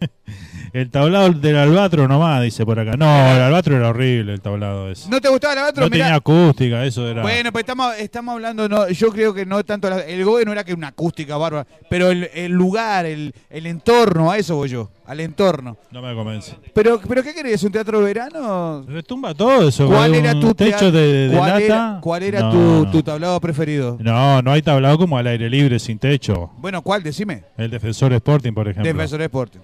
el 0.74 0.90
tablado 0.90 1.30
del 1.30 1.56
albatro 1.56 2.06
nomás, 2.06 2.42
dice 2.42 2.66
por 2.66 2.78
acá. 2.78 2.96
No, 2.98 3.06
el 3.06 3.40
albatro 3.40 3.76
era 3.76 3.88
horrible, 3.88 4.34
el 4.34 4.40
tablado 4.42 4.90
ese. 4.90 5.08
¿No 5.08 5.20
te 5.20 5.28
gustaba 5.30 5.54
el 5.54 5.60
otro? 5.70 5.84
No 5.84 5.90
tenía 5.90 6.14
acústica, 6.14 6.84
eso 6.84 7.08
era. 7.08 7.22
Bueno, 7.22 7.50
pues 7.52 7.62
estamos, 7.62 7.94
estamos 7.96 8.32
hablando, 8.34 8.68
no, 8.68 8.88
yo 8.90 9.10
creo 9.12 9.32
que 9.32 9.46
no 9.46 9.64
tanto, 9.64 9.88
la- 9.88 10.00
el 10.00 10.24
GOE 10.24 10.44
no 10.44 10.52
era 10.52 10.64
que 10.64 10.74
una 10.74 10.88
acústica 10.88 11.36
bárbara, 11.36 11.66
pero 11.88 12.10
el, 12.10 12.28
el 12.34 12.52
lugar, 12.52 13.06
el, 13.06 13.32
el 13.48 13.66
entorno, 13.66 14.30
a 14.32 14.36
eso 14.36 14.56
voy 14.56 14.68
yo, 14.68 14.90
al 15.06 15.20
entorno. 15.20 15.76
No 15.92 16.02
me 16.02 16.12
convence. 16.14 16.56
Pero, 16.74 17.00
pero 17.08 17.22
¿qué 17.22 17.32
querés? 17.32 17.62
¿Un 17.62 17.70
teatro 17.72 18.00
de 18.00 18.04
verano? 18.06 18.84
Retumba 18.88 19.32
todo 19.32 19.68
eso. 19.68 19.86
¿Cuál 19.86 20.14
era 20.16 20.32
tu 20.38 20.54
techo 20.54 20.90
de, 20.90 21.28
de 21.28 21.36
cuál 21.36 21.50
lata? 21.50 21.64
era, 21.64 21.98
cuál 22.02 22.22
era 22.24 22.40
No, 22.40 22.50
tu, 22.50 22.58
no. 22.58 22.90
tu 22.90 23.02
tablado 23.02 23.40
preferido? 23.40 23.96
No, 24.00 24.42
no 24.42 24.50
hay 24.50 24.62
tablado 24.62 24.98
como 24.98 25.16
al 25.16 25.26
aire 25.28 25.48
libre 25.48 25.78
sin 25.78 26.00
techo. 26.00 26.50
Bueno, 26.58 26.82
¿cuál? 26.82 27.02
Decime. 27.04 27.44
El 27.56 27.70
Defensor 27.70 28.12
Sporting, 28.14 28.52
por 28.52 28.66
ejemplo. 28.68 28.92
Defensor 28.92 29.22
Sporting. 29.22 29.60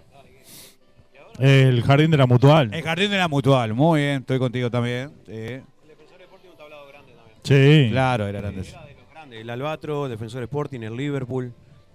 El 1.41 1.83
Jardín 1.83 2.11
de 2.11 2.17
la 2.19 2.27
Mutual. 2.27 2.73
El 2.73 2.83
jardín 2.83 3.11
de 3.11 3.17
la 3.19 3.29
mutual, 3.29 3.73
muy 3.75 4.01
bien, 4.01 4.21
estoy 4.21 4.39
contigo 4.39 4.71
también. 4.71 5.11
sí. 5.27 5.61
Sí. 7.43 7.89
Claro, 7.91 8.27
era 8.27 8.41
grande. 8.41 8.63
Grande, 9.13 9.41
el 9.41 9.49
Albatro, 9.51 10.05
el 10.05 10.11
Defensor 10.13 10.43
Sporting, 10.43 10.81
el 10.81 10.95
Liverpool. 10.97 11.53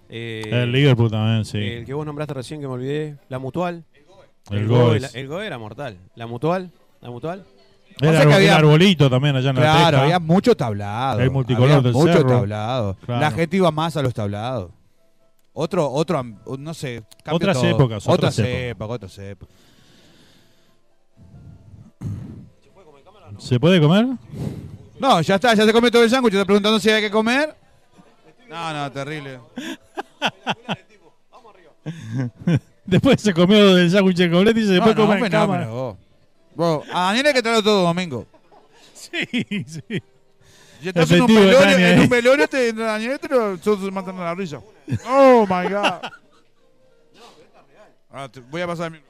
eh, 0.08 0.42
El 0.50 0.72
Liverpool 0.72 1.10
también, 1.10 1.44
sí. 1.44 1.58
El 1.58 1.84
que 1.84 1.94
vos 1.94 2.04
nombraste 2.04 2.34
recién 2.34 2.60
que 2.60 2.66
me 2.66 2.74
olvidé, 2.74 3.16
la 3.28 3.38
Mutual. 3.38 3.84
El 4.50 4.66
Goe, 4.68 5.00
el 5.14 5.28
Goe 5.28 5.46
era 5.46 5.58
mortal. 5.58 5.96
La 6.16 6.26
Mutual, 6.26 6.70
la 7.00 7.10
Mutual. 7.10 7.44
El, 8.00 8.08
O 8.08 8.12
sea 8.12 8.22
arbo- 8.22 8.28
que 8.28 8.34
había- 8.34 8.50
el 8.52 8.56
arbolito 8.58 9.08
también 9.08 9.34
allá 9.36 9.50
en 9.50 9.56
la 9.56 9.62
Claro, 9.62 9.98
había 10.00 10.18
mucho 10.18 10.54
tablado. 10.56 11.20
El 11.20 11.30
multicolor 11.30 11.70
había 11.70 11.82
del 11.82 11.92
mucho 11.94 12.12
cerro. 12.12 12.28
tablado. 12.28 12.96
Claro. 13.06 13.20
La 13.20 13.30
gente 13.30 13.56
iba 13.56 13.70
más 13.70 13.96
a 13.96 14.02
los 14.02 14.12
tablados. 14.12 14.70
Otro, 15.58 15.90
otro, 15.90 16.22
no 16.58 16.74
sé. 16.74 17.02
Otras 17.30 17.56
todo. 17.56 17.66
épocas, 17.70 18.06
Otras 18.06 18.38
otras 18.38 18.46
épocas. 18.46 18.90
otras 18.90 19.18
épocas. 19.18 19.56
¿Se 23.38 23.58
puede 23.58 23.80
comer? 23.80 24.06
No, 25.00 25.22
ya 25.22 25.36
está, 25.36 25.54
ya 25.54 25.64
se 25.64 25.72
comió 25.72 25.90
todo 25.90 26.04
el 26.04 26.10
sándwich. 26.10 26.34
Te 26.34 26.44
preguntando 26.44 26.78
si 26.78 26.90
hay 26.90 27.00
que 27.00 27.10
comer. 27.10 27.56
No, 28.50 28.72
no, 28.74 28.92
terrible. 28.92 29.40
Después 32.84 33.22
se 33.22 33.32
comió 33.32 33.74
del 33.74 33.90
sándwich 33.90 34.30
completo 34.30 34.60
y 34.60 34.62
se 34.66 34.68
No, 34.68 34.74
después 34.74 34.96
no, 34.96 35.06
come 35.06 35.26
en 35.26 35.32
cámara. 35.32 35.68
vos. 35.68 35.96
Vos, 36.54 36.84
a 36.92 37.00
Daniel 37.06 37.28
hay 37.28 37.32
que 37.32 37.42
traerlo 37.42 37.62
todo 37.64 37.82
domingo. 37.82 38.26
Sí, 38.92 39.64
sí. 39.66 40.02
Si 40.86 40.90
estás 40.90 41.10
en 41.10 41.22
un 41.22 41.26
velorio, 41.26 41.58
Dani, 41.58 41.82
en 41.82 41.98
un 41.98 42.08
velorio 42.08 42.48
te, 42.48 42.72
Daniel 42.72 43.18
te 43.18 43.28
lo 43.28 43.58
todos 43.58 43.90
matando 43.90 44.22
la 44.22 44.36
risa. 44.36 44.60
Oh 45.08 45.44
my 45.48 45.68
god. 45.68 46.00
Ah, 48.08 48.28
te- 48.30 48.38
voy 48.38 48.62
a 48.62 48.68
pasar 48.68 48.92
mi. 48.92 49.00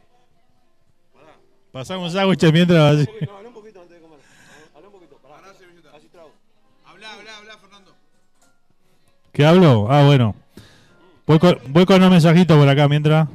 Pasamos 1.72 2.06
un 2.06 2.18
sándwich 2.18 2.50
mientras... 2.50 2.94
así. 3.02 3.10
Habla, 6.86 7.12
habla, 7.12 7.36
habla, 7.36 7.58
Fernando. 7.58 7.94
¿Qué 9.32 9.44
hablo? 9.44 9.86
Ah, 9.90 10.06
bueno. 10.06 10.34
Voy 11.26 11.38
con, 11.38 11.60
voy 11.68 11.84
con 11.84 12.02
un 12.02 12.08
mensajito 12.08 12.56
por 12.56 12.66
acá 12.70 12.88
mientras. 12.88 13.28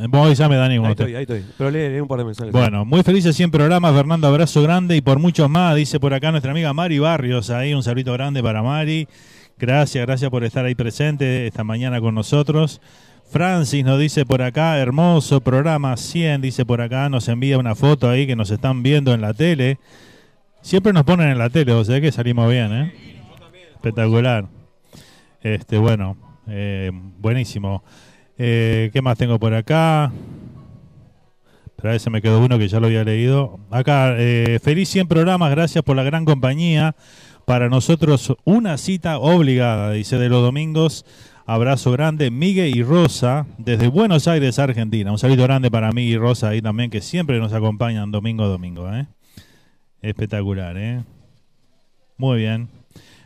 Eh, 0.00 0.06
Vos 0.08 0.26
avisame, 0.26 0.56
Dani. 0.56 0.76
Ahí 0.78 0.90
estoy, 0.90 1.14
ahí 1.14 1.22
estoy. 1.22 1.44
Pero 1.58 1.70
lee, 1.70 1.88
lee 1.90 2.00
un 2.00 2.08
par 2.08 2.18
de 2.18 2.24
mensajes. 2.24 2.52
Bueno, 2.52 2.84
muy 2.84 3.02
felices 3.02 3.36
100 3.36 3.50
programas, 3.50 3.94
Fernando, 3.94 4.26
abrazo 4.26 4.62
grande 4.62 4.96
y 4.96 5.00
por 5.00 5.18
muchos 5.18 5.50
más, 5.50 5.76
dice 5.76 6.00
por 6.00 6.14
acá 6.14 6.30
nuestra 6.30 6.52
amiga 6.52 6.72
Mari 6.72 6.98
Barrios, 6.98 7.50
ahí 7.50 7.74
un 7.74 7.82
saludito 7.82 8.12
grande 8.12 8.42
para 8.42 8.62
Mari. 8.62 9.08
Gracias, 9.58 10.06
gracias 10.06 10.30
por 10.30 10.42
estar 10.42 10.64
ahí 10.64 10.74
presente 10.74 11.46
esta 11.46 11.64
mañana 11.64 12.00
con 12.00 12.14
nosotros. 12.14 12.80
Francis 13.30 13.84
nos 13.84 14.00
dice 14.00 14.24
por 14.24 14.42
acá, 14.42 14.78
hermoso 14.78 15.40
programa 15.40 15.96
100, 15.96 16.40
dice 16.40 16.64
por 16.64 16.80
acá, 16.80 17.08
nos 17.08 17.28
envía 17.28 17.58
una 17.58 17.74
foto 17.74 18.08
ahí 18.08 18.26
que 18.26 18.34
nos 18.34 18.50
están 18.50 18.82
viendo 18.82 19.12
en 19.12 19.20
la 19.20 19.34
tele. 19.34 19.78
Siempre 20.62 20.92
nos 20.92 21.04
ponen 21.04 21.28
en 21.28 21.38
la 21.38 21.50
tele, 21.50 21.72
o 21.72 21.84
sea 21.84 22.00
que 22.00 22.10
salimos 22.10 22.50
bien, 22.50 22.72
¿eh? 22.72 22.94
Espectacular. 23.74 24.48
Este, 25.42 25.78
bueno, 25.78 26.16
eh, 26.48 26.90
buenísimo. 26.92 27.84
Eh, 28.42 28.88
¿Qué 28.94 29.02
más 29.02 29.18
tengo 29.18 29.38
por 29.38 29.52
acá? 29.52 30.10
Pero 31.76 31.90
a 31.90 31.92
veces 31.92 32.10
me 32.10 32.22
quedó 32.22 32.40
uno 32.42 32.58
que 32.58 32.68
ya 32.68 32.80
lo 32.80 32.86
había 32.86 33.04
leído. 33.04 33.60
Acá, 33.70 34.14
eh, 34.16 34.58
feliz 34.62 34.88
100 34.88 35.08
programas, 35.08 35.50
gracias 35.50 35.84
por 35.84 35.94
la 35.94 36.02
gran 36.04 36.24
compañía. 36.24 36.96
Para 37.44 37.68
nosotros 37.68 38.34
una 38.44 38.78
cita 38.78 39.18
obligada, 39.18 39.92
dice 39.92 40.16
de 40.16 40.30
los 40.30 40.42
domingos. 40.42 41.04
Abrazo 41.44 41.92
grande, 41.92 42.30
Miguel 42.30 42.74
y 42.74 42.82
Rosa, 42.82 43.44
desde 43.58 43.88
Buenos 43.88 44.26
Aires, 44.26 44.58
Argentina. 44.58 45.12
Un 45.12 45.18
saludo 45.18 45.42
grande 45.42 45.70
para 45.70 45.92
Miguel 45.92 46.14
y 46.14 46.16
Rosa 46.16 46.48
ahí 46.48 46.62
también, 46.62 46.88
que 46.88 47.02
siempre 47.02 47.38
nos 47.40 47.52
acompañan 47.52 48.10
domingo 48.10 48.44
a 48.44 48.48
domingo. 48.48 48.90
¿eh? 48.90 49.06
Espectacular, 50.00 50.78
¿eh? 50.78 51.02
Muy 52.16 52.38
bien. 52.38 52.68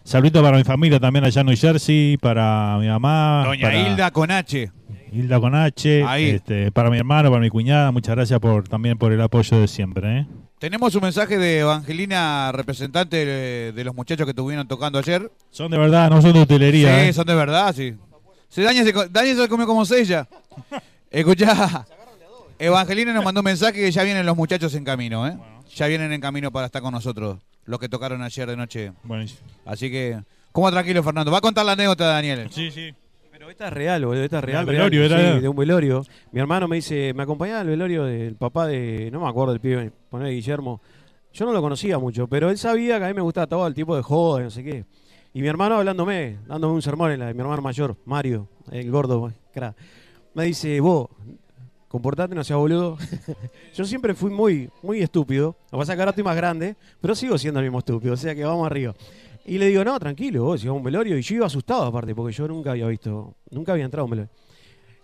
Saludito 0.05 0.43
para 0.43 0.57
mi 0.59 0.65
familia 0.65 1.01
también 1.01 1.25
allá 1.25 1.41
en 1.41 1.47
New 1.47 1.57
Jersey, 1.57 2.17
para 2.19 2.77
mi 2.81 2.89
mamá. 2.89 3.45
Doña 3.47 3.63
para- 3.63 3.79
Hilda 3.89 4.11
con 4.11 4.31
H. 4.31 4.71
Hilda 5.15 5.39
con 5.41 5.55
H, 5.55 6.05
Ahí. 6.07 6.31
este, 6.31 6.73
para 6.73 6.91
mi 6.91 6.99
hermano, 6.99 7.31
para 7.31 7.41
mi 7.41 7.51
cuñada, 7.51 7.91
muchas 7.93 8.15
gracias 8.17 8.41
por 8.41 8.67
también 8.69 8.99
por 8.99 9.13
el 9.13 9.21
apoyo 9.21 9.59
de 9.59 9.69
siempre. 9.69 10.19
¿eh? 10.21 10.27
Tenemos 10.59 10.95
un 10.95 11.03
mensaje 11.03 11.39
de 11.39 11.61
Evangelina, 11.61 12.51
representante 12.53 13.25
de, 13.25 13.73
de 13.73 13.85
los 13.85 13.95
muchachos 13.95 14.25
que 14.27 14.31
estuvieron 14.31 14.67
tocando 14.67 14.99
ayer. 14.99 15.31
Son 15.51 15.71
de 15.71 15.79
verdad, 15.79 16.11
no 16.11 16.21
son 16.23 16.33
de 16.33 16.43
utilería. 16.43 17.01
Sí, 17.03 17.09
¿eh? 17.09 17.13
son 17.13 17.27
de 17.27 17.35
verdad, 17.35 17.75
sí. 17.75 17.95
Sí, 18.49 18.63
Daniel, 18.63 18.87
se, 18.87 19.09
Daniel 19.11 19.37
se 19.37 19.49
comió 19.49 19.67
como 19.67 19.85
seis 19.85 20.09
ya. 20.09 20.27
Escuchá, 21.11 21.87
Evangelina 22.59 23.13
nos 23.13 23.25
mandó 23.25 23.41
un 23.41 23.45
mensaje 23.45 23.73
que 23.81 23.91
ya 23.91 24.03
vienen 24.03 24.27
los 24.27 24.37
muchachos 24.37 24.75
en 24.75 24.85
camino, 24.85 25.27
¿eh? 25.29 25.37
Ya 25.75 25.87
vienen 25.87 26.13
en 26.13 26.21
camino 26.21 26.51
para 26.51 26.67
estar 26.67 26.83
con 26.83 26.93
nosotros, 26.93 27.39
los 27.65 27.79
que 27.81 27.89
tocaron 27.89 28.23
ayer 28.23 28.49
de 28.49 28.57
noche. 28.57 28.93
Así 29.65 29.91
que, 29.91 30.21
¿cómo 30.53 30.71
tranquilo, 30.71 31.03
Fernando? 31.03 31.31
Va 31.33 31.39
a 31.39 31.41
contar 31.41 31.67
la 31.67 31.73
anécdota, 31.73 32.07
Daniel. 32.07 32.49
Sí, 32.51 32.71
sí. 32.71 32.95
Esta 33.55 33.69
es 33.69 33.73
real, 33.73 34.05
boludo, 34.05 34.25
esta 34.25 34.39
es 34.39 34.45
real. 34.45 34.67
Real, 34.67 34.91
velorio, 34.91 35.07
sí, 35.09 35.15
era- 35.15 35.41
de 35.41 35.49
un 35.49 35.55
velorio. 35.55 36.03
Mi 36.33 36.41
hermano 36.41 36.67
me 36.67 36.75
dice, 36.75 37.15
me 37.15 37.23
acompañaba 37.23 37.61
al 37.61 37.69
velorio 37.69 38.03
del 38.03 38.35
papá 38.35 38.67
de, 38.67 39.11
no 39.13 39.21
me 39.21 39.29
acuerdo 39.29 39.53
del 39.53 39.61
pibe, 39.61 39.93
poner 40.11 40.33
Guillermo. 40.33 40.81
Yo 41.33 41.47
no 41.47 41.53
lo 41.53 41.63
conocía 41.63 41.97
mucho, 42.01 42.27
pero 42.27 42.51
él 42.51 42.59
sabía 42.59 42.99
que 42.99 43.05
a 43.05 43.09
mí 43.09 43.15
me 43.15 43.21
gustaba 43.21 43.47
todo 43.47 43.65
el 43.69 43.75
tipo 43.75 43.95
de 43.95 44.03
joda, 44.03 44.43
no 44.43 44.51
sé 44.51 44.65
qué. 44.65 44.85
Y 45.33 45.41
mi 45.41 45.47
hermano 45.47 45.77
hablándome, 45.77 46.39
dándome 46.49 46.75
un 46.75 46.83
sermón 46.83 47.13
en 47.13 47.21
la 47.21 47.27
de 47.27 47.35
mi 47.35 47.43
hermano 47.43 47.63
mayor, 47.63 47.97
Mario, 48.05 48.49
el 48.73 48.91
gordo, 48.91 49.33
cra. 49.53 49.73
Me 50.35 50.45
dice, 50.47 50.81
vos, 50.81 51.07
comportate, 51.87 52.35
no 52.35 52.43
seas 52.43 52.59
boludo. 52.59 52.99
Yo 53.75 53.85
siempre 53.85 54.15
fui 54.15 54.31
muy, 54.33 54.69
muy 54.83 55.01
estúpido. 55.01 55.57
Lo 55.71 55.79
que 55.79 55.83
pasa 55.83 55.93
es 55.93 55.97
que 55.97 56.03
ahora 56.03 56.11
estoy 56.11 56.25
más 56.25 56.37
grande, 56.37 56.75
pero 57.01 57.15
sigo 57.15 57.39
siendo 57.39 57.61
el 57.61 57.67
mismo 57.67 57.79
estúpido, 57.79 58.15
o 58.15 58.17
sea 58.17 58.35
que 58.35 58.45
vamos 58.45 58.67
arriba. 58.67 58.95
Y 59.47 59.59
le 59.59 59.67
digo, 59.67 59.85
no, 59.85 59.99
tranquilo, 59.99 60.45
vos, 60.45 60.61
si 60.61 60.69
a 60.69 60.73
un 60.73 60.83
velorio. 60.83 61.19
Y 61.19 61.23
yo 61.23 61.37
iba 61.37 61.47
asustado 61.47 61.85
aparte, 61.85 62.15
porque 62.15 62.33
yo 62.33 62.49
nunca 62.49 62.71
había 62.71 62.87
visto, 62.87 63.35
nunca 63.51 63.73
había 63.73 63.85
entrado 63.85 64.03
a 64.03 64.05
un 64.05 64.11
velorio. 64.11 64.33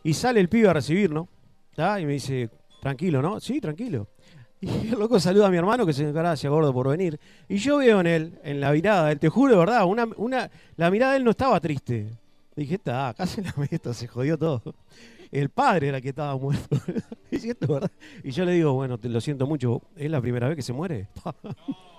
Y 0.03 0.15
sale 0.15 0.41
el 0.41 0.49
pibe 0.49 0.69
a 0.69 0.73
recibirnos, 0.73 1.29
y 1.77 2.07
me 2.07 2.13
dice, 2.15 2.51
tranquilo, 2.81 3.23
¿no? 3.23 3.41
Sí, 3.41 3.61
tranquilo. 3.61 4.09
Y 4.63 4.89
el 4.89 4.99
loco 4.99 5.19
saluda 5.19 5.47
a 5.47 5.51
mi 5.51 5.57
hermano, 5.57 5.87
que 5.87 5.95
se 5.95 6.13
gracias, 6.13 6.51
gordo, 6.51 6.75
por 6.75 6.89
venir. 6.89 7.19
Y 7.49 7.57
yo 7.57 7.79
veo 7.79 7.99
en 8.01 8.07
él, 8.07 8.39
en 8.45 8.61
la 8.61 8.73
mirada, 8.73 9.11
él, 9.11 9.19
te 9.19 9.31
juro, 9.31 9.53
de 9.53 9.59
verdad, 9.59 9.87
una, 9.87 10.07
una, 10.19 10.51
la 10.77 10.91
mirada 10.91 11.13
de 11.13 11.19
él 11.19 11.25
no 11.25 11.31
estaba 11.31 11.59
triste. 11.61 12.11
Dije, 12.55 12.75
está, 12.75 13.09
acá 13.09 13.27
se 13.27 13.41
la 13.41 13.55
meto, 13.57 13.95
se 13.95 14.07
jodió 14.07 14.37
todo. 14.37 14.75
El 15.31 15.49
padre 15.49 15.89
era 15.89 15.97
el 15.97 16.03
que 16.03 16.11
estaba 16.11 16.37
muerto. 16.37 16.77
es 17.31 17.59
verdad. 17.59 17.91
y 18.23 18.33
yo 18.33 18.45
le 18.45 18.53
digo, 18.53 18.75
bueno, 18.75 18.99
te 18.99 19.09
lo 19.09 19.23
siento 19.23 19.47
mucho, 19.47 19.81
¿es 19.97 20.11
la 20.11 20.21
primera 20.21 20.47
vez 20.47 20.57
que 20.57 20.63
se 20.63 20.75
muere? 20.75 21.09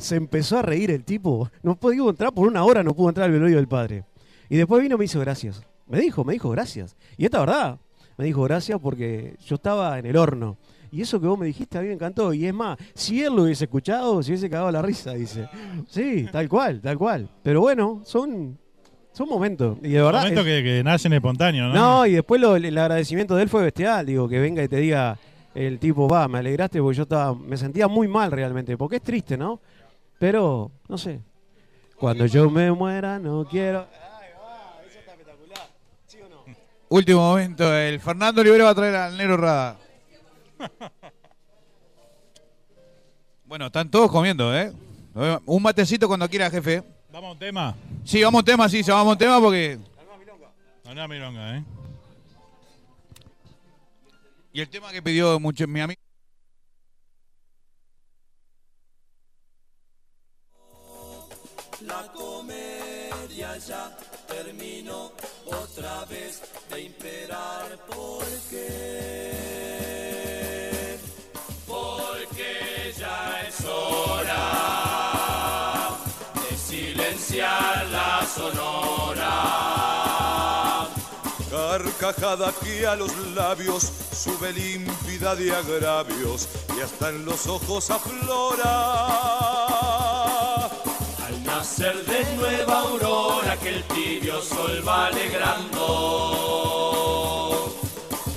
se 0.00 0.16
empezó 0.16 0.58
a 0.58 0.62
reír 0.62 0.90
el 0.90 1.04
tipo. 1.04 1.50
No 1.62 1.76
pudo 1.76 2.10
entrar 2.10 2.32
por 2.32 2.46
una 2.48 2.64
hora, 2.64 2.82
no 2.82 2.94
pudo 2.94 3.08
entrar 3.10 3.26
al 3.26 3.32
velorio 3.32 3.56
del 3.56 3.68
padre. 3.68 4.04
Y 4.48 4.56
después 4.56 4.82
vino 4.82 4.96
y 4.96 4.98
me 4.98 5.04
hizo 5.04 5.20
gracias. 5.20 5.62
Me 5.86 6.00
dijo, 6.00 6.24
me 6.24 6.32
dijo 6.34 6.50
gracias. 6.50 6.96
Y 7.16 7.24
esta 7.24 7.40
verdad, 7.40 7.78
me 8.16 8.24
dijo 8.24 8.42
gracias 8.42 8.78
porque 8.80 9.36
yo 9.46 9.54
estaba 9.56 9.98
en 9.98 10.06
el 10.06 10.16
horno. 10.16 10.56
Y 10.92 11.02
eso 11.02 11.20
que 11.20 11.26
vos 11.28 11.38
me 11.38 11.46
dijiste 11.46 11.78
a 11.78 11.82
mí 11.82 11.86
me 11.88 11.94
encantó. 11.94 12.32
Y 12.34 12.46
es 12.46 12.54
más, 12.54 12.76
si 12.94 13.22
él 13.22 13.34
lo 13.36 13.44
hubiese 13.44 13.64
escuchado, 13.64 14.22
se 14.22 14.30
hubiese 14.32 14.50
cagado 14.50 14.72
la 14.72 14.82
risa, 14.82 15.12
dice. 15.14 15.48
Sí, 15.88 16.26
tal 16.32 16.48
cual, 16.48 16.80
tal 16.80 16.98
cual. 16.98 17.28
Pero 17.44 17.60
bueno, 17.60 18.00
son, 18.04 18.58
son 19.12 19.28
momentos. 19.28 19.78
Y 19.82 19.90
de 19.90 20.02
verdad. 20.02 20.22
Momento 20.22 20.40
es- 20.40 20.46
que, 20.46 20.62
que 20.64 20.82
nacen 20.84 21.12
espontáneo, 21.12 21.68
¿no? 21.68 21.74
no, 21.74 22.06
y 22.06 22.12
después 22.14 22.40
lo- 22.40 22.56
el 22.56 22.76
agradecimiento 22.76 23.36
de 23.36 23.44
él 23.44 23.48
fue 23.48 23.62
bestial, 23.62 24.04
digo, 24.06 24.28
que 24.28 24.40
venga 24.40 24.62
y 24.64 24.68
te 24.68 24.76
diga 24.78 25.16
el 25.54 25.78
tipo, 25.78 26.08
va, 26.08 26.26
me 26.28 26.38
alegraste 26.38 26.80
porque 26.80 26.96
yo 26.96 27.02
estaba, 27.04 27.34
me 27.34 27.56
sentía 27.56 27.86
muy 27.88 28.06
mal 28.08 28.30
realmente, 28.32 28.76
porque 28.76 28.96
es 28.96 29.02
triste, 29.02 29.36
¿no? 29.36 29.60
Pero, 30.20 30.70
no 30.86 30.98
sé. 30.98 31.18
Cuando 31.96 32.26
yo 32.26 32.50
me 32.50 32.70
muera, 32.70 33.18
no 33.18 33.46
quiero. 33.48 33.88
Último 36.90 37.20
momento, 37.20 37.74
el 37.74 37.98
Fernando 38.00 38.42
Olivera 38.42 38.64
va 38.64 38.70
a 38.70 38.74
traer 38.74 38.96
al 38.96 39.16
Negro 39.16 39.38
Rada. 39.38 39.78
Bueno, 43.46 43.66
están 43.66 43.90
todos 43.90 44.10
comiendo, 44.10 44.54
¿eh? 44.54 44.72
Un 45.46 45.62
matecito 45.62 46.06
cuando 46.06 46.28
quiera, 46.28 46.50
jefe. 46.50 46.84
Vamos 47.10 47.30
a 47.30 47.32
un 47.32 47.38
tema. 47.38 47.74
Sí, 48.04 48.22
vamos 48.22 48.40
a 48.40 48.42
un 48.42 48.44
tema, 48.44 48.68
sí, 48.68 48.84
se 48.84 48.92
vamos 48.92 49.08
a 49.08 49.12
un 49.12 49.18
tema 49.18 49.40
porque... 49.40 49.78
Una 50.84 51.08
milonga, 51.08 51.56
¿eh? 51.56 51.64
Y 54.52 54.60
el 54.60 54.68
tema 54.68 54.92
que 54.92 55.00
pidió 55.02 55.40
mucho 55.40 55.66
mi 55.66 55.80
amigo... 55.80 56.00
La 61.90 62.06
comedia 62.14 63.58
ya 63.58 63.90
terminó 64.28 65.10
otra 65.46 66.04
vez 66.04 66.40
de 66.70 66.82
imperar. 66.82 67.76
¿Por 67.88 68.24
qué? 68.48 69.32
Porque 71.66 72.94
ya 72.96 73.42
es 73.48 73.64
hora 73.64 74.38
de 76.34 76.56
silenciar 76.56 77.86
la 77.88 78.24
sonora. 78.24 79.68
Carcajada 81.50 82.52
que 82.62 82.86
a 82.86 82.94
los 82.94 83.16
labios 83.34 83.90
sube 84.12 84.52
límpida 84.52 85.34
de 85.34 85.52
agravios 85.52 86.48
y 86.76 86.80
hasta 86.82 87.08
en 87.08 87.24
los 87.24 87.48
ojos 87.48 87.90
aflora. 87.90 89.69
Nacer 91.80 92.04
de 92.04 92.36
nueva 92.36 92.80
aurora 92.80 93.56
que 93.56 93.70
el 93.70 93.82
tibio 93.84 94.42
sol 94.42 94.86
va 94.86 95.06
alegrando, 95.06 95.78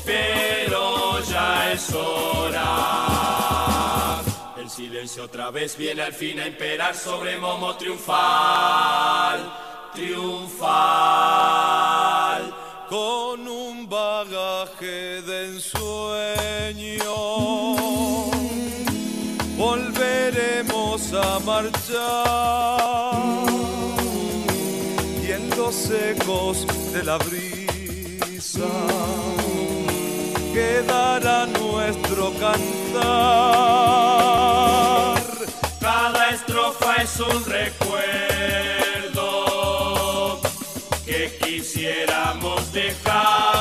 pero 0.05 1.19
ya 1.23 1.73
es 1.73 1.93
hora. 1.93 2.61
El 4.55 4.69
silencio 4.69 5.25
otra 5.25 5.51
vez 5.51 5.75
viene 5.75 6.03
al 6.03 6.13
fin 6.13 6.39
a 6.39 6.47
imperar 6.47 6.95
sobre 6.95 7.37
Momo 7.37 7.75
triunfal, 7.75 9.41
triunfal. 9.93 10.63
Con 12.87 13.45
un 13.45 13.89
bagaje 13.89 15.21
de 15.21 15.47
ensueño 15.47 17.13
volveremos 19.57 21.11
a 21.13 21.39
marchar 21.39 22.82
de 26.33 27.03
la 27.03 27.17
brisa 27.19 28.67
quedará 30.51 31.45
nuestro 31.45 32.33
cantar. 32.39 33.03
Cada 35.79 36.29
estrofa 36.29 36.95
es 37.03 37.19
un 37.19 37.45
recuerdo 37.45 38.01
que 41.05 41.37
quisiéramos 41.39 42.73
dejar 42.73 43.52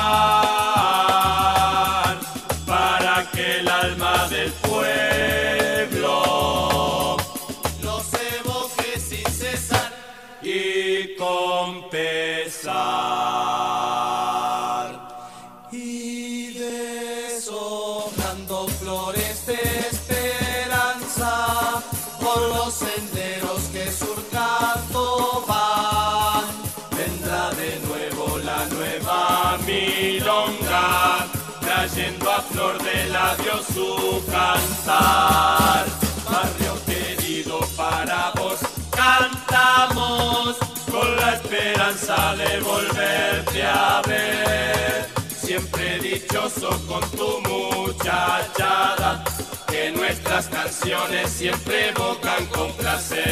su 33.73 34.23
cantar. 34.29 35.85
Barrio 36.25 36.75
querido 36.85 37.59
para 37.75 38.31
vos, 38.35 38.59
cantamos 38.91 40.57
con 40.91 41.15
la 41.15 41.33
esperanza 41.35 42.35
de 42.35 42.59
volverte 42.61 43.63
a 43.63 44.01
ver. 44.07 45.07
Siempre 45.35 45.99
dichoso 45.99 46.69
con 46.87 47.01
tu 47.11 47.41
muchachada, 47.49 49.23
que 49.67 49.91
nuestras 49.91 50.47
canciones 50.47 51.29
siempre 51.29 51.89
evocan 51.89 52.45
con 52.47 52.71
placer. 52.73 53.23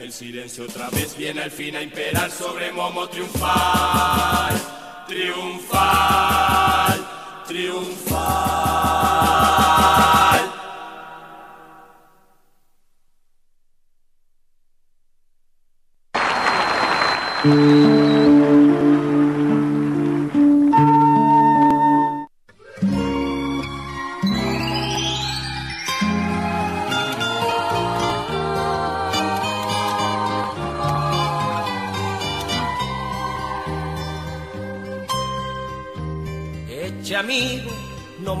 El 0.00 0.12
silencio 0.12 0.64
otra 0.64 0.88
vez 0.90 1.16
viene 1.16 1.42
al 1.42 1.50
fin 1.50 1.76
a 1.76 1.82
imperar 1.82 2.30
sobre 2.30 2.72
Momo 2.72 3.08
triunfal, 3.08 4.54
triunfal, 5.06 6.48
triunfal. 7.48 9.08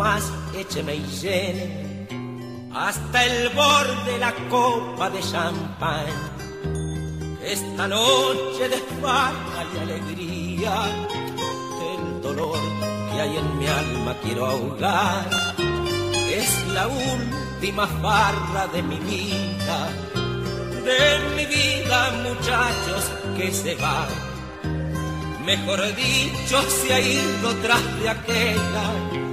Más 0.08 0.32
écheme 0.56 0.94
y 0.94 1.06
llene 1.20 2.08
hasta 2.74 3.18
el 3.26 3.50
borde 3.50 4.12
la 4.18 4.32
copa 4.48 5.10
de 5.10 5.20
champán. 5.20 6.14
Esta 7.44 7.84
noche 7.86 8.64
de 8.74 8.80
farra 9.02 9.60
y 9.72 9.78
alegría, 9.86 10.74
el 11.92 12.22
dolor 12.22 12.60
que 13.08 13.20
hay 13.20 13.36
en 13.42 13.58
mi 13.58 13.66
alma 13.66 14.12
quiero 14.22 14.46
ahogar. 14.46 15.28
Es 16.40 16.50
la 16.76 16.84
última 16.88 17.86
farra 18.02 18.66
de 18.74 18.82
mi 18.90 18.98
vida, 19.10 19.78
de 20.88 21.02
mi 21.36 21.44
vida 21.56 21.98
muchachos 22.26 23.02
que 23.36 23.52
se 23.52 23.74
van 23.74 24.28
mejor 25.44 25.80
dicho, 25.96 26.56
se 26.78 26.92
ha 26.92 27.00
ido 27.00 27.48
tras 27.62 27.84
de 28.00 28.08
aquella 28.10 29.27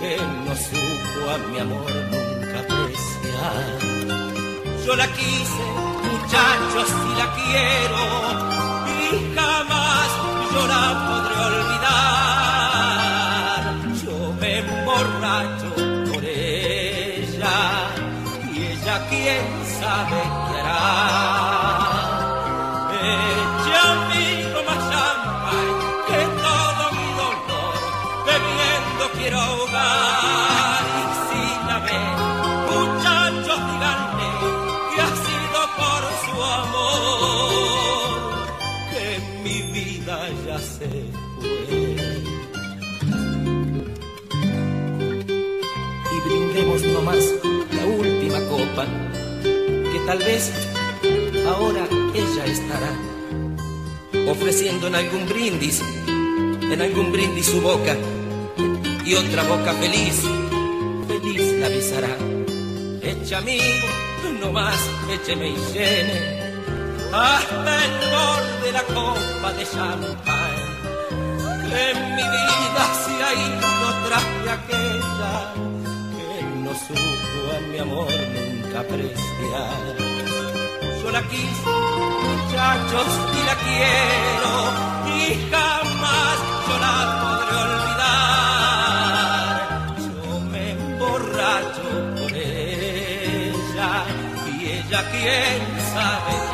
que 0.00 0.16
no 0.16 0.54
supo 0.56 1.20
a 1.34 1.36
mi 1.50 1.58
amor 1.58 1.92
nunca 2.10 2.58
apreciar. 2.60 3.66
Yo 4.86 4.92
la 4.96 5.06
quise, 5.08 5.64
muchachos, 6.10 6.88
y 7.10 7.12
la 7.20 7.26
quiero, 7.38 8.02
y 8.96 9.08
jamás 9.36 10.08
yo 10.52 10.62
la 10.74 10.84
podré 11.06 11.36
olvidar. 11.50 12.82
Yo 14.02 14.16
me 14.40 14.50
emborracho 14.60 15.68
por 16.10 16.22
ella, 16.24 17.58
y 18.52 18.56
ella 18.72 18.96
quién 19.10 19.46
sabe 19.80 20.20
qué 20.46 20.54
hará. 20.60 20.84
Eche 23.02 23.74
amigo 23.92 24.58
más 24.66 24.80
champán, 24.90 25.68
que 26.08 26.20
todo 26.44 26.82
mi 26.96 27.08
dolor 27.20 27.80
bebiendo 28.26 29.04
quiero 29.18 29.42
tal 50.10 50.18
vez 50.18 50.50
ahora 51.46 51.86
ella 52.14 52.44
estará 52.44 52.90
ofreciendo 54.28 54.88
en 54.88 54.96
algún 54.96 55.28
brindis, 55.28 55.80
en 56.08 56.82
algún 56.82 57.12
brindis 57.12 57.46
su 57.46 57.60
boca, 57.60 57.96
y 59.04 59.14
otra 59.14 59.44
boca 59.44 59.72
feliz, 59.74 60.20
feliz 61.06 61.52
la 61.60 61.68
besará. 61.68 62.16
Echa 63.02 63.38
amigo, 63.38 63.86
no 64.40 64.50
más, 64.50 64.80
écheme 65.12 65.50
y 65.50 65.56
llene, 65.72 66.18
hasta 67.12 67.72
el 67.84 67.94
borde 68.10 68.72
la 68.72 68.82
copa 68.82 69.52
de 69.52 69.64
champán, 69.64 70.56
en 71.86 72.16
mi 72.16 72.26
vida 72.34 72.82
se 73.04 73.12
ha 73.26 73.32
ido 73.48 73.86
tras 74.08 74.26
de 74.42 74.50
aquella 74.58 75.54
que 76.16 76.42
no 76.64 76.72
supo 76.74 77.56
a 77.56 77.60
mi 77.70 77.78
amor 77.78 78.39
nunca 78.70 78.80
apreciar. 78.80 79.96
Yo 81.02 81.10
la 81.10 81.22
quise, 81.22 81.70
muchachos, 82.22 83.06
y 83.34 83.42
la 83.46 83.56
quiero, 83.66 84.52
y 85.16 85.18
jamás 85.50 86.36
yo 86.68 86.74
la 86.78 86.96
podré 87.22 87.56
olvidar. 87.66 88.36
Yo 89.98 90.40
me 90.50 90.64
emborracho 90.70 91.88
por 92.16 92.32
ella, 92.32 93.92
y 94.46 94.54
ella 94.66 95.00
quién 95.10 95.60
sabe 95.92 96.49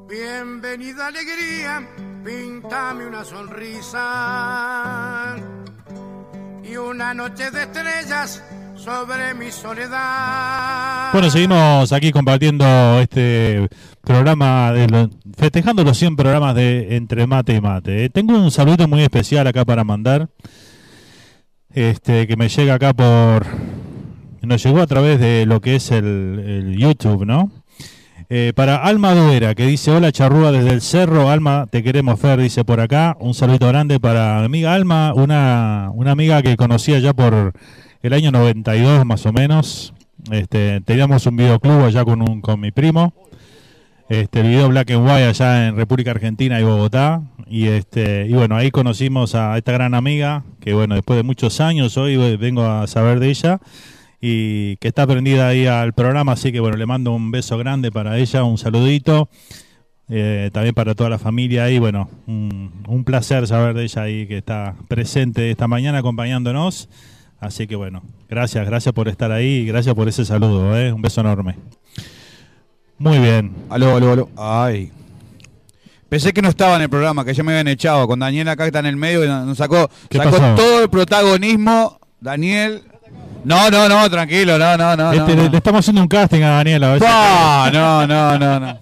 Bienvenida 0.10 1.08
alegría, 1.08 1.88
píntame 2.26 3.06
una 3.06 3.24
sonrisa 3.24 4.82
y 6.72 6.78
una 6.78 7.14
noche 7.14 7.52
de 7.52 7.64
estrellas 7.64 8.44
sobre 8.76 9.34
mi 9.34 9.52
soledad. 9.52 11.12
Bueno, 11.14 11.30
seguimos 11.30 11.92
aquí 11.92 12.12
compartiendo 12.12 12.66
este 13.00 13.68
programa, 14.02 14.72
de 14.72 14.88
lo- 14.88 15.10
festejando 15.38 15.84
los 15.84 15.98
100 15.98 16.16
programas 16.16 16.56
de 16.56 16.96
Entre 16.96 17.28
Mate 17.28 17.56
y 17.56 17.62
Mate. 17.62 18.10
Tengo 18.10 18.38
un 18.38 18.52
saludo 18.52 18.88
muy 18.88 19.02
especial 19.04 19.48
acá 19.48 19.66
para 19.66 19.84
mandar, 19.84 20.30
este 21.74 22.28
que 22.28 22.36
me 22.38 22.50
llega 22.50 22.76
acá 22.76 22.94
por... 22.94 23.46
Nos 24.42 24.64
llegó 24.64 24.82
a 24.82 24.88
través 24.88 25.20
de 25.20 25.46
lo 25.46 25.62
que 25.62 25.76
es 25.76 25.92
el 25.92 26.76
YouTube, 26.78 27.26
¿no? 27.26 27.52
Eh, 28.34 28.54
para 28.56 28.78
Alma 28.78 29.14
Duera, 29.14 29.56
que 29.56 29.68
dice, 29.68 29.92
hola 29.92 30.14
charrúa 30.14 30.54
desde 30.54 30.70
el 30.70 30.80
cerro, 30.80 31.30
Alma, 31.30 31.68
te 31.70 31.84
queremos 31.84 32.18
Fer, 32.18 32.40
dice 32.40 32.64
por 32.64 32.80
acá. 32.80 33.18
Un 33.20 33.34
saludito 33.34 33.68
grande 33.68 34.00
para 34.00 34.40
mi 34.40 34.46
amiga 34.46 34.74
Alma, 34.74 35.14
una, 35.14 35.92
una 35.94 36.12
amiga 36.12 36.42
que 36.42 36.56
conocía 36.56 37.00
ya 37.00 37.14
por 37.14 37.52
el 38.02 38.14
año 38.14 38.32
92 38.32 39.06
más 39.06 39.26
o 39.26 39.34
menos. 39.34 39.94
Este, 40.32 40.80
teníamos 40.80 41.26
un 41.26 41.36
videoclub 41.36 41.84
allá 41.84 42.06
con, 42.06 42.22
un, 42.22 42.40
con 42.40 42.58
mi 42.62 42.72
primo. 42.72 43.14
Este, 44.08 44.44
video 44.44 44.70
Black 44.70 44.92
and 44.92 45.06
White 45.06 45.26
allá 45.26 45.68
en 45.68 45.76
República 45.76 46.12
Argentina 46.12 46.58
y 46.58 46.64
Bogotá. 46.64 47.24
Y 47.48 47.68
este, 47.68 48.28
y 48.30 48.32
bueno, 48.32 48.56
ahí 48.56 48.72
conocimos 48.72 49.36
a 49.36 49.58
esta 49.58 49.74
gran 49.74 49.94
amiga, 49.94 50.46
que 50.62 50.74
bueno, 50.74 50.96
después 50.96 51.18
de 51.18 51.24
muchos 51.24 51.60
años 51.60 51.98
hoy 51.98 52.38
vengo 52.38 52.64
a 52.64 52.88
saber 52.88 53.20
de 53.20 53.28
ella 53.28 53.60
y 54.22 54.78
que 54.78 54.88
está 54.88 55.08
prendida 55.08 55.48
ahí 55.48 55.66
al 55.66 55.94
programa, 55.94 56.34
así 56.34 56.52
que 56.52 56.60
bueno, 56.60 56.78
le 56.78 56.86
mando 56.86 57.12
un 57.12 57.32
beso 57.32 57.58
grande 57.58 57.92
para 57.92 58.18
ella, 58.20 58.44
un 58.44 58.58
saludito. 58.58 59.30
eh, 60.14 60.50
también 60.54 60.76
para 60.76 60.94
toda 60.94 61.10
la 61.10 61.18
familia 61.20 61.70
y 61.72 61.80
bueno, 61.80 62.10
un, 62.28 62.84
un 62.88 63.04
placer 63.06 63.48
saber 63.48 63.74
de 63.74 63.84
ella 63.84 64.02
ahí 64.04 64.28
que 64.28 64.38
está 64.38 64.76
presente 64.90 65.50
esta 65.50 65.68
mañana 65.68 66.00
acompañándonos. 66.00 66.90
Así 67.40 67.66
que 67.66 67.76
bueno, 67.76 68.04
gracias, 68.30 68.66
gracias 68.66 68.94
por 68.94 69.08
estar 69.08 69.32
ahí 69.32 69.48
y 69.62 69.66
gracias 69.66 69.96
por 69.96 70.08
ese 70.10 70.26
saludo, 70.26 70.78
¿eh? 70.78 70.92
un 70.94 71.02
beso 71.02 71.22
enorme. 71.22 71.56
Muy 72.98 73.18
bien. 73.20 73.52
Aló, 73.70 73.96
aló, 73.96 74.12
aló. 74.12 74.30
Ay. 74.38 74.92
Pensé 76.10 76.34
que 76.34 76.42
no 76.42 76.50
estaba 76.50 76.76
en 76.76 76.84
el 76.84 76.90
programa, 76.90 77.24
que 77.26 77.34
ya 77.34 77.42
me 77.42 77.54
habían 77.54 77.70
echado. 77.70 78.06
Con 78.06 78.20
Daniel 78.20 78.50
acá 78.50 78.66
que 78.66 78.68
está 78.68 78.80
en 78.80 78.86
el 78.88 78.98
medio, 78.98 79.26
nos 79.46 79.58
sacó, 79.58 79.90
¿Qué 80.10 80.18
sacó 80.18 80.38
todo 80.56 80.84
el 80.84 80.90
protagonismo. 80.90 81.98
Daniel. 82.20 82.84
No, 83.44 83.70
no, 83.72 83.90
no, 83.90 84.10
tranquilo, 84.10 84.58
no, 84.58 84.78
no, 84.78 84.96
no. 84.96 85.12
Este, 85.14 85.36
no, 85.36 85.44
le, 85.44 85.50
le 85.50 85.58
estamos 85.58 85.80
haciendo 85.80 86.02
un 86.02 86.08
casting 86.08 86.42
a 86.44 86.50
Daniela. 86.58 86.88
a 86.88 86.92
ver 86.94 87.00
si- 87.00 87.06
Pa, 87.08 87.70
no, 87.74 88.06
no, 88.08 88.38
no, 88.38 88.60
no. 88.60 88.80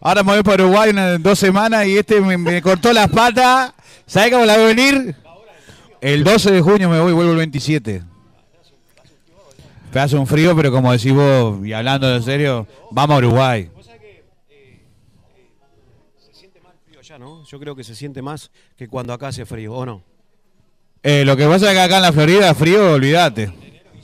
Ahora 0.00 0.22
me 0.22 0.32
voy 0.32 0.42
para 0.42 0.64
Uruguay 0.64 0.90
en 0.96 1.22
dos 1.22 1.38
semanas 1.38 1.86
y 1.86 1.98
este 1.98 2.20
me, 2.20 2.38
me 2.38 2.62
cortó 2.62 2.92
las 2.92 3.08
patas. 3.08 3.72
¿Sabes 4.06 4.30
cómo 4.32 4.44
la 4.46 4.54
voy 4.54 4.64
a 4.64 4.66
venir? 4.74 5.14
El 6.00 6.24
12 6.24 6.52
de 6.52 6.60
junio 6.62 6.88
me 6.88 7.00
voy, 7.00 7.12
vuelvo 7.12 7.32
el 7.32 7.38
27. 7.38 8.02
Te 9.92 9.98
hace 10.00 10.16
un 10.16 10.26
frío, 10.26 10.54
pero 10.56 10.70
como 10.70 10.92
decís 10.92 11.12
vos, 11.12 11.66
y 11.66 11.72
hablando 11.72 12.14
en 12.14 12.22
serio, 12.22 12.66
vamos 12.90 13.14
a 13.14 13.18
Uruguay. 13.18 13.70
Frío 16.86 17.00
allá, 17.00 17.18
¿no? 17.18 17.44
Yo 17.44 17.58
creo 17.58 17.74
que 17.74 17.84
se 17.84 17.94
siente 17.94 18.22
más 18.22 18.50
que 18.76 18.88
cuando 18.88 19.12
acá 19.12 19.28
hace 19.28 19.44
frío, 19.46 19.74
¿o 19.74 19.84
no? 19.86 20.02
Eh, 21.02 21.24
lo 21.24 21.36
que 21.36 21.46
pasa 21.46 21.68
es 21.68 21.72
que 21.72 21.80
acá 21.80 21.96
en 21.96 22.02
la 22.02 22.12
Florida, 22.12 22.54
frío, 22.54 22.92
olvídate. 22.94 23.52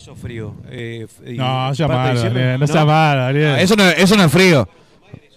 Hizo 0.04 0.14
frío. 0.16 0.54
eh, 0.68 1.06
No, 1.24 1.72
de 1.72 1.88
malo, 1.88 2.20
Daniel, 2.22 2.60
no 2.60 2.66
sea 2.66 2.84
malo, 2.84 3.22
Daniel. 3.22 3.56
Eso 3.58 3.74
no, 3.74 3.84
eso 3.88 4.16
no 4.18 4.24
es 4.24 4.30
frío. 4.32 4.68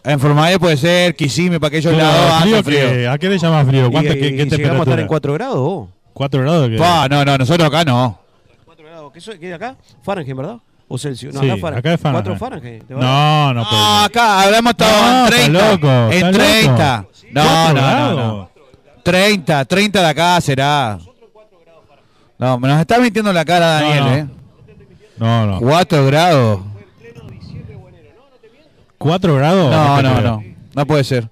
En 0.04 0.20
Formadell 0.20 0.60
puede 0.60 0.76
ser, 0.76 1.16
Kissimmee, 1.16 1.58
para 1.58 1.70
aquellos 1.70 1.94
lados, 1.96 2.42
¿frío 2.42 2.64
frío. 2.64 2.80
qué? 2.92 3.08
¿A 3.08 3.18
qué 3.18 3.30
le 3.30 3.38
llamas 3.38 3.66
frío? 3.66 3.90
¿Cuánto, 3.90 4.12
Y- 4.14 4.20
qué, 4.20 4.28
y 4.28 4.30
qué 4.32 4.36
llegamos 4.36 4.54
a 4.54 4.56
temperatura? 4.58 4.84
estar 4.92 5.00
en 5.00 5.08
4 5.08 5.34
grados, 5.34 5.56
vos. 5.58 5.90
¿Cuatro 6.12 6.42
grados? 6.42 6.70
¿qué? 6.70 6.78
Pa, 6.78 7.08
no, 7.08 7.24
no, 7.24 7.38
nosotros 7.38 7.66
acá 7.68 7.86
no. 7.86 8.20
¿Qué, 9.14 9.22
soy- 9.22 9.40
qué 9.40 9.48
de 9.48 9.54
acá? 9.54 9.76
Fahrenheit, 10.04 10.36
¿verdad? 10.36 10.58
¿O 10.90 10.98
Celsius? 10.98 11.34
No, 11.34 11.40
Sí, 11.42 11.50
acá 11.50 11.62
Fahrenheit. 11.62 11.86
acá 11.86 11.94
es 11.94 12.02
Fahrenheit. 12.02 12.38
4 12.38 12.38
Fahrenheit. 12.38 12.84
No, 12.90 13.54
no, 13.54 13.64
pero- 13.64 13.78
No, 13.78 14.04
acá 14.04 14.42
habremos 14.44 14.72
estado 14.72 14.92
No, 15.02 15.08
en 15.08 15.24
está 15.24 15.36
30. 15.38 15.72
loco, 15.72 15.88
en 15.88 16.12
está 16.14 16.32
30. 16.32 16.98
loco. 16.98 17.12
No, 17.32 17.42
¿Cuatro 17.44 17.74
no, 17.74 17.74
no, 17.74 17.88
grados? 17.88 18.18
no. 18.18 18.50
30, 19.04 19.66
30 19.66 20.02
de 20.02 20.08
acá 20.10 20.42
será. 20.42 21.00
No, 22.40 22.60
me 22.60 22.68
nos 22.68 22.80
está 22.82 23.00
mintiendo 23.00 23.34
la 23.34 23.44
cara 23.46 23.68
Daniel, 23.82 24.00
no. 24.04 24.14
¿eh? 24.14 24.28
No, 25.20 25.46
no. 25.46 25.60
4 25.60 26.06
grados. 26.06 26.60
¿Cuatro 28.98 29.36
grados? 29.36 29.72
No, 29.72 30.02
no, 30.02 30.22
no. 30.22 30.44
No 30.74 30.86
puede 30.86 31.04
ser. 31.04 31.30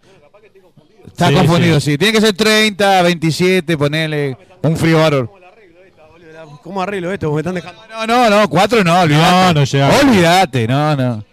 Está 1.07 1.30
Sí, 1.30 1.34
confundido, 1.36 1.80
sí. 1.80 1.91
sí. 1.91 1.98
Tiene 1.98 2.14
que 2.14 2.22
ser 2.22 2.34
30, 2.36 3.02
27, 3.02 3.78
ponele 3.78 4.38
un 4.62 4.76
frío 4.78 4.98
bárbaro. 4.99 5.32
¿Cómo 6.64 6.82
arreglo 6.82 7.12
esto? 7.12 7.32
Me 7.32 7.40
están 7.41 7.56
dejando. 7.56 7.82
No, 7.90 8.06
no, 8.07 8.30
no, 8.30 8.49
4 8.49 8.84
no, 8.84 9.02
olvídate. 9.02 9.32
No, 9.32 9.53
no 9.53 9.64
llega. 9.64 9.90
Olvídate, 9.99 10.68
no, 10.68 10.95
no. 10.95 11.24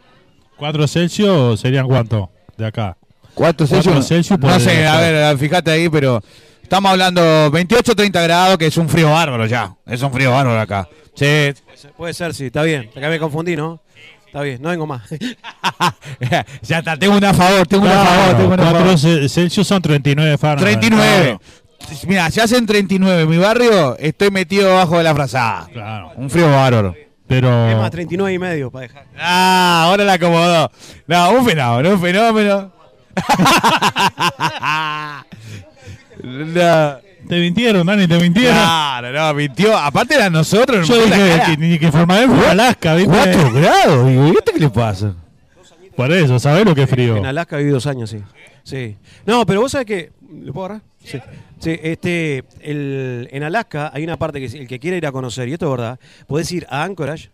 ¿Cuatro 0.56 0.86
Celsius 0.86 1.58
serían 1.60 1.86
cuánto? 1.88 2.30
De 2.56 2.66
acá. 2.66 2.96
4 3.34 3.34
Cuatro 3.34 3.66
Celsius. 3.66 4.06
Celsius 4.06 4.38
no 4.38 4.60
sé, 4.60 4.86
a 4.86 4.98
ver, 5.00 5.38
fíjate 5.38 5.70
ahí, 5.70 5.88
pero 5.88 6.22
estamos 6.62 6.90
hablando 6.92 7.50
28, 7.50 7.94
30 7.96 8.22
grados, 8.22 8.58
que 8.58 8.66
es 8.66 8.76
un 8.76 8.88
frío 8.88 9.10
bárbaro 9.10 9.46
ya. 9.46 9.74
Es 9.86 10.02
un 10.02 10.12
frío 10.12 10.30
bárbaro 10.30 10.60
acá. 10.60 10.86
Sí. 11.14 11.52
Puede 11.96 12.14
ser, 12.14 12.34
sí, 12.34 12.46
está 12.46 12.62
bien. 12.62 12.90
Acá 12.96 13.08
me 13.08 13.18
confundí, 13.18 13.56
¿no? 13.56 13.80
Está 14.26 14.40
bien, 14.42 14.62
no 14.62 14.70
vengo 14.70 14.86
más. 14.86 15.02
ya 16.62 16.78
está, 16.78 16.96
tengo 16.96 17.16
una 17.16 17.30
a 17.30 17.34
favor, 17.34 17.66
tengo 17.66 17.84
una 17.84 18.02
a 18.02 18.06
favor, 18.06 18.36
tengo 18.36 18.54
una 18.54 18.62
a 18.62 18.70
cuatro 18.70 18.80
favor. 18.80 18.98
Ce- 18.98 19.28
Celsius 19.28 19.66
son 19.66 19.82
39 19.82 20.38
Fahrenheit. 20.38 20.80
39. 20.80 21.38
Mira, 22.06 22.30
si 22.30 22.40
hacen 22.40 22.64
39 22.64 23.22
en 23.22 23.28
mi 23.28 23.36
barrio, 23.36 23.98
estoy 23.98 24.30
metido 24.30 24.68
debajo 24.68 24.96
de 24.96 25.04
la 25.04 25.14
frazada. 25.14 25.68
Claro. 25.70 26.12
Un 26.16 26.30
frío 26.30 26.50
bárbaro. 26.50 26.94
Pero. 27.26 27.68
Es 27.70 27.76
más, 27.76 27.90
39 27.90 28.32
y 28.34 28.38
medio 28.38 28.70
para 28.70 28.82
dejar. 28.86 29.04
Ah, 29.18 29.84
ahora 29.86 30.04
la 30.04 30.14
acomodó. 30.14 30.70
No, 31.06 31.30
un 31.32 31.44
fenómeno, 31.44 31.90
un 31.90 32.00
fenómeno. 32.00 32.72
no. 36.22 37.11
Te 37.28 37.40
mintieron, 37.40 37.86
Dani, 37.86 38.06
te 38.06 38.18
mintieron. 38.18 38.54
Claro, 38.54 39.12
no, 39.12 39.34
mintió. 39.34 39.76
Aparte 39.76 40.14
era 40.14 40.28
nosotros. 40.30 40.86
Yo 40.86 40.94
dije 41.04 41.40
que, 41.46 41.56
ni 41.56 41.78
que 41.78 41.90
Formadell 41.90 42.28
fue 42.30 42.48
Alaska, 42.48 42.94
¿viste? 42.94 43.10
4 43.12 43.52
grados, 43.52 44.08
digo, 44.08 44.28
¿y 44.28 44.30
este 44.30 44.52
qué 44.52 44.60
le 44.60 44.70
pasa? 44.70 45.14
Por 45.96 46.10
eso, 46.12 46.38
¿sabés 46.38 46.64
lo 46.64 46.74
que 46.74 46.82
es 46.84 46.90
frío? 46.90 47.16
En 47.16 47.26
Alaska 47.26 47.56
viví 47.58 47.70
dos 47.70 47.86
años, 47.86 48.10
sí. 48.10 48.18
Sí. 48.64 48.96
No, 49.26 49.44
pero 49.46 49.60
vos 49.60 49.72
sabés 49.72 49.86
que. 49.86 50.12
¿Lo 50.42 50.52
puedo 50.52 50.66
agarrar? 50.66 50.82
Sí. 51.04 51.18
Sí, 51.58 51.78
este, 51.82 52.44
el, 52.60 53.28
en 53.30 53.42
Alaska 53.44 53.90
hay 53.94 54.02
una 54.02 54.16
parte 54.16 54.40
que 54.40 54.46
el 54.58 54.66
que 54.66 54.78
quiere 54.80 54.96
ir 54.96 55.06
a 55.06 55.12
conocer, 55.12 55.48
y 55.48 55.52
esto 55.52 55.66
es 55.66 55.70
verdad, 55.78 56.00
podés 56.26 56.50
ir 56.50 56.66
a 56.70 56.82
Anchorage, 56.84 57.30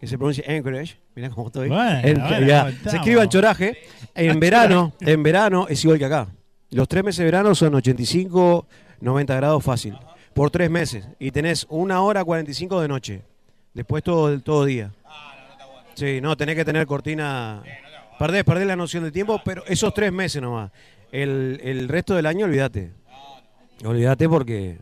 que 0.00 0.06
se 0.06 0.16
pronuncia 0.18 0.42
Anchorage, 0.48 0.96
mirá 1.14 1.30
cómo 1.30 1.46
estoy. 1.48 1.68
Bueno, 1.68 2.00
En- 2.02 2.20
bueno, 2.20 2.46
ya, 2.46 2.72
se 2.88 2.96
escribe 2.96 3.20
anchoraje. 3.20 3.78
En 4.14 4.40
verano, 4.40 4.92
en 5.00 5.22
verano 5.22 5.66
es 5.68 5.84
igual 5.84 5.98
que 5.98 6.06
acá. 6.06 6.28
Los 6.70 6.88
tres 6.88 7.04
meses 7.04 7.18
de 7.18 7.24
verano 7.26 7.54
son 7.54 7.74
85, 7.74 8.66
90 9.00 9.34
grados 9.36 9.64
fácil. 9.64 9.96
Por 10.34 10.50
tres 10.50 10.70
meses. 10.70 11.08
Y 11.18 11.30
tenés 11.30 11.66
una 11.68 12.02
hora 12.02 12.24
45 12.24 12.80
de 12.80 12.88
noche. 12.88 13.22
Después 13.74 14.02
todo, 14.02 14.40
todo 14.40 14.64
día. 14.64 14.92
Sí, 15.94 16.20
no, 16.20 16.36
tenés 16.36 16.54
que 16.54 16.64
tener 16.64 16.86
cortina. 16.86 17.62
Perdés, 18.18 18.44
perdés 18.44 18.66
la 18.66 18.76
noción 18.76 19.02
del 19.02 19.12
tiempo, 19.12 19.40
pero 19.44 19.64
esos 19.66 19.92
tres 19.94 20.12
meses 20.12 20.40
nomás. 20.40 20.70
El, 21.10 21.60
el 21.62 21.88
resto 21.88 22.14
del 22.14 22.26
año, 22.26 22.46
olvídate. 22.46 22.92
Olvídate 23.84 24.28
porque 24.28 24.78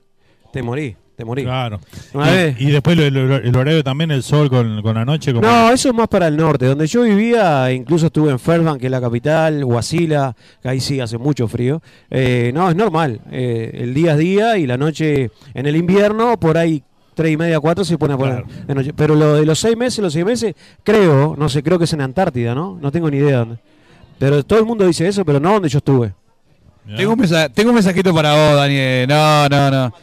te 0.53 0.63
morí, 0.63 0.97
te 1.17 1.25
morí. 1.25 1.45
Claro. 1.45 1.81
Una 2.13 2.31
vez- 2.31 2.57
Y, 2.61 2.69
y 2.69 2.71
después 2.71 2.97
lo- 2.97 3.09
lo- 3.11 3.37
el 3.37 3.57
horario 3.57 3.83
también, 3.83 4.11
el 4.11 4.23
sol 4.23 4.51
con, 4.51 4.83
con 4.83 4.95
la 4.95 5.05
noche. 5.05 5.33
Como 5.33 5.47
No, 5.47 5.71
eso 5.73 5.89
es 5.89 5.95
más 5.95 6.09
para 6.09 6.29
el 6.29 6.37
norte. 6.37 6.67
Donde 6.67 6.87
yo 6.87 7.03
vivía, 7.03 7.73
incluso 7.73 8.07
estuve 8.07 8.31
en 8.31 8.39
Fairbanks, 8.39 8.81
que 8.81 8.87
es 8.87 8.91
la 8.91 9.01
capital, 9.01 9.65
Huasila, 9.65 10.37
que 10.63 10.69
ahí 10.69 10.81
sí 10.81 11.01
hace 11.01 11.17
mucho 11.19 11.49
frío. 11.49 11.81
Eh, 12.11 12.51
no, 12.55 12.69
es 12.69 12.77
normal. 12.77 13.21
Eh, 13.31 13.71
el 13.83 13.95
día 13.95 14.13
es 14.13 14.19
día 14.19 14.59
y 14.59 14.67
la 14.67 14.77
noche, 14.77 15.31
en 15.55 15.67
el 15.67 15.75
invierno, 15.77 16.39
por 16.39 16.59
ahí 16.59 16.83
tres 17.15 17.33
y 17.33 17.37
media, 17.39 17.59
cuatro 17.61 17.83
se 17.83 17.97
pone 17.97 18.13
a 18.13 18.19
poner 18.19 18.45
de 18.67 18.75
noche. 18.75 18.93
Pero 18.95 19.15
lo 19.15 19.35
de 19.37 19.47
los 19.47 19.59
seis 19.59 19.75
meses, 19.77 20.01
los 20.01 20.13
seis 20.13 20.25
meses, 20.27 20.55
creo, 20.85 21.35
no 21.39 21.49
sé, 21.49 21.63
creo 21.63 21.79
que 21.79 21.85
es 21.85 21.93
en 21.95 22.03
Antártida, 22.03 22.55
¿no? 22.55 22.79
No 22.81 22.93
tengo 22.93 23.11
ni 23.11 23.17
idea 23.17 23.39
dónde. 23.39 23.57
Pero 24.19 24.45
todo 24.45 24.59
el 24.59 24.67
mundo 24.67 24.87
dice 24.87 25.09
eso, 25.09 25.25
pero 25.25 25.41
no 25.41 25.53
donde 25.55 25.71
yo 25.71 25.79
estuve. 25.79 26.13
Tengo 26.97 27.15
un, 27.15 27.25
tengo 27.55 27.71
un 27.71 27.75
mensajito 27.75 28.15
para 28.15 28.33
vos, 28.33 28.57
Daniel. 28.57 29.09
No, 29.09 29.49
no, 29.49 29.71
no. 29.71 29.95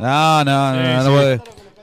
No, 0.00 0.44
no, 0.44 0.72
no, 0.74 0.82
no, 0.82 1.02
no 1.04 1.10
podés. 1.10 1.40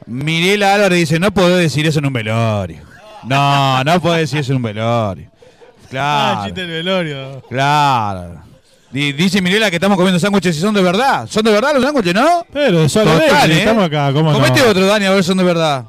Mirela 0.07 0.73
Álvarez 0.75 0.99
dice, 0.99 1.19
no 1.19 1.31
podés 1.33 1.59
decir 1.59 1.85
eso 1.85 1.99
en 1.99 2.05
un 2.07 2.13
velorio. 2.13 2.81
No, 3.23 3.83
no 3.83 4.01
podés 4.01 4.21
decir 4.21 4.39
eso 4.39 4.51
en 4.53 4.57
un 4.57 4.63
velorio. 4.63 5.29
Ah, 5.29 5.87
Claro, 5.89 6.43
chiste 6.45 6.61
del 6.61 6.69
velorio. 6.83 7.41
claro. 7.49 8.43
Di- 8.91 9.11
Dice 9.13 9.41
Mirela 9.41 9.69
que 9.69 9.75
estamos 9.77 9.97
comiendo 9.97 10.19
sándwiches 10.19 10.57
y 10.57 10.61
son 10.61 10.73
de 10.73 10.81
verdad. 10.81 11.27
¿Son 11.29 11.43
de 11.43 11.51
verdad 11.51 11.73
los 11.73 11.83
sándwiches, 11.83 12.13
no? 12.13 12.45
Pero 12.51 12.83
eso 12.83 13.03
Total, 13.03 13.51
¿eh? 13.51 13.59
estamos 13.59 13.85
acá, 13.85 14.11
¿cómo 14.13 14.31
no? 14.31 14.37
Comete 14.39 14.61
otro, 14.63 14.85
Dani, 14.85 15.05
a 15.05 15.11
ver 15.11 15.23
si 15.23 15.27
son 15.27 15.37
de 15.37 15.43
verdad. 15.43 15.85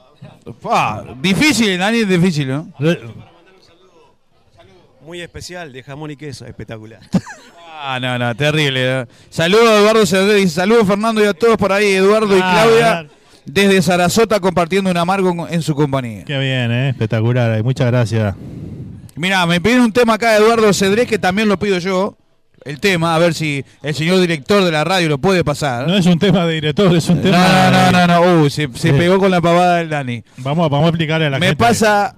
Pa, 0.63 1.05
difícil, 1.21 1.79
Dani, 1.79 1.99
es 1.99 2.09
difícil, 2.09 2.49
¿no? 2.49 2.73
Muy 5.05 5.21
especial, 5.23 5.73
de 5.73 5.83
jamón 5.83 6.11
y 6.11 6.17
queso, 6.17 6.45
espectacular. 6.45 7.01
Ah, 7.81 7.99
no, 8.01 8.19
no, 8.19 8.35
terrible. 8.35 9.01
¿no? 9.03 9.07
Saludos 9.31 9.69
a 9.69 9.79
Eduardo 9.79 10.01
dice 10.35 10.49
saludos 10.49 10.87
Fernando 10.87 11.23
y 11.23 11.27
a 11.27 11.35
todos 11.35 11.57
por 11.57 11.73
ahí, 11.73 11.93
Eduardo 11.93 12.37
y 12.37 12.41
Ah, 12.43 12.53
Claudia, 12.65 13.07
desde 13.47 13.81
Sarasota 13.83 14.41
compartiendo 14.41 14.91
un 14.91 14.97
amargo 14.97 15.47
en 15.49 15.63
su 15.63 15.75
compañía. 15.75 16.25
Qué 16.25 16.37
bien, 16.39 16.71
¿eh? 16.73 16.89
espectacular. 16.91 17.63
Muchas 17.63 17.87
gracias. 17.87 18.35
Mirá, 19.15 19.47
me 19.47 19.61
piden 19.61 19.81
un 19.81 19.93
tema 19.93 20.15
acá 20.15 20.33
de 20.33 20.39
Eduardo 20.39 20.73
Cedrés 20.73 21.07
que 21.09 21.19
también 21.19 21.49
lo 21.49 21.59
pido 21.59 21.79
yo. 21.79 22.17
El 22.65 22.81
tema, 22.81 23.15
a 23.15 23.19
ver 23.19 23.33
si 23.35 23.65
el 23.83 23.95
señor 23.95 24.21
director 24.21 24.63
de 24.65 24.73
la 24.73 24.83
radio 24.85 25.09
lo 25.09 25.19
puede 25.19 25.45
pasar. 25.45 25.87
No 25.87 25.97
es 25.97 26.05
un 26.07 26.19
tema 26.19 26.45
de 26.45 26.55
director, 26.55 26.95
es 26.95 27.09
un 27.09 27.17
No, 27.17 27.23
tema. 27.23 27.39
no, 27.39 27.93
no, 27.93 27.99
de- 28.01 28.07
no, 28.07 28.07
no. 28.35 28.43
Uy, 28.43 28.51
se, 28.51 28.69
se 28.75 28.91
Sí. 28.91 28.93
pegó 28.93 29.19
con 29.19 29.31
la 29.31 29.41
pavada 29.41 29.77
del 29.77 29.89
Dani. 29.89 30.23
Vamos, 30.39 30.69
vamos 30.69 30.87
a 30.87 30.89
explicarle 30.89 31.27
a 31.27 31.31
la 31.31 31.39
Me 31.39 31.47
gente. 31.47 31.65
pasa, 31.65 32.15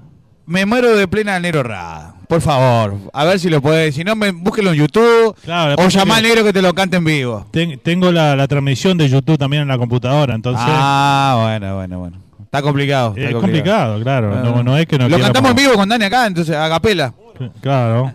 me 0.51 0.67
muero 0.67 0.97
de 0.97 1.07
plena 1.09 1.37
al 1.37 1.43
negro 1.43 1.63
Rada. 1.63 2.15
Por 2.29 2.41
favor, 2.41 2.97
a 3.13 3.25
ver 3.25 3.41
si 3.41 3.49
lo 3.51 3.61
puede. 3.61 3.91
Si 3.93 4.05
no, 4.05 4.15
me, 4.15 4.31
búsquelo 4.31 4.71
en 4.73 4.77
YouTube 4.79 5.35
Claro, 5.45 5.75
o 5.79 5.89
llama 5.89 6.17
al 6.17 6.23
negro 6.23 6.45
que 6.45 6.53
te 6.53 6.63
lo 6.63 6.73
cante 6.75 6.97
en 6.97 7.05
vivo. 7.05 7.47
Ten- 7.51 7.79
tengo 7.83 8.13
la, 8.13 8.37
la 8.37 8.47
transmisión 8.47 8.97
de 8.99 9.09
YouTube 9.09 9.37
también 9.39 9.63
en 9.63 9.69
la 9.69 9.79
computadora, 9.79 10.35
entonces. 10.35 10.63
Ah, 10.69 11.39
bueno, 11.43 11.77
bueno, 11.77 11.99
bueno. 11.99 12.19
Está 12.45 12.63
complicado. 12.63 13.15
está 13.17 13.31
es 13.31 13.35
complicado, 13.35 14.01
claro. 14.03 14.33
Ah. 14.37 14.43
No, 14.45 14.63
no 14.63 14.77
es 14.77 14.87
que 14.87 14.99
no 14.99 15.09
Lo 15.09 15.19
cantamos 15.21 15.51
en 15.53 15.57
vivo 15.57 15.75
con 15.75 15.89
Dani 15.89 16.05
acá, 16.05 16.27
entonces, 16.27 16.55
a 16.57 16.69
capela. 16.69 17.13
Claro. 17.61 18.13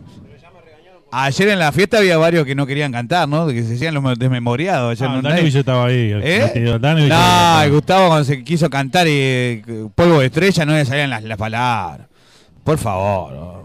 Ayer 1.12 1.48
en 1.50 1.60
la 1.60 1.72
fiesta 1.72 2.00
había 2.00 2.18
varios 2.18 2.46
que 2.46 2.56
no 2.56 2.66
querían 2.66 2.92
cantar, 2.92 3.28
¿no? 3.30 3.48
Que 3.48 3.64
se 3.64 3.76
hacían 3.76 3.94
los 3.94 4.20
desmemoriados. 4.20 4.92
Ayer 4.92 5.08
Ah, 5.10 5.16
no, 5.16 5.22
Dani 5.22 5.42
nadie- 5.44 5.60
estaba 5.60 5.86
ahí. 5.86 6.12
¿Eh? 6.22 6.78
Dani 6.82 7.08
No, 7.08 7.70
Gustavo 7.72 8.08
cuando 8.08 8.26
se 8.26 8.44
quiso 8.44 8.70
cantar 8.70 9.08
y 9.08 9.12
eh, 9.14 9.64
polvo 9.96 10.20
de 10.20 10.26
estrella 10.26 10.66
no 10.66 10.74
le 10.74 10.84
salían 10.84 11.10
las, 11.10 11.24
las 11.24 11.38
palabras. 11.38 12.08
Por 12.66 12.80
favor. 12.80 13.64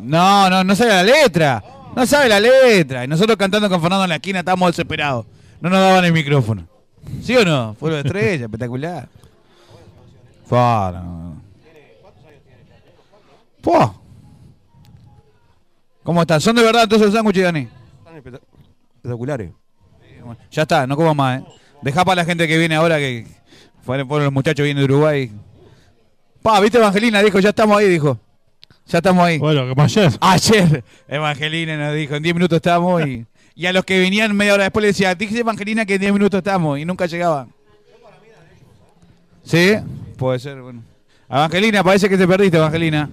No, 0.00 0.48
no, 0.48 0.64
no 0.64 0.74
sale 0.74 0.90
la 0.90 1.02
letra. 1.02 1.62
No 1.94 2.06
sabe 2.06 2.30
la 2.30 2.40
letra. 2.40 3.04
Y 3.04 3.08
nosotros 3.08 3.36
cantando 3.36 3.68
con 3.68 3.80
Fernando 3.80 4.04
en 4.04 4.08
la 4.08 4.16
esquina 4.16 4.38
estábamos 4.38 4.70
desesperados. 4.70 5.26
No 5.60 5.68
nos 5.68 5.78
daban 5.78 6.04
el 6.06 6.12
micrófono. 6.14 6.66
¿Sí 7.22 7.36
o 7.36 7.44
no? 7.44 7.76
Fue 7.78 7.90
de 7.90 8.00
estrella, 8.00 8.44
espectacular. 8.46 9.06
Fua, 10.46 10.92
no. 10.94 11.42
Fua. 13.62 13.94
¿Cómo 16.02 16.22
están? 16.22 16.40
¿Son 16.40 16.56
de 16.56 16.62
verdad 16.62 16.84
entonces 16.84 17.08
los 17.08 17.14
sándwiches, 17.14 17.44
Dani? 17.44 17.68
Espectaculares. 18.96 19.50
Ya 20.50 20.62
está, 20.62 20.86
no 20.86 20.96
como 20.96 21.14
más, 21.14 21.42
¿eh? 21.42 21.44
Dejá 21.82 22.02
para 22.04 22.22
la 22.22 22.24
gente 22.24 22.48
que 22.48 22.56
viene 22.56 22.76
ahora 22.76 22.96
que 22.96 23.26
fueron 23.82 24.08
fueron 24.08 24.24
los 24.24 24.32
muchachos 24.32 24.64
vienen 24.64 24.86
de 24.86 24.92
Uruguay. 24.92 25.30
Pa, 26.40 26.60
¿viste 26.60 26.78
Evangelina? 26.78 27.22
Dijo, 27.22 27.38
ya 27.40 27.50
estamos 27.50 27.76
ahí, 27.76 27.88
dijo. 27.88 28.18
Ya 28.88 28.98
estamos 28.98 29.22
ahí. 29.24 29.38
Bueno, 29.38 29.68
como 29.68 29.82
ayer. 29.82 30.10
Ayer, 30.20 30.84
Evangelina 31.06 31.76
nos 31.76 31.94
dijo, 31.94 32.14
en 32.14 32.22
10 32.22 32.34
minutos 32.34 32.56
estamos 32.56 33.06
y, 33.06 33.26
y 33.54 33.66
a 33.66 33.72
los 33.72 33.84
que 33.84 33.98
venían 33.98 34.34
media 34.34 34.54
hora 34.54 34.64
después 34.64 34.82
le 34.82 34.88
decía, 34.88 35.14
dije 35.14 35.38
Evangelina 35.38 35.84
que 35.84 35.94
en 35.94 36.00
10 36.00 36.12
minutos 36.14 36.38
estamos 36.38 36.78
y 36.78 36.84
nunca 36.86 37.04
llegaban. 37.06 37.52
¿Sí? 39.44 39.74
Puede 40.16 40.38
ser, 40.38 40.60
bueno. 40.60 40.82
Evangelina, 41.28 41.84
parece 41.84 42.08
que 42.08 42.16
te 42.16 42.26
perdiste, 42.26 42.56
Evangelina. 42.56 43.10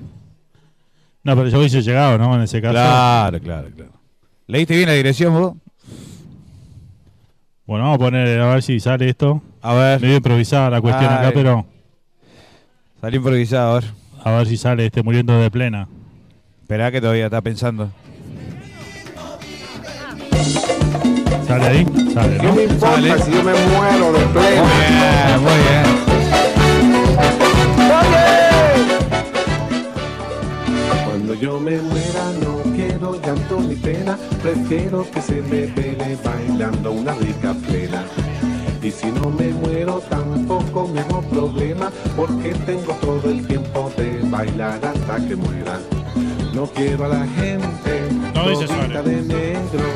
No, 1.24 1.36
pero 1.36 1.50
yo 1.50 1.60
hubiese 1.60 1.82
llegado, 1.82 2.18
¿no? 2.18 2.36
En 2.36 2.44
ese 2.44 2.62
caso. 2.62 2.74
Claro, 2.74 3.40
claro, 3.42 3.68
claro. 3.76 3.92
¿Leíste 4.48 4.76
bien 4.76 4.88
la 4.88 4.96
dirección 4.96 5.34
vos? 5.34 5.56
Bueno, 7.66 7.86
vamos 7.86 7.96
a 7.96 8.00
poner 8.00 8.40
a 8.40 8.54
ver 8.54 8.64
si 8.64 8.80
sale 8.80 9.10
esto. 9.10 9.42
A 9.62 9.74
ver. 9.74 10.00
Medio 10.00 10.18
improvisada 10.18 10.70
la 10.70 10.82
cuestión 10.82 11.12
acá, 11.12 11.32
pero 11.34 11.66
Salió 13.02 13.18
improvisado, 13.18 13.72
a 13.72 13.80
ver. 13.80 14.05
A 14.26 14.32
ver 14.32 14.48
si 14.48 14.58
sale 14.58 14.86
este 14.88 15.04
muriendo 15.04 15.40
de 15.40 15.52
plena. 15.52 15.88
Esperá 16.62 16.92
que 16.92 17.00
todavía 17.00 17.26
está 17.26 17.42
pensando. 17.42 17.92
¿Sale 21.48 21.66
ahí? 21.66 21.86
Sale, 22.14 22.38
¿Qué 22.40 22.48
¿no? 22.48 22.56
me 22.56 22.64
importa 22.64 22.96
Sale. 22.96 23.20
si 23.24 23.32
yo 23.32 23.44
me 23.44 23.54
muero 23.54 24.14
de 24.14 24.26
plena? 24.28 24.64
Muy 24.64 24.86
bien, 24.90 25.42
muy 25.42 25.54
bien. 25.62 26.06
Cuando 31.06 31.34
yo 31.36 31.60
me 31.60 31.78
muera 31.82 32.32
no 32.42 32.58
quiero 32.76 33.22
llanto 33.22 33.60
ni 33.62 33.76
pena, 33.76 34.18
prefiero 34.42 35.06
que 35.12 35.22
se 35.22 35.42
me 35.44 35.68
vele 35.68 36.18
bailando 36.24 36.92
una 36.92 37.14
rica 37.14 37.54
plena. 37.68 38.04
Y 38.86 38.92
si 38.92 39.08
no 39.08 39.32
me 39.32 39.48
muero 39.48 40.00
tampoco 40.12 40.88
me 40.88 41.00
hago 41.00 41.24
problema, 41.24 41.92
porque 42.16 42.54
tengo 42.68 42.94
todo 43.02 43.32
el 43.32 43.48
tiempo 43.48 43.92
de 43.98 44.20
bailar 44.30 44.80
hasta 44.86 45.28
que 45.28 45.36
muera. 45.36 45.80
No 46.54 46.68
quiero 46.68 47.06
a 47.06 47.08
la 47.08 47.26
gente 47.26 48.08
No 48.36 48.44
todita 48.44 49.02
de 49.02 49.24
negro, 49.24 49.88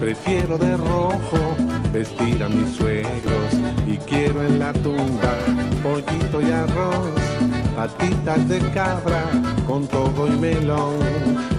prefiero 0.00 0.56
de 0.56 0.78
rojo 0.78 1.56
vestir 1.92 2.42
a 2.42 2.48
mis 2.48 2.74
suegros. 2.74 3.52
Y 3.86 3.98
quiero 3.98 4.42
en 4.42 4.58
la 4.58 4.72
tumba 4.72 5.34
pollito 5.82 6.40
y 6.40 6.50
arroz, 6.50 7.10
patitas 7.76 8.48
de 8.48 8.60
cabra 8.70 9.24
con 9.66 9.86
todo 9.88 10.26
y 10.26 10.36
melón, 10.38 10.96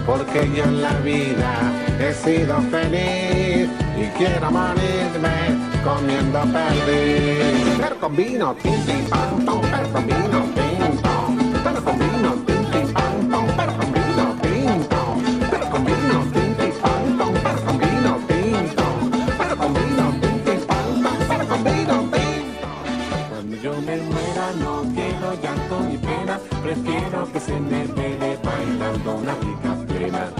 porque 0.04 0.50
yo 0.56 0.64
en 0.64 0.82
la 0.82 0.98
vida 1.04 1.54
he 2.00 2.12
sido 2.12 2.60
feliz 2.62 3.70
y 3.96 4.18
quiero 4.18 4.50
morirme 4.50 5.69
comiendo 5.82 6.40
perdiz. 6.52 7.78
Pero 7.78 7.96
con 7.98 8.16
vino, 8.16 8.54
tin, 8.62 8.84
tin, 8.84 9.04
pam, 9.08 9.44
pam, 9.44 9.60
pero 9.70 9.92
con 9.92 10.06
vino, 10.06 10.40
tin, 10.54 10.96
pam, 11.02 11.36
pero 11.64 11.84
con 11.84 11.98
vino, 11.98 12.30
tin, 12.46 12.70
tin, 12.70 12.92
pam, 12.92 13.28
pam, 13.30 13.46
pero 13.56 13.72
con 13.76 13.92
vino, 13.92 14.24
tin, 14.42 14.84
pam, 14.88 15.16
pero 15.50 15.70
con 15.70 15.84
vino, 15.84 16.18
tin, 16.32 16.54
tin, 16.54 16.72
pam, 16.82 17.18
pam, 17.18 17.32
pero 17.42 17.60
con 17.64 17.78
vino, 17.78 18.18
tin, 18.28 18.68
pam, 18.76 19.10
pero 19.38 19.56
con 19.56 19.74
vino, 19.74 20.04
tin, 20.20 20.44
tin, 20.44 20.60
pam, 20.66 21.02
pam, 21.02 21.18
pero 21.28 21.44
con 21.48 21.64
vino, 21.64 21.96
tin, 22.12 22.42
pam. 22.60 22.84
Cuando 23.30 23.56
yo 23.56 23.72
me 23.80 23.96
muera 23.96 24.46
no 24.60 24.82
quiero 24.94 25.28
llanto 25.42 25.80
ni 25.88 25.98
pena, 25.98 26.38
prefiero 26.62 27.32
que 27.32 27.40
se 27.40 27.58
me 27.58 27.86
vele 27.86 28.38
bailando 28.42 29.16
una 29.16 29.34
rica 29.34 29.70
plena. 29.88 30.30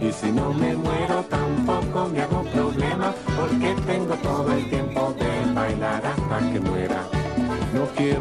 Y 0.00 0.12
si 0.12 0.32
no 0.32 0.52
me 0.52 0.74
muero 0.74 1.22
tampoco 1.30 1.41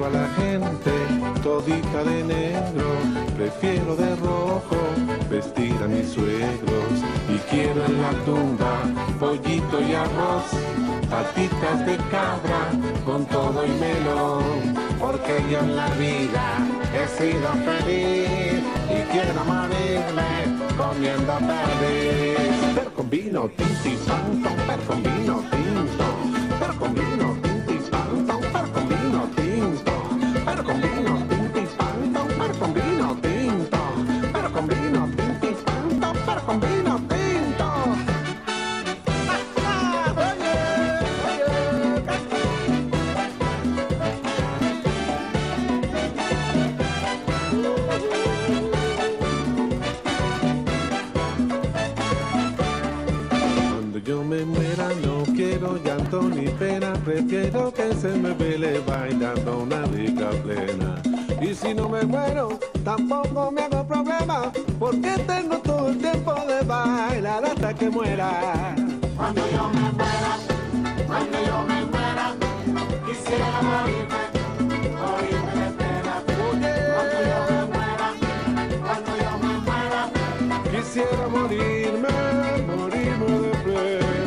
A 0.03 0.09
la 0.09 0.27
gente 0.29 0.91
todita 1.43 2.03
de 2.03 2.23
negro, 2.23 2.89
prefiero 3.37 3.95
de 3.95 4.15
rojo 4.15 4.77
vestir 5.29 5.75
a 5.83 5.87
mis 5.87 6.09
suegros. 6.09 6.93
Y 7.29 7.37
quiero 7.51 7.85
en 7.85 8.01
la 8.01 8.09
tumba 8.25 8.81
pollito 9.19 9.79
y 9.79 9.93
arroz, 9.93 10.49
patitas 11.07 11.85
de 11.85 11.97
cabra 12.09 12.71
con 13.05 13.25
todo 13.25 13.63
y 13.63 13.69
melón, 13.79 14.73
porque 14.99 15.43
yo 15.51 15.59
en 15.59 15.75
la 15.75 15.87
vida 15.89 16.57
he 16.97 17.07
sido 17.07 17.49
feliz 17.69 18.59
y 18.89 19.01
quiero 19.11 19.45
morirme 19.45 20.31
comiendo 20.77 21.33
perdiz. 21.37 22.73
Pero 22.73 22.93
con 22.95 23.07
vino, 23.07 23.49
tinti, 23.49 23.95
pan, 24.07 24.41
con 24.87 25.03
vino, 25.03 25.60
llanto 56.11 56.35
ni 56.35 56.47
pena, 56.49 56.93
prefiero 57.05 57.73
que 57.73 57.93
se 57.93 58.09
me 58.09 58.33
vele 58.33 58.79
bailando 58.79 59.59
una 59.59 59.83
rica 59.83 60.29
plena. 60.43 61.01
Y 61.41 61.55
si 61.55 61.73
no 61.73 61.89
me 61.89 62.03
muero, 62.03 62.59
tampoco 62.83 63.51
me 63.51 63.63
hago 63.63 63.85
problema, 63.85 64.51
porque 64.79 65.17
tengo 65.27 65.57
todo 65.59 65.89
el 65.89 65.97
tiempo 65.97 66.33
de 66.45 66.63
bailar 66.65 67.45
hasta 67.45 67.73
que 67.73 67.89
muera. 67.89 68.75
Cuando 69.15 69.41
yo 69.51 69.69
me 69.69 69.91
muera, 69.91 70.37
cuando 71.07 71.37
yo 71.45 71.63
me 71.67 71.85
muera, 71.85 72.35
quisiera 73.05 73.61
morirme, 73.61 74.23
morirme 74.99 75.53
de 75.61 75.71
pena. 75.79 76.13
Cuando 76.25 77.17
yo 77.31 77.39
me 77.49 77.61
muera, 77.73 78.07
cuando 78.81 79.11
yo 79.23 79.31
me 79.43 79.53
muera, 79.67 80.01
quisiera 80.71 81.27
morirme, 81.27 82.09
morirme 82.67 83.39
de 83.39 83.53
pena. 83.65 84.20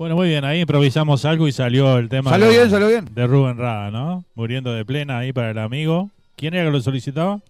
Bueno, 0.00 0.16
muy 0.16 0.28
bien, 0.28 0.46
ahí 0.46 0.60
improvisamos 0.62 1.26
algo 1.26 1.46
y 1.46 1.52
salió 1.52 1.98
el 1.98 2.08
tema 2.08 2.30
Salió 2.30 2.46
de, 2.46 2.56
bien, 2.56 2.70
salió 2.70 2.88
bien. 2.88 3.06
de 3.14 3.26
Rubén 3.26 3.58
Rada, 3.58 3.90
¿no? 3.90 4.24
Muriendo 4.34 4.72
de 4.72 4.82
plena 4.82 5.18
ahí 5.18 5.30
para 5.30 5.50
el 5.50 5.58
amigo. 5.58 6.08
¿Quién 6.36 6.54
era 6.54 6.64
que 6.64 6.70
lo 6.70 6.80
solicitaba? 6.80 7.40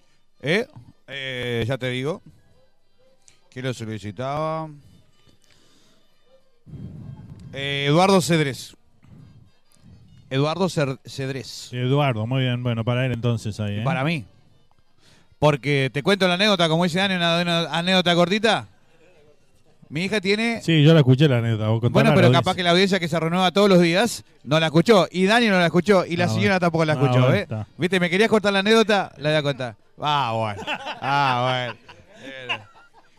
¿Eh? 0.43 0.67
Eh, 1.07 1.65
ya 1.65 1.79
te 1.79 1.89
digo. 1.91 2.21
¿Quién 3.53 3.67
lo 3.67 3.73
solicitaba? 3.73 4.69
Eh, 7.53 7.85
Eduardo 7.87 8.21
Cedrés. 8.21 8.77
Eduardo 10.29 10.69
Cedrés. 10.69 11.69
Eduardo, 11.73 12.27
muy 12.27 12.43
bien, 12.43 12.65
bueno, 12.65 12.83
para 12.85 13.07
él 13.07 13.13
entonces 13.13 13.61
ahí. 13.61 13.79
¿eh? 13.79 13.83
Para 13.85 14.03
mí. 14.03 14.25
Porque 15.39 15.89
te 15.93 16.03
cuento 16.03 16.27
la 16.27 16.35
anécdota, 16.35 16.69
como 16.69 16.83
dice 16.83 16.99
Dani, 16.99 17.15
una, 17.15 17.43
una 17.43 17.79
anécdota 17.79 18.13
cortita. 18.17 18.67
Mi 19.91 20.05
hija 20.05 20.21
tiene. 20.21 20.63
Sí, 20.63 20.83
yo 20.85 20.95
la 20.95 21.01
escuché 21.01 21.27
la 21.29 21.41
contala, 21.41 21.89
Bueno, 21.91 22.13
pero 22.15 22.31
capaz 22.31 22.55
que 22.55 22.63
la 22.63 22.71
audiencia 22.71 23.01
que 23.01 23.09
se 23.09 23.19
renueva 23.19 23.51
todos 23.51 23.69
los 23.69 23.81
días 23.83 24.25
no 24.45 24.59
la 24.61 24.67
escuchó. 24.67 25.09
Y 25.11 25.27
Dani 25.27 25.49
no 25.49 25.59
la 25.59 25.67
escuchó. 25.67 26.07
Y 26.07 26.17
la 26.17 26.27
Ah, 26.27 26.29
señora 26.29 26.55
bueno. 26.55 26.61
tampoco 26.61 26.85
la 26.85 26.93
Ah, 26.93 26.97
escuchó. 26.97 27.27
bueno, 27.27 27.35
¿eh? 27.35 27.65
¿Viste? 27.77 27.99
¿Me 28.01 28.09
querías 28.09 28.31
cortar 28.31 28.53
la 28.53 28.61
anécdota? 28.61 29.13
La 29.19 29.31
voy 29.31 29.39
a 29.39 29.43
contar. 29.43 29.77
Ah, 30.01 30.33
bueno. 30.37 30.63
Ah, 31.03 31.75
bueno. 31.77 32.65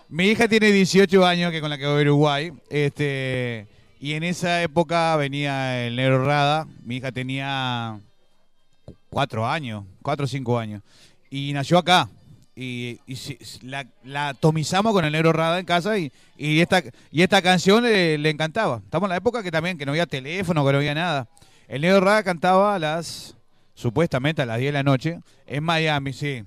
Mi 0.07 0.27
hija 0.29 0.47
tiene 0.47 0.71
18 0.71 1.25
años, 1.25 1.51
que 1.51 1.59
con 1.61 1.69
la 1.69 1.77
que 1.77 1.85
voy 1.87 1.99
a 1.99 2.01
Uruguay. 2.03 2.51
Este, 2.69 3.67
y 3.99 4.13
en 4.13 4.23
esa 4.23 4.61
época 4.63 5.15
venía 5.17 5.85
el 5.85 5.95
negro 5.97 6.25
Rada. 6.25 6.67
Mi 6.85 6.97
hija 6.97 7.11
tenía 7.11 7.99
4 9.09 9.45
años, 9.47 9.83
4 10.01 10.23
o 10.25 10.27
5 10.27 10.57
años. 10.57 10.81
Y 11.29 11.51
nació 11.53 11.77
acá. 11.77 12.07
Y, 12.61 12.99
y 13.07 13.15
si- 13.15 13.39
la, 13.63 13.87
la 14.03 14.29
atomizamos 14.29 14.93
con 14.93 15.03
el 15.03 15.11
negro 15.11 15.33
Rada 15.33 15.57
en 15.57 15.65
casa 15.65 15.97
y, 15.97 16.11
esta, 16.37 16.83
y 17.11 17.23
esta 17.23 17.41
canción 17.41 17.83
le, 17.83 18.19
le 18.19 18.29
encantaba. 18.29 18.81
Estamos 18.83 19.07
en 19.07 19.11
la 19.11 19.15
época 19.15 19.41
que 19.41 19.49
también, 19.49 19.79
que 19.79 19.85
no 19.87 19.93
había 19.93 20.05
teléfono, 20.05 20.63
que 20.63 20.71
no 20.71 20.77
había 20.77 20.93
nada. 20.93 21.27
El 21.67 21.81
negro 21.81 22.01
Rada 22.01 22.21
cantaba 22.21 22.75
a 22.75 22.79
las, 22.79 23.35
supuestamente 23.73 24.43
a 24.43 24.45
las 24.45 24.59
10 24.59 24.69
de 24.69 24.73
la 24.73 24.83
noche, 24.83 25.19
en 25.47 25.63
Miami, 25.63 26.13
sí. 26.13 26.43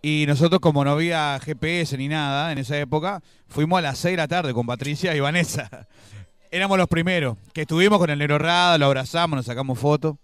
Y 0.00 0.26
nosotros, 0.28 0.60
como 0.60 0.84
no 0.84 0.92
había 0.92 1.40
GPS 1.44 1.98
ni 1.98 2.06
nada 2.06 2.52
en 2.52 2.58
esa 2.58 2.78
época, 2.78 3.20
fuimos 3.48 3.80
a 3.80 3.82
las 3.82 3.98
6 3.98 4.12
de 4.12 4.16
la 4.16 4.28
tarde 4.28 4.54
con 4.54 4.64
Patricia 4.64 5.12
y 5.16 5.18
Vanessa. 5.18 5.88
Éramos 6.52 6.78
los 6.78 6.86
primeros 6.86 7.36
que 7.52 7.62
estuvimos 7.62 7.98
con 7.98 8.10
el 8.10 8.18
negro 8.20 8.38
Rada, 8.38 8.78
lo 8.78 8.86
abrazamos, 8.86 9.36
nos 9.36 9.46
sacamos 9.46 9.76
fotos. 9.76 10.14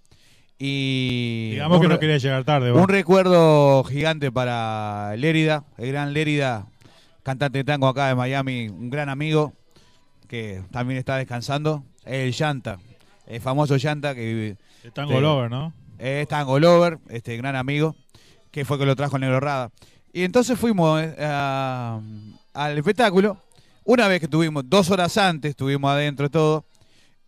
Y. 0.59 1.51
Digamos 1.53 1.81
que 1.81 1.87
un 1.87 1.93
no 1.93 1.99
quería 1.99 2.19
llegar 2.19 2.45
tarde. 2.45 2.73
Un 2.73 2.89
recuerdo 2.89 3.85
gigante 3.85 4.31
para 4.31 5.15
Lérida, 5.17 5.65
el 5.79 5.89
gran 5.89 6.13
Lérida, 6.13 6.67
cantante 7.23 7.59
de 7.59 7.65
tango 7.65 7.89
acá 7.89 8.09
de 8.09 8.15
Miami, 8.15 8.69
un 8.69 8.91
gran 8.91 9.09
amigo 9.09 9.53
que 10.29 10.63
también 10.71 10.99
está 10.99 11.17
descansando. 11.17 11.85
El 12.05 12.33
Llanta, 12.33 12.79
el 13.27 13.41
famoso 13.41 13.77
Llanta 13.77 14.15
que. 14.15 14.57
El 14.85 14.93
tango 14.93 15.21
lover, 15.21 15.51
¿no? 15.51 15.73
Es 15.99 16.29
Tango 16.29 16.59
Lover, 16.59 16.99
este 17.09 17.37
gran 17.37 17.57
amigo, 17.57 17.95
que 18.51 18.65
fue 18.65 18.79
que 18.79 18.87
lo 18.87 18.97
trajo 18.97 19.17
el 19.17 19.23
Negro 19.23 19.41
Rada. 19.41 19.71
Y 20.13 20.25
entonces 20.25 20.59
fuimos 20.59 21.01
eh, 21.03 22.01
al 22.55 22.79
espectáculo. 22.79 23.39
Una 23.85 24.09
vez 24.09 24.21
que 24.21 24.27
estuvimos, 24.27 24.69
dos 24.69 24.91
horas 24.91 25.17
antes, 25.19 25.51
estuvimos 25.51 25.91
adentro 25.91 26.31
todo. 26.31 26.65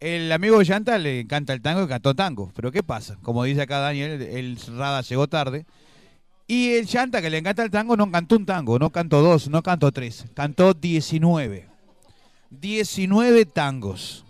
El 0.07 0.31
amigo 0.31 0.63
Llanta 0.63 0.99
le 0.99 1.19
encanta 1.19 1.53
el 1.53 1.61
tango 1.61 1.83
y 1.83 1.89
cantó 1.89 2.15
tango. 2.15 2.53
Pero 2.55 2.71
¿qué 2.71 2.85
pasa? 2.85 3.19
Como 3.23 3.43
dice 3.43 3.63
acá 3.63 3.81
Daniel, 3.81 4.23
el 4.23 4.57
Rada 4.77 5.01
llegó 5.01 5.27
tarde. 5.27 5.67
Y 6.47 6.75
el 6.75 6.87
Llanta, 6.87 7.21
que 7.21 7.29
le 7.29 7.39
encanta 7.39 7.65
el 7.65 7.73
tango, 7.73 7.97
no 7.97 8.09
cantó 8.13 8.37
un 8.37 8.47
tango, 8.47 8.79
no 8.79 8.91
cantó 8.91 9.21
dos, 9.21 9.49
no 9.49 9.65
cantó 9.65 9.91
tres. 9.91 10.27
Cantó 10.33 10.75
19. 10.75 11.67
19 12.51 13.47
tangos. 13.47 14.25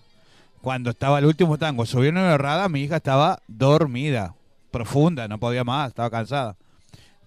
Cuando 0.62 0.89
estaba 0.89 1.19
el 1.19 1.27
último 1.27 1.59
tango, 1.59 1.85
subió 1.85 2.09
en 2.09 2.39
Rada, 2.39 2.70
mi 2.70 2.81
hija 2.81 2.97
estaba 2.97 3.43
dormida, 3.47 4.35
profunda, 4.70 5.28
no 5.28 5.39
podía 5.39 5.62
más, 5.62 5.89
estaba 5.89 6.09
cansada. 6.09 6.57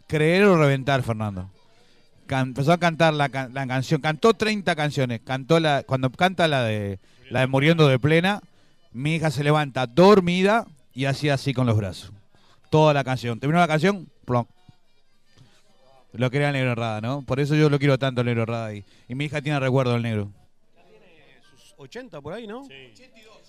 Creer 0.08 0.46
o 0.46 0.58
reventar, 0.58 1.04
Fernando. 1.04 1.52
Empezó 2.28 2.74
a 2.74 2.80
cantar 2.80 3.14
la, 3.14 3.28
la 3.28 3.68
canción, 3.68 4.02
cantó 4.02 4.34
30 4.34 4.76
canciones, 4.76 5.22
cantó 5.24 5.60
la, 5.60 5.84
cuando 5.84 6.10
canta 6.10 6.48
la 6.48 6.64
de 6.64 7.00
la 7.30 7.42
de 7.42 7.48
Muriendo 7.48 7.88
de 7.88 8.00
Plena, 8.00 8.42
mi 8.92 9.16
hija 9.16 9.32
se 9.32 9.44
levanta 9.44 9.86
dormida 9.88 10.66
y 10.94 11.06
hacía 11.06 11.36
así 11.36 11.54
con 11.54 11.68
los 11.68 11.78
brazos. 11.78 12.12
Toda 12.70 12.94
la 12.94 13.04
canción. 13.04 13.40
Terminó 13.40 13.60
la 13.60 13.68
canción, 13.68 14.08
plom. 14.26 14.46
Lo 16.14 16.30
quería 16.32 16.48
el 16.48 16.54
negro 16.54 16.74
Rada, 16.76 17.02
¿no? 17.02 17.22
Por 17.22 17.40
eso 17.40 17.56
yo 17.56 17.70
lo 17.70 17.78
quiero 17.78 17.98
tanto 18.00 18.22
el 18.22 18.28
negro 18.28 18.46
Rada 18.46 18.74
y, 18.74 18.84
y 19.08 19.16
mi 19.16 19.26
hija 19.26 19.42
tiene 19.42 19.60
recuerdo 19.60 19.94
del 19.94 20.02
negro. 20.02 20.32
80 21.78 22.22
por 22.22 22.34
ahí, 22.34 22.48
¿no? 22.48 22.64
Sí. 22.66 22.94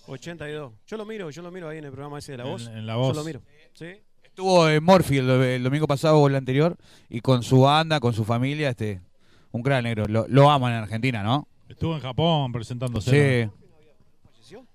82. 0.06 0.72
Yo 0.86 0.96
lo 0.96 1.04
miro, 1.04 1.30
yo 1.30 1.42
lo 1.42 1.50
miro 1.50 1.68
ahí 1.68 1.78
en 1.78 1.84
el 1.84 1.90
programa 1.92 2.18
ese 2.18 2.32
de 2.32 2.38
La 2.38 2.44
Voz. 2.44 2.66
En- 2.66 2.78
en 2.78 2.86
La 2.86 2.94
Yo 2.94 2.98
Voz. 3.00 3.16
lo 3.16 3.24
miro. 3.24 3.40
Sí. 3.74 3.86
Estuvo 4.22 4.68
en 4.68 4.82
Morphy 4.84 5.18
el, 5.18 5.28
el 5.30 5.62
domingo 5.62 5.86
pasado 5.86 6.18
o 6.18 6.28
el 6.28 6.34
anterior 6.36 6.76
y 7.08 7.20
con 7.20 7.42
su 7.42 7.60
banda, 7.62 7.98
con 8.00 8.12
su 8.12 8.24
familia, 8.24 8.70
este, 8.70 9.00
un 9.52 9.62
gran 9.62 9.84
negro. 9.84 10.06
Lo, 10.06 10.26
lo 10.28 10.50
aman 10.50 10.72
en 10.72 10.78
Argentina, 10.82 11.22
¿no? 11.22 11.48
Estuvo 11.68 11.94
en 11.94 12.00
Japón 12.00 12.52
presentándose. 12.52 13.46
Sí. 13.48 13.50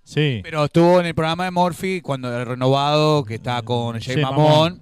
Sí. 0.04 0.40
Pero 0.44 0.66
estuvo 0.66 1.00
en 1.00 1.06
el 1.08 1.16
programa 1.16 1.46
de 1.46 1.52
Morphy 1.52 2.02
cuando 2.02 2.36
el 2.38 2.46
renovado, 2.46 3.24
que 3.26 3.36
está 3.36 3.62
con 3.62 4.00
Jay 4.00 4.16
Jay 4.16 4.24
Mamón 4.24 4.82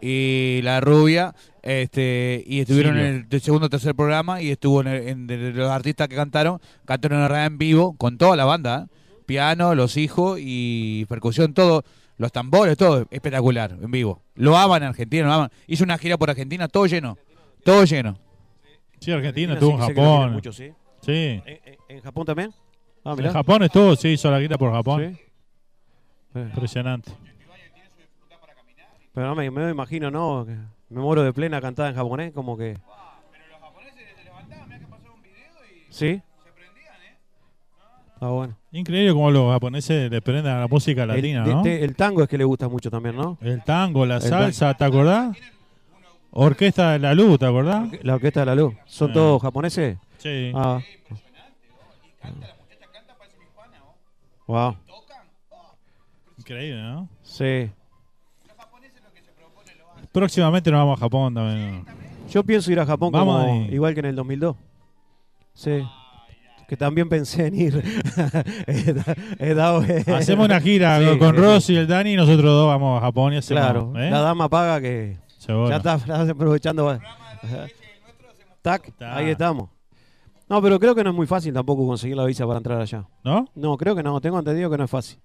y 0.00 0.60
la 0.62 0.80
rubia, 0.80 1.34
este, 1.62 2.42
y 2.46 2.60
estuvieron 2.60 2.94
Silvio. 2.94 3.08
en 3.10 3.28
el 3.30 3.40
segundo 3.40 3.66
o 3.66 3.70
tercer 3.70 3.94
programa 3.94 4.40
y 4.40 4.50
estuvo 4.50 4.80
en, 4.80 4.86
el- 4.86 5.08
en 5.08 5.26
de 5.26 5.52
los 5.52 5.70
artistas 5.70 6.08
que 6.08 6.16
cantaron, 6.16 6.60
cantaron 6.84 7.16
en 7.18 7.22
la 7.22 7.28
radio 7.28 7.46
en 7.46 7.58
vivo 7.58 7.94
con 7.96 8.16
toda 8.18 8.34
la 8.36 8.44
banda, 8.44 8.86
¿eh? 8.90 8.96
piano, 9.26 9.74
los 9.74 9.96
hijos 9.96 10.38
y 10.40 11.04
percusión, 11.06 11.52
todo, 11.54 11.84
los 12.16 12.32
tambores, 12.32 12.76
todo 12.76 13.06
espectacular, 13.10 13.76
en 13.80 13.90
vivo. 13.90 14.22
Lo 14.34 14.56
aman 14.56 14.82
en 14.82 14.88
Argentina, 14.88 15.26
lo 15.26 15.32
aman. 15.34 15.50
Hizo 15.66 15.84
una 15.84 15.98
gira 15.98 16.16
por 16.16 16.30
Argentina, 16.30 16.66
todo 16.66 16.86
lleno, 16.86 17.16
todo 17.64 17.84
lleno. 17.84 18.18
Sí, 19.00 19.12
Argentina 19.12 19.52
Argentina 19.52 19.54
estuvo 19.54 19.70
sí 19.70 19.90
en 19.90 19.96
Japón. 19.96 20.32
mucho, 20.32 20.52
sí. 20.52 20.70
Sí. 21.02 21.12
¿En, 21.12 21.42
en- 21.46 21.76
en 21.88 22.00
Japón 22.02 22.24
también? 22.26 22.50
Ah, 23.04 23.14
mirá. 23.14 23.28
En 23.28 23.34
Japón 23.34 23.62
estuvo, 23.62 23.96
sí, 23.96 24.08
hizo 24.08 24.30
la 24.30 24.40
gira 24.40 24.58
por 24.58 24.72
Japón. 24.72 25.18
Sí. 26.32 26.38
Impresionante. 26.38 27.12
Pero 29.12 29.26
no 29.28 29.34
me, 29.34 29.50
me 29.50 29.70
imagino, 29.70 30.10
¿no? 30.10 30.44
Que 30.46 30.54
Me 30.88 31.00
muero 31.00 31.22
de 31.22 31.32
plena 31.32 31.60
cantada 31.60 31.88
en 31.88 31.94
japonés, 31.94 32.32
como 32.32 32.56
que. 32.56 32.78
¿Sí? 35.88 36.22
Ah, 38.20 38.28
bueno. 38.28 38.54
Increíble 38.70 39.12
cómo 39.12 39.30
los 39.30 39.50
japoneses 39.50 40.10
le 40.10 40.20
prenden 40.20 40.52
a 40.52 40.60
la 40.60 40.68
música 40.68 41.06
latina, 41.06 41.42
el, 41.44 41.50
¿no? 41.50 41.64
el 41.64 41.96
tango 41.96 42.22
es 42.22 42.28
que 42.28 42.36
le 42.36 42.44
gusta 42.44 42.68
mucho 42.68 42.90
también, 42.90 43.16
¿no? 43.16 43.38
El 43.40 43.64
tango, 43.64 44.04
la 44.04 44.16
El 44.16 44.22
salsa, 44.22 44.74
¿te 44.74 44.84
acordás? 44.84 45.36
Orquesta 46.30 46.92
de 46.92 46.98
la 47.00 47.14
Luz, 47.14 47.38
¿te 47.38 47.46
acordás? 47.46 47.88
La 48.02 48.14
Orquesta 48.14 48.40
de 48.40 48.46
la 48.46 48.54
Luz. 48.54 48.74
¿Son 48.84 49.12
todos 49.12 49.40
japoneses? 49.42 49.96
Sí. 50.18 50.52
Ah. 50.54 50.80
Wow. 54.50 54.76
Increíble, 56.38 56.82
¿no? 56.82 57.08
Sí. 57.22 57.70
Próximamente 60.10 60.70
nos 60.72 60.78
vamos 60.80 60.98
a 60.98 61.00
Japón 61.00 61.34
también. 61.34 61.84
Yo 62.28 62.42
pienso 62.42 62.72
ir 62.72 62.80
a 62.80 62.86
Japón 62.86 63.12
Vamos 63.12 63.42
como, 63.44 63.52
ahí. 63.52 63.68
igual 63.72 63.94
que 63.94 64.00
en 64.00 64.06
el 64.06 64.16
2002. 64.16 64.56
Sí. 65.54 65.84
Que 66.68 66.76
también 66.76 67.08
pensé 67.08 67.46
en 67.46 67.54
ir. 67.54 67.84
He 68.66 68.92
da- 68.92 69.16
he 69.38 69.54
dado- 69.54 69.84
Hacemos 70.16 70.46
una 70.46 70.60
gira 70.60 70.98
Sí, 70.98 71.18
con 71.18 71.34
sí. 71.34 71.40
Rosy 71.40 71.72
y 71.74 71.76
el 71.76 71.86
Dani 71.86 72.12
y 72.12 72.16
nosotros 72.16 72.42
dos 72.44 72.66
vamos 72.66 72.98
a 73.00 73.04
Japón 73.06 73.32
y 73.34 73.36
hacemos. 73.36 73.62
Claro, 73.62 73.92
¿eh? 73.96 74.10
la 74.10 74.20
dama 74.20 74.48
paga 74.48 74.80
que 74.80 75.16
Seguro. 75.38 75.68
ya 75.70 75.76
está, 75.76 75.94
aprovechando. 76.30 76.98
Tac, 78.62 78.92
ahí 79.00 79.30
estamos. 79.30 79.68
No, 80.50 80.60
pero 80.60 80.78
creo 80.78 80.94
que 80.94 81.02
no 81.02 81.10
es 81.10 81.16
muy 81.16 81.26
fácil 81.26 81.54
tampoco 81.54 81.86
conseguir 81.86 82.16
la 82.16 82.24
visa 82.24 82.46
para 82.46 82.58
entrar 82.58 82.80
allá. 82.80 83.06
¿No? 83.24 83.46
No, 83.54 83.76
creo 83.78 83.94
que 83.94 84.02
no, 84.02 84.20
tengo 84.20 84.38
entendido 84.38 84.68
que 84.68 84.76
no 84.76 84.84
es 84.84 84.90
fácil. 84.90 85.18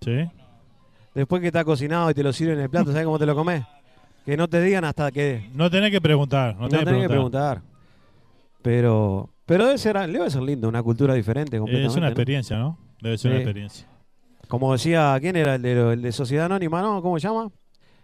Sí. 0.00 0.28
Después 1.14 1.40
que 1.40 1.48
está 1.48 1.64
cocinado 1.64 2.10
y 2.10 2.14
te 2.14 2.22
lo 2.22 2.32
sirven 2.32 2.56
en 2.58 2.64
el 2.64 2.70
plato, 2.70 2.90
¿sabes 2.90 3.04
cómo 3.04 3.18
te 3.18 3.26
lo 3.26 3.34
comes? 3.36 3.64
Que 4.24 4.36
no 4.36 4.48
te 4.48 4.60
digan 4.60 4.84
hasta 4.84 5.12
que... 5.12 5.48
No 5.54 5.70
tenés 5.70 5.90
que 5.90 6.00
preguntar. 6.00 6.54
No, 6.56 6.62
No, 6.62 6.68
tenés, 6.68 6.84
tenés 6.86 7.00
que 7.02 7.08
que 7.08 7.12
preguntar. 7.12 7.62
Pero 8.62 9.30
pero 9.48 9.64
debe 9.64 9.78
ser, 9.78 9.96
debe 10.10 10.28
ser 10.30 10.42
lindo, 10.42 10.68
una 10.68 10.82
cultura 10.82 11.14
diferente 11.14 11.56
completamente. 11.56 11.90
Es 11.90 11.96
una 11.96 12.08
¿no? 12.08 12.12
experiencia, 12.12 12.58
¿no? 12.58 12.78
Debe 13.00 13.16
ser 13.16 13.30
una 13.30 13.40
experiencia. 13.40 13.88
Como 14.46 14.70
decía, 14.74 15.16
¿quién 15.22 15.36
era 15.36 15.54
el 15.54 15.62
de, 15.62 15.92
el 15.94 16.02
de 16.02 16.12
Sociedad 16.12 16.44
Anónima, 16.44 16.82
no? 16.82 17.00
¿Cómo 17.00 17.18
se 17.18 17.28
llama? 17.28 17.50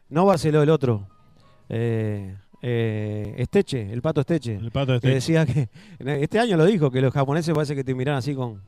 No 0.09 0.24
Barceló, 0.24 0.62
el 0.62 0.70
otro. 0.70 1.06
Eh, 1.69 2.35
eh, 2.66 3.35
Esteche, 3.36 3.93
el 3.93 4.01
pato 4.01 4.23
Esteche. 4.23 4.55
El 4.55 4.70
pato 4.70 4.99
Que 4.99 5.15
Esteche. 5.15 5.15
decía 5.15 5.45
que, 5.45 5.69
este 6.23 6.39
año 6.39 6.57
lo 6.57 6.65
dijo, 6.65 6.91
que 6.91 7.03
los 7.03 7.12
japoneses 7.12 7.55
parece 7.55 7.74
que 7.77 7.85
te 7.85 7.95
miran 7.95 8.16
así 8.16 8.35
con, 8.35 8.62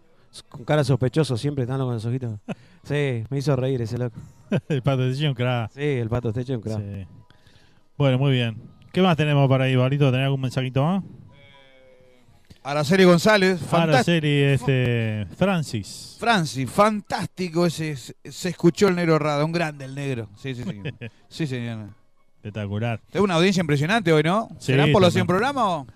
con 0.51 0.65
cara 0.67 0.85
sospechoso, 0.85 1.39
siempre 1.39 1.65
están 1.65 1.81
con 1.81 1.95
los 1.95 2.05
ojitos. 2.05 2.39
Sí, 2.87 3.25
me 3.31 3.39
hizo 3.39 3.57
reír 3.57 3.83
ese 3.83 3.99
loco. 3.99 4.17
el 4.69 4.81
pato 4.81 5.03
de 5.03 5.29
un 5.29 5.35
crack. 5.35 5.73
Sí, 5.73 5.81
el 5.81 6.09
pato 6.09 6.29
Esteche 6.29 6.53
es 6.53 6.57
un 6.59 6.63
crack. 6.63 6.79
Sí. 6.79 7.07
Bueno, 7.99 8.17
muy 8.17 8.31
bien. 8.31 8.57
¿Qué 8.93 9.03
más 9.03 9.17
tenemos 9.17 9.49
para 9.49 9.65
ahí, 9.65 9.75
Barito? 9.75 10.13
¿Tenés 10.13 10.27
algún 10.27 10.43
mensajito 10.43 10.85
más? 10.85 11.03
Araceli 12.63 13.03
González, 13.05 13.59
Para 13.59 13.85
fantástico. 13.87 14.27
este 14.27 15.27
Francis. 15.37 16.17
Francis, 16.21 16.71
fantástico 16.71 17.67
ese. 17.67 17.97
Se 17.97 18.49
escuchó 18.49 18.87
el 18.87 18.95
negro 18.95 19.19
Rada, 19.19 19.45
un 19.45 19.53
grande 19.53 19.85
el 19.85 19.95
negro. 19.97 20.29
Sí, 20.37 20.55
sí, 20.55 20.63
sí. 20.63 20.83
sí, 21.29 21.47
señor. 21.47 21.89
Espectacular. 22.47 23.01
Tengo 23.11 23.25
una 23.25 23.35
audiencia 23.35 23.61
impresionante 23.61 24.13
hoy, 24.13 24.23
¿no? 24.23 24.49
Sí, 24.59 24.67
¿Serán 24.67 24.93
por 24.93 25.03
los 25.03 25.13
también. 25.13 25.27
100 25.27 25.27
programas 25.27 25.65
o...? 25.67 25.87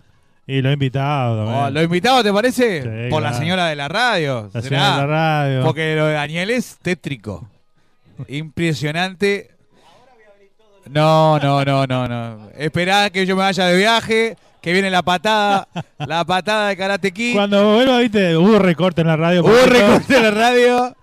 Y 0.47 0.61
lo 0.63 0.71
he 0.71 0.73
invitado 0.73 1.37
también. 1.45 1.65
Oh, 1.65 1.71
¿Lo 1.71 1.83
invitado 1.83 2.23
te 2.25 2.33
parece? 2.33 2.83
Sí, 2.83 2.89
por 3.11 3.23
la 3.23 3.33
señora 3.35 3.67
de 3.67 3.77
la 3.77 3.87
radio. 3.87 4.51
La 4.53 4.61
¿será? 4.61 4.63
señora 4.69 4.91
de 4.95 5.01
la 5.03 5.07
radio. 5.07 5.65
Porque 5.65 5.95
lo 5.95 6.07
de 6.07 6.15
Daniel 6.15 6.51
es 6.51 6.77
tétrico. 6.83 7.49
Impresionante. 8.27 9.51
No, 10.89 11.39
no, 11.39 11.65
no, 11.65 11.87
no, 11.87 12.09
no. 12.09 12.49
Esperá 12.57 13.11
que 13.11 13.25
yo 13.27 13.37
me 13.37 13.43
vaya 13.43 13.67
de 13.67 13.77
viaje, 13.77 14.37
que 14.61 14.73
viene 14.73 14.91
la 14.91 15.03
patada, 15.03 15.69
la 15.99 16.25
patada 16.25 16.69
de 16.71 16.77
Karate 16.77 17.13
Kid. 17.13 17.35
Cuando 17.35 17.75
vuelva, 17.75 17.99
viste, 17.99 18.37
hubo 18.37 18.59
recorte 18.59 19.03
en 19.03 19.07
la 19.07 19.17
radio. 19.17 19.45
Hubo 19.45 19.67
recorte 19.67 20.17
en 20.17 20.23
la 20.25 20.31
radio. 20.33 20.97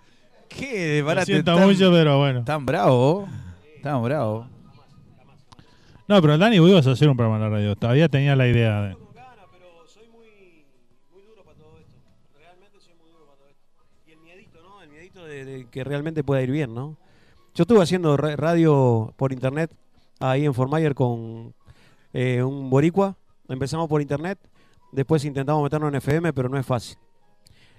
¿Qué? 0.50 1.02
Lo 1.06 1.22
siento 1.24 1.56
tan- 1.56 1.66
mucho, 1.66 1.90
pero 1.90 2.18
bueno. 2.18 2.44
Tan 2.44 2.66
bravo. 2.66 3.30
Tan 3.82 4.04
bravo. 4.04 4.46
No, 6.08 6.22
pero 6.22 6.38
Dani, 6.38 6.60
vos 6.60 6.88
a 6.88 6.92
hacer 6.92 7.10
un 7.10 7.18
programa 7.18 7.36
en 7.38 7.52
la 7.52 7.58
radio. 7.58 7.76
Todavía 7.76 8.08
tenía 8.08 8.36
la 8.36 8.48
idea 8.48 8.82
de. 8.82 8.96
El 15.24 15.46
de, 15.46 15.46
de 15.46 15.66
que 15.70 15.84
realmente 15.84 16.24
pueda 16.24 16.42
ir 16.42 16.52
bien, 16.52 16.74
¿no? 16.74 16.98
Yo 17.54 17.64
estuve 17.64 17.82
haciendo 17.82 18.16
ra- 18.18 18.36
radio 18.36 19.14
por 19.18 19.34
internet 19.34 19.72
ahí 20.20 20.46
en 20.46 20.54
Formayer 20.54 20.94
con 20.96 21.54
eh, 22.14 22.42
un 22.44 22.70
boricua. 22.70 23.16
Empezamos 23.50 23.88
por 23.90 24.02
internet, 24.02 24.38
después 24.92 25.26
intentamos 25.26 25.64
meternos 25.64 25.90
en 25.90 25.96
FM, 25.96 26.34
pero 26.34 26.50
no 26.50 26.58
es 26.58 26.66
fácil. 26.66 26.98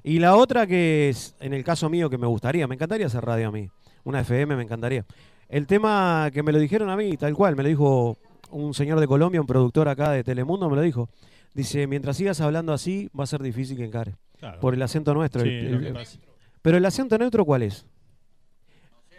Y 0.03 0.19
la 0.19 0.37
otra 0.37 0.67
que 0.67 1.09
es, 1.09 1.35
en 1.41 1.53
el 1.55 1.65
caso 1.65 1.89
mío, 1.89 2.09
que 2.09 2.19
me 2.19 2.27
gustaría, 2.27 2.67
me 2.67 2.75
encantaría 2.75 3.07
hacer 3.07 3.25
radio 3.25 3.49
a 3.49 3.53
mí. 3.53 3.69
Una 4.05 4.21
FM 4.21 4.57
me 4.57 4.63
encantaría. 4.63 5.05
El 5.49 5.67
tema 5.67 6.31
que 6.33 6.43
me 6.43 6.53
lo 6.53 6.59
dijeron 6.59 6.91
a 6.91 6.97
mí, 6.97 7.17
tal 7.17 7.35
cual, 7.35 7.57
me 7.57 7.63
lo 7.63 7.69
dijo 7.69 8.19
un 8.51 8.75
señor 8.75 9.01
de 9.01 9.07
Colombia, 9.07 9.41
un 9.41 9.47
productor 9.47 9.89
acá 9.89 10.11
de 10.11 10.23
Telemundo, 10.25 10.69
me 10.69 10.77
lo 10.77 10.83
dijo. 10.83 11.09
Dice, 11.55 11.87
mientras 11.87 12.17
sigas 12.17 12.41
hablando 12.41 12.73
así, 12.73 13.09
va 13.19 13.25
a 13.25 13.27
ser 13.27 13.43
difícil 13.43 13.77
que 13.77 13.85
encare. 13.85 14.15
Claro. 14.39 14.61
Por 14.61 14.75
el 14.75 14.83
acento 14.83 15.15
nuestro. 15.15 15.41
Sí, 15.43 15.49
el- 15.49 15.87
el- 15.87 15.97
pero 16.63 16.77
el 16.77 16.85
acento 16.85 17.17
neutro, 17.19 17.45
¿cuál 17.45 17.63
es? 17.63 17.87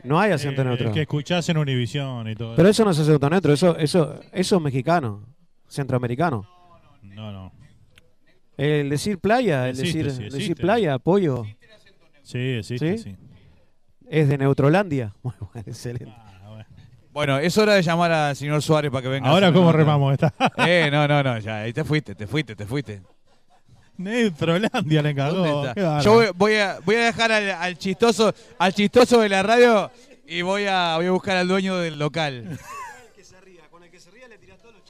No 0.04 0.20
hay 0.20 0.32
acento 0.32 0.62
Eh, 0.62 0.66
neutro. 0.66 0.88
El 0.88 0.94
que 0.94 1.02
escuchás 1.02 1.50
en 1.50 1.58
Univisión 1.58 2.30
y 2.30 2.36
todo. 2.36 2.56
Pero 2.56 2.70
eso 2.70 2.86
no 2.86 2.92
es 2.92 3.00
acento 3.00 3.30
neutro, 3.30 3.52
eso, 3.54 3.76
eso, 3.78 4.20
eso 4.32 4.56
es 4.56 4.62
mexicano, 4.62 5.26
centroamericano. 5.68 6.48
No, 7.04 7.32
no. 7.32 7.52
El 8.56 8.90
decir 8.90 9.20
playa, 9.20 9.66
el 9.70 9.72
Existe, 9.80 10.04
decir, 10.04 10.12
sí, 10.12 10.24
decir 10.26 10.40
existe. 10.42 10.62
playa, 10.62 11.00
pollo, 11.00 11.44
Sí, 12.24 12.38
existe, 12.38 12.98
¿Sí? 12.98 13.04
sí. 13.04 13.16
Es 14.10 14.28
de 14.28 14.38
Neutrolandia. 14.38 15.14
Muy 15.24 15.34
bueno, 15.40 15.64
excelente. 15.68 16.14
Bueno, 17.12 17.40
es 17.40 17.58
hora 17.58 17.74
de 17.74 17.82
llamar 17.82 18.12
al 18.12 18.36
señor 18.36 18.62
Suárez 18.62 18.92
para 18.92 19.02
que 19.02 19.08
venga. 19.10 19.30
Ahora, 19.30 19.52
¿cómo 19.52 19.70
una 19.70 19.78
remamos 19.78 20.14
esta? 20.14 20.34
Eh, 20.68 20.90
no, 20.92 21.08
no, 21.08 21.24
no, 21.24 21.40
ya, 21.40 21.62
ahí 21.62 21.74
te 21.74 21.84
fuiste, 21.84 22.16
te 22.16 22.28
fuiste, 22.28 22.56
te 22.56 22.66
fuiste. 22.66 23.02
Neutrolandia 23.98 25.02
le 25.02 25.16
cagó. 25.16 25.74
Yo 26.02 26.14
voy, 26.14 26.28
voy 26.36 26.56
a, 26.56 26.80
voy 26.86 26.96
a 26.96 27.06
dejar 27.06 27.32
al, 27.32 27.50
al 27.50 27.78
chistoso 27.78 28.34
al 28.58 28.74
chistoso 28.74 29.20
de 29.20 29.28
la 29.30 29.44
radio 29.44 29.92
y 30.26 30.42
voy 30.42 30.66
a, 30.68 30.96
voy 30.96 31.08
a 31.08 31.12
buscar 31.12 31.36
al 31.36 31.48
dueño 31.48 31.78
del 31.78 32.00
local. 32.00 32.58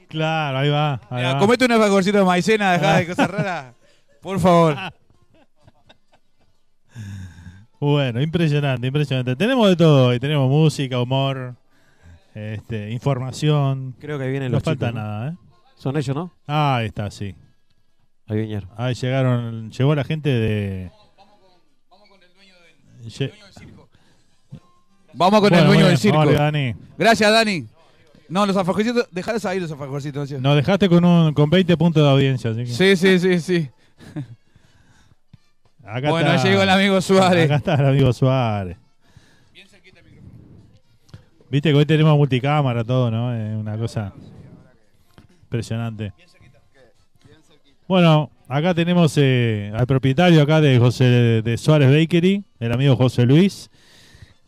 Claro, 0.10 0.58
ahí 0.58 0.70
va. 0.70 0.94
Ahí 1.10 1.18
Mira, 1.18 1.34
va. 1.34 1.40
comete 1.40 1.66
un 1.66 1.72
alfajorcito 1.72 2.18
de 2.18 2.26
maicena, 2.26 2.74
dejá 2.74 2.98
de 2.98 3.08
cosas 3.08 3.30
raras. 3.30 3.74
Por 4.22 4.40
favor. 4.40 4.76
Bueno, 7.80 8.22
impresionante, 8.22 8.88
impresionante. 8.88 9.36
Tenemos 9.36 9.68
de 9.70 9.76
todo 9.76 10.08
hoy. 10.08 10.20
Tenemos 10.20 10.50
música, 10.50 11.00
humor, 11.02 11.56
este, 12.34 12.92
información. 12.92 13.96
Creo 14.00 14.20
que 14.20 14.28
vienen 14.28 14.52
no 14.52 14.58
los 14.58 14.64
falta 14.64 14.88
chicos, 14.90 15.02
¿no? 15.02 15.08
nada, 15.08 15.30
¿eh? 15.30 15.36
Son 15.76 15.96
ellos, 15.96 16.16
¿no? 16.16 16.34
Ah, 16.46 16.78
ahí 16.78 16.88
está, 16.88 17.10
sí. 17.10 17.36
Ahí 18.28 18.38
vinieron. 18.42 18.70
Ahí 18.76 18.94
llegaron, 18.96 19.72
llegó 19.72 19.96
la 19.96 20.04
gente 20.04 20.30
de... 20.30 20.92
Lle- 23.08 23.32
Vamos 25.14 25.40
con 25.42 25.50
Bueno, 25.50 25.58
el 25.64 25.68
dueño 25.68 25.88
del 25.88 25.98
circo. 25.98 26.18
vamos, 26.20 26.34
Dani. 26.36 26.76
Gracias, 26.98 27.32
Dani. 27.32 27.66
No, 28.28 28.46
los 28.46 28.56
alfajorcitos, 28.58 29.08
dejales 29.12 29.44
ahí 29.46 29.60
los 29.60 29.72
alfajorcitos. 29.72 30.32
Nos 30.34 30.56
dejaste 30.56 30.88
con 30.88 31.04
un 31.04 31.34
con 31.34 31.50
20 31.50 31.76
puntos 31.78 32.04
de 32.04 32.10
audiencia, 32.10 32.52
así 32.52 32.60
que... 32.60 32.68
Sí, 32.68 32.96
sí, 32.96 33.18
sí, 33.20 33.40
sí. 33.40 33.70
Acá 35.92 36.10
Bueno, 36.12 36.34
está- 36.34 36.48
llegó 36.48 36.62
el 36.64 36.70
amigo 36.70 37.02
Suárez. 37.02 37.46
Acá 37.46 37.56
está 37.56 37.74
el 37.76 37.86
amigo 37.88 38.14
Suárez. 38.14 38.78
Viste 41.50 41.72
que 41.72 41.76
hoy 41.78 41.86
tenemos 41.86 42.16
multicámara, 42.16 42.84
todo, 42.84 43.10
¿no? 43.10 43.34
Es 43.34 43.56
una 43.58 43.76
cosa 43.78 44.14
impresionante. 45.44 46.14
Bueno, 47.88 48.30
acá 48.48 48.76
tenemos 48.76 49.14
eh, 49.18 49.72
al 49.76 49.88
propietario 49.88 50.44
acá 50.44 50.62
de 50.62 50.78
José 50.78 51.42
de 51.42 51.58
Suárez 51.58 51.90
Bakery, 51.90 52.44
el 52.60 52.72
amigo 52.72 52.96
José 52.96 53.26
Luis, 53.26 53.72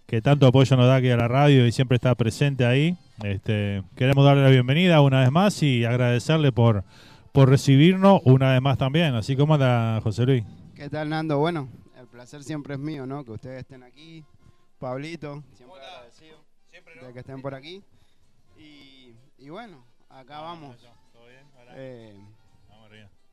que 0.06 0.22
tanto 0.22 0.46
apoyo 0.46 0.78
nos 0.78 0.86
da 0.86 0.98
aquí 0.98 1.10
a 1.10 1.18
la 1.18 1.28
radio 1.28 1.66
y 1.66 1.72
siempre 1.72 1.96
está 1.96 2.14
presente 2.14 2.66
ahí. 2.66 2.96
Este, 3.24 3.82
queremos 3.96 4.24
darle 4.24 4.44
la 4.44 4.50
bienvenida 4.50 5.02
una 5.02 5.22
vez 5.22 5.32
más 5.32 5.64
y 5.64 5.86
agradecerle 5.86 6.52
por, 6.52 6.84
por 7.32 7.50
recibirnos 7.50 8.22
una 8.26 8.52
vez 8.52 8.62
más 8.62 8.78
también. 8.78 9.16
Así 9.16 9.36
como 9.36 9.56
anda 9.56 10.00
José 10.04 10.28
Luis. 10.28 10.44
¿Qué 10.76 10.90
tal, 10.90 11.10
Nando? 11.10 11.38
Bueno, 11.40 11.70
el 11.98 12.08
placer 12.08 12.44
siempre 12.44 12.74
es 12.76 12.80
mío, 12.80 13.06
¿no? 13.06 13.24
Que 13.24 13.32
ustedes 13.32 13.60
estén 13.62 13.84
aquí. 13.84 14.24
Pablito, 14.80 15.44
siempre 15.54 15.80
agradecido 15.80 16.38
de 17.08 17.14
que 17.14 17.20
estén 17.20 17.42
por 17.42 17.54
aquí. 17.54 17.84
Y, 18.58 19.14
y 19.38 19.50
bueno, 19.50 19.84
acá 20.10 20.40
vamos. 20.42 20.76
Eh, 21.76 22.20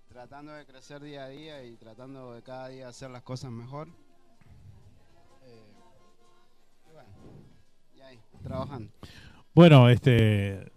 tratando 0.09 0.53
de 0.53 0.67
crecer 0.67 1.03
día 1.03 1.25
a 1.25 1.29
día 1.29 1.65
y 1.65 1.77
tratando 1.77 2.35
de 2.35 2.43
cada 2.43 2.69
día 2.69 2.89
hacer 2.89 3.11
las 3.11 3.23
cosas 3.23 3.51
mejor. 3.51 3.89
Eh, 5.47 5.63
y 6.89 6.93
bueno, 6.93 7.09
y 7.97 8.01
ahí, 8.01 8.21
trabajando. 8.43 8.93
Bueno, 9.55 9.89
este, 9.89 10.71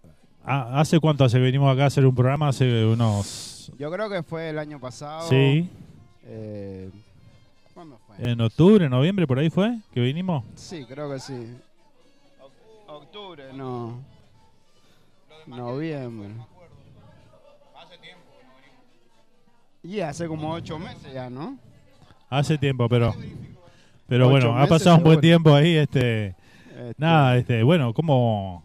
ha- 0.44 0.80
¿hace 0.80 1.00
cuánto 1.00 1.26
hace 1.26 1.38
que 1.38 1.44
venimos 1.44 1.72
acá 1.74 1.84
a 1.84 1.88
hacer 1.88 2.06
un 2.06 2.16
programa? 2.16 2.48
Hace 2.48 2.86
unos... 2.86 3.72
Yo 3.78 3.92
creo 3.92 4.10
que 4.10 4.24
fue 4.24 4.50
el 4.50 4.58
año 4.60 4.80
pasado. 4.80 5.28
Sí. 5.28 5.70
Eh, 6.26 6.90
¿Cuándo 7.74 7.98
fue? 8.06 8.32
En 8.32 8.40
octubre, 8.42 8.88
noviembre, 8.90 9.26
por 9.28 9.40
ahí 9.40 9.50
fue 9.50 9.78
que 9.94 10.02
vinimos. 10.02 10.44
Sí, 10.56 10.86
creo 10.86 11.12
que 11.12 11.20
sí. 11.20 11.56
Octubre, 12.88 13.54
no. 13.54 14.00
Noviembre. 15.48 16.30
Y 19.84 20.00
hace 20.02 20.28
como 20.28 20.52
ocho 20.54 20.78
meses 20.78 21.12
ya, 21.14 21.30
¿no? 21.30 21.58
Hace 22.30 22.58
tiempo, 22.58 22.88
pero... 22.88 23.16
Pero 24.08 24.30
bueno, 24.30 24.58
ha 24.58 24.68
pasado 24.68 24.98
un 24.98 25.04
buen 25.04 25.22
tiempo 25.22 25.56
ahí. 25.56 25.76
Este, 25.76 26.28
Este- 26.70 26.94
Nada, 26.98 27.38
este, 27.38 27.64
bueno, 27.64 27.94
¿cómo, 27.94 28.64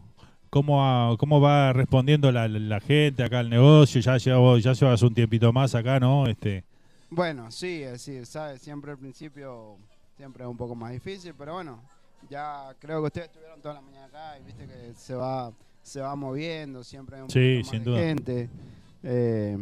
cómo, 0.50 1.16
cómo 1.18 1.40
va 1.40 1.72
respondiendo 1.72 2.30
la, 2.32 2.48
la 2.48 2.80
gente 2.80 3.22
acá 3.22 3.38
al 3.38 3.48
negocio? 3.48 4.00
Ya 4.00 4.16
llevas, 4.18 4.62
ya 4.62 4.72
llevas 4.72 5.02
un 5.02 5.14
tiempito 5.14 5.52
más 5.52 5.74
acá, 5.74 6.00
¿no? 6.00 6.26
Este, 6.26 6.64
Bueno, 7.16 7.50
sí, 7.50 7.78
decir, 7.78 8.26
¿sabes? 8.26 8.60
Siempre 8.60 8.90
al 8.90 8.98
principio 8.98 9.78
siempre 10.18 10.44
es 10.44 10.50
un 10.50 10.56
poco 10.58 10.74
más 10.74 10.92
difícil, 10.92 11.32
pero 11.36 11.54
bueno, 11.54 11.80
ya 12.28 12.74
creo 12.78 13.00
que 13.00 13.06
ustedes 13.06 13.28
estuvieron 13.28 13.58
toda 13.62 13.72
la 13.76 13.80
mañana 13.80 14.04
acá 14.04 14.38
y 14.38 14.42
viste 14.44 14.66
que 14.66 14.92
se 14.94 15.14
va 15.14 15.50
se 15.82 16.02
va 16.02 16.14
moviendo, 16.14 16.84
siempre 16.84 17.16
hay 17.16 17.22
un 17.22 17.30
Sí, 17.30 17.62
poquito 17.64 17.72
más 17.78 17.84
de 17.84 17.90
duda. 17.90 18.00
gente. 18.02 18.50
eh, 19.02 19.56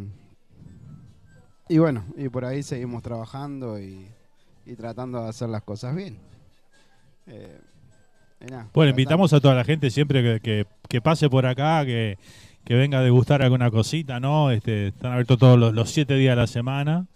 y 1.69 1.79
bueno, 1.79 2.05
y 2.17 2.29
por 2.29 2.45
ahí 2.45 2.65
seguimos 2.65 3.05
trabajando 3.05 3.79
y, 3.79 4.09
y 4.67 4.75
tratando 4.75 5.23
de 5.23 5.29
hacer 5.29 5.49
las 5.49 5.63
cosas 5.63 5.95
bien. 5.95 6.19
Eh, 7.29 7.61
nada, 8.51 8.69
Bueno, 8.75 8.91
invitamos 8.91 9.33
a 9.33 9.41
toda 9.41 9.55
la 9.55 9.63
gente 9.65 9.91
siempre 9.93 10.25
que, 10.25 10.41
que- 10.41 10.67
que 10.89 11.01
pase 11.01 11.31
por 11.31 11.47
acá, 11.47 11.85
que, 11.87 12.19
que 12.65 12.75
venga 12.75 12.99
a 12.99 13.03
degustar 13.03 13.43
alguna 13.43 13.71
cosita, 13.71 14.19
¿no? 14.19 14.51
Este, 14.51 14.89
están 14.89 15.13
abiertos 15.13 15.39
todos 15.39 15.57
los, 15.57 15.73
los 15.73 15.89
siete 15.91 16.17
días 16.17 16.33
de 16.35 16.41
la 16.43 16.47
semana, 16.49 17.07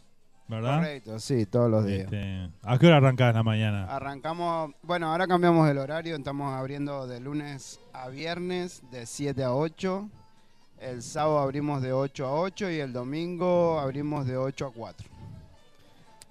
¿verdad? 0.49 0.77
Correcto, 0.79 1.19
sí, 1.21 1.47
todos 1.47 1.71
los 1.71 1.85
días. 1.87 2.05
Este, 2.05 2.51
¿A 2.63 2.79
qué 2.79 2.87
hora 2.87 2.97
arrancás 2.97 3.31
en 3.31 3.37
la 3.37 3.43
mañana? 3.43 3.85
Arrancamos, 3.85 4.73
bueno, 4.83 5.11
ahora 5.11 5.27
cambiamos 5.27 5.69
el 5.69 5.79
horario, 5.79 6.17
estamos 6.17 6.53
abriendo 6.55 7.07
de 7.07 7.21
lunes 7.21 7.81
a 7.93 8.09
viernes 8.09 8.83
de 8.91 9.07
7 9.07 9.43
a 9.45 9.55
8. 9.55 10.09
El 10.81 11.03
sábado 11.03 11.41
abrimos 11.41 11.83
de 11.83 11.93
8 11.93 12.27
a 12.27 12.33
8 12.41 12.71
y 12.71 12.79
el 12.81 12.93
domingo 12.93 13.79
abrimos 13.81 14.27
de 14.27 14.37
8 14.37 14.67
a 14.67 14.73
4. 14.73 15.09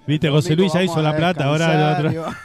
Viste, 0.07 0.30
José 0.30 0.56
Luis 0.56 0.72
ya 0.73 0.81
hizo 0.84 1.02
la 1.02 1.15
plata, 1.15 1.45
ahora 1.45 1.99
el 1.99 2.07
otro. 2.07 2.31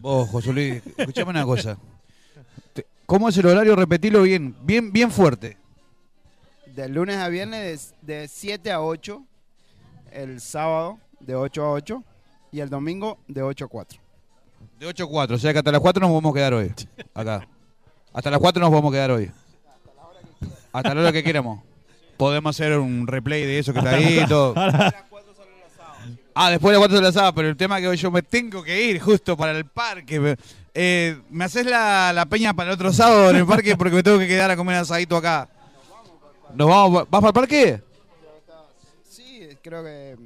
Vos, 0.00 0.28
José 0.30 0.52
Luis, 0.52 0.82
escuchame 0.96 1.30
una 1.30 1.44
cosa. 1.44 1.76
Te- 2.72 2.86
¿Cómo 3.06 3.28
es 3.28 3.36
el 3.38 3.46
horario? 3.46 3.76
Repetilo 3.76 4.22
bien, 4.22 4.54
bien, 4.62 4.92
bien 4.92 5.10
fuerte. 5.10 5.56
De 6.66 6.88
lunes 6.88 7.16
a 7.18 7.28
viernes 7.28 7.94
de, 8.02 8.20
de 8.20 8.28
7 8.28 8.72
a 8.72 8.80
8. 8.82 9.24
El 10.12 10.40
sábado 10.40 10.98
de 11.20 11.34
8 11.34 11.64
a 11.64 11.70
8. 11.72 12.02
Y 12.52 12.60
el 12.60 12.68
domingo 12.68 13.18
de 13.28 13.42
8 13.42 13.64
a 13.64 13.68
4. 13.68 13.98
De 14.78 14.86
8 14.86 15.04
a 15.04 15.08
4, 15.08 15.36
o 15.36 15.38
sea 15.38 15.52
que 15.52 15.58
hasta 15.58 15.72
las 15.72 15.80
4 15.80 16.00
nos 16.00 16.10
podemos 16.10 16.34
quedar 16.34 16.52
hoy. 16.54 16.72
Acá. 17.14 17.46
Hasta 18.12 18.30
las 18.30 18.40
4 18.40 18.60
nos 18.60 18.70
podemos 18.70 18.92
quedar 18.92 19.10
hoy. 19.10 19.30
Hasta 20.72 20.94
la 20.94 21.00
hora 21.00 21.12
que 21.12 21.22
queramos. 21.24 21.60
Podemos 22.16 22.54
hacer 22.54 22.78
un 22.78 23.06
replay 23.06 23.42
de 23.46 23.58
eso 23.58 23.72
que 23.72 23.78
está 23.78 23.92
ahí 23.92 24.20
y 24.20 24.26
todo. 24.26 24.54
Ah, 26.34 26.50
después 26.50 26.70
de 26.72 26.78
las 26.78 26.88
4 26.88 26.96
de 26.96 27.02
la 27.02 27.12
sábado, 27.12 27.34
pero 27.34 27.48
el 27.48 27.56
tema 27.56 27.76
es 27.78 27.82
que 27.82 27.88
hoy 27.88 27.96
yo 27.96 28.10
me 28.10 28.22
tengo 28.22 28.62
que 28.62 28.82
ir 28.84 29.00
justo 29.00 29.36
para 29.36 29.52
el 29.52 29.64
parque. 29.66 30.18
Me- 30.20 30.36
Eh, 30.74 31.20
¿Me 31.28 31.44
haces 31.44 31.66
la, 31.66 32.12
la 32.14 32.24
peña 32.26 32.54
para 32.54 32.70
el 32.70 32.74
otro 32.74 32.92
sábado 32.92 33.28
en 33.30 33.36
el 33.36 33.46
parque? 33.46 33.76
Porque 33.76 33.94
me 33.96 34.02
tengo 34.02 34.18
que 34.18 34.26
quedar 34.28 34.50
a 34.50 34.56
comer 34.56 34.76
asadito 34.76 35.16
acá. 35.16 35.46
¿Nos 36.54 36.68
vamos? 36.68 37.06
¿Vas 37.10 37.20
para 37.20 37.28
el 37.28 37.32
parque? 37.34 37.82
Creo 39.62 39.82
que 39.84 40.16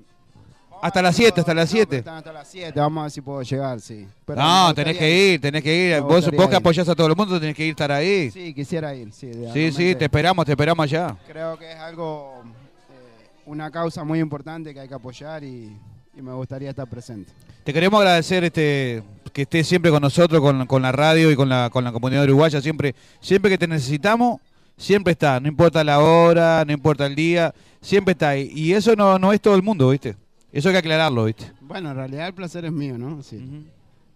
Hasta 0.83 1.01
las 1.03 1.17
7, 1.17 1.41
hasta 1.41 1.55
las 1.55 1.71
7. 1.71 1.97
Están 1.99 2.17
hasta 2.17 2.33
las 2.33 2.49
7, 2.49 2.79
vamos 2.81 3.01
a 3.01 3.03
ver 3.05 3.11
si 3.11 3.21
puedo 3.21 3.43
llegar, 3.43 3.81
sí. 3.81 4.07
Pero 4.27 4.41
No, 4.43 4.69
me 4.69 4.75
tenés 4.75 4.95
gustaría 4.95 4.99
que 4.99 5.33
ir, 5.35 5.41
tenés 5.41 5.63
que 5.63 5.75
ir. 5.95 6.01
Vos, 6.01 6.15
gustaría 6.17 6.39
vos 6.39 6.47
que 6.49 6.53
ir. 6.55 6.57
apoyás 6.59 6.89
a 6.89 6.95
todo 6.95 7.07
el 7.07 7.17
mundo, 7.17 7.41
tenés 7.41 7.57
que 7.57 7.65
ir 7.65 7.71
estar 7.71 7.91
ahí. 7.93 8.31
Sí, 8.31 8.53
quisiera 8.55 8.95
ir, 8.95 9.13
sí. 9.13 9.31
Sí, 9.53 9.73
sí, 9.73 9.95
te 9.95 10.05
esperamos, 10.05 10.45
te 10.45 10.53
esperamos 10.53 10.85
allá. 10.85 11.17
Creo 11.27 11.59
que 11.59 11.73
es 11.73 11.79
algo, 11.79 12.43
eh, 12.45 13.29
una 13.47 13.71
causa 13.71 14.05
muy 14.05 14.21
importante 14.21 14.73
que 14.75 14.81
hay 14.81 14.89
que 14.89 14.95
apoyar 14.95 15.43
y, 15.45 15.77
y 16.17 16.23
me 16.23 16.33
gustaría 16.35 16.71
estar 16.71 16.87
presente. 16.89 17.33
Te 17.65 17.73
queremos 17.73 17.99
agradecer 17.99 18.45
este 18.45 19.03
que 19.33 19.43
estés 19.43 19.67
siempre 19.67 19.91
con 19.91 20.01
nosotros, 20.01 20.41
con, 20.41 20.67
con 20.67 20.81
la 20.83 20.93
radio 20.93 21.31
y 21.31 21.37
con 21.37 21.49
la, 21.49 21.69
con 21.71 21.85
la 21.85 21.93
comunidad 21.93 22.25
uruguaya. 22.25 22.61
Siempre, 22.61 22.95
siempre 23.21 23.51
que 23.51 23.59
te 23.59 23.67
necesitamos, 23.67 24.41
siempre 24.77 25.13
está. 25.13 25.41
No 25.41 25.49
importa 25.49 25.83
la 25.85 26.01
hora, 26.01 26.65
no 26.67 26.73
importa 26.73 27.07
el 27.07 27.15
día, 27.15 27.55
siempre 27.81 28.13
está 28.13 28.31
ahí. 28.31 28.51
Y 28.55 28.73
eso 28.73 28.95
no, 28.95 29.19
no 29.19 29.33
es 29.33 29.41
todo 29.41 29.55
el 29.55 29.63
mundo, 29.63 29.91
¿viste? 29.91 30.17
Eso 30.53 30.69
hay 30.69 30.75
que 30.75 30.79
aclararlo, 30.79 31.25
¿viste? 31.25 31.53
Bueno, 31.61 31.91
en 31.91 31.97
realidad 31.97 32.29
el 32.29 32.35
placer 32.35 32.65
es 32.65 32.73
mío, 32.73 32.97
¿no? 32.99 33.23
Sí. 33.23 33.67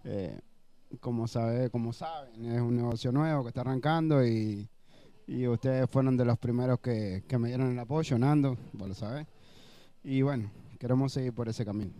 Eh, 0.03 0.39
como, 0.99 1.27
sabe, 1.27 1.69
como 1.69 1.93
saben, 1.93 2.45
es 2.45 2.61
un 2.61 2.75
negocio 2.75 3.11
nuevo 3.11 3.43
que 3.43 3.49
está 3.49 3.61
arrancando 3.61 4.25
y, 4.25 4.67
y 5.27 5.47
ustedes 5.47 5.89
fueron 5.89 6.17
de 6.17 6.25
los 6.25 6.37
primeros 6.37 6.79
que, 6.79 7.23
que 7.27 7.37
me 7.37 7.49
dieron 7.49 7.71
el 7.71 7.79
apoyo, 7.79 8.17
Nando, 8.17 8.57
vos 8.73 8.89
lo 8.89 8.95
sabés. 8.95 9.27
Y 10.03 10.21
bueno, 10.21 10.49
queremos 10.79 11.13
seguir 11.13 11.33
por 11.33 11.47
ese 11.47 11.63
camino. 11.63 11.91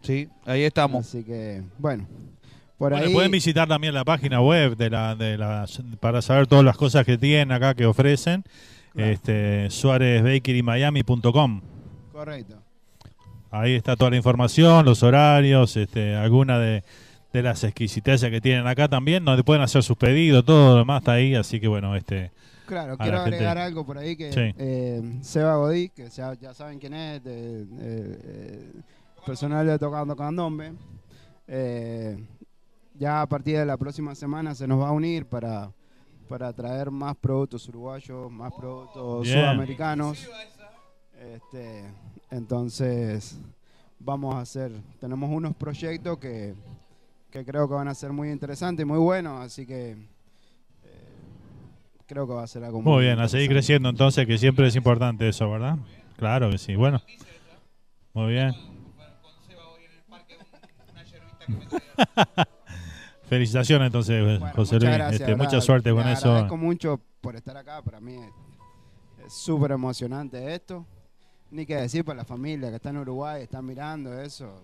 Sí, 0.00 0.28
ahí 0.46 0.62
estamos. 0.62 1.06
Así 1.06 1.22
que, 1.22 1.62
bueno, 1.78 2.06
por 2.80 2.92
Bueno, 2.92 3.06
ahí... 3.06 3.12
pueden 3.12 3.30
visitar 3.30 3.68
también 3.68 3.92
la 3.92 4.04
página 4.06 4.40
web 4.40 4.74
de 4.76 4.88
la, 4.88 5.14
de 5.14 5.36
la, 5.36 5.66
para 6.00 6.22
saber 6.22 6.46
todas 6.46 6.64
las 6.64 6.76
cosas 6.78 7.04
que 7.04 7.18
tienen 7.18 7.52
acá, 7.52 7.74
que 7.74 7.84
ofrecen. 7.84 8.42
Este, 8.96 9.68
suárezbakerymiami.com. 9.70 11.60
Correcto. 12.12 12.56
Ahí 13.50 13.74
está 13.74 13.96
toda 13.96 14.10
la 14.12 14.16
información, 14.16 14.84
los 14.84 15.02
horarios, 15.02 15.76
este, 15.76 16.14
alguna 16.16 16.58
de, 16.58 16.82
de 17.32 17.42
las 17.42 17.64
exquisiteces 17.64 18.30
que 18.30 18.40
tienen 18.40 18.66
acá 18.66 18.88
también, 18.88 19.24
donde 19.24 19.42
pueden 19.44 19.62
hacer 19.62 19.82
sus 19.82 19.96
pedidos, 19.96 20.44
todo 20.44 20.72
lo 20.72 20.78
demás 20.78 21.00
está 21.02 21.12
ahí, 21.12 21.34
así 21.34 21.60
que 21.60 21.68
bueno, 21.68 21.94
este... 21.96 22.30
Claro, 22.66 22.96
quiero 22.96 23.18
gente- 23.24 23.34
agregar 23.36 23.58
algo 23.58 23.84
por 23.84 23.98
ahí 23.98 24.16
que 24.16 24.32
Sí. 24.32 24.54
eh, 24.56 25.02
Seba 25.22 25.56
Godí, 25.56 25.88
que 25.88 26.08
ya, 26.08 26.34
ya 26.34 26.54
saben 26.54 26.78
quién 26.78 26.94
es, 26.94 27.22
de, 27.24 27.66
eh, 27.80 28.72
personal 29.26 29.66
de 29.66 29.76
Tocando 29.78 30.14
Candombe, 30.14 30.72
eh, 31.48 32.16
ya 33.00 33.22
a 33.22 33.26
partir 33.26 33.56
de 33.56 33.64
la 33.64 33.78
próxima 33.78 34.14
semana 34.14 34.54
se 34.54 34.68
nos 34.68 34.78
va 34.78 34.88
a 34.88 34.92
unir 34.92 35.24
para, 35.24 35.72
para 36.28 36.52
traer 36.52 36.90
más 36.90 37.16
productos 37.16 37.66
uruguayos, 37.66 38.30
más 38.30 38.52
productos 38.52 39.24
Bien. 39.24 39.38
sudamericanos. 39.38 40.28
Este, 41.18 41.84
entonces, 42.30 43.40
vamos 43.98 44.34
a 44.34 44.40
hacer, 44.40 44.70
tenemos 45.00 45.30
unos 45.30 45.56
proyectos 45.56 46.18
que, 46.18 46.54
que 47.30 47.42
creo 47.42 47.66
que 47.66 47.74
van 47.74 47.88
a 47.88 47.94
ser 47.94 48.12
muy 48.12 48.30
interesantes 48.30 48.84
y 48.84 48.86
muy 48.86 48.98
buenos, 48.98 49.40
así 49.40 49.64
que 49.64 49.92
eh, 49.92 49.96
creo 52.06 52.26
que 52.26 52.34
va 52.34 52.42
a 52.42 52.46
ser 52.46 52.64
algo 52.64 52.82
Muy 52.82 53.04
bien, 53.04 53.18
a 53.18 53.28
seguir 53.28 53.48
creciendo 53.48 53.88
entonces, 53.88 54.26
que 54.26 54.36
siempre 54.36 54.66
es 54.66 54.76
importante 54.76 55.26
eso, 55.26 55.50
¿verdad? 55.50 55.78
Claro 56.18 56.50
que 56.50 56.58
sí, 56.58 56.76
bueno. 56.76 57.00
Muy 58.12 58.32
bien. 58.32 58.54
Felicitaciones 63.30 63.86
entonces, 63.86 64.38
José 64.40 64.74
Muchas 64.74 64.82
Luis. 64.82 64.94
gracias, 64.94 65.20
Este, 65.22 65.36
mucha 65.36 65.60
suerte 65.62 65.90
con 65.92 66.06
eso. 66.08 66.28
agradezco 66.30 66.56
mucho 66.58 67.00
por 67.22 67.36
estar 67.36 67.56
acá. 67.56 67.80
Para 67.80 68.00
mí 68.00 68.14
es- 68.16 69.32
súper 69.32 69.70
emocionante 69.70 70.52
esto. 70.54 70.84
Ni 71.52 71.64
que 71.64 71.76
decir 71.76 72.04
para 72.04 72.18
la 72.18 72.24
familia 72.24 72.68
que 72.70 72.76
está 72.76 72.90
en 72.90 72.98
Uruguay, 72.98 73.42
está 73.42 73.62
mirando 73.62 74.20
eso. 74.20 74.60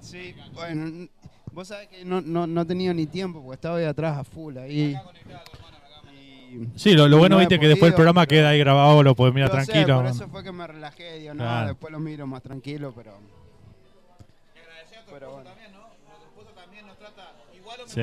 Sí, 0.00 0.34
bueno, 0.52 0.86
n- 0.86 1.08
vos 1.52 1.68
sabés 1.68 1.88
que 1.88 2.04
no, 2.04 2.20
no, 2.20 2.46
no 2.46 2.60
he 2.60 2.64
tenido 2.66 2.92
ni 2.92 3.06
tiempo 3.06 3.40
porque 3.42 3.54
estaba 3.54 3.78
ahí 3.78 3.84
atrás 3.84 4.18
a 4.18 4.24
full 4.24 4.56
ahí. 4.58 4.94
Sí, 6.76 6.92
lo, 6.92 7.08
lo 7.08 7.18
bueno, 7.18 7.34
no 7.36 7.40
viste, 7.40 7.58
que 7.58 7.66
después 7.66 7.88
el 7.88 7.94
podido, 7.94 7.96
programa 7.96 8.26
queda 8.26 8.50
ahí 8.50 8.58
grabado, 8.60 9.02
lo 9.02 9.16
puedes 9.16 9.34
mirar 9.34 9.50
Yo 9.50 9.60
sé, 9.60 9.72
tranquilo. 9.72 9.96
por 9.96 10.06
eso 10.06 10.28
fue 10.28 10.44
que 10.44 10.52
me 10.52 10.66
relajé, 10.66 11.18
digo, 11.18 11.34
no, 11.34 11.42
Claro. 11.42 11.68
después 11.68 11.92
lo 11.92 11.98
miro 11.98 12.26
más 12.28 12.42
tranquilo, 12.42 12.92
pero... 12.94 13.12
Pero 15.14 15.30
bueno. 15.30 15.50
Sí. 17.86 18.00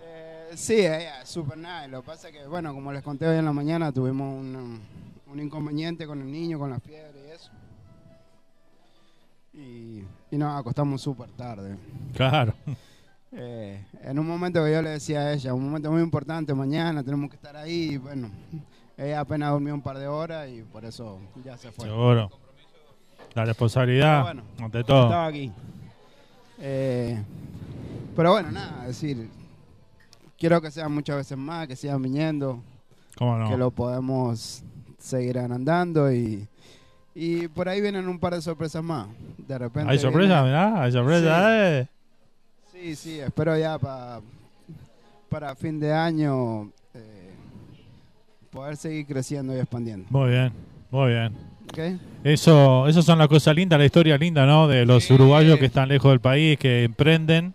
Eh, 0.00 0.50
sí, 0.54 0.74
ella 0.74 1.22
es 1.22 1.28
súper 1.28 1.58
nice. 1.58 1.88
Lo 1.88 2.02
que 2.02 2.06
pasa 2.06 2.28
es 2.28 2.36
que, 2.36 2.46
bueno, 2.46 2.72
como 2.72 2.92
les 2.92 3.02
conté 3.02 3.26
hoy 3.26 3.36
en 3.36 3.44
la 3.44 3.52
mañana, 3.52 3.90
tuvimos 3.90 4.32
un, 4.32 4.80
un 5.26 5.40
inconveniente 5.40 6.06
con 6.06 6.20
el 6.20 6.30
niño, 6.30 6.56
con 6.56 6.70
la 6.70 6.78
fiebre 6.78 7.26
y 7.26 7.30
eso. 7.32 7.50
Y, 9.52 10.04
y 10.30 10.38
nos 10.38 10.56
acostamos 10.56 11.02
súper 11.02 11.30
tarde. 11.30 11.76
Claro. 12.14 12.54
Eh, 13.32 13.84
en 14.02 14.18
un 14.20 14.26
momento 14.26 14.64
que 14.64 14.72
yo 14.72 14.80
le 14.80 14.90
decía 14.90 15.20
a 15.20 15.32
ella, 15.32 15.52
un 15.52 15.64
momento 15.64 15.90
muy 15.90 16.00
importante, 16.00 16.54
mañana 16.54 17.02
tenemos 17.02 17.28
que 17.28 17.36
estar 17.36 17.56
ahí. 17.56 17.94
Y 17.94 17.96
bueno, 17.96 18.30
ella 18.96 19.18
apenas 19.18 19.50
durmió 19.50 19.74
un 19.74 19.82
par 19.82 19.98
de 19.98 20.06
horas 20.06 20.48
y 20.48 20.62
por 20.62 20.84
eso 20.84 21.18
ya 21.44 21.58
se 21.58 21.72
fue. 21.72 21.86
Seguro. 21.86 22.30
La 23.34 23.44
responsabilidad, 23.44 24.22
bueno, 24.22 24.42
ante 24.58 24.82
todo. 24.82 25.04
Estaba 25.04 25.26
aquí. 25.26 25.52
Eh, 26.60 27.22
pero 28.16 28.32
bueno, 28.32 28.50
nada, 28.50 28.80
es 28.82 28.88
decir, 29.00 29.28
quiero 30.38 30.60
que 30.60 30.70
sean 30.70 30.92
muchas 30.92 31.16
veces 31.16 31.38
más, 31.38 31.66
que 31.68 31.76
sigan 31.76 32.02
viniendo, 32.02 32.60
que 33.48 33.56
lo 33.56 33.70
podemos 33.70 34.62
seguir 34.98 35.38
agrandando 35.38 36.12
y, 36.12 36.46
y 37.14 37.48
por 37.48 37.68
ahí 37.68 37.80
vienen 37.80 38.08
un 38.08 38.18
par 38.18 38.34
de 38.34 38.42
sorpresas 38.42 38.82
más. 38.82 39.06
De 39.46 39.56
repente. 39.58 39.90
Hay 39.92 39.98
sorpresa, 39.98 40.42
viene- 40.42 40.46
mirá, 40.46 40.82
hay 40.82 40.92
sorpresa, 40.92 41.38
Sí. 41.40 41.54
eh. 41.54 41.88
Sí, 42.72 42.96
sí, 42.96 43.20
espero 43.20 43.56
ya 43.58 43.78
pa- 43.78 44.20
para 45.28 45.54
fin 45.54 45.78
de 45.80 45.92
año 45.92 46.70
eh, 46.94 47.30
poder 48.50 48.76
seguir 48.76 49.06
creciendo 49.06 49.54
y 49.56 49.58
expandiendo. 49.60 50.06
Muy 50.10 50.30
bien, 50.30 50.52
muy 50.90 51.08
bien. 51.10 51.34
¿Ok? 51.70 51.78
Eso, 52.24 52.86
eso 52.88 53.02
son 53.02 53.18
las 53.18 53.28
cosas 53.28 53.54
lindas, 53.54 53.78
la 53.78 53.84
historia 53.86 54.18
linda, 54.18 54.44
¿no? 54.46 54.66
De 54.68 54.84
los 54.84 55.10
uruguayos 55.10 55.58
que 55.58 55.66
están 55.66 55.88
lejos 55.88 56.10
del 56.10 56.20
país, 56.20 56.58
que 56.58 56.84
emprenden 56.84 57.54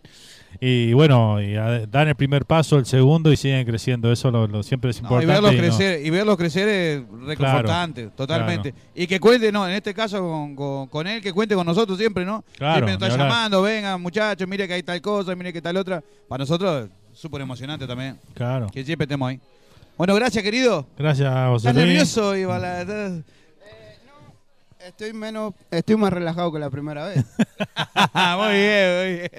y 0.62 0.94
bueno, 0.94 1.42
y 1.42 1.54
dan 1.54 2.08
el 2.08 2.16
primer 2.16 2.46
paso, 2.46 2.78
el 2.78 2.86
segundo 2.86 3.32
y 3.32 3.36
siguen 3.38 3.66
creciendo. 3.66 4.12
Eso 4.12 4.32
lo, 4.32 4.48
lo- 4.48 4.64
siempre 4.64 4.92
es 4.92 5.02
No, 5.02 5.08
importante. 5.22 5.26
y 5.26 5.34
verlos 5.34 5.52
y 5.52 5.56
no- 5.56 5.62
crecer, 5.62 6.06
y 6.06 6.10
verlos 6.10 6.38
crecer 6.38 6.70
es 6.70 7.02
reconfortante, 7.26 8.08
totalmente. 8.16 8.74
Y 8.96 9.06
que 9.08 9.20
cuente, 9.20 9.52
no, 9.52 9.68
en 9.68 9.74
este 9.74 9.94
caso 9.94 10.20
con, 10.22 10.56
con- 10.56 10.88
con 10.88 11.08
él, 11.08 11.22
que 11.22 11.34
cuente 11.34 11.56
con 11.56 11.66
nosotros 11.66 11.98
siempre, 11.98 12.24
¿no? 12.24 12.46
Claro, 12.58 12.86
siempre 12.88 12.94
nos 12.94 13.10
está 13.10 13.24
llamando, 13.24 13.62
vengan 13.62 14.02
muchachos, 14.02 14.48
mire 14.48 14.68
que 14.68 14.76
hay 14.76 14.84
tal 14.84 15.02
cosa, 15.02 15.36
mire 15.36 15.52
que 15.52 15.62
tal 15.62 15.76
otra. 15.76 16.02
Para 16.30 16.44
nosotros, 16.44 16.88
súper 17.12 17.42
emocionante 17.42 17.86
también. 17.86 18.18
Claro. 18.34 18.68
Que 18.72 18.86
siempre 18.86 19.04
estemos 19.06 19.28
ahí. 19.30 19.40
Bueno, 19.98 20.16
gracias, 20.16 20.44
querido. 20.44 20.88
Gracias, 20.98 21.32
José 21.50 21.68
¿Estás 21.70 21.84
nervioso, 21.86 22.36
Ibala? 22.38 22.82
¿Estás- 22.82 23.22
Estoy 24.86 25.14
menos, 25.14 25.54
estoy 25.72 25.96
más 25.96 26.12
relajado 26.12 26.52
que 26.52 26.60
la 26.60 26.70
primera 26.70 27.06
vez. 27.08 27.18
muy 28.38 28.54
bien, 28.54 28.98
muy 28.98 29.14
bien. 29.16 29.30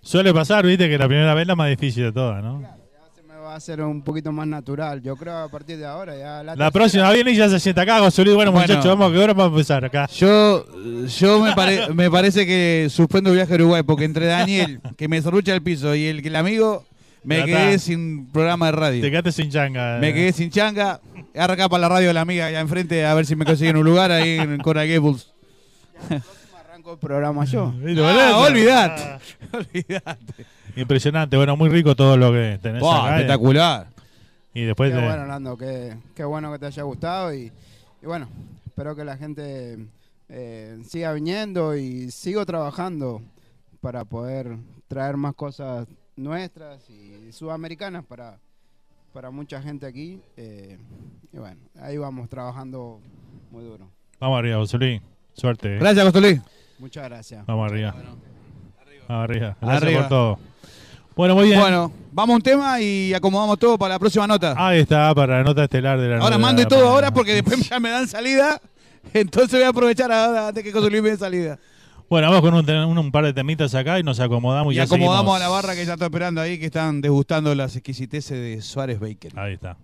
Suele 0.00 0.34
pasar, 0.34 0.66
viste, 0.66 0.88
que 0.88 0.98
la 0.98 1.06
primera 1.06 1.34
vez 1.34 1.42
es 1.42 1.48
la 1.48 1.56
más 1.56 1.68
difícil 1.68 2.04
de 2.04 2.12
todas, 2.12 2.42
¿no? 2.42 2.60
Se 3.14 3.22
me 3.22 3.36
va 3.36 3.52
a 3.52 3.56
hacer 3.56 3.80
un 3.82 4.02
poquito 4.02 4.32
más 4.32 4.46
natural. 4.48 5.00
Yo 5.00 5.14
creo 5.16 5.38
a 5.38 5.48
partir 5.48 5.78
de 5.78 5.86
ahora 5.86 6.16
ya 6.16 6.42
la, 6.42 6.56
La 6.56 6.70
próxima 6.72 7.12
viene 7.12 7.30
y 7.30 7.36
ya 7.36 7.48
se 7.48 7.60
sienta 7.60 7.82
acá, 7.82 8.00
José 8.00 8.24
Luis. 8.24 8.34
Bueno, 8.34 8.50
Bueno. 8.50 8.66
muchachos, 8.66 8.86
vamos, 8.98 9.12
que 9.12 9.20
ahora 9.20 9.34
vamos 9.34 9.52
a 9.52 9.54
empezar 9.54 9.84
acá. 9.84 10.06
Yo, 10.08 10.64
yo 11.06 11.38
me, 11.40 11.52
pare- 11.54 11.88
me 11.94 12.10
parece 12.10 12.44
que 12.44 12.88
suspendo 12.90 13.30
el 13.30 13.36
viaje 13.36 13.52
a 13.52 13.56
Uruguay 13.56 13.82
porque 13.84 14.04
entre 14.04 14.26
Daniel, 14.26 14.80
que 14.96 15.06
me 15.06 15.22
zorrucha 15.22 15.54
el 15.54 15.62
piso, 15.62 15.94
y 15.94 16.06
el, 16.06 16.26
el 16.26 16.36
amigo, 16.36 16.84
me 17.24 17.38
Ya 17.38 17.44
quedé 17.46 17.74
está. 17.74 17.78
sin 17.86 18.26
programa 18.26 18.66
de 18.66 18.72
radio. 18.72 19.00
Te 19.02 19.10
quedaste 19.10 19.32
sin 19.32 19.50
changa. 19.50 19.98
Me 20.00 20.12
quedé 20.12 20.32
sin 20.32 20.50
changa. 20.50 21.00
Arranca 21.34 21.68
para 21.68 21.82
la 21.82 21.88
radio 21.88 22.08
de 22.08 22.14
la 22.14 22.20
amiga 22.22 22.46
allá 22.46 22.60
enfrente 22.60 23.04
a 23.06 23.14
ver 23.14 23.24
si 23.26 23.36
me 23.36 23.44
consiguen 23.44 23.76
un 23.76 23.84
lugar 23.84 24.10
ahí 24.10 24.38
en 24.38 24.58
Cora 24.58 24.84
Gables. 24.84 25.32
Arranco 26.58 26.92
el 26.92 26.98
programa 26.98 27.44
yo. 27.44 27.70
¿Viste, 27.76 28.02
Ah, 28.04 28.38
olvidate. 28.38 29.02
Ah. 29.02 29.18
Olvidate. 29.52 30.46
Impresionante, 30.76 31.36
bueno, 31.36 31.56
muy 31.56 31.68
rico 31.68 31.94
todo 31.94 32.16
lo 32.16 32.32
que 32.32 32.58
tenés 32.62 32.80
Buah, 32.80 33.04
acá. 33.04 33.08
eh. 33.08 33.14
espectacular. 33.16 33.86
Y 34.54 34.62
después 34.64 34.90
Qué 34.90 34.96
de- 35.00 35.06
bueno, 35.06 35.26
Nando, 35.26 35.56
qué, 35.56 35.96
qué 36.14 36.24
bueno 36.24 36.52
que 36.52 36.58
te 36.58 36.66
haya 36.66 36.82
gustado 36.82 37.32
y, 37.34 37.52
y 38.02 38.06
bueno, 38.06 38.28
espero 38.66 38.94
que 38.96 39.04
la 39.04 39.16
gente 39.16 39.78
eh, 40.28 40.78
siga 40.86 41.12
viniendo 41.12 41.76
y 41.76 42.10
sigo 42.10 42.44
trabajando 42.46 43.22
para 43.80 44.04
poder 44.04 44.56
traer 44.88 45.16
más 45.16 45.34
cosas 45.34 45.86
nuestras 46.22 46.88
y 46.90 47.30
sudamericanas 47.32 48.04
para, 48.04 48.38
para 49.12 49.30
mucha 49.30 49.60
gente 49.62 49.86
aquí. 49.86 50.20
eh, 50.36 50.78
y 51.32 51.38
bueno, 51.38 51.60
ahí 51.80 51.96
vamos 51.98 52.28
trabajando 52.28 53.00
muy 53.50 53.64
duro. 53.64 53.90
Vamos 54.20 54.38
arriba, 54.38 54.56
José 54.58 54.78
Luis. 54.78 55.00
Suerte. 55.34 55.76
eh. 55.76 55.78
Gracias, 55.78 56.04
José 56.06 56.20
Luis. 56.20 56.40
Muchas 56.78 57.04
gracias. 57.04 57.46
Vamos 57.46 57.70
arriba. 57.70 57.94
Vamos 59.08 59.24
arriba. 59.24 59.56
Gracias 59.60 59.82
Arriba. 59.82 60.00
por 60.00 60.08
todo. 60.08 60.38
Bueno, 61.16 61.34
muy 61.34 61.46
bien. 61.48 61.60
Bueno, 61.60 61.92
vamos 62.12 62.34
a 62.34 62.36
un 62.36 62.42
tema 62.42 62.80
y 62.80 63.12
acomodamos 63.14 63.58
todo 63.58 63.76
para 63.78 63.94
la 63.94 63.98
próxima 63.98 64.26
nota. 64.26 64.54
Ahí 64.56 64.80
está, 64.80 65.14
para 65.14 65.38
la 65.38 65.44
nota 65.44 65.64
estelar 65.64 65.98
de 66.00 66.08
la 66.08 66.14
ahora 66.16 66.36
novedad. 66.36 66.38
mande 66.40 66.66
todo 66.66 66.88
ahora 66.88 67.10
porque 67.12 67.34
después 67.34 67.60
ya 67.68 67.78
me 67.80 67.90
dan 67.90 68.08
salida 68.08 68.60
Entonces 69.12 69.52
voy 69.52 69.62
a 69.64 69.68
aprovechar 69.68 70.10
ahora 70.10 70.48
antes 70.48 70.62
que 70.64 70.72
José 70.72 70.88
Luis 70.90 71.02
me 71.02 71.10
dé 71.10 71.16
salida. 71.16 71.58
Bueno, 72.12 72.28
vamos 72.30 72.42
con 72.42 72.52
un, 72.52 72.70
un- 72.70 72.98
un 72.98 73.10
par 73.10 73.24
de 73.24 73.32
temitas 73.32 73.74
acá 73.74 73.98
y 73.98 74.02
nos 74.02 74.20
acomodamos. 74.20 74.74
Y 74.74 74.76
ya 74.76 74.82
acomodamos 74.82 75.20
seguimos. 75.20 75.36
a 75.36 75.38
la 75.38 75.48
barra 75.48 75.74
que 75.74 75.86
ya 75.86 75.94
está 75.94 76.04
esperando 76.04 76.42
ahí, 76.42 76.58
que 76.58 76.66
están 76.66 77.00
degustando 77.00 77.54
las 77.54 77.74
exquisiteces 77.74 78.38
de 78.38 78.60
Suárez 78.60 79.00
Baker. 79.00 79.32
Ahí 79.38 79.54
está. 79.54 79.78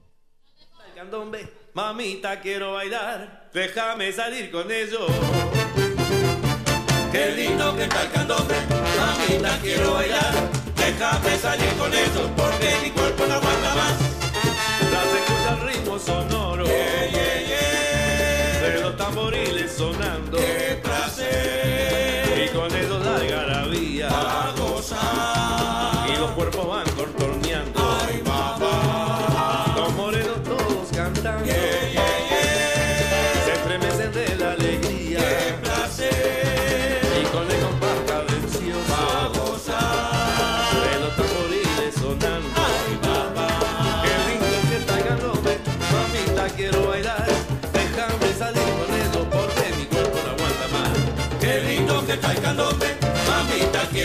Mamita 1.72 2.38
quiero 2.42 2.74
bailar, 2.74 3.48
déjame 3.54 4.12
salir 4.12 4.50
con 4.50 4.70
ellos. 4.70 5.06
Qué 7.12 7.30
lindo 7.34 7.74
que 7.74 7.84
está 7.84 8.02
el 8.02 8.10
candombe, 8.10 8.54
mamita 8.98 9.58
quiero 9.62 9.94
bailar, 9.94 10.34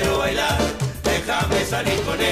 quiero 0.04 0.18
bailar, 0.18 0.58
déjame 1.04 1.66
salir 1.66 2.02
con 2.02 2.20
ellos 2.20 2.23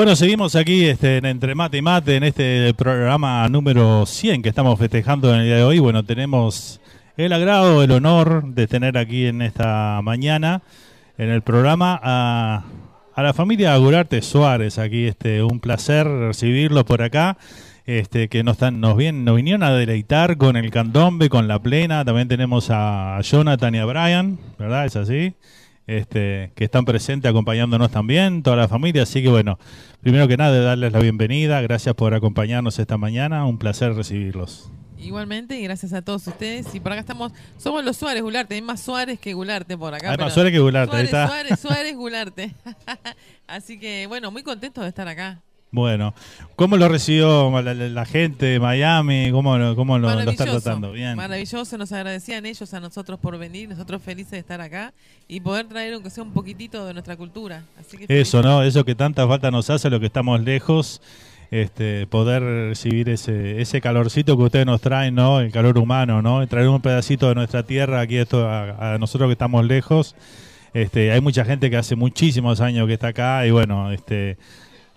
Bueno, 0.00 0.16
seguimos 0.16 0.56
aquí 0.56 0.86
este, 0.86 1.18
en 1.18 1.26
Entre 1.26 1.54
Mate 1.54 1.76
y 1.76 1.82
Mate, 1.82 2.16
en 2.16 2.24
este 2.24 2.72
programa 2.72 3.46
número 3.50 4.06
100 4.06 4.40
que 4.40 4.48
estamos 4.48 4.78
festejando 4.78 5.30
en 5.34 5.40
el 5.40 5.44
día 5.44 5.56
de 5.56 5.62
hoy. 5.62 5.78
Bueno, 5.78 6.06
tenemos 6.06 6.80
el 7.18 7.34
agrado, 7.34 7.82
el 7.82 7.90
honor 7.90 8.42
de 8.46 8.66
tener 8.66 8.96
aquí 8.96 9.26
en 9.26 9.42
esta 9.42 10.00
mañana, 10.02 10.62
en 11.18 11.28
el 11.28 11.42
programa, 11.42 12.00
a, 12.02 12.64
a 13.14 13.22
la 13.22 13.34
familia 13.34 13.74
Agurarte 13.74 14.22
Suárez. 14.22 14.78
Aquí, 14.78 15.04
este, 15.04 15.42
un 15.42 15.60
placer 15.60 16.08
recibirlos 16.08 16.84
por 16.84 17.02
acá. 17.02 17.36
Este, 17.84 18.28
que 18.28 18.42
nos, 18.42 18.54
están, 18.54 18.80
nos, 18.80 18.96
bien, 18.96 19.26
nos 19.26 19.36
vinieron 19.36 19.62
a 19.64 19.70
deleitar 19.70 20.38
con 20.38 20.56
el 20.56 20.70
candombe, 20.70 21.28
con 21.28 21.46
la 21.46 21.58
plena. 21.58 22.06
También 22.06 22.26
tenemos 22.26 22.68
a 22.70 23.20
Jonathan 23.20 23.74
y 23.74 23.78
a 23.80 23.84
Brian, 23.84 24.38
¿verdad? 24.58 24.86
Es 24.86 24.96
así 24.96 25.34
este, 25.90 26.52
que 26.54 26.64
están 26.64 26.84
presentes 26.84 27.28
acompañándonos 27.28 27.90
también, 27.90 28.42
toda 28.42 28.56
la 28.56 28.68
familia. 28.68 29.02
Así 29.02 29.22
que 29.22 29.28
bueno, 29.28 29.58
primero 30.00 30.28
que 30.28 30.36
nada, 30.36 30.60
darles 30.60 30.92
la 30.92 31.00
bienvenida. 31.00 31.60
Gracias 31.60 31.94
por 31.94 32.14
acompañarnos 32.14 32.78
esta 32.78 32.96
mañana. 32.96 33.44
Un 33.44 33.58
placer 33.58 33.94
recibirlos. 33.94 34.70
Igualmente, 34.98 35.58
y 35.58 35.62
gracias 35.62 35.92
a 35.92 36.02
todos 36.02 36.26
ustedes. 36.26 36.74
Y 36.74 36.80
por 36.80 36.92
acá 36.92 37.00
estamos, 37.00 37.32
somos 37.56 37.84
los 37.84 37.96
Suárez 37.96 38.22
Gularte, 38.22 38.54
hay 38.54 38.62
más 38.62 38.80
Suárez 38.80 39.18
que 39.18 39.32
Gularte 39.32 39.76
por 39.76 39.94
acá. 39.94 40.12
Hay 40.12 40.18
más 40.18 40.34
Suárez 40.34 40.52
que 40.52 40.58
Gularte, 40.58 40.96
ahí 40.96 41.06
Suárez, 41.06 41.24
está. 41.24 41.26
Suárez, 41.26 41.60
Suárez, 41.94 41.96
Gularte. 41.96 42.54
Así 43.46 43.80
que, 43.80 44.06
bueno, 44.06 44.30
muy 44.30 44.42
contentos 44.42 44.82
de 44.84 44.88
estar 44.88 45.08
acá. 45.08 45.40
Bueno, 45.72 46.14
¿cómo 46.56 46.76
lo 46.76 46.88
recibió 46.88 47.48
la, 47.62 47.74
la- 47.74 47.88
la 47.88 48.04
gente 48.04 48.46
de 48.46 48.58
Miami? 48.58 49.30
¿Cómo, 49.30 49.56
lo- 49.56 49.76
cómo 49.76 49.98
lo, 49.98 50.08
lo 50.08 50.18
está 50.18 50.32
Maravilloso, 50.44 50.60
tratando? 50.62 50.90
Bien. 50.92 51.14
Maravilloso, 51.16 51.78
nos 51.78 51.92
agradecían 51.92 52.44
ellos 52.44 52.74
a 52.74 52.80
nosotros 52.80 53.20
por 53.20 53.38
venir, 53.38 53.68
nosotros 53.68 54.02
felices 54.02 54.32
de 54.32 54.38
estar 54.38 54.60
acá 54.60 54.92
y 55.28 55.38
poder 55.40 55.68
traer 55.68 55.94
aunque 55.94 56.10
sea 56.10 56.24
un 56.24 56.32
poquitito 56.32 56.84
de 56.86 56.92
nuestra 56.94 57.16
cultura. 57.16 57.62
Así 57.78 57.96
que 57.98 58.20
Eso, 58.20 58.42
¿no? 58.42 58.64
Eso 58.64 58.84
que 58.84 58.96
tanta 58.96 59.28
falta 59.28 59.52
nos 59.52 59.70
hace, 59.70 59.90
lo 59.90 60.00
que 60.00 60.06
estamos 60.06 60.40
lejos, 60.40 61.00
este, 61.52 62.06
poder 62.08 62.42
recibir 62.42 63.08
ese, 63.08 63.60
ese 63.60 63.80
calorcito 63.80 64.36
que 64.36 64.42
ustedes 64.42 64.66
nos 64.66 64.80
traen, 64.80 65.14
¿no? 65.14 65.38
El 65.40 65.52
calor 65.52 65.78
humano, 65.78 66.20
¿no? 66.20 66.44
Traer 66.48 66.68
un 66.68 66.80
pedacito 66.80 67.28
de 67.28 67.36
nuestra 67.36 67.62
tierra 67.62 68.00
aquí 68.00 68.16
esto 68.16 68.48
a, 68.48 68.94
a 68.94 68.98
nosotros 68.98 69.28
que 69.28 69.32
estamos 69.34 69.64
lejos. 69.64 70.16
Este, 70.74 71.12
hay 71.12 71.20
mucha 71.20 71.44
gente 71.44 71.70
que 71.70 71.76
hace 71.76 71.94
muchísimos 71.94 72.60
años 72.60 72.88
que 72.88 72.94
está 72.94 73.08
acá 73.08 73.46
y 73.46 73.50
bueno, 73.52 73.90
este, 73.92 74.36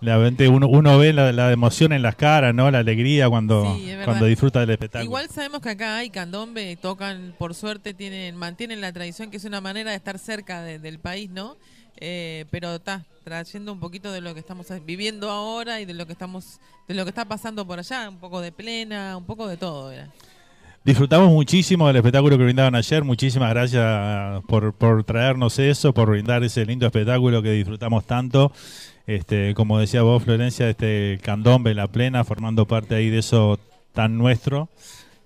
la 0.04 0.18
uno, 0.50 0.68
uno 0.68 0.98
ve 0.98 1.12
la, 1.12 1.32
la 1.32 1.50
emoción 1.52 1.92
en 1.92 2.02
las 2.02 2.14
caras, 2.16 2.54
¿no? 2.54 2.70
La 2.70 2.78
alegría 2.78 3.28
cuando, 3.28 3.74
Sí, 3.76 3.90
cuando 4.04 4.26
disfruta 4.26 4.60
del 4.60 4.70
espectáculo. 4.70 5.04
Igual 5.04 5.28
sabemos 5.30 5.60
que 5.60 5.70
acá 5.70 5.96
hay 5.96 6.10
candombe, 6.10 6.76
tocan, 6.76 7.34
por 7.38 7.54
suerte 7.54 7.94
tienen, 7.94 8.36
mantienen 8.36 8.80
la 8.80 8.92
tradición 8.92 9.30
que 9.30 9.38
es 9.38 9.44
una 9.44 9.60
manera 9.60 9.90
de 9.90 9.96
estar 9.96 10.18
cerca 10.18 10.62
de- 10.62 10.78
del 10.78 10.98
país, 10.98 11.30
¿no? 11.30 11.56
Eh, 11.96 12.44
pero 12.50 12.74
está 12.74 13.04
trayendo 13.24 13.72
un 13.72 13.80
poquito 13.80 14.12
de 14.12 14.20
lo 14.20 14.34
que 14.34 14.40
estamos 14.40 14.66
viviendo 14.84 15.30
ahora 15.30 15.80
y 15.80 15.84
de 15.84 15.94
lo 15.94 16.06
que 16.06 16.12
estamos, 16.12 16.60
de 16.88 16.94
lo 16.94 17.04
que 17.04 17.08
está 17.10 17.24
pasando 17.24 17.66
por 17.66 17.78
allá, 17.78 18.08
un 18.08 18.18
poco 18.18 18.40
de 18.40 18.52
plena, 18.52 19.16
un 19.16 19.24
poco 19.24 19.46
de 19.48 19.56
todo. 19.56 19.90
Era. 19.92 20.10
Disfrutamos 20.84 21.30
muchísimo 21.30 21.86
del 21.86 21.96
espectáculo 21.96 22.36
que 22.36 22.44
brindaban 22.44 22.74
ayer. 22.74 23.04
Muchísimas 23.04 23.48
gracias 23.50 24.42
por, 24.46 24.74
por 24.74 25.02
traernos 25.04 25.58
eso, 25.58 25.94
por 25.94 26.10
brindar 26.10 26.44
ese 26.44 26.66
lindo 26.66 26.84
espectáculo 26.84 27.40
que 27.42 27.52
disfrutamos 27.52 28.04
tanto. 28.06 28.52
Este, 29.06 29.54
como 29.54 29.78
decía 29.78 30.02
vos, 30.02 30.22
Florencia, 30.22 30.68
este 30.70 31.18
candombe, 31.22 31.74
la 31.74 31.88
plena, 31.88 32.24
formando 32.24 32.66
parte 32.66 32.94
ahí 32.94 33.10
de 33.10 33.18
eso 33.18 33.58
tan 33.92 34.16
nuestro. 34.16 34.68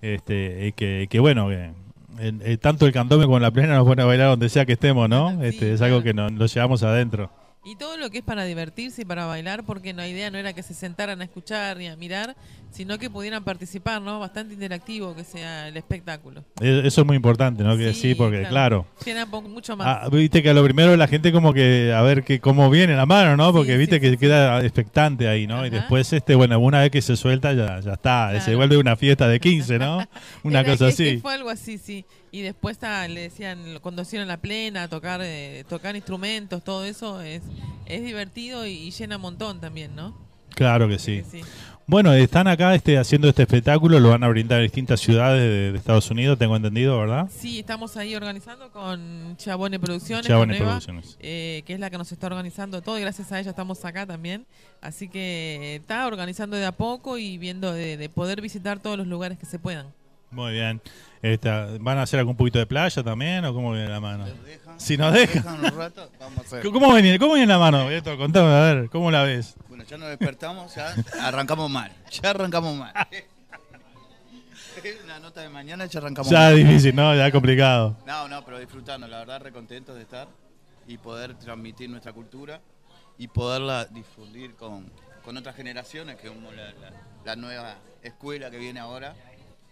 Este, 0.01 0.67
y 0.67 0.71
que, 0.73 1.07
que 1.09 1.19
bueno, 1.19 1.47
que 1.49 1.71
el- 2.19 2.41
el- 2.41 2.59
tanto 2.59 2.85
el 2.85 2.91
candombe 2.93 3.25
como 3.25 3.39
la 3.39 3.51
plena 3.51 3.75
nos 3.75 3.85
pone 3.87 4.01
a 4.01 4.05
bailar 4.05 4.27
donde 4.29 4.49
sea 4.49 4.65
que 4.65 4.73
estemos, 4.73 5.07
¿no? 5.09 5.41
Este, 5.43 5.73
es 5.73 5.81
algo 5.81 6.03
que 6.03 6.13
nos, 6.13 6.31
lo 6.31 6.45
llevamos 6.45 6.83
adentro. 6.83 7.31
Y 7.65 7.75
todo 7.75 7.97
lo 7.97 8.09
que 8.09 8.19
es 8.19 8.23
para 8.23 8.45
divertirse 8.45 9.01
y 9.01 9.05
para 9.05 9.25
bailar, 9.25 9.63
porque 9.65 9.93
la 9.93 10.07
idea 10.07 10.31
no 10.31 10.37
era 10.37 10.53
que 10.53 10.63
se 10.63 10.73
sentaran 10.73 11.19
a 11.21 11.25
escuchar 11.25 11.75
ni 11.77 11.87
a 11.87 11.95
mirar, 11.97 12.35
sino 12.71 12.97
que 12.97 13.09
pudieran 13.09 13.43
participar, 13.43 14.01
¿no? 14.01 14.19
Bastante 14.19 14.53
interactivo 14.53 15.15
que 15.15 15.23
sea 15.23 15.67
el 15.67 15.75
espectáculo. 15.77 16.43
Eh, 16.61 16.81
Eso 16.85 17.01
es 17.01 17.07
muy 17.07 17.15
importante, 17.15 17.63
¿no? 17.63 17.75
Que 17.77 17.93
sí, 17.93 18.15
porque 18.15 18.43
claro. 18.47 18.85
Llena 19.05 19.25
po- 19.29 19.41
mucho 19.41 19.75
más. 19.75 19.87
Ah, 19.87 20.09
viste 20.09 20.41
que 20.43 20.49
a 20.49 20.53
lo 20.53 20.63
primero 20.63 20.95
la 20.95 21.07
gente 21.07 21.31
como 21.31 21.53
que 21.53 21.93
a 21.93 22.01
ver 22.01 22.23
que 22.23 22.39
cómo 22.39 22.69
viene 22.69 22.95
la 22.95 23.05
mano, 23.05 23.35
¿no? 23.35 23.51
Porque 23.51 23.75
viste 23.77 23.99
que 23.99 24.17
queda 24.17 24.61
expectante 24.63 25.27
ahí, 25.27 25.47
¿no? 25.47 25.65
Y 25.65 25.69
después 25.69 26.13
este, 26.13 26.35
bueno, 26.35 26.59
una 26.59 26.79
vez 26.81 26.91
que 26.91 27.01
se 27.01 27.15
suelta 27.17 27.53
ya 27.53 27.79
ya 27.79 27.93
está, 27.93 28.39
se 28.41 28.55
vuelve 28.55 28.77
una 28.77 28.95
fiesta 28.95 29.27
de 29.27 29.39
15, 29.39 29.79
¿no? 29.79 29.99
Una 30.43 30.63
cosa 30.63 30.87
es 30.89 30.95
que 30.95 31.09
así. 31.09 31.17
fue 31.17 31.33
algo 31.33 31.49
así, 31.49 31.77
sí. 31.77 32.05
Y 32.31 32.41
después 32.41 32.77
ah, 32.83 33.07
le 33.07 33.21
decían, 33.21 33.79
cuando 33.81 34.03
hicieron 34.03 34.27
la 34.27 34.37
plena, 34.37 34.87
tocar 34.87 35.19
eh, 35.23 35.63
tocar 35.67 35.95
instrumentos, 35.95 36.63
todo 36.63 36.85
eso 36.85 37.21
es, 37.21 37.41
es 37.87 38.03
divertido 38.03 38.67
y, 38.67 38.71
y 38.73 38.91
llena 38.91 39.15
un 39.15 39.23
montón 39.23 39.59
también, 39.59 39.95
¿no? 39.95 40.15
Claro 40.53 40.87
que 40.87 40.99
sí. 40.99 41.23
sí. 41.29 41.41
Bueno, 41.89 42.13
están 42.13 42.47
acá 42.47 42.75
este 42.75 42.99
haciendo 42.99 43.27
este 43.29 43.41
espectáculo, 43.41 43.99
lo 43.99 44.09
van 44.09 44.23
a 44.23 44.27
brindar 44.27 44.59
en 44.59 44.65
distintas 44.65 44.99
ciudades 44.99 45.41
de, 45.41 45.71
de 45.71 45.77
Estados 45.79 46.11
Unidos, 46.11 46.37
tengo 46.37 46.55
entendido, 46.55 46.99
¿verdad? 46.99 47.27
Sí, 47.35 47.57
estamos 47.57 47.97
ahí 47.97 48.15
organizando 48.15 48.71
con 48.71 49.35
Chabone 49.37 49.79
Producciones, 49.79 50.27
Chabone 50.27 50.53
con 50.53 50.61
Eva, 50.61 50.69
Producciones. 50.79 51.17
eh, 51.19 51.63
que 51.65 51.73
es 51.73 51.79
la 51.79 51.89
que 51.89 51.97
nos 51.97 52.11
está 52.11 52.27
organizando 52.27 52.83
todo 52.83 52.99
y 52.99 53.01
gracias 53.01 53.31
a 53.31 53.39
ella 53.39 53.49
estamos 53.49 53.83
acá 53.85 54.05
también. 54.05 54.45
Así 54.81 55.09
que 55.09 55.77
está 55.77 56.05
organizando 56.05 56.57
de 56.57 56.65
a 56.67 56.73
poco 56.73 57.17
y 57.17 57.39
viendo 57.39 57.73
de, 57.73 57.97
de 57.97 58.07
poder 58.07 58.39
visitar 58.39 58.77
todos 58.79 58.95
los 58.95 59.07
lugares 59.07 59.39
que 59.39 59.47
se 59.47 59.57
puedan. 59.57 59.87
Muy 60.31 60.53
bien. 60.53 60.81
Esta, 61.21 61.67
¿Van 61.79 61.97
a 61.97 62.03
hacer 62.03 62.19
algún 62.19 62.35
poquito 62.37 62.59
de 62.59 62.65
playa 62.65 63.03
también 63.03 63.43
o 63.45 63.53
cómo 63.53 63.73
viene 63.73 63.89
la 63.89 63.99
mano? 63.99 64.25
Si 64.77 64.95
nos 64.95 65.13
dejan. 65.13 65.45
un 65.65 65.77
rato, 65.77 66.09
vamos 66.19 66.37
a 66.37 66.41
hacer. 66.41 66.63
¿Cómo 66.71 66.93
viene, 66.93 67.19
cómo 67.19 67.33
viene 67.33 67.47
la 67.51 67.59
mano? 67.59 67.87
Beto? 67.87 68.17
Contame, 68.17 68.47
a 68.47 68.61
ver, 68.73 68.89
¿cómo 68.89 69.11
la 69.11 69.23
ves? 69.23 69.55
Bueno, 69.67 69.83
ya 69.83 69.97
nos 69.97 70.07
despertamos, 70.09 70.73
ya 70.75 70.93
arrancamos 71.21 71.69
mal. 71.69 71.91
Ya 72.21 72.29
arrancamos 72.29 72.75
mal. 72.75 72.93
Una 75.03 75.19
nota 75.19 75.41
de 75.41 75.49
mañana 75.49 75.85
ya 75.87 75.99
arrancamos 75.99 76.29
Ya 76.31 76.39
mal. 76.39 76.55
difícil, 76.55 76.95
¿no? 76.95 77.13
Ya 77.13 77.29
complicado. 77.31 77.97
No, 78.07 78.29
no, 78.29 78.45
pero 78.45 78.59
disfrutando, 78.59 79.07
la 79.07 79.17
verdad, 79.19 79.41
re 79.41 79.51
contentos 79.51 79.95
de 79.95 80.03
estar 80.03 80.27
y 80.87 80.97
poder 80.97 81.33
transmitir 81.35 81.89
nuestra 81.89 82.13
cultura 82.13 82.61
y 83.17 83.27
poderla 83.27 83.85
difundir 83.85 84.55
con, 84.55 84.89
con 85.25 85.35
otras 85.35 85.55
generaciones, 85.57 86.15
que 86.15 86.27
es 86.27 86.33
la, 86.33 86.51
la- 86.51 86.93
la 87.25 87.35
nueva 87.35 87.75
escuela 88.01 88.49
que 88.49 88.57
viene 88.57 88.79
ahora, 88.79 89.13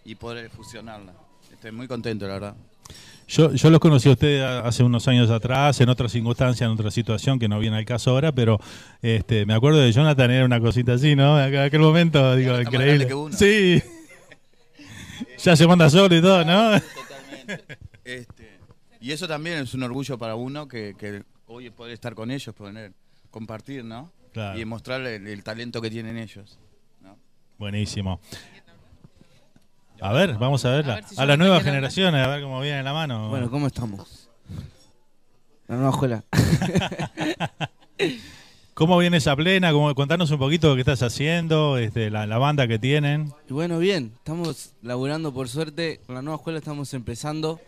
y 0.08 0.16
poder 0.16 0.50
fusionarla. 0.50 1.14
Estoy 1.52 1.72
muy 1.74 1.86
contento, 1.86 2.26
la 2.28 2.34
verdad. 2.34 2.56
Yo, 3.28 3.54
yo 3.54 3.70
los 3.70 3.82
conocí 3.82 4.08
a 4.08 4.14
ustedes 4.14 4.42
hace 4.42 4.84
unos 4.84 5.06
años 5.10 5.30
atrás, 5.30 5.82
en 5.82 5.90
otra 5.90 6.08
circunstancia, 6.08 6.66
en 6.66 6.72
otra 6.72 6.90
situación 6.90 7.38
que 7.38 7.50
no 7.50 7.60
viene 7.60 7.76
al 7.76 7.84
caso 7.84 8.12
ahora, 8.12 8.32
pero 8.32 8.58
este, 9.02 9.46
me 9.46 9.54
acuerdo 9.54 9.80
de 9.80 9.92
Jonathan, 9.92 10.32
era 10.32 10.46
una 10.46 10.62
cosita 10.62 10.94
así, 10.94 11.14
¿no? 11.14 11.38
En 11.44 11.54
aquel 11.58 11.82
momento, 11.82 12.38
digo, 12.38 12.56
está 12.56 12.70
increíble. 12.70 13.06
que 13.06 13.14
uno. 13.14 13.36
Sí. 13.36 13.84
ya 15.40 15.58
se 15.58 15.68
manda 15.68 15.90
solo 15.90 16.16
y 16.16 16.22
todo, 16.22 16.46
¿no? 16.46 16.76
Este, 18.06 18.60
y 19.02 19.12
eso 19.12 19.28
también 19.28 19.58
es 19.58 19.74
un 19.74 19.84
orgullo 19.84 20.18
para 20.18 20.36
uno 20.36 20.70
que, 20.70 20.96
que 20.98 21.24
hoy 21.48 21.70
poder 21.70 21.94
estar 21.94 22.16
con 22.16 22.32
ellos, 22.32 22.56
poder 22.56 22.94
compartir, 23.30 23.84
¿no? 23.84 24.14
Claro. 24.32 24.58
Y 24.58 24.64
mostrar 24.64 25.02
el, 25.02 25.28
el 25.28 25.44
talento 25.44 25.82
que 25.82 25.90
tienen 25.90 26.18
ellos. 26.18 26.58
Buenísimo. 27.58 28.22
A 30.02 30.14
ver, 30.14 30.36
vamos 30.38 30.64
a 30.66 30.70
verla. 30.72 30.94
A 30.94 30.96
ver 30.98 31.04
si 31.06 31.16
a 31.16 31.18
Jonathan 31.18 31.28
las 31.28 31.38
nuevas 31.38 31.64
quiere 31.64 31.78
hablar. 31.78 31.92
generaciones, 31.92 32.26
a 32.26 32.30
ver 32.30 32.44
cómo 32.44 32.62
viene 32.62 32.84
la 32.84 32.94
mano. 32.94 33.30
Bueno, 33.30 33.50
¿cómo 33.50 33.68
estamos? 33.68 34.30
La 35.68 35.76
nueva 35.76 35.90
escuela. 35.92 36.24
¿Cómo 38.74 38.98
viene 39.00 39.18
esa 39.18 39.36
plena? 39.36 39.72
¿Cómo, 39.72 39.94
contanos 39.96 40.30
un 40.30 40.38
poquito 40.38 40.76
qué 40.76 40.82
estás 40.82 41.02
haciendo, 41.02 41.78
este, 41.80 42.12
la, 42.12 42.28
la 42.28 42.38
banda 42.38 42.68
que 42.68 42.78
tienen. 42.78 43.34
Y 43.50 43.54
bueno, 43.54 43.80
bien, 43.80 44.14
estamos 44.18 44.74
laburando 44.84 45.34
por 45.34 45.50
suerte. 45.50 46.00
Con 46.06 46.14
la 46.16 46.22
nueva 46.22 46.38
escuela 46.38 46.60
estamos 46.60 46.94
empezando. 46.94 47.60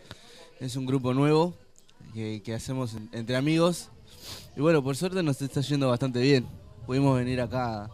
Es 0.60 0.76
un 0.76 0.86
grupo 0.86 1.12
nuevo 1.12 1.54
que, 2.14 2.42
que 2.44 2.54
hacemos 2.54 2.94
en- 2.94 3.08
entre 3.12 3.34
amigos. 3.36 3.88
Y 4.56 4.60
bueno, 4.60 4.84
por 4.84 4.96
suerte 4.96 5.22
nos 5.24 5.42
está 5.42 5.62
yendo 5.62 5.88
bastante 5.88 6.20
bien. 6.20 6.46
Pudimos 6.86 7.18
venir 7.18 7.40
acá 7.40 7.90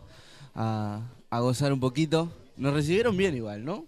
a, 0.54 1.00
a 1.30 1.40
gozar 1.40 1.72
un 1.72 1.80
poquito. 1.80 2.30
Nos 2.58 2.74
recibieron 2.74 3.16
bien 3.16 3.34
igual, 3.34 3.64
¿no? 3.64 3.86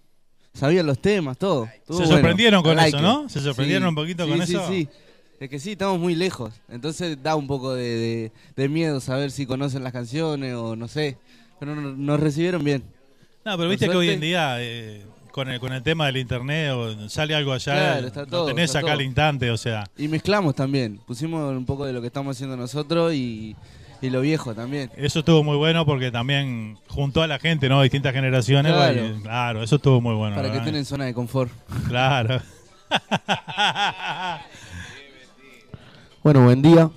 Sabían 0.59 0.85
los 0.85 0.99
temas, 0.99 1.37
todo. 1.37 1.65
Estuvo 1.65 1.97
Se 1.97 2.03
bueno. 2.03 2.17
sorprendieron 2.17 2.63
con 2.63 2.75
Like 2.75 2.97
eso, 2.97 3.01
¿no? 3.01 3.29
¿Se 3.29 3.39
sorprendieron 3.39 3.83
Sí, 3.85 3.89
un 3.89 3.95
poquito 3.95 4.25
sí, 4.25 4.29
con 4.29 4.45
sí, 4.47 4.53
eso? 4.55 4.67
Sí, 4.67 4.87
Es 5.39 5.49
que 5.49 5.59
sí, 5.59 5.71
estamos 5.71 5.99
muy 5.99 6.15
lejos. 6.15 6.53
Entonces 6.69 7.17
da 7.23 7.35
un 7.35 7.47
poco 7.47 7.73
de, 7.73 7.83
de- 7.83 8.31
de 8.55 8.69
miedo 8.69 8.99
saber 8.99 9.31
si 9.31 9.45
conocen 9.45 9.83
las 9.83 9.93
canciones 9.93 10.53
o 10.55 10.75
no 10.75 10.87
sé. 10.87 11.17
Pero 11.59 11.75
no- 11.75 11.91
nos 11.95 12.19
recibieron 12.19 12.63
bien. 12.63 12.83
No, 13.45 13.57
pero 13.57 13.69
viste 13.69 13.87
que 13.89 13.95
hoy 13.95 14.09
en 14.09 14.19
día, 14.19 14.57
eh, 14.59 15.05
con, 15.31 15.49
el, 15.49 15.59
con 15.61 15.71
el 15.71 15.81
tema 15.81 16.07
del 16.07 16.17
internet, 16.17 16.71
o 16.73 17.07
sale 17.09 17.33
algo 17.35 17.53
allá, 17.53 17.73
Claro, 17.73 18.07
está 18.07 18.21
lo 18.21 18.27
todo, 18.27 18.45
tenés 18.47 18.65
está 18.65 18.79
acá 18.79 18.87
todo. 18.87 18.95
al 18.95 19.01
instante, 19.01 19.49
o 19.49 19.57
sea. 19.57 19.85
Y 19.97 20.07
mezclamos 20.09 20.55
también. 20.55 20.99
Pusimos 21.07 21.55
un 21.55 21.65
poco 21.65 21.85
de 21.85 21.93
lo 21.93 22.01
que 22.01 22.07
estamos 22.07 22.35
haciendo 22.35 22.57
nosotros 22.57 23.13
y, 23.13 23.55
y 24.01 24.09
lo 24.09 24.21
viejo 24.21 24.53
también. 24.55 24.89
Eso 24.95 25.19
estuvo 25.19 25.43
muy 25.43 25.57
bueno 25.57 25.85
porque 25.85 26.11
también 26.11 26.77
juntó 26.87 27.21
a 27.21 27.27
la 27.27 27.39
gente, 27.39 27.67
¿no? 27.69 27.81
Distintas 27.81 28.13
generaciones. 28.13 28.71
Claro. 28.73 29.05
y- 29.05 29.21
claro, 29.21 29.63
eso 29.63 29.75
estuvo 29.77 29.99
muy 30.01 30.15
bueno. 30.15 30.35
para 30.35 30.51
que 30.51 30.57
estén 30.57 30.75
en 30.75 30.85
zona 30.85 31.05
de 31.05 31.13
confort. 31.13 31.51
Claro. 31.87 32.41
Bueno, 36.23 36.43
buen 36.43 36.61
día. 36.61 36.89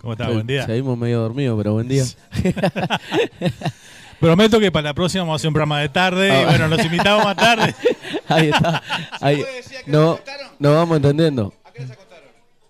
¿Cómo 0.00 0.12
estás? 0.12 0.28
Se- 0.28 0.34
Buen 0.34 0.46
día. 0.46 0.66
Seguimos 0.66 0.98
medio 0.98 1.20
dormidos, 1.20 1.56
pero 1.58 1.72
buen 1.72 1.88
día. 1.88 2.04
Prometo 4.20 4.60
que 4.60 4.70
para 4.70 4.88
la 4.90 4.94
próxima 4.94 5.22
vamos 5.22 5.34
a 5.34 5.36
hacer 5.36 5.48
un 5.48 5.54
programa 5.54 5.80
de 5.80 5.88
tarde 5.88 6.28
y 6.28 6.30
Ah. 6.30 6.44
bueno, 6.46 6.68
los 6.68 6.84
invitamos 6.84 7.24
más 7.24 7.36
tarde. 7.36 7.74
Ahí 8.28 8.48
está. 8.50 8.82
Ahí. 9.20 9.42
No, 9.86 10.20
nos 10.58 10.74
vamos 10.74 10.96
entendiendo. 10.96 11.54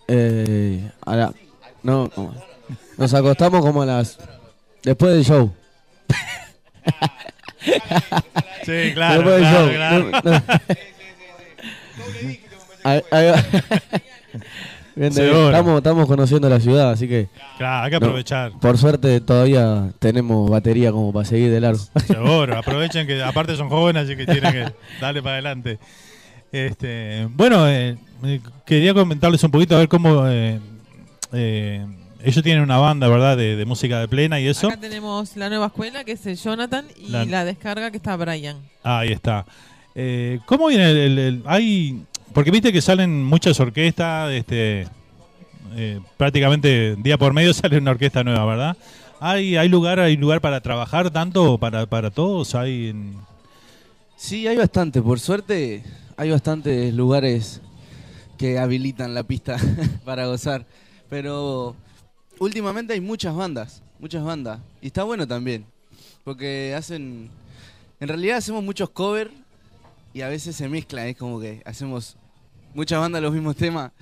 Eh, 0.06 0.90
a 1.05 1.16
la- 1.16 1.34
no, 1.82 2.10
no. 2.16 2.49
Nos 3.01 3.12
acostamos 3.14 3.60
como 3.62 3.82
a 3.82 3.86
las 3.86 4.18
después 4.85 5.12
del 5.14 5.24
show. 5.24 5.52
Sí, 8.64 8.93
claro, 8.94 9.22
Después 9.22 9.35
del 9.35 9.43
claro, 9.43 9.66
show. 9.66 9.74
claro. 9.74 10.10
No, 10.24 10.31
no. 10.31 10.43
Ahí- 12.85 13.02
ahí 13.10 13.27
va. 13.31 13.44
Bien, 14.97 15.12
de- 15.14 15.22
Seguro. 15.22 15.47
estamos, 15.51 15.77
estamos 15.78 16.06
conociendo 16.06 16.48
la 16.48 16.60
ciudad, 16.60 16.90
así 16.90 17.06
que. 17.09 17.28
Claro, 17.59 17.85
hay 17.85 17.90
que 17.90 18.01
no, 18.01 18.06
aprovechar. 18.06 18.52
por 18.60 18.78
suerte 18.78 19.20
todavía 19.20 19.90
tenemos 19.98 20.51
batería 20.51 20.90
como 20.93 21.12
para 21.12 21.24
seguir 21.27 21.51
de 21.51 21.60
largo. 21.60 21.81
Seguro, 22.06 22.56
aprovechen 22.59 23.06
que 23.06 23.22
aparte 23.22 23.56
son 23.56 23.68
jóvenes, 23.68 24.05
así 24.05 24.16
que 24.16 24.27
tienen 24.27 24.52
que 24.52 24.72
darle 25.01 25.22
para 25.22 25.35
adelante. 25.35 25.78
Este, 26.52 27.27
bueno, 27.31 27.68
eh, 27.68 27.97
eh, 28.24 28.40
quería 28.66 28.93
comentarles 28.94 29.43
un 29.44 29.51
poquito 29.51 29.77
a 29.77 29.78
ver 29.78 29.89
cómo 29.89 30.27
eh, 30.27 30.59
eh, 31.32 31.86
ellos 32.24 32.42
tienen 32.42 32.62
una 32.62 32.78
banda, 32.78 33.09
¿verdad? 33.09 33.36
De, 33.36 33.56
de 33.56 33.64
música 33.64 33.98
de 34.01 34.09
plena 34.09 34.40
y 34.40 34.47
eso. 34.47 34.68
Acá 34.68 34.76
tenemos 34.80 35.36
la 35.36 35.48
nueva 35.48 35.66
escuela 35.66 36.05
que 36.05 36.12
es 36.12 36.26
el 36.26 36.36
Jonathan 36.36 36.86
y 36.97 37.09
La- 37.09 37.24
la, 37.24 37.44
descarga 37.44 37.90
que 37.90 37.97
está 37.98 38.16
Brian. 38.16 38.59
Ah, 38.82 39.01
ahí 39.01 39.12
está. 39.12 39.44
Eh, 39.94 40.38
¿Cómo 40.47 40.68
viene 40.68 40.90
el, 40.90 40.97
el- 40.97 41.18
el- 41.18 41.42
hay 41.47 42.02
porque 42.32 42.51
viste 42.52 42.72
que 42.72 42.80
salen 42.80 43.24
muchas 43.24 43.59
orquestas, 43.59 44.30
este, 44.32 44.86
eh, 45.74 46.01
prácticamente 46.16 46.94
día 46.97 47.18
por 47.18 47.32
medio 47.32 47.52
sale 47.55 47.78
una 47.78 47.90
orquesta 47.92 48.22
nueva, 48.22 48.44
¿verdad? 48.44 48.76
Hay 49.20 49.56
hay 49.56 49.68
lugar 49.68 50.01
hay 50.01 50.16
lugar 50.16 50.40
para 50.40 50.60
trabajar 50.60 51.10
tanto 51.10 51.59
para 51.59 51.86
para 51.86 52.10
todos 52.10 52.55
hay 52.55 52.88
en- 52.88 53.14
Sí, 54.16 54.47
hay 54.47 54.56
bastante. 54.56 55.01
Por 55.02 55.18
suerte, 55.18 55.82
hay 56.16 56.30
bastantes 56.30 56.92
lugares 56.94 57.60
que 58.38 58.59
habilitan 58.59 59.14
la 59.14 59.22
pista 59.22 59.56
para 60.05 60.26
gozar. 60.26 60.66
Pero 61.09 61.74
últimamente 62.41 62.95
hay 62.95 63.01
muchas 63.01 63.37
bandas, 63.37 63.83
muchas 64.01 64.25
bandas. 64.25 64.59
Y 64.83 64.89
está 64.89 65.05
bueno 65.05 65.29
también. 65.29 65.65
Porque 66.25 66.75
hacen. 66.77 67.31
En 68.01 68.09
realidad 68.09 68.39
hacemos 68.39 68.65
muchos 68.65 68.91
covers 68.91 69.31
y 70.12 70.23
a 70.23 70.29
veces 70.29 70.57
se 70.57 70.69
mezcla. 70.69 71.07
Es 71.07 71.17
como 71.17 71.39
que 71.39 71.62
hacemos 71.65 72.17
muchas 72.75 72.99
bandas 72.99 73.23
los 73.23 73.33
mismos 73.33 73.55
temas. 73.55 73.93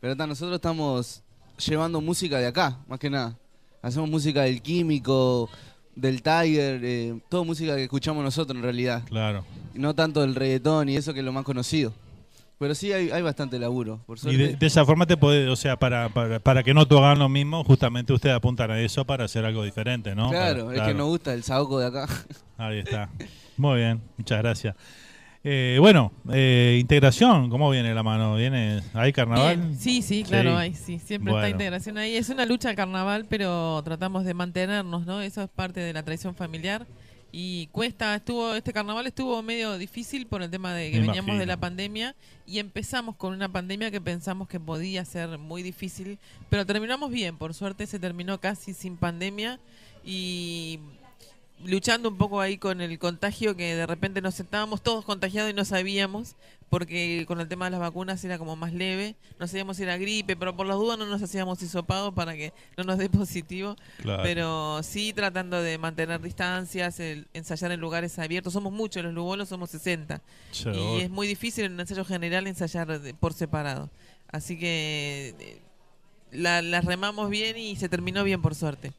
Pero 0.00 0.16
ta, 0.16 0.26
nosotros 0.26 0.56
estamos 0.56 1.22
llevando 1.64 2.00
música 2.00 2.38
de 2.38 2.46
acá, 2.46 2.78
más 2.88 2.98
que 2.98 3.08
nada. 3.08 3.38
Hacemos 3.82 4.08
música 4.08 4.42
del 4.42 4.62
químico, 4.62 5.48
del 5.94 6.22
Tiger, 6.22 6.80
eh, 6.84 7.20
toda 7.28 7.44
música 7.44 7.76
que 7.76 7.84
escuchamos 7.84 8.24
nosotros 8.24 8.56
en 8.56 8.62
realidad. 8.62 9.02
Claro. 9.06 9.44
Y 9.74 9.78
no 9.78 9.94
tanto 9.94 10.24
el 10.24 10.34
reggaetón 10.34 10.88
y 10.88 10.96
eso 10.96 11.12
que 11.12 11.20
es 11.20 11.24
lo 11.24 11.32
más 11.32 11.44
conocido. 11.44 11.92
Pero 12.62 12.74
sí 12.76 12.92
hay, 12.92 13.10
hay 13.10 13.22
bastante 13.22 13.58
laburo, 13.58 14.00
por 14.06 14.16
y 14.18 14.20
suerte. 14.20 14.38
de, 14.38 14.56
de 14.56 14.66
esa 14.66 14.84
forma 14.86 15.04
te 15.06 15.16
puede, 15.16 15.48
o 15.48 15.56
sea, 15.56 15.76
para, 15.78 16.08
para, 16.10 16.38
para 16.38 16.62
que 16.62 16.72
no 16.74 16.86
todos 16.86 17.02
hagan 17.02 17.18
lo 17.18 17.28
mismo, 17.28 17.64
justamente 17.64 18.12
ustedes 18.12 18.36
apuntan 18.36 18.70
a 18.70 18.80
eso 18.80 19.04
para 19.04 19.24
hacer 19.24 19.44
algo 19.44 19.64
diferente, 19.64 20.14
¿no? 20.14 20.30
claro, 20.30 20.66
Para- 20.66 20.76
es 20.78 20.82
que 20.88 20.94
nos 20.94 21.08
gusta 21.08 21.34
el 21.34 21.42
saoco 21.42 21.78
de 21.80 21.86
acá. 21.86 22.06
Ahí 22.58 22.78
está. 22.78 23.10
Muy 23.56 23.78
bien, 23.80 24.00
muchas 24.16 24.38
gracias. 24.38 24.76
Eh, 25.44 25.76
bueno, 25.80 26.12
eh, 26.32 26.78
integración, 26.80 27.50
¿cómo 27.50 27.68
viene 27.68 27.92
la 27.94 28.04
mano? 28.04 28.36
¿Viene? 28.36 28.80
¿Hay 28.94 29.12
carnaval? 29.12 29.56
Bien. 29.56 29.76
Sí, 29.76 30.00
sí, 30.00 30.22
claro, 30.22 30.50
Sí. 30.50 30.56
hay, 30.56 30.74
sí. 30.74 30.98
Siempre 31.00 31.32
Bueno. 31.32 31.44
está 31.44 31.50
integración 31.50 31.98
ahí. 31.98 32.14
Es 32.14 32.28
una 32.28 32.46
lucha 32.46 32.68
al 32.70 32.76
carnaval, 32.76 33.26
pero 33.28 33.82
tratamos 33.84 34.24
de 34.24 34.34
mantenernos, 34.34 35.04
¿no? 35.04 35.20
Eso 35.20 35.42
es 35.42 35.48
parte 35.50 35.80
de 35.80 35.92
la 35.92 36.04
tradición 36.04 36.36
familiar. 36.36 36.86
Y 37.34 37.68
cuesta, 37.68 38.14
estuvo 38.14 38.54
este 38.54 38.74
carnaval 38.74 39.06
estuvo 39.06 39.42
medio 39.42 39.78
difícil 39.78 40.26
por 40.26 40.42
el 40.42 40.50
tema 40.50 40.74
de 40.74 40.90
que 40.90 41.00
Me 41.00 41.06
veníamos 41.06 41.38
de 41.38 41.46
la 41.46 41.56
pandemia 41.56 42.14
y 42.46 42.58
empezamos 42.58 43.16
con 43.16 43.32
una 43.32 43.50
pandemia 43.50 43.90
que 43.90 44.02
pensamos 44.02 44.48
que 44.48 44.60
podía 44.60 45.02
ser 45.06 45.38
muy 45.38 45.62
difícil, 45.62 46.18
pero 46.50 46.66
terminamos 46.66 47.10
bien, 47.10 47.38
por 47.38 47.54
suerte 47.54 47.86
se 47.86 47.98
terminó 47.98 48.38
casi 48.38 48.74
sin 48.74 48.98
pandemia 48.98 49.58
y 50.04 50.78
luchando 51.64 52.08
un 52.08 52.16
poco 52.18 52.40
ahí 52.40 52.58
con 52.58 52.80
el 52.80 52.98
contagio 52.98 53.56
que 53.56 53.74
de 53.74 53.86
repente 53.86 54.20
nos 54.20 54.38
estábamos 54.40 54.82
todos 54.82 55.04
contagiados 55.04 55.50
y 55.50 55.54
no 55.54 55.64
sabíamos 55.64 56.34
porque 56.68 57.24
con 57.28 57.38
el 57.40 57.48
tema 57.48 57.66
de 57.66 57.72
las 57.72 57.80
vacunas 57.80 58.24
era 58.24 58.38
como 58.38 58.56
más 58.56 58.72
leve, 58.72 59.14
no 59.38 59.46
sabíamos 59.46 59.76
si 59.76 59.82
era 59.82 59.98
gripe, 59.98 60.36
pero 60.36 60.56
por 60.56 60.66
las 60.66 60.76
dudas 60.76 60.98
no 60.98 61.04
nos 61.04 61.20
hacíamos 61.22 61.62
hisopado 61.62 62.14
para 62.14 62.34
que 62.34 62.54
no 62.78 62.84
nos 62.84 62.96
dé 62.96 63.10
positivo, 63.10 63.76
Claro. 63.98 64.22
pero 64.22 64.82
sí 64.82 65.12
tratando 65.12 65.60
de 65.60 65.76
mantener 65.76 66.20
distancias, 66.22 66.98
el- 66.98 67.26
ensayar 67.34 67.72
en 67.72 67.80
lugares 67.80 68.18
abiertos, 68.18 68.54
somos 68.54 68.72
muchos, 68.72 69.02
los 69.04 69.12
lugolos 69.12 69.50
somos 69.50 69.68
60 69.70 70.22
Sí, 70.50 70.70
y 70.70 71.00
es 71.02 71.10
muy 71.10 71.26
difícil 71.26 71.64
en 71.66 71.72
un 71.74 71.80
ensayo 71.80 72.04
general 72.06 72.46
ensayar 72.46 73.00
de- 73.00 73.12
por 73.12 73.34
separado, 73.34 73.90
así 74.30 74.58
que 74.58 75.34
eh, 75.38 75.58
la, 76.30 76.62
la 76.62 76.80
remamos 76.80 77.28
bien 77.28 77.58
y 77.58 77.76
se 77.76 77.90
terminó 77.90 78.24
bien 78.24 78.40
por 78.40 78.54
suerte. 78.54 78.92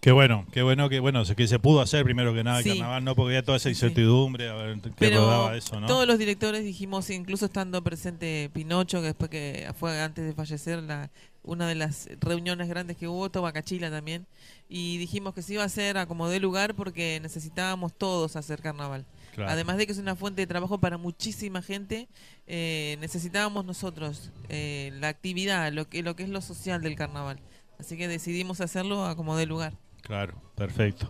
Qué 0.00 0.12
bueno, 0.12 0.46
qué 0.52 0.62
bueno 0.62 0.88
que 0.88 1.00
bueno 1.00 1.24
que 1.24 1.48
se 1.48 1.58
pudo 1.58 1.80
hacer 1.80 2.04
primero 2.04 2.32
que 2.34 2.44
nada 2.44 2.58
el 2.58 2.64
Sí. 2.64 2.70
carnaval, 2.70 3.04
no 3.04 3.14
porque 3.14 3.30
había 3.36 3.44
toda 3.44 3.56
esa 3.56 3.68
incertidumbre, 3.68 4.48
a 4.48 4.54
ver 4.54 4.80
qué 4.80 4.90
Pero 4.96 5.20
rodaba 5.20 5.56
eso, 5.56 5.80
¿no? 5.80 5.86
todos 5.86 6.06
los 6.06 6.18
directores 6.18 6.64
dijimos, 6.64 7.10
incluso 7.10 7.46
estando 7.46 7.82
presente 7.82 8.50
Pinocho, 8.52 9.00
que 9.00 9.06
después 9.08 9.30
que 9.30 9.70
fue 9.78 10.00
antes 10.00 10.24
de 10.24 10.32
fallecer 10.34 10.82
la 10.82 11.10
una 11.42 11.66
de 11.66 11.74
las 11.74 12.08
reuniones 12.20 12.68
grandes 12.68 12.98
que 12.98 13.08
hubo, 13.08 13.30
Tobacachila 13.30 13.90
también, 13.90 14.26
y 14.68 14.98
dijimos 14.98 15.32
que 15.34 15.40
se 15.40 15.54
iba 15.54 15.62
a 15.62 15.66
hacer 15.66 15.96
a 15.96 16.04
como 16.06 16.28
de 16.28 16.40
lugar 16.40 16.74
porque 16.74 17.18
necesitábamos 17.22 17.94
todos 17.96 18.36
hacer 18.36 18.60
carnaval. 18.60 19.06
Claro. 19.34 19.50
Además 19.50 19.78
de 19.78 19.86
que 19.86 19.92
es 19.92 19.98
una 19.98 20.14
fuente 20.14 20.42
de 20.42 20.46
trabajo 20.46 20.78
para 20.78 20.98
muchísima 20.98 21.62
gente, 21.62 22.08
eh, 22.46 22.98
necesitábamos 23.00 23.64
nosotros 23.64 24.30
eh, 24.50 24.90
la 25.00 25.08
actividad, 25.08 25.72
lo 25.72 25.88
que, 25.88 26.02
lo 26.02 26.16
que 26.16 26.24
es 26.24 26.28
lo 26.28 26.42
social 26.42 26.82
del 26.82 26.96
carnaval. 26.96 27.38
Así 27.78 27.96
que 27.96 28.08
decidimos 28.08 28.60
hacerlo 28.60 29.06
a 29.06 29.16
como 29.16 29.36
de 29.36 29.46
lugar. 29.46 29.72
Claro, 30.08 30.34
perfecto. 30.56 31.08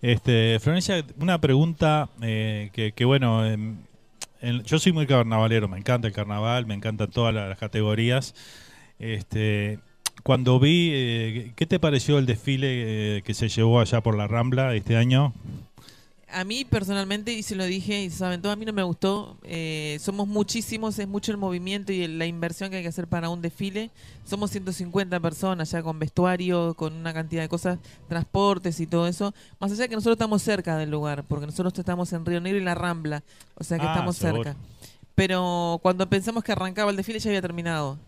Este, 0.00 0.58
Florencia, 0.60 1.04
una 1.20 1.40
pregunta 1.40 2.08
eh, 2.22 2.70
que, 2.72 2.92
que, 2.92 3.04
bueno, 3.04 3.44
em, 3.44 3.76
en- 4.40 4.62
yo 4.62 4.78
soy 4.78 4.92
muy 4.92 5.06
carnavalero, 5.06 5.68
me 5.68 5.78
encanta 5.78 6.06
el 6.08 6.14
carnaval, 6.14 6.64
me 6.66 6.74
encantan 6.74 7.10
todas 7.10 7.34
las, 7.34 7.48
las 7.48 7.58
categorías. 7.58 8.34
Este, 9.00 9.80
cuando 10.22 10.60
vi, 10.60 10.90
eh, 10.94 11.52
¿qué 11.56 11.66
te 11.66 11.80
pareció 11.80 12.18
el 12.18 12.26
desfile 12.26 13.16
eh, 13.18 13.22
que 13.22 13.34
se 13.34 13.48
llevó 13.48 13.80
allá 13.80 14.00
por 14.00 14.16
la 14.16 14.28
Rambla 14.28 14.74
este 14.74 14.96
año? 14.96 15.34
A 16.28 16.42
mí 16.42 16.64
personalmente, 16.64 17.32
y 17.32 17.42
se 17.44 17.54
lo 17.54 17.64
dije, 17.64 18.02
y 18.02 18.10
saben 18.10 18.42
todo, 18.42 18.50
a 18.50 18.56
mí 18.56 18.64
no 18.64 18.72
me 18.72 18.82
gustó. 18.82 19.38
Eh, 19.44 19.96
somos 20.00 20.26
muchísimos, 20.26 20.98
es 20.98 21.06
mucho 21.06 21.30
el 21.30 21.38
movimiento 21.38 21.92
y 21.92 22.02
el- 22.02 22.18
la 22.18 22.26
inversión 22.26 22.68
que 22.68 22.76
hay 22.78 22.82
que 22.82 22.88
hacer 22.88 23.06
para 23.06 23.28
un 23.30 23.40
desfile. 23.40 23.90
Somos 24.24 24.50
150 24.50 25.20
personas 25.20 25.70
ya 25.70 25.82
con 25.84 26.00
vestuario, 26.00 26.74
con 26.74 26.94
una 26.94 27.14
cantidad 27.14 27.42
de 27.42 27.48
cosas, 27.48 27.78
transportes 28.08 28.80
y 28.80 28.88
todo 28.88 29.06
eso. 29.06 29.32
Más 29.60 29.70
allá 29.70 29.82
de 29.82 29.88
que 29.88 29.94
nosotros 29.94 30.16
estamos 30.16 30.42
cerca 30.42 30.76
del 30.76 30.90
lugar, 30.90 31.22
porque 31.28 31.46
nosotros 31.46 31.72
estamos 31.78 32.12
en 32.12 32.26
Río 32.26 32.40
Negro 32.40 32.58
y 32.58 32.64
La 32.64 32.74
Rambla, 32.74 33.22
o 33.54 33.62
sea 33.62 33.78
que 33.78 33.86
Ah, 33.86 33.92
estamos 33.92 34.16
seguro. 34.16 34.42
cerca. 34.42 34.58
Pero 35.14 35.78
cuando 35.80 36.08
pensamos 36.10 36.42
que 36.42 36.52
arrancaba 36.52 36.90
el 36.90 36.96
desfile 36.96 37.20
ya 37.20 37.30
había 37.30 37.40
terminado. 37.40 37.98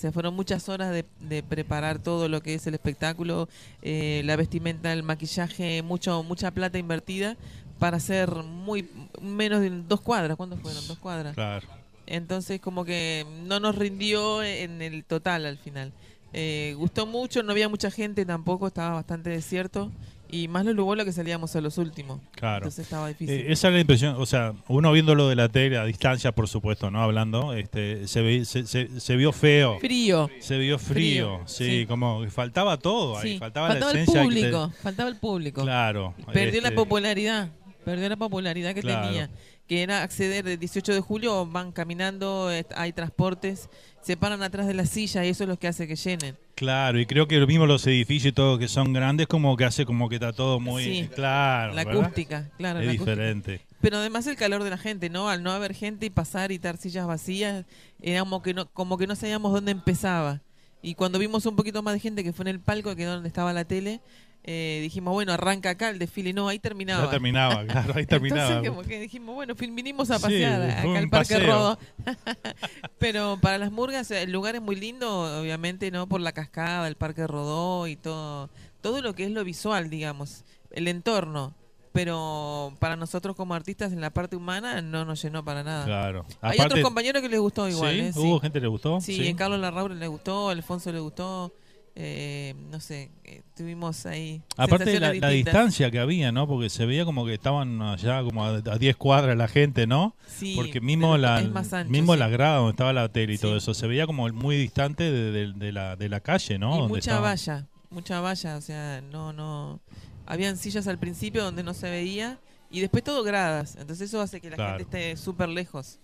Se 0.00 0.12
fueron 0.12 0.32
muchas 0.34 0.70
horas 0.70 0.92
de, 0.92 1.04
de 1.20 1.42
preparar 1.42 1.98
todo 1.98 2.26
lo 2.30 2.42
que 2.42 2.54
es 2.54 2.66
el 2.66 2.72
espectáculo, 2.72 3.50
eh, 3.82 4.22
la 4.24 4.34
vestimenta, 4.34 4.94
el 4.94 5.02
maquillaje, 5.02 5.82
mucho 5.82 6.22
mucha 6.22 6.50
plata 6.52 6.78
invertida 6.78 7.36
para 7.78 7.98
hacer 7.98 8.30
muy 8.30 8.88
menos 9.20 9.60
de 9.60 9.68
dos 9.68 10.00
cuadras. 10.00 10.38
¿Cuántos 10.38 10.58
fueron? 10.60 10.88
Dos 10.88 10.96
cuadras. 10.96 11.34
Claro. 11.34 11.68
Entonces 12.06 12.62
como 12.62 12.86
que 12.86 13.26
no 13.44 13.60
nos 13.60 13.76
rindió 13.76 14.42
en 14.42 14.80
el 14.80 15.04
total 15.04 15.44
al 15.44 15.58
final. 15.58 15.92
Eh, 16.32 16.74
gustó 16.78 17.04
mucho, 17.04 17.42
no 17.42 17.52
había 17.52 17.68
mucha 17.68 17.90
gente 17.90 18.24
tampoco, 18.24 18.68
estaba 18.68 18.94
bastante 18.94 19.28
desierto. 19.28 19.92
Y 20.32 20.48
más 20.48 20.64
los 20.64 20.74
lugolos 20.74 21.04
que 21.04 21.12
salíamos 21.12 21.54
a 21.56 21.60
los 21.60 21.78
últimos. 21.78 22.20
Claro. 22.32 22.58
Entonces 22.58 22.84
estaba 22.84 23.08
difícil. 23.08 23.34
Eh, 23.34 23.52
esa 23.52 23.68
es 23.68 23.74
la 23.74 23.80
impresión, 23.80 24.16
o 24.18 24.26
sea, 24.26 24.54
uno 24.68 24.92
viéndolo 24.92 25.28
de 25.28 25.36
la 25.36 25.48
tele 25.48 25.78
a 25.78 25.84
distancia, 25.84 26.32
por 26.32 26.48
supuesto, 26.48 26.90
no 26.90 27.02
hablando, 27.02 27.52
este, 27.54 28.06
se, 28.08 28.22
ve- 28.22 28.44
se, 28.44 28.66
se- 28.66 29.00
se 29.00 29.16
vio 29.16 29.32
feo. 29.32 29.78
Frío. 29.80 30.28
Se 30.40 30.58
vio 30.58 30.78
frío, 30.78 31.36
Frío, 31.38 31.42
sí, 31.46 31.64
sí. 31.80 31.86
como 31.86 32.26
faltaba 32.30 32.76
todo 32.78 33.18
ahí, 33.18 33.32
Sí, 33.34 33.38
faltaba, 33.38 33.68
la 33.68 33.74
el 33.74 33.82
esencia. 33.82 34.14
te- 34.14 34.22
público, 34.26 34.72
faltaba 34.82 35.08
el 35.08 35.16
público. 35.16 35.62
Claro. 35.62 36.14
Perdió 36.32 36.60
la 36.60 36.68
este, 36.68 36.76
popularidad, 36.76 37.50
perdió 37.84 38.08
la 38.08 38.16
popularidad 38.16 38.74
que 38.74 38.80
Claro. 38.82 39.06
tenía, 39.08 39.30
que 39.70 39.84
era 39.84 40.02
acceder 40.02 40.48
el 40.48 40.58
18 40.58 40.94
de 40.94 41.00
julio, 41.00 41.46
van 41.46 41.70
caminando, 41.70 42.50
hay 42.74 42.92
transportes, 42.92 43.70
se 44.02 44.16
paran 44.16 44.42
atrás 44.42 44.66
de 44.66 44.74
la 44.74 44.84
silla 44.84 45.24
y 45.24 45.28
eso 45.28 45.44
es 45.44 45.48
lo 45.48 45.60
que 45.60 45.68
hace 45.68 45.86
que 45.86 45.94
llenen. 45.94 46.36
Claro, 46.56 46.98
y 46.98 47.06
creo 47.06 47.28
que 47.28 47.38
lo 47.38 47.46
mismo 47.46 47.66
los 47.66 47.86
edificios 47.86 48.30
y 48.30 48.32
todo 48.32 48.58
que 48.58 48.66
son 48.66 48.92
grandes, 48.92 49.28
como 49.28 49.56
que 49.56 49.64
hace 49.64 49.86
como 49.86 50.08
que 50.08 50.16
está 50.16 50.32
todo 50.32 50.58
muy 50.58 50.82
Sí. 50.82 51.08
claro. 51.14 51.72
La 51.72 51.84
¿verdad? 51.84 52.02
acústica, 52.02 52.50
claro, 52.58 52.80
Es 52.80 52.86
la 52.86 52.92
acústica. 52.94 53.12
diferente. 53.12 53.60
Pero 53.80 53.98
además 53.98 54.26
el 54.26 54.34
calor 54.34 54.64
de 54.64 54.70
la 54.70 54.76
gente, 54.76 55.08
¿no? 55.08 55.28
Al 55.28 55.44
no 55.44 55.52
haber 55.52 55.72
gente 55.72 56.04
y 56.04 56.10
pasar 56.10 56.50
y 56.50 56.56
estar 56.56 56.76
sillas 56.76 57.06
vacías, 57.06 57.64
era 58.02 58.18
como 58.20 58.42
que 58.42 58.52
no, 58.54 58.66
como 58.72 58.98
que 58.98 59.06
no 59.06 59.14
sabíamos 59.14 59.52
dónde 59.52 59.70
empezaba. 59.70 60.42
Y 60.82 60.96
cuando 60.96 61.20
vimos 61.20 61.46
un 61.46 61.54
poquito 61.54 61.80
más 61.84 61.94
de 61.94 62.00
gente 62.00 62.24
que 62.24 62.32
fue 62.32 62.42
en 62.42 62.48
el 62.48 62.58
palco, 62.60 62.96
que 62.96 63.02
es 63.04 63.08
donde 63.08 63.28
estaba 63.28 63.52
la 63.52 63.64
tele, 63.64 64.00
eh, 64.42 64.78
dijimos, 64.82 65.12
bueno, 65.12 65.32
arranca 65.32 65.70
acá 65.70 65.90
el 65.90 65.98
desfile. 65.98 66.32
No, 66.32 66.48
ahí 66.48 66.58
terminaba. 66.58 67.04
Ya 67.04 67.10
terminaba, 67.10 67.64
claro, 67.66 67.92
ahí 67.96 68.06
terminaba. 68.06 68.48
Entonces 68.48 68.70
como 68.70 68.82
que 68.82 69.00
dijimos, 69.00 69.34
bueno, 69.34 69.54
vinimos 69.54 70.10
a 70.10 70.18
pasear 70.18 70.62
acá 70.62 70.82
al 70.98 71.08
Parque 71.08 71.34
paseo. 71.34 71.46
Rodo. 71.46 71.78
Pero 72.98 73.38
para 73.40 73.58
las 73.58 73.70
murgas 73.70 74.10
el 74.10 74.32
lugar 74.32 74.54
es 74.54 74.62
muy 74.62 74.76
lindo, 74.76 75.40
obviamente, 75.40 75.90
¿no? 75.90 76.06
Por 76.08 76.20
la 76.20 76.32
cascada, 76.32 76.88
el 76.88 76.96
Parque 76.96 77.26
Rodó 77.26 77.86
y 77.86 77.96
todo, 77.96 78.48
todo 78.80 79.02
lo 79.02 79.14
que 79.14 79.24
es 79.24 79.30
lo 79.30 79.44
visual, 79.44 79.90
digamos, 79.90 80.44
el 80.70 80.88
entorno. 80.88 81.54
Pero 81.92 82.72
para 82.78 82.94
nosotros 82.94 83.34
como 83.34 83.52
artistas 83.54 83.92
en 83.92 84.00
la 84.00 84.10
parte 84.10 84.36
humana 84.36 84.80
no 84.80 85.04
nos 85.04 85.20
llenó 85.22 85.44
para 85.44 85.64
nada. 85.64 85.84
Claro. 85.84 86.24
Hay 86.40 86.60
otros 86.60 86.80
compañeros 86.80 87.20
que 87.20 87.28
les 87.28 87.40
gustó 87.40 87.68
igual. 87.68 87.94
¿Sí? 87.94 88.00
¿eh? 88.00 88.12
¿Hubo 88.14 88.38
gente 88.38 88.60
que 88.60 88.62
le 88.62 88.68
gustó? 88.68 89.00
Sí, 89.00 89.16
Sí. 89.16 89.28
a 89.28 89.36
Carlos 89.36 89.58
Larraure 89.58 89.96
le 89.96 90.06
gustó, 90.06 90.48
a 90.48 90.52
Alfonso 90.52 90.92
le 90.92 91.00
gustó. 91.00 91.52
Eh, 92.02 92.54
no 92.70 92.80
sé, 92.80 93.10
eh, 93.24 93.42
tuvimos 93.56 94.06
ahí. 94.06 94.40
Aparte 94.56 94.90
de 94.90 95.00
la, 95.00 95.12
la 95.12 95.28
distancia 95.28 95.90
que 95.90 95.98
había, 95.98 96.32
¿no? 96.32 96.46
Porque 96.48 96.70
se 96.70 96.86
veía 96.86 97.04
como 97.04 97.26
que 97.26 97.34
estaban 97.34 97.82
allá 97.82 98.22
como 98.22 98.44
a, 98.44 98.56
a 98.56 98.78
10 98.78 98.96
cuadras 98.96 99.36
la 99.36 99.48
gente, 99.48 99.86
¿no? 99.86 100.14
Sí, 100.26 100.54
Porque 100.56 100.80
mismo 100.80 101.18
la 101.18 101.36
ancho, 101.36 101.84
mismo 101.90 102.14
sí. 102.14 102.18
la 102.18 102.28
grada 102.28 102.56
donde 102.56 102.70
estaba 102.70 102.92
la 102.94 103.08
tele 103.10 103.34
y 103.34 103.38
todo 103.38 103.56
eso 103.56 103.74
se 103.74 103.86
veía 103.86 104.06
como 104.06 104.26
muy 104.30 104.56
distante 104.56 105.10
de, 105.10 105.30
de- 105.30 105.52
de 105.52 105.72
la, 105.72 105.96
de 105.96 106.08
la 106.08 106.20
calle, 106.20 106.58
¿no? 106.58 106.68
Y 106.74 106.78
Donde 106.78 106.88
mucha 106.88 106.98
estaban. 107.10 107.22
valla, 107.22 107.66
mucha 107.90 108.20
valla, 108.20 108.56
o 108.56 108.60
sea, 108.62 109.00
no, 109.02 109.32
no. 109.34 109.80
Habían 110.26 110.56
sillas 110.56 110.86
al 110.86 110.98
principio 110.98 111.44
donde 111.44 111.62
no 111.62 111.74
se 111.74 111.90
veía 111.90 112.38
y 112.70 112.80
después 112.80 113.04
todo 113.04 113.22
gradas, 113.22 113.76
entonces 113.76 114.08
eso 114.08 114.20
hace 114.20 114.40
que 114.40 114.48
la 114.50 114.56
Claro. 114.56 114.78
gente 114.78 115.10
esté 115.10 115.22
súper 115.22 115.48
lejos. 115.48 115.98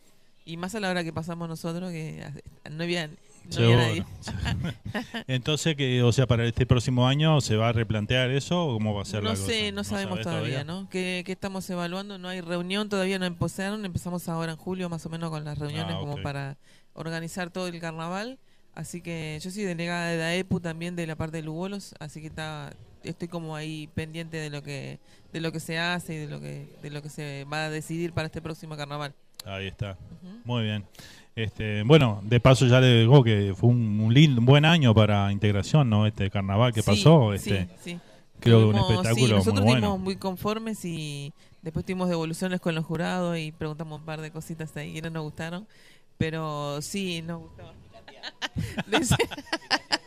Y 0.44 0.56
más 0.58 0.74
a 0.76 0.80
la 0.80 0.90
hora 0.90 1.02
que 1.02 1.12
pasamos 1.12 1.48
nosotros, 1.48 1.90
que 1.90 2.24
no 2.70 2.84
había, 2.84 3.10
no 3.50 3.56
había 3.56 3.66
Seguro. 3.66 3.78
nadie. 3.78 4.04
Entonces, 5.26 5.76
que, 5.76 6.02
o 6.02 6.12
sea, 6.12 6.26
para 6.26 6.44
este 6.46 6.66
próximo 6.66 7.06
año 7.06 7.40
se 7.40 7.56
va 7.56 7.68
a 7.68 7.72
replantear 7.72 8.30
eso 8.30 8.66
o 8.66 8.74
cómo 8.74 8.94
va 8.94 9.02
a 9.02 9.04
ser 9.04 9.22
la 9.22 9.30
No 9.30 9.36
cosa? 9.36 9.46
sé, 9.46 9.72
no 9.72 9.84
sabemos 9.84 10.20
todavía, 10.20 10.64
¿no? 10.64 10.88
¿Qué, 10.90 11.22
qué 11.24 11.32
estamos 11.32 11.68
evaluando? 11.70 12.18
No 12.18 12.28
hay 12.28 12.40
reunión, 12.40 12.88
todavía 12.88 13.18
no 13.18 13.26
empezaron. 13.26 13.84
Empezamos 13.84 14.28
ahora 14.28 14.52
en 14.52 14.58
julio 14.58 14.88
más 14.88 15.04
o 15.06 15.08
menos 15.10 15.30
con 15.30 15.44
las 15.44 15.58
reuniones 15.58 15.94
Ah, 15.96 16.00
como 16.00 16.20
para 16.22 16.56
organizar 16.94 17.50
todo 17.50 17.68
el 17.68 17.78
carnaval. 17.80 18.38
Así 18.74 19.00
que 19.00 19.38
yo 19.42 19.50
soy 19.50 19.62
delegada 19.62 20.08
de 20.10 20.18
DAEPU 20.18 20.60
también 20.60 20.96
de 20.96 21.06
la 21.06 21.16
parte 21.16 21.38
de 21.38 21.42
Lugolos, 21.42 21.94
así 21.98 22.20
que 22.20 22.26
está, 22.26 22.74
estoy 23.04 23.26
como 23.26 23.56
ahí 23.56 23.88
pendiente 23.94 24.36
de 24.36 24.50
lo 24.50 24.62
que 24.62 24.98
de 25.32 25.40
lo 25.40 25.50
que 25.50 25.60
se 25.60 25.78
hace 25.78 26.12
y 26.14 26.18
de 26.18 26.26
lo 26.28 26.40
que 26.42 26.68
de 26.82 26.90
lo 26.90 27.00
que 27.00 27.08
se 27.08 27.44
va 27.50 27.64
a 27.64 27.70
decidir 27.70 28.12
para 28.12 28.26
este 28.26 28.42
próximo 28.42 28.76
carnaval. 28.76 29.14
Ahí 29.46 29.66
está. 29.68 29.96
Muy 30.44 30.64
bien. 30.64 30.84
Este, 31.36 31.82
bueno, 31.82 32.20
de 32.24 32.40
paso 32.40 32.66
ya 32.66 32.80
le 32.80 33.00
digo 33.00 33.22
que 33.22 33.52
fue 33.54 33.68
un, 33.68 34.00
un 34.00 34.14
lindo, 34.14 34.40
un 34.40 34.46
buen 34.46 34.64
año 34.64 34.94
para 34.94 35.30
integración, 35.30 35.90
¿no? 35.90 36.06
Este 36.06 36.30
carnaval 36.30 36.72
que 36.72 36.80
Sí, 36.80 36.86
pasó, 36.90 37.32
sí, 37.36 37.50
este, 37.52 37.68
sí. 37.84 37.98
creo 38.40 38.60
que 38.60 38.64
un 38.64 38.72
Tuvimos- 38.72 38.86
sí, 38.86 38.92
espectáculo 38.94 39.36
nosotros 39.36 39.64
muy 39.64 39.72
bueno. 39.74 39.98
muy 39.98 40.16
conformes 40.16 40.82
y 40.86 41.34
después 41.60 41.84
tuvimos 41.84 42.08
devoluciones 42.08 42.58
con 42.58 42.74
los 42.74 42.86
jurados 42.86 43.36
y 43.36 43.52
preguntamos 43.52 44.00
un 44.00 44.06
par 44.06 44.22
de 44.22 44.30
cositas 44.30 44.74
ahí 44.78 44.94
que 44.94 45.02
no 45.02 45.10
nos 45.10 45.24
gustaron, 45.24 45.66
pero 46.16 46.80
sí 46.80 47.20
nos 47.20 47.40
gustó. 47.42 47.64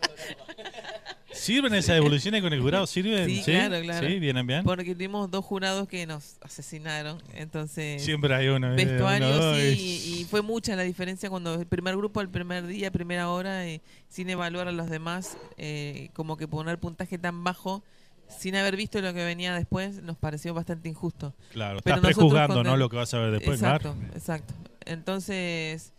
¿Sirven 1.31 1.73
esas 1.73 1.95
devoluciones 1.95 2.41
con 2.41 2.53
el 2.53 2.61
jurado? 2.61 2.88
¿Sirven? 2.88 3.27
Sí, 3.27 3.41
claro, 3.43 3.81
claro. 3.81 4.07
¿Sí? 4.07 4.19
¿Vienen 4.19 4.47
bien? 4.47 4.64
Porque 4.64 4.93
tuvimos 4.93 5.30
dos 5.30 5.45
jurados 5.45 5.88
que 5.88 6.06
nos 6.06 6.38
asesinaron, 6.41 7.22
entonces... 7.34 8.03
Siempre 8.03 8.34
hay 8.34 8.47
uno, 8.47 8.73
¿eh? 8.73 8.76
Vestuario, 8.76 9.27
Uno, 9.27 9.35
dos, 9.38 9.57
sí, 9.57 9.77
y, 9.77 10.22
y 10.22 10.26
fue 10.26 10.41
mucha 10.41 10.76
la 10.76 10.84
diferencia 10.84 11.30
cuando 11.30 11.56
el 11.56 11.68
primer 11.68 11.95
grupo, 11.97 12.22
el 12.22 12.30
primer 12.30 12.65
día, 12.68 12.91
primera 12.91 13.30
hora, 13.30 13.68
eh, 13.68 13.81
sin 14.07 14.30
evaluar 14.30 14.68
a 14.68 14.72
los 14.72 14.89
demás, 14.89 15.38
eh, 15.57 16.10
como 16.14 16.38
que 16.38 16.47
poner 16.47 16.80
puntaje 16.80 17.18
tan 17.18 17.43
bajo, 17.43 17.84
sin 18.27 18.56
haber 18.56 18.76
visto 18.76 19.01
lo 19.01 19.14
que 19.14 19.23
venía 19.26 19.53
después, 19.53 20.01
nos 20.03 20.18
pareció 20.18 20.53
bastante 20.53 20.89
injusto. 20.89 21.34
Claro, 21.51 21.80
Pero 21.84 21.97
estás 21.97 22.14
prejuzgando, 22.14 22.64
¿no? 22.64 22.77
Lo 22.77 22.89
que 22.89 22.97
vas 22.97 23.14
a 23.14 23.19
ver 23.19 23.31
después, 23.31 23.61
Exacto, 23.61 23.95
exacto. 24.14 24.53
Entonces, 24.85 25.93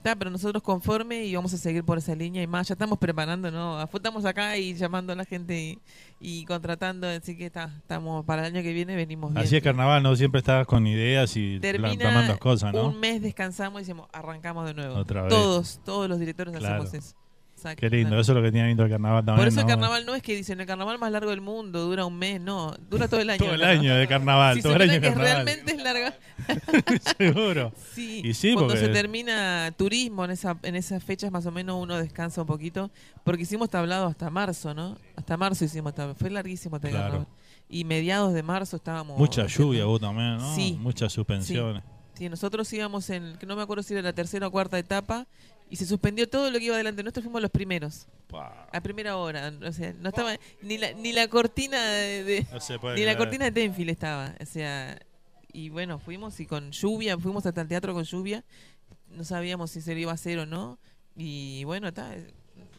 está, 0.00 0.16
pero 0.16 0.30
nosotros 0.30 0.62
conforme 0.62 1.24
y 1.24 1.34
vamos 1.34 1.52
a 1.54 1.58
seguir 1.58 1.84
por 1.84 1.98
esa 1.98 2.14
línea 2.14 2.42
y 2.42 2.46
más. 2.46 2.68
Ya 2.68 2.72
estamos 2.72 2.98
preparando, 2.98 3.50
¿no? 3.50 3.82
Estamos 3.82 4.24
acá 4.24 4.56
y 4.56 4.74
llamando 4.74 5.12
a 5.12 5.16
la 5.16 5.24
gente 5.24 5.60
y, 5.60 5.78
y 6.20 6.44
contratando, 6.46 7.06
así 7.06 7.36
que 7.36 7.46
está, 7.46 7.72
estamos 7.78 8.24
para 8.24 8.46
el 8.46 8.54
año 8.54 8.62
que 8.62 8.72
viene 8.72 8.96
venimos 8.96 9.32
bien. 9.32 9.44
Así 9.44 9.56
es 9.56 9.62
carnaval, 9.62 10.02
¿no? 10.02 10.16
Siempre 10.16 10.38
estás 10.38 10.66
con 10.66 10.86
ideas 10.86 11.36
y 11.36 11.60
Termina 11.60 12.36
cosas, 12.38 12.72
¿no? 12.72 12.88
un 12.88 12.98
mes 12.98 13.20
descansamos 13.22 13.80
y 13.80 13.84
decimos, 13.84 14.08
arrancamos 14.12 14.66
de 14.66 14.74
nuevo. 14.74 14.96
Otra 14.96 15.22
vez. 15.22 15.30
Todos, 15.30 15.80
todos 15.84 16.08
los 16.08 16.18
directores 16.18 16.56
Claro. 16.56 16.82
hacemos 16.82 16.94
eso. 16.94 17.14
Exacto, 17.60 17.80
Qué 17.80 17.90
lindo, 17.90 18.18
eso 18.18 18.32
es 18.32 18.36
lo 18.36 18.42
que 18.42 18.50
tiene 18.50 18.68
lindo 18.68 18.84
el 18.84 18.90
carnaval 18.90 19.22
también. 19.22 19.40
Por 19.44 19.48
eso 19.48 19.60
el 19.60 19.66
carnaval 19.66 20.06
no 20.06 20.14
es 20.14 20.22
que 20.22 20.34
dicen 20.34 20.60
el 20.62 20.66
carnaval 20.66 20.98
más 20.98 21.12
largo 21.12 21.28
del 21.28 21.42
mundo, 21.42 21.80
dura 21.84 22.06
un 22.06 22.16
mes, 22.18 22.40
no, 22.40 22.74
dura 22.88 23.06
todo 23.06 23.20
el 23.20 23.28
año. 23.30 23.44
Todo 23.44 23.54
el 23.54 23.64
año 23.64 23.94
de 23.96 24.08
carnaval, 24.08 24.56
Si 24.56 24.62
todo 24.62 24.76
el 24.76 24.82
año 24.82 24.92
de 24.92 25.00
carnaval. 25.02 25.24
realmente 25.44 25.72
es 25.72 25.82
larga. 25.82 26.14
Seguro. 27.18 27.72
Sí, 27.94 28.22
Y 28.24 28.34
sí, 28.34 28.54
cuando 28.54 28.72
porque- 28.74 28.86
se 28.86 28.92
termina 28.92 29.72
turismo 29.76 30.24
en 30.24 30.30
esa 30.30 30.56
en 30.62 30.74
esas 30.76 31.02
fechas 31.04 31.30
más 31.30 31.44
o 31.44 31.50
menos 31.50 31.76
uno 31.82 31.98
descansa 31.98 32.40
un 32.40 32.46
poquito, 32.46 32.90
porque 33.24 33.42
hicimos 33.42 33.68
tablado 33.68 34.06
hasta 34.06 34.30
marzo, 34.30 34.72
¿no? 34.72 34.96
Hasta 35.16 35.36
marzo 35.36 35.64
hicimos 35.64 35.94
tablado, 35.94 36.14
fue 36.14 36.30
larguísimo 36.30 36.76
este 36.76 36.88
Claro. 36.90 37.04
carnaval. 37.04 37.26
Y 37.68 37.84
mediados 37.84 38.32
de 38.32 38.42
marzo 38.42 38.76
estábamos 38.76 39.18
Mucha 39.18 39.46
lluvia 39.46 39.84
vos 39.84 40.00
también, 40.00 40.38
¿no? 40.38 40.54
Sí. 40.56 40.78
Muchas 40.80 41.12
suspensiones. 41.12 41.82
Sí, 42.14 42.28
nosotros 42.28 42.70
íbamos 42.72 43.08
en, 43.10 43.36
no 43.46 43.56
me 43.56 43.62
acuerdo 43.62 43.82
si 43.82 43.94
era 43.94 44.02
la 44.02 44.12
tercera 44.12 44.46
o 44.46 44.50
cuarta 44.50 44.78
etapa, 44.78 45.26
y 45.70 45.76
se 45.76 45.86
suspendió 45.86 46.28
todo 46.28 46.50
lo 46.50 46.58
que 46.58 46.64
iba 46.66 46.74
adelante. 46.74 47.02
Nosotros 47.02 47.24
fuimos 47.24 47.40
los 47.40 47.50
primeros. 47.50 48.06
A 48.72 48.80
primera 48.80 49.16
hora. 49.16 49.52
O 49.66 49.72
sea, 49.72 49.92
no 49.94 50.08
estaba 50.10 50.36
ni 50.62 50.76
la, 50.78 50.92
ni 50.92 51.12
la 51.12 51.28
cortina 51.28 51.82
de, 51.84 52.24
de- 52.24 52.46
No 52.50 52.60
ni 52.96 53.04
la 53.04 53.12
cortina 53.18 53.44
de 53.46 53.52
Tenfield 53.52 53.90
estaba. 53.90 54.34
O 54.40 54.46
sea, 54.46 54.98
y 55.52 55.68
bueno, 55.68 55.98
fuimos 55.98 56.38
y 56.40 56.46
con 56.46 56.70
lluvia, 56.72 57.16
fuimos 57.18 57.46
hasta 57.46 57.60
el 57.62 57.68
teatro 57.68 57.94
con 57.94 58.04
lluvia. 58.04 58.44
No 59.08 59.24
sabíamos 59.24 59.70
si 59.70 59.80
se 59.80 59.94
lo 59.94 60.00
iba 60.00 60.10
a 60.10 60.14
hacer 60.14 60.38
o 60.40 60.46
no. 60.46 60.78
Y 61.16 61.64
bueno, 61.64 61.88
está. 61.88 62.14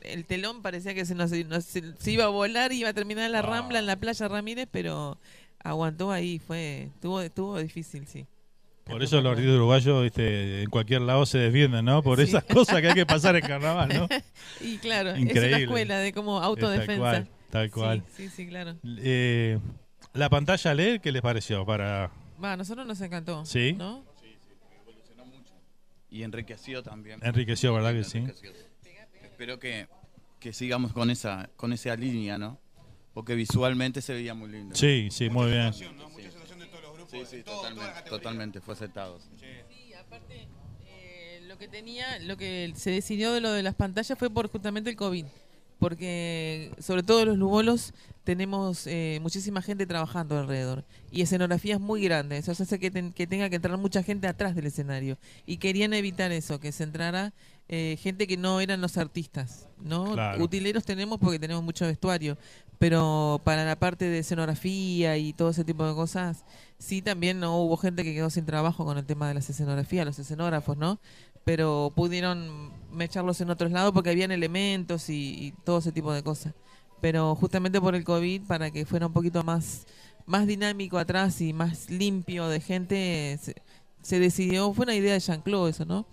El 0.01 0.26
telón 0.26 0.61
parecía 0.61 0.93
que 0.93 1.05
se 1.05 1.15
nos, 1.15 1.31
nos- 1.31 1.63
se, 1.65 1.95
se 1.97 2.11
iba 2.11 2.26
a 2.26 2.30
volar, 2.30 2.72
iba 2.73 2.89
a 2.89 2.93
terminar 2.93 3.26
en 3.26 3.31
la 3.34 3.41
Rambla, 3.41 3.80
en 3.80 3.85
la 3.85 3.95
playa 3.97 4.27
Ramírez, 4.27 4.68
pero 4.72 5.18
aguantó 5.63 6.11
ahí, 6.11 6.39
fue, 6.39 6.89
estuvo, 6.93 7.22
estuvo 7.22 7.59
difícil, 7.59 8.07
sí. 8.07 8.26
Por 8.85 9.03
eso 9.03 9.21
los 9.21 9.31
artistas 9.31 9.55
uruguayos, 9.55 10.03
viste, 10.03 10.63
en 10.63 10.69
cualquier 10.69 11.01
lado 11.01 11.25
se 11.25 11.37
defienden, 11.37 11.85
¿no? 11.85 12.01
Por 12.03 12.17
Sí. 12.17 12.23
esas 12.23 12.43
cosas 12.43 12.81
que 12.81 12.87
hay 12.89 12.93
que 12.93 13.05
pasar 13.05 13.35
en 13.35 13.41
carnaval, 13.41 13.89
¿no? 13.89 14.07
y 14.61 14.77
claro, 14.79 15.11
es 15.11 15.21
una 15.21 15.57
escuela 15.57 15.97
de 15.99 16.11
como 16.13 16.39
autodefensa. 16.41 16.95
Tal 16.95 16.99
cual, 16.99 17.27
tal 17.51 17.65
Sí, 17.67 17.71
cual. 17.71 18.03
Sí, 18.17 18.29
sí, 18.29 18.47
claro. 18.47 18.75
Eh, 18.83 19.59
la 20.13 20.29
pantalla 20.29 20.73
LED, 20.73 20.99
¿qué 21.01 21.11
les 21.11 21.21
pareció? 21.21 21.65
Para 21.65 22.11
Va, 22.43 22.53
a 22.53 22.57
nosotros 22.57 22.85
nos 22.87 22.99
encantó. 23.01 23.45
Sí. 23.45 23.73
¿No? 23.73 24.03
Y 26.09 26.23
enriqueció 26.23 26.83
también. 26.83 27.19
Enriqueció, 27.23 27.73
¿verdad 27.73 27.93
que 27.93 28.03
sí? 28.03 28.23
Espero 29.23 29.59
que, 29.59 29.87
que 30.39 30.51
sigamos 30.51 30.91
con 30.91 31.09
esa, 31.09 31.49
con 31.55 31.71
esa 31.71 31.95
línea, 31.95 32.37
¿no? 32.37 32.59
Porque 33.13 33.35
visualmente 33.35 34.01
se 34.01 34.13
veía 34.13 34.33
muy 34.33 34.49
lindo. 34.49 34.75
Sí, 34.75 35.07
sí, 35.11 35.29
muy 35.29 35.51
bien. 35.51 35.71
Sí, 37.11 37.19
sí, 37.29 37.43
totalmente, 37.43 38.01
totalmente, 38.09 38.61
fue 38.61 38.73
aceptado. 38.73 39.19
sí. 39.19 39.45
Eh, 40.88 41.41
lo 41.47 41.57
que 41.57 41.67
tenía, 41.67 42.19
lo 42.19 42.38
que 42.38 42.71
se 42.75 42.91
decidió 42.91 43.31
de 43.33 43.41
lo 43.41 43.51
de 43.51 43.63
las 43.63 43.75
pantallas 43.75 44.17
fue 44.17 44.29
por 44.29 44.49
justamente 44.49 44.89
el 44.89 44.95
COVID. 44.95 45.25
Porque 45.79 46.71
sobre 46.79 47.01
todo 47.01 47.25
los 47.25 47.38
lubolos 47.39 47.93
tenemos 48.23 48.85
eh, 48.85 49.17
muchísima 49.23 49.63
gente 49.63 49.88
trabajando 49.88 50.38
alrededor 50.38 50.85
y 51.11 51.23
escenografías 51.23 51.79
muy 51.79 52.03
grandes. 52.03 52.47
Eso 52.47 52.63
hace 52.63 52.77
que, 52.79 52.91
ten- 52.91 53.11
que 53.13 53.25
tenga 53.25 53.49
que 53.49 53.55
entrar 53.55 53.75
mucha 53.79 54.03
gente 54.03 54.27
atrás 54.27 54.53
del 54.55 54.67
escenario. 54.67 55.17
Y 55.47 55.57
querían 55.57 55.93
evitar 55.93 56.31
eso, 56.31 56.59
que 56.59 56.71
se 56.71 56.83
entrara 56.83 57.33
eh, 57.72 57.98
gente 57.99 58.27
que 58.27 58.38
no 58.38 58.60
eran 58.60 58.81
los 58.81 58.98
artistas. 58.98 59.68
¿no? 59.84 60.14
Claro. 60.14 60.43
Utileros 60.43 60.85
tenemos 60.85 61.19
porque 61.19 61.39
tenemos 61.39 61.64
mucho 61.64 61.85
vestuario, 61.85 62.38
pero 62.80 63.41
para 63.43 63.65
la 63.65 63.77
parte 63.77 64.06
de 64.06 64.19
escenografía 64.19 65.18
y 65.18 65.34
todo 65.34 65.49
ese 65.52 65.64
tipo 65.64 65.85
de 65.85 65.93
cosas, 65.93 66.43
sí 66.77 67.02
también 67.02 67.39
no 67.39 67.57
hubo 67.60 67.77
gente 67.77 68.03
que 68.03 68.14
quedó 68.14 68.30
sin 68.30 68.45
trabajo 68.45 68.85
con 68.85 68.98
el 68.98 69.06
tema 69.06 69.27
de 69.27 69.35
las 69.35 69.49
escenografías, 69.49 70.06
los 70.06 70.19
escenógrafos, 70.19 70.77
¿no? 70.77 70.99
Pero 71.43 71.91
pudieron 71.95 72.72
mecharlos 72.91 73.41
en 73.41 73.49
otros 73.49 73.72
lados 73.72 73.93
porque 73.93 74.11
habían 74.11 74.31
elementos 74.31 75.10
y, 75.10 75.48
y 75.48 75.52
todo 75.64 75.80
ese 75.80 75.91
tipo 75.91 76.14
de 76.14 76.23
cosas. 76.23 76.53
Pero 76.99 77.35
justamente 77.35 77.81
por 77.81 77.95
el 77.95 78.03
COVID, 78.03 78.43
para 78.43 78.69
que 78.69 78.85
fuera 78.85 79.07
un 79.07 79.14
poquito 79.14 79.43
más, 79.43 79.88
más 80.26 80.45
dinámico 80.45 80.99
atrás 80.99 81.41
y 81.41 81.52
más 81.53 81.89
limpio 81.89 82.48
de 82.48 82.60
gente, 82.60 83.39
se, 83.41 83.56
se 84.02 84.19
decidió, 84.19 84.72
fue 84.73 84.84
una 84.84 84.95
idea 84.95 85.14
de 85.14 85.19
Jean-Claude 85.19 85.72
eso, 85.72 85.85
¿no? 85.85 86.06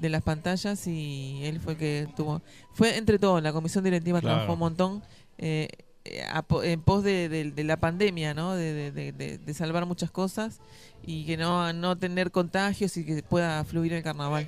De 0.00 0.08
las 0.08 0.22
pantallas 0.22 0.86
y 0.86 1.40
él 1.44 1.60
fue 1.60 1.72
el 1.74 1.78
que 1.78 2.08
tuvo... 2.16 2.40
Fue 2.72 2.96
entre 2.96 3.18
todos, 3.18 3.42
la 3.42 3.52
comisión 3.52 3.84
directiva 3.84 4.20
Claro. 4.20 4.36
trabajó 4.36 4.52
un 4.54 4.58
montón. 4.58 5.02
eh, 5.38 5.68
eh, 6.04 6.22
a 6.32 6.40
po- 6.42 6.62
en 6.62 6.80
pos 6.80 7.04
de, 7.04 7.28
de- 7.28 7.50
de 7.50 7.64
la 7.64 7.76
pandemia, 7.76 8.32
¿no? 8.32 8.54
De, 8.54 8.72
de- 8.72 8.90
de- 8.92 9.12
de- 9.12 9.36
de 9.38 9.54
salvar 9.54 9.84
muchas 9.84 10.10
cosas 10.10 10.58
y 11.04 11.26
que 11.26 11.36
no, 11.36 11.72
no 11.74 11.98
tener 11.98 12.30
contagios 12.30 12.96
y 12.96 13.04
que 13.04 13.22
pueda 13.22 13.62
fluir 13.64 13.92
el 13.92 14.02
carnaval. 14.02 14.46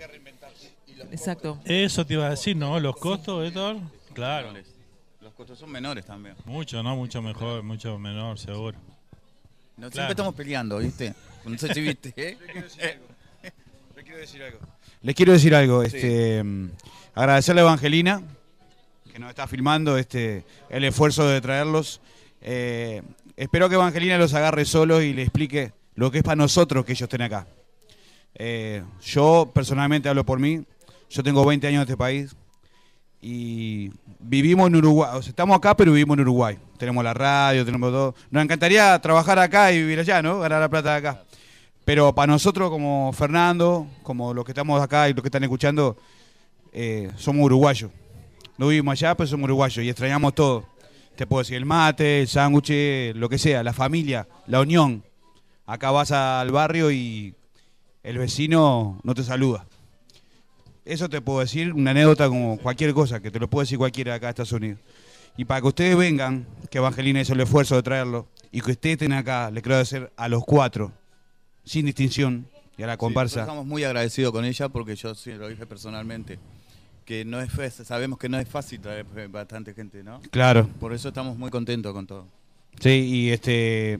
Exacto. 1.10 1.58
Eso 1.64 2.06
te 2.06 2.14
iba 2.14 2.26
a 2.26 2.30
decir, 2.30 2.56
¿no? 2.56 2.78
Los 2.80 2.96
costos, 2.96 3.46
Héctor. 3.46 3.76
Claro. 4.14 4.52
Los 5.20 5.34
costos 5.34 5.58
son 5.58 5.70
menores 5.70 6.06
también. 6.06 6.34
Mucho, 6.46 6.82
¿no? 6.82 6.96
Mucho 6.96 7.20
mejor, 7.20 7.62
mucho 7.62 7.98
menor, 7.98 8.38
seguro. 8.38 8.78
No, 9.76 9.90
Claro. 9.90 9.92
Siempre 9.92 10.12
estamos 10.12 10.34
peleando, 10.34 10.78
¿viste? 10.78 11.14
No 11.44 11.58
sé 11.58 11.74
si 11.74 11.80
viste, 11.80 12.12
¿eh? 12.16 12.38
Le 13.94 14.02
quiero 14.02 14.18
decir 14.18 14.42
algo. 14.42 14.58
Les 15.02 15.16
quiero 15.16 15.32
decir 15.32 15.52
algo. 15.54 15.82
Este, 15.82 16.42
mm, 16.42 16.70
agradecerle 17.14 17.60
a 17.60 17.64
Evangelina, 17.64 18.22
que 19.12 19.18
nos 19.18 19.30
está 19.30 19.48
filmando 19.48 19.98
este, 19.98 20.44
el 20.70 20.84
esfuerzo 20.84 21.26
de 21.26 21.40
traerlos. 21.40 22.00
Eh, 22.40 23.02
espero 23.36 23.68
que 23.68 23.74
Evangelina 23.74 24.16
los 24.16 24.32
agarre 24.34 24.64
solos 24.64 25.02
y 25.02 25.12
le 25.12 25.22
explique 25.22 25.72
lo 25.96 26.10
que 26.12 26.18
es 26.18 26.24
para 26.24 26.36
nosotros 26.36 26.84
que 26.84 26.92
ellos 26.92 27.02
estén 27.02 27.22
acá. 27.22 27.48
Eh, 28.36 28.84
yo 29.02 29.50
personalmente 29.52 30.08
hablo 30.08 30.24
por 30.24 30.38
mí. 30.38 30.64
Yo 31.10 31.22
tengo 31.24 31.44
20 31.44 31.66
años 31.66 31.78
en 31.78 31.82
este 31.82 31.96
país 31.96 32.36
y 33.20 33.90
vivimos 34.20 34.68
en 34.68 34.76
Uruguay. 34.76 35.10
O 35.14 35.22
sea, 35.22 35.30
estamos 35.30 35.56
acá, 35.56 35.76
pero 35.76 35.92
vivimos 35.92 36.14
en 36.16 36.20
Uruguay. 36.20 36.58
Tenemos 36.78 37.02
la 37.02 37.12
radio, 37.12 37.64
tenemos 37.64 37.90
todo. 37.90 38.14
Nos 38.30 38.44
encantaría 38.44 38.96
trabajar 39.00 39.40
acá 39.40 39.72
y 39.72 39.78
vivir 39.78 39.98
allá, 39.98 40.22
¿no? 40.22 40.38
Ganar 40.38 40.60
la 40.60 40.68
plata 40.68 40.92
de 40.92 40.96
acá. 40.96 41.24
Pero 41.84 42.14
para 42.14 42.32
nosotros, 42.32 42.70
como 42.70 43.12
Fernando, 43.12 43.86
como 44.02 44.32
los 44.32 44.44
que 44.44 44.52
estamos 44.52 44.80
acá 44.80 45.08
y 45.08 45.14
los 45.14 45.22
que 45.22 45.28
están 45.28 45.42
escuchando, 45.42 45.96
eh, 46.72 47.10
somos 47.16 47.44
uruguayos. 47.44 47.90
No 48.56 48.68
vivimos 48.68 48.92
allá, 48.92 49.16
pero 49.16 49.26
somos 49.26 49.44
uruguayos 49.44 49.84
y 49.84 49.88
extrañamos 49.88 50.34
todo. 50.34 50.64
Te 51.16 51.26
puedo 51.26 51.42
decir 51.42 51.56
el 51.56 51.66
mate, 51.66 52.20
el 52.20 52.28
sándwich, 52.28 53.14
lo 53.14 53.28
que 53.28 53.38
sea, 53.38 53.62
la 53.62 53.72
familia, 53.72 54.28
la 54.46 54.60
unión. 54.60 55.02
Acá 55.66 55.90
vas 55.90 56.12
al 56.12 56.50
barrio 56.52 56.90
y 56.90 57.34
el 58.02 58.18
vecino 58.18 59.00
no 59.02 59.14
te 59.14 59.24
saluda. 59.24 59.66
Eso 60.84 61.08
te 61.08 61.20
puedo 61.20 61.40
decir, 61.40 61.72
una 61.72 61.92
anécdota 61.92 62.28
como 62.28 62.58
cualquier 62.58 62.92
cosa, 62.94 63.20
que 63.20 63.30
te 63.30 63.38
lo 63.38 63.48
puede 63.48 63.64
decir 63.64 63.78
cualquiera 63.78 64.14
acá 64.14 64.26
de 64.26 64.30
Estados 64.30 64.52
Unidos. 64.52 64.80
Y 65.36 65.44
para 65.44 65.60
que 65.60 65.68
ustedes 65.68 65.96
vengan, 65.96 66.46
que 66.70 66.78
Evangelina 66.78 67.20
hizo 67.20 67.34
el 67.34 67.40
esfuerzo 67.40 67.76
de 67.76 67.82
traerlo, 67.82 68.26
y 68.50 68.60
que 68.60 68.72
ustedes 68.72 68.94
estén 68.94 69.12
acá, 69.12 69.50
les 69.50 69.62
quiero 69.62 69.78
decir 69.78 70.10
a 70.16 70.28
los 70.28 70.44
cuatro, 70.44 70.92
sin 71.64 71.86
distinción, 71.86 72.46
y 72.76 72.82
a 72.82 72.86
la 72.86 72.96
comparsa. 72.96 73.40
estamos 73.40 73.66
muy 73.66 73.84
agradecidos 73.84 74.32
con 74.32 74.44
ella 74.44 74.68
porque 74.68 74.96
yo 74.96 75.14
sí 75.14 75.32
lo 75.32 75.48
dije 75.48 75.66
personalmente. 75.66 76.38
Que 77.04 77.24
no 77.24 77.40
es 77.40 77.50
sabemos 77.84 78.18
que 78.18 78.28
no 78.28 78.38
es 78.38 78.48
fácil 78.48 78.80
traer 78.80 79.04
bastante 79.28 79.74
gente, 79.74 80.04
¿no? 80.04 80.20
Claro. 80.30 80.68
Por 80.78 80.92
eso 80.92 81.08
estamos 81.08 81.36
muy 81.36 81.50
contentos 81.50 81.92
con 81.92 82.06
todo. 82.06 82.26
Sí, 82.78 82.90
y 82.90 83.30
este 83.30 83.98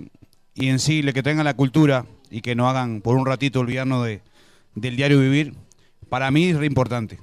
y 0.55 0.68
en 0.68 0.78
sí, 0.78 1.02
le 1.02 1.12
que 1.12 1.22
tengan 1.22 1.44
la 1.44 1.55
cultura 1.55 2.06
y 2.30 2.43
que 2.43 2.55
no 2.55 2.68
hagan 2.68 3.01
por 3.01 3.16
un 3.16 3.26
ratito 3.26 3.60
olvidarnos 3.60 4.05
de, 4.06 4.20
del 4.74 4.97
diario 4.97 5.18
vivir, 5.18 5.55
para 6.09 6.30
mí 6.30 6.47
es 6.47 6.56
re 6.56 6.66
importante. 6.66 7.18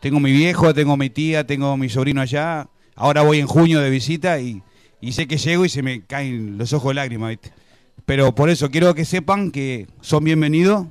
Tengo 0.00 0.20
mi 0.20 0.32
viejo, 0.32 0.74
tengo 0.74 0.96
mi 0.96 1.10
tía, 1.10 1.46
tengo 1.46 1.76
mi 1.76 1.88
sobrino 1.88 2.20
allá. 2.20 2.68
Ahora 2.94 3.22
voy 3.22 3.38
en 3.38 3.46
junio 3.46 3.80
de 3.80 3.90
visita 3.90 4.40
y, 4.40 4.62
y 5.00 5.12
sé 5.12 5.26
que 5.26 5.36
llego 5.36 5.64
y 5.64 5.68
se 5.68 5.82
me 5.82 6.02
caen 6.02 6.58
los 6.58 6.72
ojos 6.72 6.90
de 6.90 6.94
lágrimas, 6.94 7.30
¿viste? 7.30 7.52
Pero 8.06 8.34
por 8.34 8.50
eso 8.50 8.70
quiero 8.70 8.94
que 8.94 9.04
sepan 9.04 9.50
que 9.50 9.86
son 10.00 10.24
bienvenidos 10.24 10.86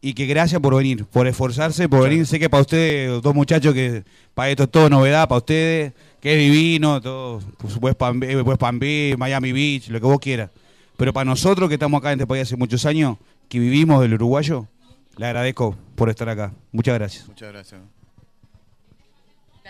y 0.00 0.12
que 0.12 0.26
gracias 0.26 0.60
por 0.60 0.76
venir, 0.76 1.06
por 1.06 1.26
esforzarse, 1.26 1.88
por 1.88 2.02
venir. 2.02 2.26
Sé 2.26 2.38
que 2.38 2.50
para 2.50 2.60
ustedes, 2.60 3.22
dos 3.22 3.34
muchachos, 3.34 3.72
que 3.72 4.04
para 4.34 4.50
esto 4.50 4.64
es 4.64 4.70
todo 4.70 4.90
novedad, 4.90 5.26
para 5.26 5.38
ustedes, 5.38 5.94
que 6.20 6.34
es 6.34 6.38
divino, 6.38 7.00
todo, 7.00 7.40
pues, 7.56 7.78
West 7.80 7.96
Palm, 7.96 8.20
Beach, 8.20 8.46
West 8.46 8.60
Palm 8.60 8.78
Beach, 8.78 9.16
Miami 9.16 9.52
Beach, 9.52 9.88
lo 9.88 9.98
que 10.00 10.06
vos 10.06 10.18
quieras. 10.18 10.50
Pero 10.98 11.14
para 11.14 11.24
nosotros 11.24 11.68
que 11.68 11.76
estamos 11.76 11.98
acá 11.98 12.12
en 12.12 12.20
este 12.20 12.26
país 12.26 12.42
hace 12.42 12.56
muchos 12.56 12.84
años, 12.84 13.16
que 13.48 13.58
vivimos 13.58 14.02
del 14.02 14.14
uruguayo, 14.14 14.68
le 15.16 15.26
agradezco 15.26 15.76
por 15.94 16.10
estar 16.10 16.28
acá. 16.28 16.52
Muchas 16.70 16.94
gracias. 16.94 17.26
Muchas 17.26 17.52
gracias. 17.52 17.80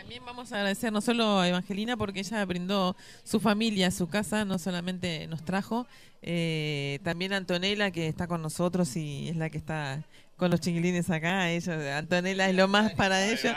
También 0.04 0.26
vamos 0.26 0.52
a 0.52 0.56
agradecer 0.56 0.92
no 0.92 1.00
solo 1.00 1.40
a 1.40 1.48
Evangelina 1.48 1.96
porque 1.96 2.20
ella 2.20 2.44
brindó 2.44 2.94
su 3.22 3.40
familia, 3.40 3.90
su 3.90 4.06
casa, 4.06 4.44
no 4.44 4.58
solamente 4.58 5.26
nos 5.28 5.42
trajo, 5.46 5.86
eh, 6.20 6.98
también 7.02 7.32
a 7.32 7.38
Antonella 7.38 7.90
que 7.90 8.06
está 8.06 8.26
con 8.26 8.42
nosotros 8.42 8.96
y 8.96 9.30
es 9.30 9.36
la 9.36 9.48
que 9.48 9.56
está 9.56 10.04
con 10.36 10.50
los 10.50 10.60
chiquilines 10.60 11.08
acá. 11.08 11.50
Ella, 11.50 11.96
Antonella 11.96 12.50
es 12.50 12.54
lo 12.54 12.68
más 12.68 12.92
para 12.92 13.26
ella. 13.26 13.56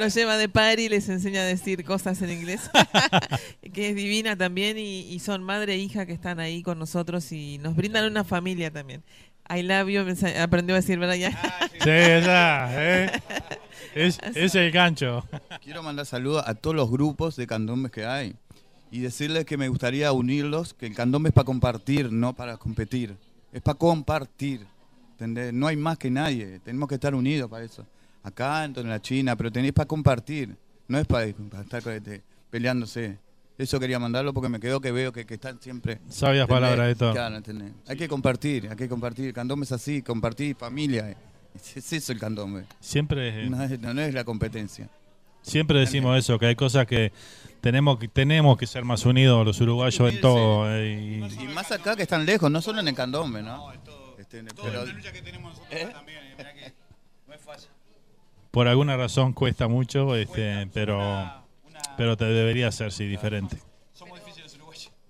Los 0.00 0.14
lleva 0.14 0.38
de 0.38 0.48
par 0.48 0.80
y 0.80 0.88
les 0.88 1.10
enseña 1.10 1.42
a 1.42 1.44
decir 1.44 1.84
cosas 1.84 2.22
en 2.22 2.30
inglés, 2.30 2.70
que 3.74 3.90
es 3.90 3.96
divina 3.96 4.34
también 4.34 4.78
y, 4.78 5.00
y 5.00 5.18
son 5.18 5.42
madre 5.42 5.74
e 5.74 5.76
hija 5.76 6.06
que 6.06 6.14
están 6.14 6.40
ahí 6.40 6.62
con 6.62 6.78
nosotros 6.78 7.30
y 7.32 7.58
nos 7.58 7.76
brindan 7.76 8.10
una 8.10 8.24
familia 8.24 8.70
también. 8.70 9.02
I 9.48 9.62
love 9.62 9.88
you, 9.88 10.04
aprendió 10.40 10.74
a 10.74 10.80
decir, 10.80 10.98
¿verdad? 10.98 11.14
Ya. 11.14 11.30
Sí, 11.72 11.90
esa, 11.90 12.68
¿eh? 12.72 13.10
Es, 13.94 14.18
es 14.34 14.54
el 14.54 14.70
gancho. 14.72 15.24
Quiero 15.64 15.82
mandar 15.82 16.04
saludos 16.04 16.44
a 16.46 16.54
todos 16.54 16.76
los 16.76 16.90
grupos 16.90 17.34
de 17.36 17.46
candombes 17.46 17.90
que 17.90 18.04
hay 18.04 18.36
y 18.90 19.00
decirles 19.00 19.46
que 19.46 19.56
me 19.56 19.68
gustaría 19.68 20.12
unirlos, 20.12 20.74
que 20.74 20.86
el 20.86 20.94
candombe 20.94 21.30
es 21.30 21.34
para 21.34 21.46
compartir, 21.46 22.12
no 22.12 22.34
para 22.34 22.58
competir. 22.58 23.16
Es 23.52 23.62
para 23.62 23.78
compartir. 23.78 24.66
¿entendés? 25.16 25.52
No 25.54 25.66
hay 25.66 25.76
más 25.76 25.96
que 25.96 26.10
nadie, 26.10 26.60
tenemos 26.60 26.88
que 26.88 26.96
estar 26.96 27.14
unidos 27.14 27.50
para 27.50 27.64
eso. 27.64 27.86
Acá, 28.22 28.64
en 28.64 28.88
la 28.88 29.00
China, 29.00 29.34
pero 29.34 29.50
tenéis 29.50 29.72
para 29.72 29.86
compartir, 29.86 30.54
no 30.88 30.98
es 30.98 31.06
para, 31.06 31.26
para 31.50 31.62
estar 31.62 31.88
este, 31.88 32.22
peleándose. 32.50 33.18
Eso 33.58 33.80
quería 33.80 33.98
mandarlo 33.98 34.34
porque 34.34 34.48
me 34.50 34.60
quedó 34.60 34.80
que 34.80 34.92
veo 34.92 35.12
que, 35.12 35.24
que 35.24 35.34
están 35.34 35.60
siempre... 35.60 35.98
Sabias 36.10 36.42
¿entendés? 36.42 36.48
palabras, 36.48 36.90
Héctor. 36.92 37.12
Claro, 37.14 37.36
¿entendés? 37.36 37.72
Hay 37.88 37.96
que 37.96 38.06
compartir, 38.08 38.68
hay 38.68 38.76
que 38.76 38.88
compartir. 38.88 39.26
El 39.28 39.32
candombe 39.32 39.64
es 39.64 39.72
así, 39.72 40.02
compartir 40.02 40.54
familia. 40.56 41.08
eh. 41.10 41.16
Es 41.74 41.90
eso 41.92 42.12
el 42.12 42.18
candombe. 42.18 42.64
Siempre, 42.80 43.48
No 43.48 43.62
es, 43.62 43.80
no 43.80 43.98
es 44.02 44.12
la 44.12 44.24
competencia. 44.24 44.90
siempre 45.40 45.78
decimos 45.78 46.18
eso, 46.18 46.38
que 46.38 46.46
hay 46.46 46.54
cosas 46.56 46.86
que 46.86 47.12
tenemos 47.62 47.98
que 47.98 48.08
tenemos 48.08 48.58
que 48.58 48.66
ser 48.66 48.84
más 48.84 49.06
unidos 49.06 49.46
los 49.46 49.58
uruguayos 49.60 50.12
en 50.12 50.20
todo. 50.20 50.70
eh, 50.70 51.20
y- 51.30 51.44
Y 51.44 51.48
más 51.48 51.72
acá 51.72 51.96
que 51.96 52.02
están 52.02 52.26
lejos, 52.26 52.50
no 52.50 52.60
solo 52.60 52.80
en 52.80 52.88
el 52.88 52.94
candombe, 52.94 53.42
¿no? 53.42 53.72
Este, 54.18 54.44
pero- 54.62 54.84
¿Eh? 55.70 55.88
por 58.50 58.68
alguna 58.68 58.96
razón 58.96 59.32
cuesta 59.32 59.68
mucho, 59.68 60.14
este, 60.16 60.66
pero 60.72 61.45
pero 61.96 62.16
te 62.16 62.24
debería 62.24 62.70
ser 62.72 62.92
sí 62.92 63.06
diferente. 63.06 63.58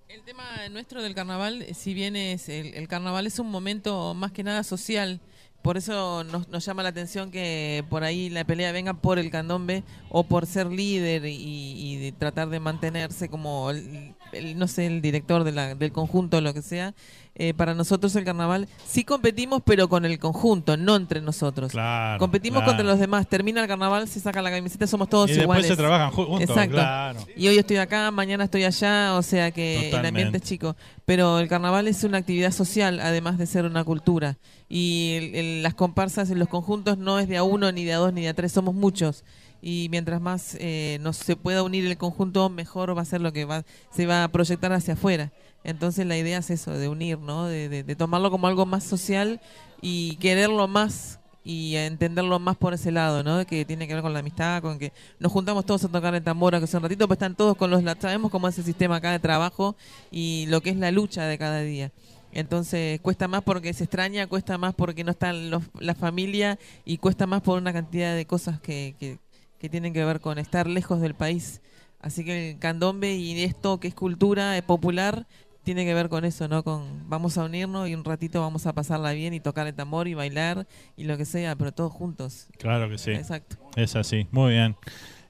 El 0.09 0.23
tema 0.23 0.45
nuestro 0.71 1.03
del 1.03 1.15
carnaval, 1.15 1.67
si 1.75 1.95
bien 1.95 2.17
es 2.17 2.49
el, 2.49 2.75
el 2.75 2.89
carnaval 2.89 3.27
es 3.27 3.39
un 3.39 3.51
momento 3.51 4.15
más 4.15 4.33
que 4.33 4.43
nada 4.43 4.65
social, 4.65 5.21
por 5.63 5.77
eso 5.77 6.25
nos, 6.25 6.49
nos 6.49 6.65
llama 6.65 6.83
la 6.83 6.89
atención 6.91 7.31
que 7.31 7.85
por 7.89 8.05
ahí 8.05 8.31
la 8.31 8.45
pelea 8.45 8.73
venga 8.73 8.95
por 8.95 9.19
el 9.19 9.31
candombe 9.31 9.85
o 10.11 10.25
por 10.25 10.47
ser 10.47 10.69
líder 10.69 11.27
y, 11.27 11.35
y 11.37 11.97
de 11.97 12.13
tratar 12.13 12.49
de 12.49 12.61
mantenerse 12.61 13.29
como, 13.29 13.71
el, 13.71 14.15
el- 14.39 14.59
no 14.59 14.69
sé, 14.69 14.87
el 14.87 15.01
director 15.03 15.45
de 15.45 15.53
la- 15.53 15.75
del 15.75 15.93
conjunto 15.93 16.37
o 16.39 16.41
lo 16.41 16.53
que 16.55 16.63
sea. 16.63 16.95
Eh, 17.39 17.53
para 17.53 17.75
nosotros 17.75 18.17
el 18.17 18.25
carnaval 18.25 18.67
sí 18.87 19.05
competimos, 19.05 19.61
pero 19.63 19.91
con 19.91 20.07
el 20.07 20.19
conjunto, 20.19 20.79
no 20.79 20.97
entre 20.97 21.21
nosotros. 21.21 21.71
Claro, 21.71 22.19
competimos 22.19 22.61
claro. 22.61 22.71
contra 22.79 22.87
los 22.87 22.99
demás. 22.99 23.29
Termina 23.29 23.61
el 23.61 23.69
carnaval, 23.69 24.09
se 24.09 24.21
saca 24.21 24.40
la 24.40 24.51
camiseta, 24.51 24.87
somos 24.87 25.11
todos 25.11 25.29
Y 25.29 25.35
después 25.35 25.45
iguales. 25.45 25.66
se 25.66 25.77
trabajan 25.77 26.11
ju- 26.13 26.27
juntos, 26.27 26.48
Exacto. 26.48 26.73
claro. 26.77 27.21
Y 27.37 27.47
hoy 27.48 27.59
estoy 27.59 27.77
acá, 27.77 28.11
mañana 28.11 28.45
estoy 28.45 28.65
allá, 28.65 29.15
o 29.16 29.23
sea 29.23 29.51
que 29.51 29.90
el 29.90 30.06
ambiente 30.06 30.39
es 30.39 30.45
chico. 30.45 30.77
Pero 31.05 31.39
el 31.39 31.48
carnaval 31.48 31.89
es 31.89 32.03
una 32.05 32.16
actividad 32.19 32.53
social, 32.53 33.01
además 33.01 33.37
de 33.37 33.45
ser 33.47 33.66
una 33.66 33.85
cultura. 33.85 34.39
Y 34.71 35.13
el- 35.19 35.35
el- 35.35 35.63
las 35.63 35.74
comparsas 35.74 36.31
en 36.31 36.39
los 36.39 36.48
conjuntos 36.48 36.97
no 36.97 37.19
es 37.19 37.29
de 37.29 37.37
a 37.37 37.43
uno, 37.43 37.71
ni 37.71 37.85
de 37.85 37.93
a 37.93 37.98
dos, 37.98 38.15
ni 38.15 38.23
de 38.23 38.29
a 38.31 38.35
tres, 38.35 38.51
somos 38.53 38.74
muchos. 38.74 39.24
Y 39.69 39.88
mientras 39.90 40.20
más 40.20 40.56
eh, 40.61 40.98
nos 41.01 41.16
se 41.16 41.35
pueda 41.35 41.64
unir 41.64 41.85
el 41.86 41.96
conjunto, 41.98 42.48
mejor 42.48 42.96
va 42.96 43.03
a 43.03 43.04
ser 43.04 43.20
lo 43.20 43.32
que 43.32 43.45
va, 43.45 43.64
se 43.90 44.06
va 44.06 44.22
a 44.22 44.28
proyectar 44.28 44.72
hacia 44.72 44.95
afuera. 44.95 45.32
Entonces 45.64 46.06
la 46.06 46.16
idea 46.16 46.38
es 46.38 46.51
eso, 46.51 46.70
de 46.70 46.86
unir, 46.88 47.19
¿no? 47.19 47.46
De, 47.46 47.69
de- 47.82 47.96
tomarlo 47.96 48.30
como 48.30 48.46
algo 48.46 48.64
más 48.64 48.85
social 48.85 49.40
y 49.82 50.14
quererlo 50.19 50.69
más 50.69 51.19
y 51.43 51.74
entenderlo 51.74 52.38
más 52.38 52.56
por 52.56 52.74
ese 52.74 52.93
lado, 52.93 53.24
¿no? 53.24 53.45
Que 53.45 53.64
tiene 53.64 53.88
que 53.88 53.95
ver 53.95 54.04
con 54.04 54.12
la 54.12 54.20
amistad, 54.20 54.62
con 54.62 54.78
que 54.78 54.93
nos 55.19 55.32
juntamos 55.32 55.66
todos 55.66 55.82
a 55.82 55.88
tocar 55.88 56.14
el 56.14 56.22
tambor, 56.22 56.56
que 56.56 56.62
hace 56.62 56.77
un 56.77 56.85
ratito, 56.85 57.09
pues 57.09 57.16
están 57.16 57.35
todos 57.35 57.56
con 57.56 57.69
los... 57.69 57.82
Sabemos 58.01 58.30
cómo 58.30 58.46
es 58.46 58.56
el 58.59 58.64
sistema 58.64 58.95
acá 58.96 59.11
de 59.11 59.19
trabajo 59.19 59.74
y 60.12 60.46
lo 60.48 60.61
que 60.61 60.70
es 60.70 60.77
la 60.77 60.93
lucha 60.93 61.24
de 61.24 61.38
cada 61.38 61.62
día. 61.62 61.90
Entonces 62.30 63.01
cuesta 63.01 63.27
más 63.27 63.43
porque 63.43 63.72
se 63.72 63.82
extraña, 63.85 64.28
cuesta 64.28 64.59
más 64.59 64.74
porque 64.74 65.03
no 65.03 65.11
está 65.11 65.32
los- 65.32 65.64
la 65.80 65.96
familia 65.96 66.56
y 66.85 66.98
cuesta 66.98 67.27
más 67.27 67.43
por 67.43 67.59
una 67.59 67.72
cantidad 67.72 68.14
de 68.14 68.27
cosas 68.27 68.61
que, 68.61 68.95
que, 69.01 69.19
que 69.59 69.68
tienen 69.68 69.93
que 69.93 70.04
ver 70.04 70.20
con 70.20 70.38
estar 70.38 70.66
lejos 70.66 71.01
del 71.01 71.14
país. 71.14 71.60
Así 72.01 72.24
que 72.24 72.51
el 72.51 72.59
candombe 72.59 73.14
y 73.14 73.43
esto 73.43 73.80
que 73.80 73.88
es 73.88 73.94
cultura 73.94 74.56
eh, 74.56 74.62
popular 74.62 75.26
tiene 75.62 75.85
que 75.85 75.94
ver 75.94 76.09
con 76.09 76.24
eso, 76.24 76.46
¿no? 76.46 76.62
Con 76.62 77.09
vamos 77.09 77.36
a 77.38 77.44
unirnos 77.44 77.88
y 77.88 77.94
un 77.94 78.04
ratito 78.04 78.40
vamos 78.40 78.66
a 78.66 78.72
pasarla 78.72 79.12
bien 79.12 79.35
y 79.35 79.40
tocar 79.40 79.66
el 79.66 79.74
tambor 79.74 80.06
y 80.06 80.14
bailar 80.14 80.66
y 80.96 81.04
lo 81.04 81.16
que 81.16 81.24
sea, 81.24 81.56
pero 81.56 81.72
todos 81.72 81.93
juntos. 81.93 82.46
Claro 82.59 82.88
que 82.88 82.98
sí. 82.98 83.10
Exacto. 83.10 83.56
Es 83.74 83.96
así, 83.96 84.28
muy 84.30 84.52
bien. 84.52 84.76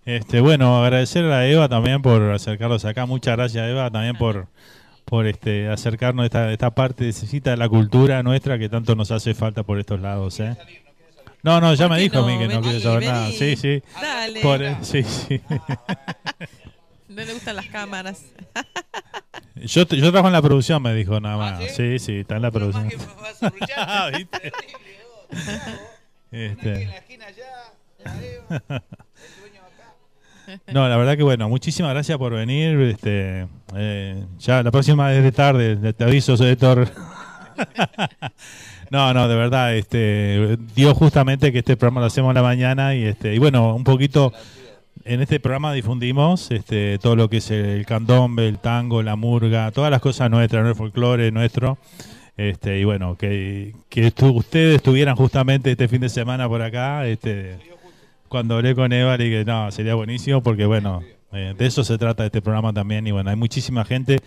Este, 0.05 0.41
bueno, 0.41 0.85
agradecer 0.85 1.25
a 1.25 1.47
Eva 1.49 1.69
también 1.69 2.03
por 2.03 2.23
acercarlos 2.23 2.85
acá. 2.85 3.07
Muchas 3.07 3.37
gracias, 3.37 3.67
Eva, 3.69 3.91
también 3.91 4.17
por 4.17 4.49
por 5.07 5.27
este 5.27 5.69
acercarnos 5.69 6.25
a 6.25 6.27
esta, 6.27 6.53
esta 6.53 6.75
parte 6.75 7.05
necesita 7.05 7.51
de 7.51 7.57
la 7.57 7.69
cultura 7.69 8.23
nuestra 8.25 8.59
que 8.59 8.69
tanto 8.69 8.97
nos 8.97 9.13
hace 9.13 9.35
falta 9.35 9.63
por 9.63 9.79
estos 9.79 10.01
lados, 10.01 10.41
¿eh? 10.41 10.57
No, 11.47 11.61
no, 11.61 11.73
ya 11.75 11.89
me 11.89 11.99
dijo 12.01 12.19
a 12.19 12.27
mí 12.27 12.37
que 12.41 12.49
no 12.49 12.61
quiere 12.61 12.81
saber 12.81 13.01
vení. 13.01 13.13
nada. 13.13 13.31
Sí, 13.31 13.55
sí. 13.55 13.81
Dale. 14.03 14.41
Por- 14.41 14.63
eh, 14.63 14.77
sí, 14.83 15.05
sí. 15.05 15.41
No 17.09 17.23
le 17.25 17.33
gustan 17.33 17.55
las 17.55 17.67
cámaras. 17.67 18.25
Yo, 19.55 19.87
yo 19.87 20.11
trabajo 20.11 20.27
en 20.27 20.33
la 20.35 20.43
producción, 20.43 20.83
me 20.83 20.93
dijo 20.93 21.19
nada 21.19 21.37
más. 21.39 21.73
sí? 21.73 21.99
sí, 21.99 22.19
está 22.19 22.37
en 22.37 22.43
la 22.43 22.51
producción. 22.51 22.91
Ah. 23.77 24.11
No, 30.73 30.89
la 30.89 30.97
verdad 30.97 31.17
que 31.17 31.23
bueno, 31.25 31.49
muchísimas 31.49 31.93
gracias 31.93 32.17
por 32.19 32.33
venir. 32.33 32.79
Este, 32.81 33.47
eh, 33.75 34.25
ya 34.39 34.63
la 34.63 34.71
próxima 34.71 35.13
es 35.13 35.23
de 35.25 35.33
tarde, 35.33 35.93
te- 35.93 36.05
aviso, 36.05 36.35
Héctor. 36.35 36.89
No, 38.91 39.13
no, 39.13 39.27
de 39.29 39.35
verdad, 39.35 39.75
este, 39.77 40.57
dio 40.75 40.95
justamente 40.95 41.53
que 41.53 41.59
este 41.59 41.77
programa 41.77 42.01
lo 42.01 42.07
hacemos 42.07 42.31
en 42.31 42.37
la 42.37 42.43
mañana 42.43 42.95
y 42.95 43.05
este, 43.05 43.35
y 43.35 43.39
bueno, 43.39 43.75
un 43.75 43.85
poquito 43.85 44.33
en 45.05 45.21
este 45.21 45.41
programa 45.41 45.73
difundimos 45.73 46.51
este, 46.51 46.99
todo 46.99 47.17
lo 47.17 47.29
que 47.29 47.39
es 47.39 47.51
el 47.51 47.85
candombe, 47.87 48.47
el 48.49 48.59
tango, 48.59 49.03
la 49.03 49.17
murga, 49.17 49.71
todas 49.73 49.91
las 49.91 50.01
cosas 50.01 50.31
nuestras, 50.31 50.67
el 50.67 50.75
folclore 50.75 51.31
nuestro. 51.33 51.79
Este, 52.37 52.79
y 52.79 52.85
bueno, 52.85 53.17
que, 53.17 53.73
que 53.89 54.09
estu- 54.15 54.35
ustedes 54.37 54.77
estuvieran 54.77 55.17
justamente 55.17 55.71
este 55.71 55.89
fin 55.89 56.01
de 56.03 56.09
semana 56.09 56.49
por 56.49 56.61
acá. 56.63 57.07
Este, 57.07 57.57
cuando 58.29 58.57
hablé 58.57 58.75
con 58.75 58.93
Eva, 58.93 59.17
le 59.17 59.25
dije, 59.25 59.45
no, 59.45 59.71
sería 59.71 59.95
buenísimo 59.95 60.43
porque, 60.43 60.67
bueno, 60.67 61.03
eh, 61.33 61.55
de 61.57 61.67
eso 61.67 61.85
se 61.85 61.99
trata 61.99 62.25
este 62.25 62.41
programa 62.41 62.73
también. 62.73 63.07
Y 63.07 63.11
bueno, 63.11 63.31
hay 63.31 63.37
muchísima 63.37 63.85
gente 63.85 64.19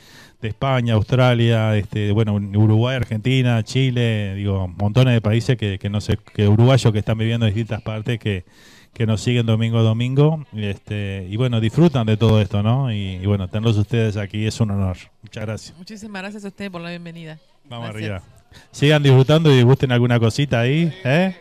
de 0.41 0.47
España, 0.47 0.93
Australia, 0.93 1.75
este, 1.75 2.11
bueno, 2.11 2.35
Uruguay, 2.35 2.95
Argentina, 2.95 3.63
Chile, 3.63 4.35
digo, 4.35 4.67
montones 4.67 5.13
de 5.13 5.21
países 5.21 5.57
que, 5.57 5.79
que 5.79 5.89
no 5.89 6.01
sé, 6.01 6.17
que 6.33 6.47
uruguayos 6.47 6.91
que 6.93 6.99
están 6.99 7.17
viviendo 7.17 7.45
en 7.45 7.53
distintas 7.53 7.81
partes 7.81 8.19
que, 8.19 8.45
que 8.93 9.05
nos 9.05 9.21
siguen 9.21 9.45
domingo 9.45 9.79
a 9.79 9.81
domingo. 9.81 10.45
Y, 10.53 10.65
este, 10.65 11.25
y 11.29 11.35
bueno, 11.37 11.59
disfrutan 11.59 12.05
de 12.05 12.17
todo 12.17 12.41
esto, 12.41 12.61
¿no? 12.63 12.91
Y, 12.93 13.15
y 13.21 13.25
bueno, 13.25 13.47
tenerlos 13.47 13.77
ustedes 13.77 14.17
aquí 14.17 14.45
es 14.45 14.59
un 14.59 14.71
honor. 14.71 14.97
Muchas 15.21 15.45
gracias. 15.45 15.77
Muchísimas 15.77 16.21
gracias 16.21 16.45
a 16.45 16.47
ustedes 16.49 16.69
por 16.71 16.81
la 16.81 16.89
bienvenida. 16.89 17.37
Vamos 17.69 17.89
Gracias. 17.89 18.23
arriba. 18.23 18.23
Sigan 18.71 19.03
disfrutando 19.03 19.53
y 19.53 19.61
gusten 19.61 19.91
alguna 19.91 20.19
cosita 20.19 20.59
ahí, 20.61 20.91
¿eh? 21.03 21.35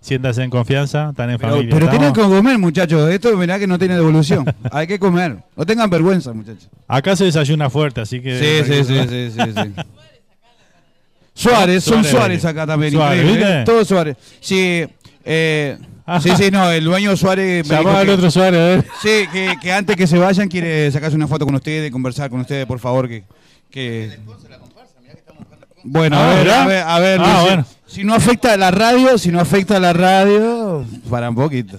Siéntanse 0.00 0.42
en 0.42 0.50
confianza, 0.50 1.08
están 1.10 1.30
en 1.30 1.38
Pero, 1.38 1.50
familia. 1.54 1.74
pero 1.74 1.88
tienen 1.90 2.08
¿estamos? 2.08 2.30
que 2.30 2.36
comer, 2.36 2.58
muchachos. 2.58 3.10
Esto 3.10 3.36
mirá 3.36 3.58
que 3.58 3.66
no 3.66 3.78
tiene 3.78 3.96
devolución. 3.96 4.44
Hay 4.70 4.86
que 4.86 4.98
comer. 4.98 5.38
No 5.56 5.66
tengan 5.66 5.90
vergüenza, 5.90 6.32
muchachos. 6.32 6.68
Acá 6.86 7.16
se 7.16 7.24
desayuna 7.24 7.68
fuerte, 7.68 8.00
así 8.00 8.20
que... 8.20 8.38
Sí, 8.64 8.72
sí, 8.72 8.84
sí, 8.84 9.00
sí, 9.08 9.30
sí, 9.32 9.52
sí. 9.52 9.74
Suárez, 11.34 11.84
son 11.84 12.02
Suárez. 12.04 12.10
Suárez 12.10 12.44
acá 12.44 12.66
también. 12.66 12.92
Suárez, 12.92 13.18
increíble, 13.22 13.44
¿eh? 13.44 13.56
¿viste? 13.58 13.64
Todo 13.64 13.84
Suárez. 13.84 14.16
Sí, 14.40 14.84
eh, 15.24 15.78
sí, 16.20 16.30
sí, 16.36 16.50
no, 16.50 16.70
el 16.70 16.84
dueño 16.84 17.16
Suárez. 17.16 17.68
dijo 17.68 17.90
al 17.90 18.08
otro 18.08 18.30
Suárez, 18.30 18.60
a 18.60 18.64
ver. 18.64 18.84
Sí, 19.02 19.26
que, 19.32 19.54
que 19.60 19.72
antes 19.72 19.94
que 19.96 20.06
se 20.06 20.18
vayan 20.18 20.48
quiere 20.48 20.90
sacarse 20.90 21.14
una 21.16 21.28
foto 21.28 21.44
con 21.44 21.54
ustedes, 21.54 21.90
conversar 21.92 22.28
con 22.30 22.40
ustedes, 22.40 22.66
por 22.66 22.78
favor. 22.80 23.08
que, 23.08 23.22
que... 23.70 24.18
Bueno, 25.90 26.16
Ah, 26.18 26.24
a 26.24 26.34
ver, 26.34 26.46
¿verdad? 26.46 26.62
a 26.62 26.66
ver, 26.66 26.82
a 26.86 26.98
ver. 26.98 27.20
Ah, 27.22 27.32
Luis, 27.38 27.44
bueno. 27.46 27.64
Si 27.86 28.04
no 28.04 28.14
afecta 28.14 28.52
a 28.52 28.56
la 28.56 28.70
radio, 28.70 29.16
si 29.18 29.30
no 29.30 29.40
afecta 29.40 29.76
a 29.76 29.80
la 29.80 29.92
radio, 29.92 30.84
para 31.08 31.30
un 31.30 31.34
poquito. 31.34 31.78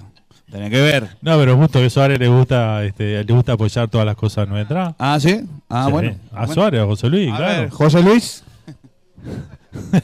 Tenés 0.50 0.70
que 0.70 0.80
ver. 0.80 1.08
No, 1.22 1.38
pero 1.38 1.56
justo 1.56 1.78
que 1.78 1.88
Suárez 1.88 2.18
le 2.18 2.26
gusta, 2.26 2.82
este, 2.84 3.22
le 3.22 3.32
gusta 3.32 3.52
apoyar 3.52 3.88
todas 3.88 4.04
las 4.04 4.16
cosas 4.16 4.48
nuestras. 4.48 4.94
Ah, 4.98 5.18
¿sí? 5.20 5.42
Ah, 5.68 5.84
Sí, 5.86 5.92
bueno. 5.92 6.16
A 6.32 6.38
Bueno. 6.40 6.54
Suárez, 6.54 6.80
a 6.82 6.86
José 6.86 7.08
Luis, 7.08 7.32
A 7.32 7.36
claro. 7.36 7.60
ver, 7.60 7.70
José 7.70 8.02
Luis. 8.02 8.42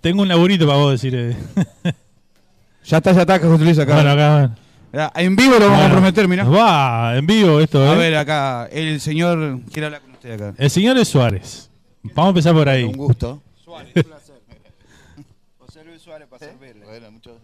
Tengo 0.00 0.22
un 0.22 0.28
laburito 0.28 0.66
para 0.66 0.78
vos 0.78 0.92
decir. 0.92 1.36
Ya 2.88 2.98
está, 2.98 3.10
ya 3.10 3.22
está, 3.22 3.40
José 3.40 3.64
Luis 3.64 3.76
acá. 3.80 3.94
Bueno, 3.94 4.10
acá, 4.12 4.50
bueno. 4.92 5.10
En 5.16 5.34
vivo 5.34 5.54
lo 5.54 5.66
vamos 5.66 5.72
a 5.72 5.76
Bueno, 5.78 5.82
comprometer, 5.94 6.28
mirá. 6.28 6.44
Va, 6.44 7.16
en 7.16 7.26
vivo 7.26 7.58
esto, 7.58 7.84
¿eh? 7.84 7.88
A 7.90 7.94
ver, 7.94 8.16
acá, 8.16 8.68
el 8.70 9.00
señor 9.00 9.58
quiere 9.72 9.86
hablar 9.86 10.02
con 10.02 10.12
acá. 10.32 10.54
El 10.58 10.70
señor 10.70 10.96
es 10.98 11.08
Suárez. 11.08 11.70
Vamos 12.02 12.26
a 12.26 12.28
empezar 12.30 12.54
por 12.54 12.68
ahí. 12.68 12.84
Un 12.84 12.96
gusto. 12.96 13.42
Suárez, 13.64 13.92
un 13.96 14.02
placer. 14.02 14.36
José 15.58 15.84
Luis 15.84 16.00
Suárez 16.02 16.28
para 16.28 16.46
servirle. 16.46 16.84
Bueno, 16.86 17.10
muchas 17.12 17.34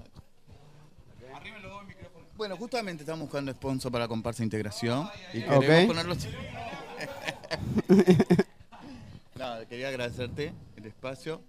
Bueno, 2.36 2.56
justamente 2.56 3.02
estamos 3.02 3.22
buscando 3.22 3.52
sponsor 3.52 3.90
para 3.92 4.06
comparsa 4.08 4.42
integración 4.42 5.08
y 5.32 5.40
queremos 5.42 5.64
Ok. 5.64 5.86
ponerlo. 5.86 6.14
Nada, 9.36 9.66
quería 9.66 9.88
agradecerte 9.88 10.52
el 10.76 10.86
espacio 10.86 11.40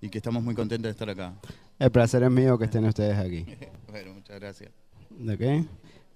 y 0.00 0.08
que 0.08 0.18
estamos 0.18 0.42
muy 0.42 0.54
contentos 0.54 0.84
de 0.84 0.90
estar 0.90 1.08
acá. 1.10 1.34
El 1.78 1.90
placer 1.90 2.22
es 2.22 2.30
mío 2.30 2.58
que 2.58 2.64
estén 2.64 2.84
ustedes 2.86 3.16
aquí. 3.18 3.44
bueno, 3.88 4.14
muchas 4.14 4.40
gracias. 4.40 4.70
¿De 5.10 5.38
qué? 5.38 5.64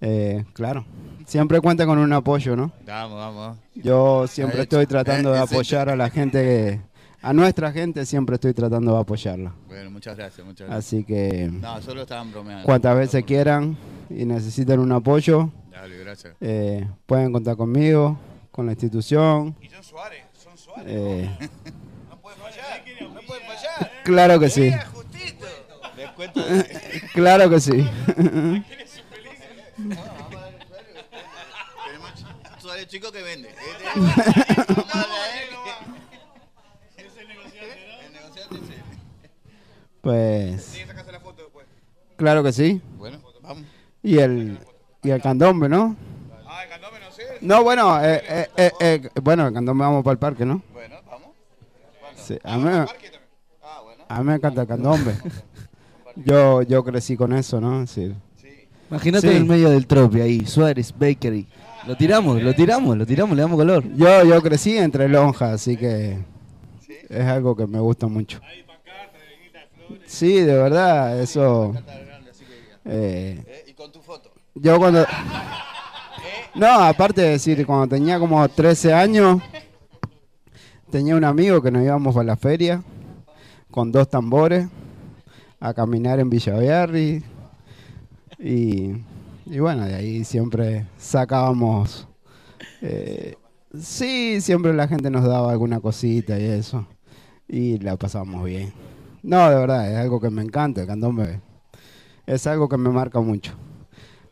Eh, 0.01 0.43
claro. 0.53 0.85
Siempre 1.25 1.61
cuenta 1.61 1.85
con 1.85 1.97
un 1.99 2.11
apoyo, 2.11 2.55
¿no? 2.55 2.71
Vamos, 2.85 3.17
vamos. 3.17 3.57
Yo 3.75 4.25
siempre 4.27 4.63
estoy 4.63 4.85
tratando 4.87 5.31
de 5.31 5.37
eh, 5.39 5.41
apoyar 5.43 5.89
a 5.89 5.95
la 5.95 6.09
gente, 6.09 6.41
que- 6.43 6.81
a 7.21 7.33
nuestra 7.33 7.71
gente 7.71 8.05
siempre 8.05 8.35
estoy 8.35 8.53
tratando 8.53 8.93
de 8.95 8.99
apoyarla. 9.01 9.53
Bueno, 9.67 9.91
muchas 9.91 10.17
gracias, 10.17 10.45
muchas 10.45 10.67
gracias. 10.67 10.85
Así 10.87 11.03
que 11.03 11.49
No, 11.51 11.79
solo 11.81 12.01
estaban 12.01 12.31
bromeando. 12.31 12.65
cuantas 12.65 12.97
veces 12.97 13.23
quieran 13.23 13.77
y 14.09 14.25
necesiten 14.25 14.79
un 14.79 14.91
apoyo, 14.91 15.51
Dale, 15.71 15.97
gracias. 15.99 16.33
eh, 16.41 16.87
pueden 17.05 17.31
contar 17.31 17.55
conmigo, 17.55 18.17
con 18.51 18.65
la 18.65 18.71
institución. 18.73 19.55
Y 19.61 19.69
son 19.69 19.83
Suárez, 19.83 20.23
son 20.43 20.57
Suárez. 20.57 21.29
Claro 24.03 24.39
que 24.39 24.49
sí. 24.49 24.71
Les 25.95 26.09
cuento. 26.15 26.41
claro 27.13 27.49
que 27.49 27.59
sí. 27.59 27.87
Suárez 32.59 32.87
chico 32.87 33.11
que 33.11 33.21
vende. 33.23 33.49
Pues. 40.01 40.77
Claro 42.17 42.43
que 42.43 42.51
sí. 42.51 42.81
Bueno, 42.97 43.19
vamos. 43.41 43.63
Y 44.03 44.17
el, 44.17 44.59
y 45.03 45.09
el 45.09 45.21
candombe, 45.21 45.69
¿no? 45.69 45.95
No, 47.41 47.63
bueno, 47.63 48.03
eh, 48.03 48.21
eh, 48.27 48.47
eh, 48.57 48.71
eh, 48.79 49.09
bueno, 49.21 49.47
el 49.47 49.53
candombe 49.53 49.83
vamos 49.83 50.03
para 50.03 50.13
el 50.13 50.19
parque, 50.19 50.45
¿no? 50.45 50.61
Bueno, 50.73 50.97
vamos. 51.09 51.29
Sí, 52.15 52.37
a, 52.43 52.57
mí, 52.57 52.69
a 54.07 54.19
mí 54.19 54.23
me 54.23 54.35
encanta 54.35 54.61
el 54.61 54.67
candombe. 54.67 55.15
Yo, 56.15 56.61
yo 56.63 56.83
crecí 56.83 57.15
con 57.15 57.31
eso, 57.31 57.61
¿no? 57.61 57.87
Sí. 57.87 58.13
Imagínate 58.91 59.27
Sí. 59.27 59.33
en 59.35 59.37
el 59.41 59.45
medio 59.45 59.69
del 59.71 59.87
trope 59.87 60.21
ahí, 60.21 60.45
Suárez, 60.45 60.93
Bakery. 60.97 61.47
Lo 61.87 61.95
tiramos, 61.97 62.41
lo 62.43 62.53
tiramos, 62.53 62.95
lo 62.97 63.05
tiramos, 63.05 63.35
le 63.35 63.41
damos 63.41 63.57
color. 63.57 63.83
Yo, 63.95 64.23
yo 64.23 64.41
crecí 64.43 64.77
entre 64.77 65.07
lonjas, 65.09 65.53
así 65.53 65.75
que 65.77 66.17
es 67.09 67.25
algo 67.25 67.55
que 67.55 67.65
me 67.65 67.79
gusta 67.79 68.07
mucho. 68.07 68.39
Sí, 70.05 70.41
de 70.41 70.53
verdad, 70.55 71.19
eso. 71.21 71.73
eh, 72.85 73.63
Y 73.67 73.73
con 73.73 73.91
tu 73.91 74.01
foto. 74.01 74.31
yo 74.55 74.77
cuando. 74.77 75.05
No, 76.53 76.67
aparte 76.67 77.21
de 77.21 77.29
decir, 77.29 77.65
cuando 77.65 77.87
tenía 77.95 78.19
como 78.19 78.47
13 78.47 78.93
años, 78.93 79.41
tenía 80.91 81.15
un 81.15 81.23
amigo 81.23 81.61
que 81.61 81.71
nos 81.71 81.81
íbamos 81.83 82.15
a 82.17 82.23
la 82.23 82.35
feria 82.35 82.83
con 83.71 83.89
dos 83.91 84.09
tambores 84.09 84.67
a 85.61 85.73
caminar 85.73 86.19
en 86.19 86.29
Villaviarri. 86.29 87.23
Y, 88.41 88.93
y 89.45 89.59
bueno, 89.59 89.85
de 89.85 89.95
ahí 89.95 90.23
siempre 90.23 90.87
sacábamos. 90.97 92.07
eh, 92.81 93.35
sí, 93.79 94.41
siempre 94.41 94.73
la 94.73 94.87
gente 94.87 95.09
nos 95.09 95.25
daba 95.25 95.51
alguna 95.51 95.79
cosita 95.79 96.39
y 96.39 96.45
eso. 96.45 96.87
Y 97.47 97.77
la 97.79 97.97
pasábamos 97.97 98.45
bien. 98.45 98.73
No, 99.23 99.49
de 99.49 99.55
verdad, 99.55 99.91
es 99.91 99.97
algo 99.97 100.19
que 100.19 100.29
me 100.29 100.41
encanta. 100.41 100.81
El 100.81 100.87
candombe 100.87 101.41
es 102.25 102.47
algo 102.47 102.69
que 102.69 102.77
me 102.77 102.89
marca 102.89 103.19
mucho. 103.21 103.53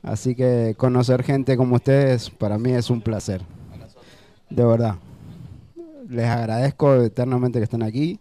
Así 0.02 0.36
que 0.36 0.76
conocer 0.78 1.24
gente 1.24 1.58
como 1.58 1.76
ustedes 1.76 2.30
para 2.30 2.58
mí 2.58 2.72
es 2.72 2.90
un 2.90 3.02
placer. 3.02 3.44
De 4.50 4.66
verdad. 4.66 4.96
Les 6.10 6.26
agradezco 6.26 6.96
eternamente 7.04 7.60
que 7.60 7.66
estén 7.66 7.84
aquí. 7.84 8.20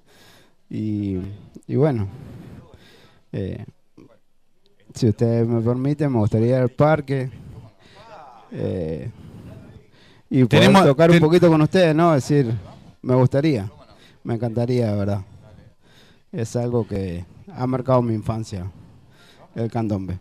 Y, 0.68 1.18
y 1.67 1.76
bueno, 1.76 2.08
eh, 3.33 3.65
si 4.99 5.09
ustedes 5.09 5.47
me 5.47 5.60
permiten, 5.62 6.12
me 6.12 6.18
gustaría 6.18 6.49
ir 6.49 6.62
al 6.62 6.68
parque. 6.68 7.31
eh, 8.52 9.10
y 10.31 10.44
poder 10.44 10.49
Tenemos- 10.67 10.85
tocar 10.85 11.10
un 11.10 11.20
poquito 11.20 11.49
con 11.49 11.60
ustedes, 11.62 11.94
¿no? 11.94 12.15
Es 12.15 12.28
decir, 12.28 12.52
me 13.02 13.15
gustaría, 13.15 13.70
me 14.25 14.35
encantaría, 14.35 14.91
de 14.91 14.97
verdad. 14.99 15.20
Es 16.33 16.55
algo 16.57 16.86
que 16.86 17.25
ha 17.55 17.67
marcado 17.67 18.02
mi 18.02 18.15
infancia, 18.15 18.70
el 19.55 19.70
candombe. 19.70 20.18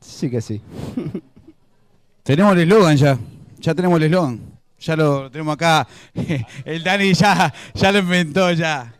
Sí 0.00 0.28
que 0.30 0.40
sí. 0.40 0.60
Tenemos 2.22 2.52
el 2.54 2.60
eslogan 2.60 2.96
ya. 2.96 3.18
Ya 3.58 3.74
tenemos 3.74 3.96
el 3.98 4.04
eslogan. 4.04 4.40
Ya 4.80 4.94
lo 4.96 5.30
tenemos 5.30 5.54
acá. 5.54 5.88
El 6.64 6.84
Dani 6.84 7.12
ya, 7.14 7.52
ya 7.74 7.90
lo 7.90 7.98
inventó 7.98 8.52
ya. 8.52 8.94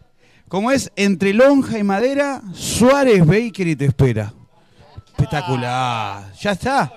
Como 0.48 0.70
es 0.70 0.90
entre 0.96 1.34
lonja 1.34 1.78
y 1.78 1.82
madera, 1.82 2.40
Suárez 2.54 3.24
Baker 3.26 3.66
y 3.66 3.76
te 3.76 3.84
espera. 3.84 4.32
Espectacular. 5.08 6.32
Ya 6.32 6.52
está. 6.52 6.92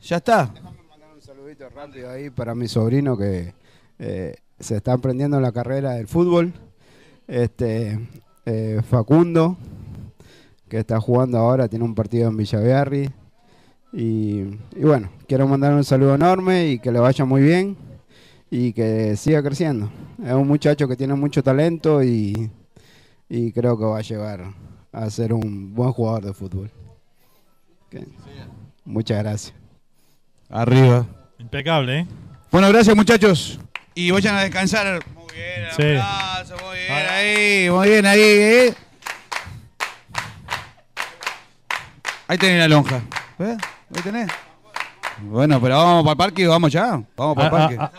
Ya 0.00 0.16
está. 0.18 0.54
Un 1.12 1.20
saludito 1.20 1.68
rápido 1.70 2.08
ahí 2.10 2.30
para 2.30 2.54
mi 2.54 2.68
sobrino 2.68 3.16
que 3.16 3.52
se 3.98 4.76
está 4.76 4.92
emprendiendo 4.92 5.38
en 5.38 5.42
la 5.42 5.50
carrera 5.50 5.94
del 5.94 6.06
fútbol. 6.06 6.52
Este 7.26 7.98
Facundo, 8.88 9.56
que 10.68 10.78
está 10.78 11.00
jugando 11.00 11.38
ahora, 11.38 11.66
tiene 11.66 11.84
un 11.84 11.96
partido 11.96 12.28
en 12.28 12.36
Villaviarri. 12.36 13.10
Y, 13.92 14.44
y 14.76 14.82
bueno, 14.82 15.10
quiero 15.26 15.48
mandar 15.48 15.74
un 15.74 15.82
saludo 15.82 16.14
enorme 16.14 16.68
y 16.68 16.78
que 16.78 16.92
le 16.92 17.00
vaya 17.00 17.24
muy 17.24 17.42
bien 17.42 17.76
y 18.50 18.72
que 18.72 19.16
siga 19.16 19.42
creciendo. 19.42 19.90
Es 20.24 20.32
un 20.32 20.46
muchacho 20.46 20.86
que 20.86 20.96
tiene 20.96 21.14
mucho 21.14 21.42
talento 21.42 22.02
y, 22.04 22.50
y 23.28 23.52
creo 23.52 23.78
que 23.78 23.84
va 23.84 23.98
a 23.98 24.02
llegar 24.02 24.40
a 24.92 25.10
ser 25.10 25.32
un 25.32 25.74
buen 25.74 25.92
jugador 25.92 26.24
de 26.24 26.32
fútbol. 26.32 26.70
Muchas 28.84 29.18
gracias. 29.22 29.54
Arriba. 30.50 31.06
Impecable, 31.38 32.00
¿eh? 32.00 32.06
Bueno, 32.50 32.68
gracias 32.68 32.96
muchachos. 32.96 33.60
Y 33.94 34.10
vayan 34.10 34.36
a 34.36 34.40
descansar. 34.42 35.02
Muy 35.14 35.26
bien, 35.34 35.68
Sí. 35.76 36.00
aplauso, 36.00 36.64
muy 36.66 36.78
bien 36.78 37.06
ahí, 37.08 37.70
muy 37.70 37.88
bien 37.88 38.06
ahí, 38.06 38.20
¿eh? 38.20 38.74
Ahí 42.26 42.38
tenés 42.38 42.58
la 42.60 42.68
lonja. 42.68 43.00
¿Eh? 43.38 43.56
Ahí 43.94 44.02
tenés. 44.02 44.30
Bueno, 45.22 45.60
pero 45.60 45.76
vamos 45.76 46.02
para 46.04 46.12
el 46.12 46.16
parque, 46.18 46.46
vamos 46.46 46.70
ya. 46.72 47.02
Vamos 47.16 47.34
para 47.36 47.48
el 47.48 47.54
Ah, 47.54 47.58
parque. 47.58 47.76
ah, 47.80 47.92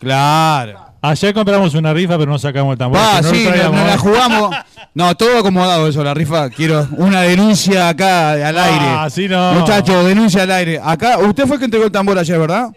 Claro. 0.00 0.89
Ayer 1.02 1.32
compramos 1.32 1.74
una 1.74 1.94
rifa, 1.94 2.18
pero 2.18 2.30
no 2.30 2.38
sacamos 2.38 2.72
el 2.72 2.78
tambor. 2.78 3.00
Que 3.00 3.22
no 3.22 3.30
sí, 3.30 3.44
nos 3.44 3.86
la 3.86 3.98
jugamos. 3.98 4.56
No, 4.92 5.14
todo 5.16 5.38
acomodado 5.38 5.88
eso, 5.88 6.04
la 6.04 6.12
rifa. 6.12 6.50
Quiero 6.50 6.86
una 6.96 7.22
denuncia 7.22 7.88
acá 7.88 8.32
al 8.32 8.58
aire. 8.58 8.86
Ah, 8.86 9.08
sí, 9.10 9.26
no. 9.26 9.54
Muchachos, 9.54 10.04
denuncia 10.04 10.42
al 10.42 10.50
aire. 10.50 10.80
Acá, 10.82 11.18
usted 11.18 11.46
fue 11.46 11.56
el 11.56 11.60
que 11.60 11.64
entregó 11.66 11.86
el 11.86 11.92
tambor 11.92 12.18
ayer, 12.18 12.38
¿verdad? 12.38 12.68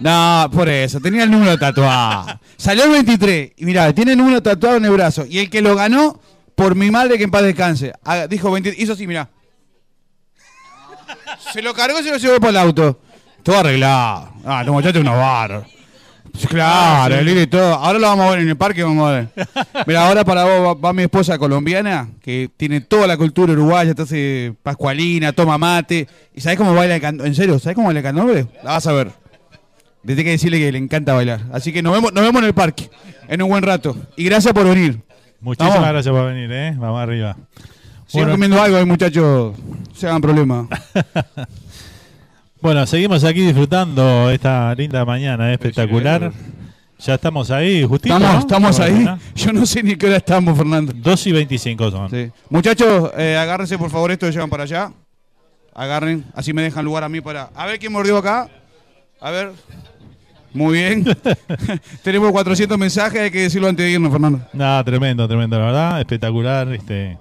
No, 0.00 0.50
por 0.52 0.68
eso, 0.68 0.98
tenía 0.98 1.22
el 1.22 1.30
número 1.30 1.56
tatuado. 1.56 2.40
Salió 2.56 2.84
el 2.84 2.90
23. 2.90 3.52
Y 3.56 3.64
mirá, 3.64 3.92
tiene 3.92 4.12
el 4.12 4.18
número 4.18 4.42
tatuado 4.42 4.78
en 4.78 4.84
el 4.84 4.90
brazo. 4.90 5.24
Y 5.28 5.38
el 5.38 5.48
que 5.48 5.62
lo 5.62 5.76
ganó, 5.76 6.20
por 6.56 6.74
mi 6.74 6.90
madre 6.90 7.16
que 7.16 7.24
en 7.24 7.30
paz 7.30 7.42
descanse. 7.42 7.92
Ah, 8.04 8.26
Dijo 8.26 8.50
23. 8.50 8.82
Hizo 8.82 8.94
así, 8.94 9.06
mirá. 9.06 9.28
Se 11.52 11.62
lo 11.62 11.74
cargó 11.74 12.00
y 12.00 12.02
se 12.02 12.10
lo 12.10 12.16
llevó 12.16 12.40
por 12.40 12.50
el 12.50 12.56
auto. 12.56 13.00
Todo 13.44 13.58
arreglado. 13.58 14.32
Ah, 14.44 14.64
los 14.64 14.74
muchachos 14.74 15.00
unos 15.00 15.16
barros. 15.16 15.64
Claro, 16.48 17.14
el 17.16 17.28
y 17.38 17.46
todo. 17.46 17.74
Ahora 17.74 17.98
lo 17.98 18.06
vamos 18.08 18.26
a 18.26 18.30
ver 18.30 18.38
en 18.40 18.48
el 18.48 18.56
parque, 18.56 18.82
vamos 18.82 19.08
a 19.08 19.12
ver. 19.12 19.28
Mira, 19.86 20.06
ahora 20.06 20.24
para 20.24 20.44
vos 20.44 20.66
va, 20.76 20.80
va 20.80 20.92
mi 20.92 21.02
esposa 21.02 21.38
colombiana, 21.38 22.08
que 22.22 22.50
tiene 22.56 22.80
toda 22.80 23.06
la 23.06 23.16
cultura 23.16 23.52
uruguaya, 23.52 23.90
entonces 23.90 24.52
pascualina, 24.62 25.32
toma 25.32 25.58
mate. 25.58 26.08
¿Y 26.34 26.40
sabés 26.40 26.58
cómo 26.58 26.74
baila 26.74 26.94
el 26.96 27.00
candombe? 27.00 27.28
¿En 27.28 27.34
serio? 27.34 27.58
¿Sabés 27.58 27.74
cómo 27.76 27.88
baila 27.88 28.00
el 28.00 28.04
candombe? 28.04 28.46
La 28.64 28.72
vas 28.72 28.86
a 28.86 28.92
ver. 28.92 29.10
Desde 30.02 30.24
que 30.24 30.30
decirle 30.30 30.58
que 30.58 30.72
le 30.72 30.78
encanta 30.78 31.12
bailar. 31.14 31.42
Así 31.52 31.72
que 31.72 31.82
nos 31.82 31.92
vemos, 31.92 32.12
nos 32.12 32.24
vemos 32.24 32.40
en 32.42 32.48
el 32.48 32.54
parque, 32.54 32.90
en 33.28 33.42
un 33.42 33.48
buen 33.48 33.62
rato. 33.62 33.96
Y 34.16 34.24
gracias 34.24 34.52
por 34.52 34.64
venir. 34.64 35.00
Muchísimas 35.40 35.74
Vamos. 35.74 35.90
gracias 35.90 36.12
por 36.14 36.26
venir, 36.26 36.50
¿eh? 36.50 36.74
Vamos 36.76 37.00
arriba. 37.00 37.36
Sigan 38.06 38.26
Bueno. 38.26 38.32
comiendo 38.32 38.62
algo, 38.62 38.76
ahí, 38.78 38.84
muchachos. 38.84 39.54
Se 39.94 40.06
hagan 40.08 40.20
problema. 40.22 40.68
Bueno, 42.62 42.86
seguimos 42.86 43.24
aquí 43.24 43.40
disfrutando 43.40 44.30
esta 44.30 44.72
linda 44.76 45.04
mañana 45.04 45.50
¿eh? 45.50 45.54
espectacular. 45.54 46.32
Ya 47.00 47.14
estamos 47.14 47.50
ahí, 47.50 47.82
justito. 47.82 48.14
Estamos, 48.14 48.34
¿no? 48.34 48.38
estamos 48.38 48.78
ahí. 48.78 49.04
Yo 49.34 49.52
no 49.52 49.66
sé 49.66 49.82
ni 49.82 49.96
qué 49.96 50.06
hora 50.06 50.18
estamos, 50.18 50.56
Fernando. 50.56 50.92
2 50.94 51.26
y 51.26 51.32
25 51.32 51.90
son. 51.90 52.32
Muchachos, 52.48 53.10
eh, 53.18 53.36
agárrense 53.36 53.76
por 53.76 53.90
favor 53.90 54.12
esto 54.12 54.26
que 54.26 54.32
llevan 54.32 54.48
para 54.48 54.62
allá. 54.62 54.92
Agarren, 55.74 56.24
así 56.34 56.52
me 56.52 56.62
dejan 56.62 56.84
lugar 56.84 57.02
a 57.02 57.08
mí 57.08 57.20
para. 57.20 57.50
A 57.56 57.66
ver 57.66 57.80
quién 57.80 57.90
mordió 57.90 58.16
acá. 58.16 58.48
A 59.20 59.30
ver. 59.32 59.50
Muy 60.54 60.74
bien. 60.74 61.04
Tenemos 62.04 62.30
400 62.30 62.78
mensajes, 62.78 63.22
hay 63.22 63.30
que 63.32 63.40
decirlo 63.40 63.66
antes 63.66 63.84
de 63.84 63.90
irnos, 63.90 64.12
Fernando. 64.12 64.40
Nada, 64.52 64.84
tremendo, 64.84 65.26
tremendo, 65.26 65.58
la 65.58 65.64
verdad, 65.64 65.98
espectacular. 65.98 66.72
Este, 66.72 67.18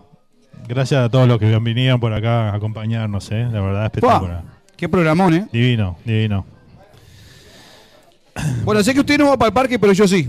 gracias 0.68 1.04
a 1.04 1.10
todos 1.10 1.28
los 1.28 1.40
que 1.40 1.58
vinieron 1.58 2.00
por 2.00 2.14
acá 2.14 2.52
a 2.52 2.56
acompañarnos, 2.56 3.32
¿eh? 3.32 3.48
la 3.52 3.60
verdad, 3.60 3.86
espectacular. 3.86 4.61
Qué 4.82 4.90
programón, 4.90 5.32
¿eh? 5.36 5.48
Divino, 5.54 5.96
divino. 6.04 6.44
Bueno, 8.64 8.82
sé 8.82 8.96
que 8.96 9.02
usted 9.02 9.16
no 9.20 9.28
va 9.28 9.38
para 9.38 9.50
el 9.50 9.54
parque, 9.54 9.78
pero 9.78 9.94
yo 9.94 10.08
sí. 10.08 10.28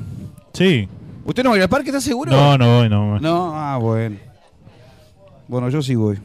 Sí. 0.52 0.86
¿Usted 1.24 1.42
no 1.42 1.48
va 1.48 1.54
a 1.54 1.56
ir 1.56 1.62
al 1.62 1.70
parque, 1.70 1.88
está 1.88 2.02
seguro? 2.02 2.30
No, 2.30 2.58
no 2.58 2.76
voy, 2.76 2.88
no 2.90 3.12
voy. 3.12 3.20
No, 3.20 3.58
ah, 3.58 3.78
bueno. 3.78 4.18
Bueno, 5.48 5.70
yo 5.70 5.80
sí 5.80 5.94
voy. 5.94 6.18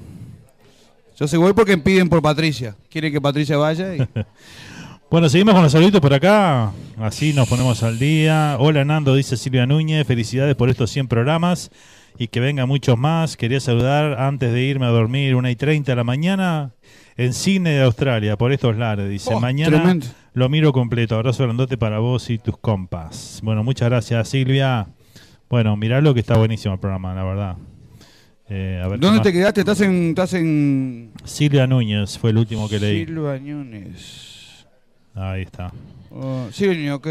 Yo 1.18 1.26
sí 1.26 1.38
voy 1.38 1.54
porque 1.54 1.78
piden 1.78 2.10
por 2.10 2.22
Patricia. 2.22 2.76
Quieren 2.90 3.14
que 3.14 3.22
Patricia 3.22 3.56
vaya 3.56 3.96
y... 3.96 4.00
Bueno, 5.10 5.30
seguimos 5.30 5.54
con 5.54 5.64
los 5.64 5.72
saluditos 5.72 6.02
por 6.02 6.14
acá. 6.14 6.74
Así 7.00 7.32
nos 7.32 7.48
ponemos 7.48 7.82
al 7.82 7.98
día. 7.98 8.58
Hola 8.60 8.84
Nando, 8.84 9.16
dice 9.16 9.38
Silvia 9.38 9.66
Núñez. 9.66 10.06
Felicidades 10.06 10.54
por 10.58 10.70
estos 10.70 10.92
100 10.92 11.08
programas 11.08 11.72
y 12.18 12.28
que 12.28 12.40
vengan 12.40 12.68
muchos 12.68 12.98
más. 12.98 13.38
Quería 13.38 13.60
saludar 13.60 14.20
antes 14.20 14.52
de 14.52 14.62
irme 14.64 14.86
a 14.86 14.90
dormir, 14.90 15.36
una 15.36 15.52
y 15.52 15.56
30 15.56 15.92
de 15.92 15.96
la 15.96 16.04
mañana, 16.04 16.74
en 17.18 17.34
Cine 17.34 17.72
de 17.72 17.82
Australia, 17.84 18.38
por 18.38 18.52
estos 18.52 18.78
lares. 18.78 19.10
Dice, 19.10 19.34
Oh, 19.34 19.40
mañana 19.40 19.78
tremendo. 19.78 20.06
lo 20.34 20.50
miro 20.50 20.72
completo. 20.72 21.16
Abrazo 21.16 21.44
grandote 21.44 21.78
para 21.78 22.00
vos 22.00 22.30
y 22.30 22.38
tus 22.38 22.58
compas. 22.58 23.40
Bueno, 23.44 23.64
muchas 23.64 23.90
gracias 23.90 24.30
Silvia. 24.30 24.88
Bueno, 25.50 25.76
miralo 25.78 26.14
que 26.14 26.20
está 26.20 26.38
buenísimo 26.38 26.74
el 26.76 26.80
programa, 26.80 27.14
la 27.16 27.24
verdad. 27.24 27.58
Eh, 28.50 28.82
a 28.84 28.88
ver 28.88 29.00
¿Dónde 29.00 29.20
te 29.22 29.34
quedaste? 29.34 29.62
¿Estás 29.62 29.82
en...? 29.82 30.10
Estás 30.10 30.34
en... 30.34 31.12
Silvia 31.26 31.68
Núñez 31.68 32.18
fue 32.18 32.30
el 32.30 32.38
último 32.38 32.70
que 32.70 32.80
leí. 32.80 33.06
Silva 33.06 33.38
Núñez. 33.40 34.66
Ahí 35.16 35.42
está. 35.42 35.72
Sí, 36.52 36.68
niño, 36.68 36.96
ok. 36.96 37.08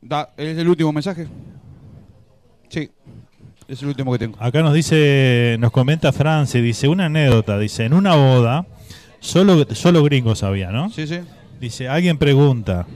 Da, 0.00 0.30
¿Es 0.36 0.56
el 0.58 0.68
último 0.68 0.92
mensaje? 0.92 1.26
Sí. 2.68 2.90
Es 3.68 3.82
el 3.82 3.88
último 3.88 4.12
que 4.12 4.18
tengo. 4.18 4.36
Acá 4.40 4.62
nos 4.62 4.74
dice, 4.74 5.56
nos 5.60 5.70
comenta 5.70 6.12
France, 6.12 6.60
dice 6.60 6.88
una 6.88 7.06
anécdota, 7.06 7.58
dice, 7.58 7.84
en 7.84 7.94
una 7.94 8.14
boda, 8.16 8.66
solo, 9.22 9.64
solo 9.74 10.02
gringos 10.04 10.42
había, 10.42 10.70
¿no? 10.70 10.90
Sí, 10.90 11.06
sí. 11.06 11.20
Dice, 11.60 11.88
alguien 11.88 12.18
pregunta, 12.18 12.86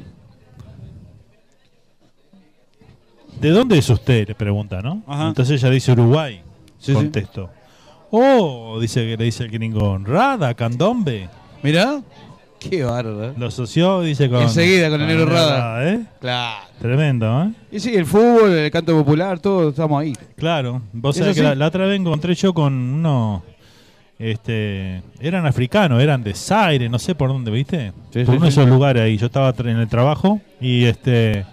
¿de 3.41 3.51
dónde 3.51 3.79
es 3.79 3.89
usted? 3.91 4.29
Le 4.29 4.35
pregunta, 4.35 4.83
¿no? 4.83 5.03
Ajá. 5.07 5.29
Entonces 5.29 5.63
ella 5.63 5.71
dice 5.73 5.93
Uruguay, 5.93 6.41
Sí, 6.79 6.87
sí. 6.87 6.95
contestó. 6.95 7.51
Oh, 8.11 8.79
dice 8.81 9.01
que 9.05 9.17
le 9.17 9.25
dice 9.25 9.45
el 9.45 9.51
gringo, 9.51 9.99
Rada, 9.99 10.55
Candombe. 10.55 11.29
Mirá. 11.63 12.01
Qué 12.59 12.83
bárbaro. 12.83 13.35
Lo 13.37 13.47
asoció, 13.47 14.01
dice 14.01 14.29
con... 14.31 14.43
Enseguida 14.43 14.89
con 14.91 15.01
el 15.01 15.07
negro 15.07 15.27
Rada. 15.27 15.89
¿eh? 15.89 16.01
Claro. 16.21 16.65
Tremendo, 16.81 17.43
¿eh? 17.45 17.53
Y 17.71 17.81
sí, 17.81 17.95
el 17.95 18.07
fútbol, 18.07 18.51
el 18.53 18.71
canto 18.71 18.97
popular, 18.97 19.39
todo 19.39 19.69
estamos 19.71 20.01
ahí. 20.01 20.13
Claro, 20.37 20.83
vos 20.93 21.17
¿Es 21.17 21.21
sabés 21.23 21.37
que 21.37 21.43
la, 21.43 21.55
la 21.55 21.67
otra 21.67 21.87
vez 21.87 22.01
encontré 22.01 22.35
yo 22.35 22.53
con 22.55 22.73
unos. 22.73 23.43
Este, 24.19 25.03
eran 25.21 25.45
africanos, 25.47 26.03
eran 26.03 26.23
de 26.25 26.33
Zaire, 26.33 26.89
no 26.89 26.99
sé 26.99 27.15
por 27.15 27.29
dónde, 27.29 27.51
¿viste? 27.51 27.93
Sí, 28.13 28.21
por 28.25 28.27
sí, 28.27 28.31
uno 28.39 28.47
de 28.47 28.51
sí. 28.53 28.61
esos 28.61 28.69
lugares 28.69 29.03
ahí. 29.03 29.19
Yo 29.19 29.27
estaba 29.27 29.55
en 29.59 29.77
el 29.79 29.89
trabajo 29.89 30.41
y 30.61 30.85
este. 30.85 31.45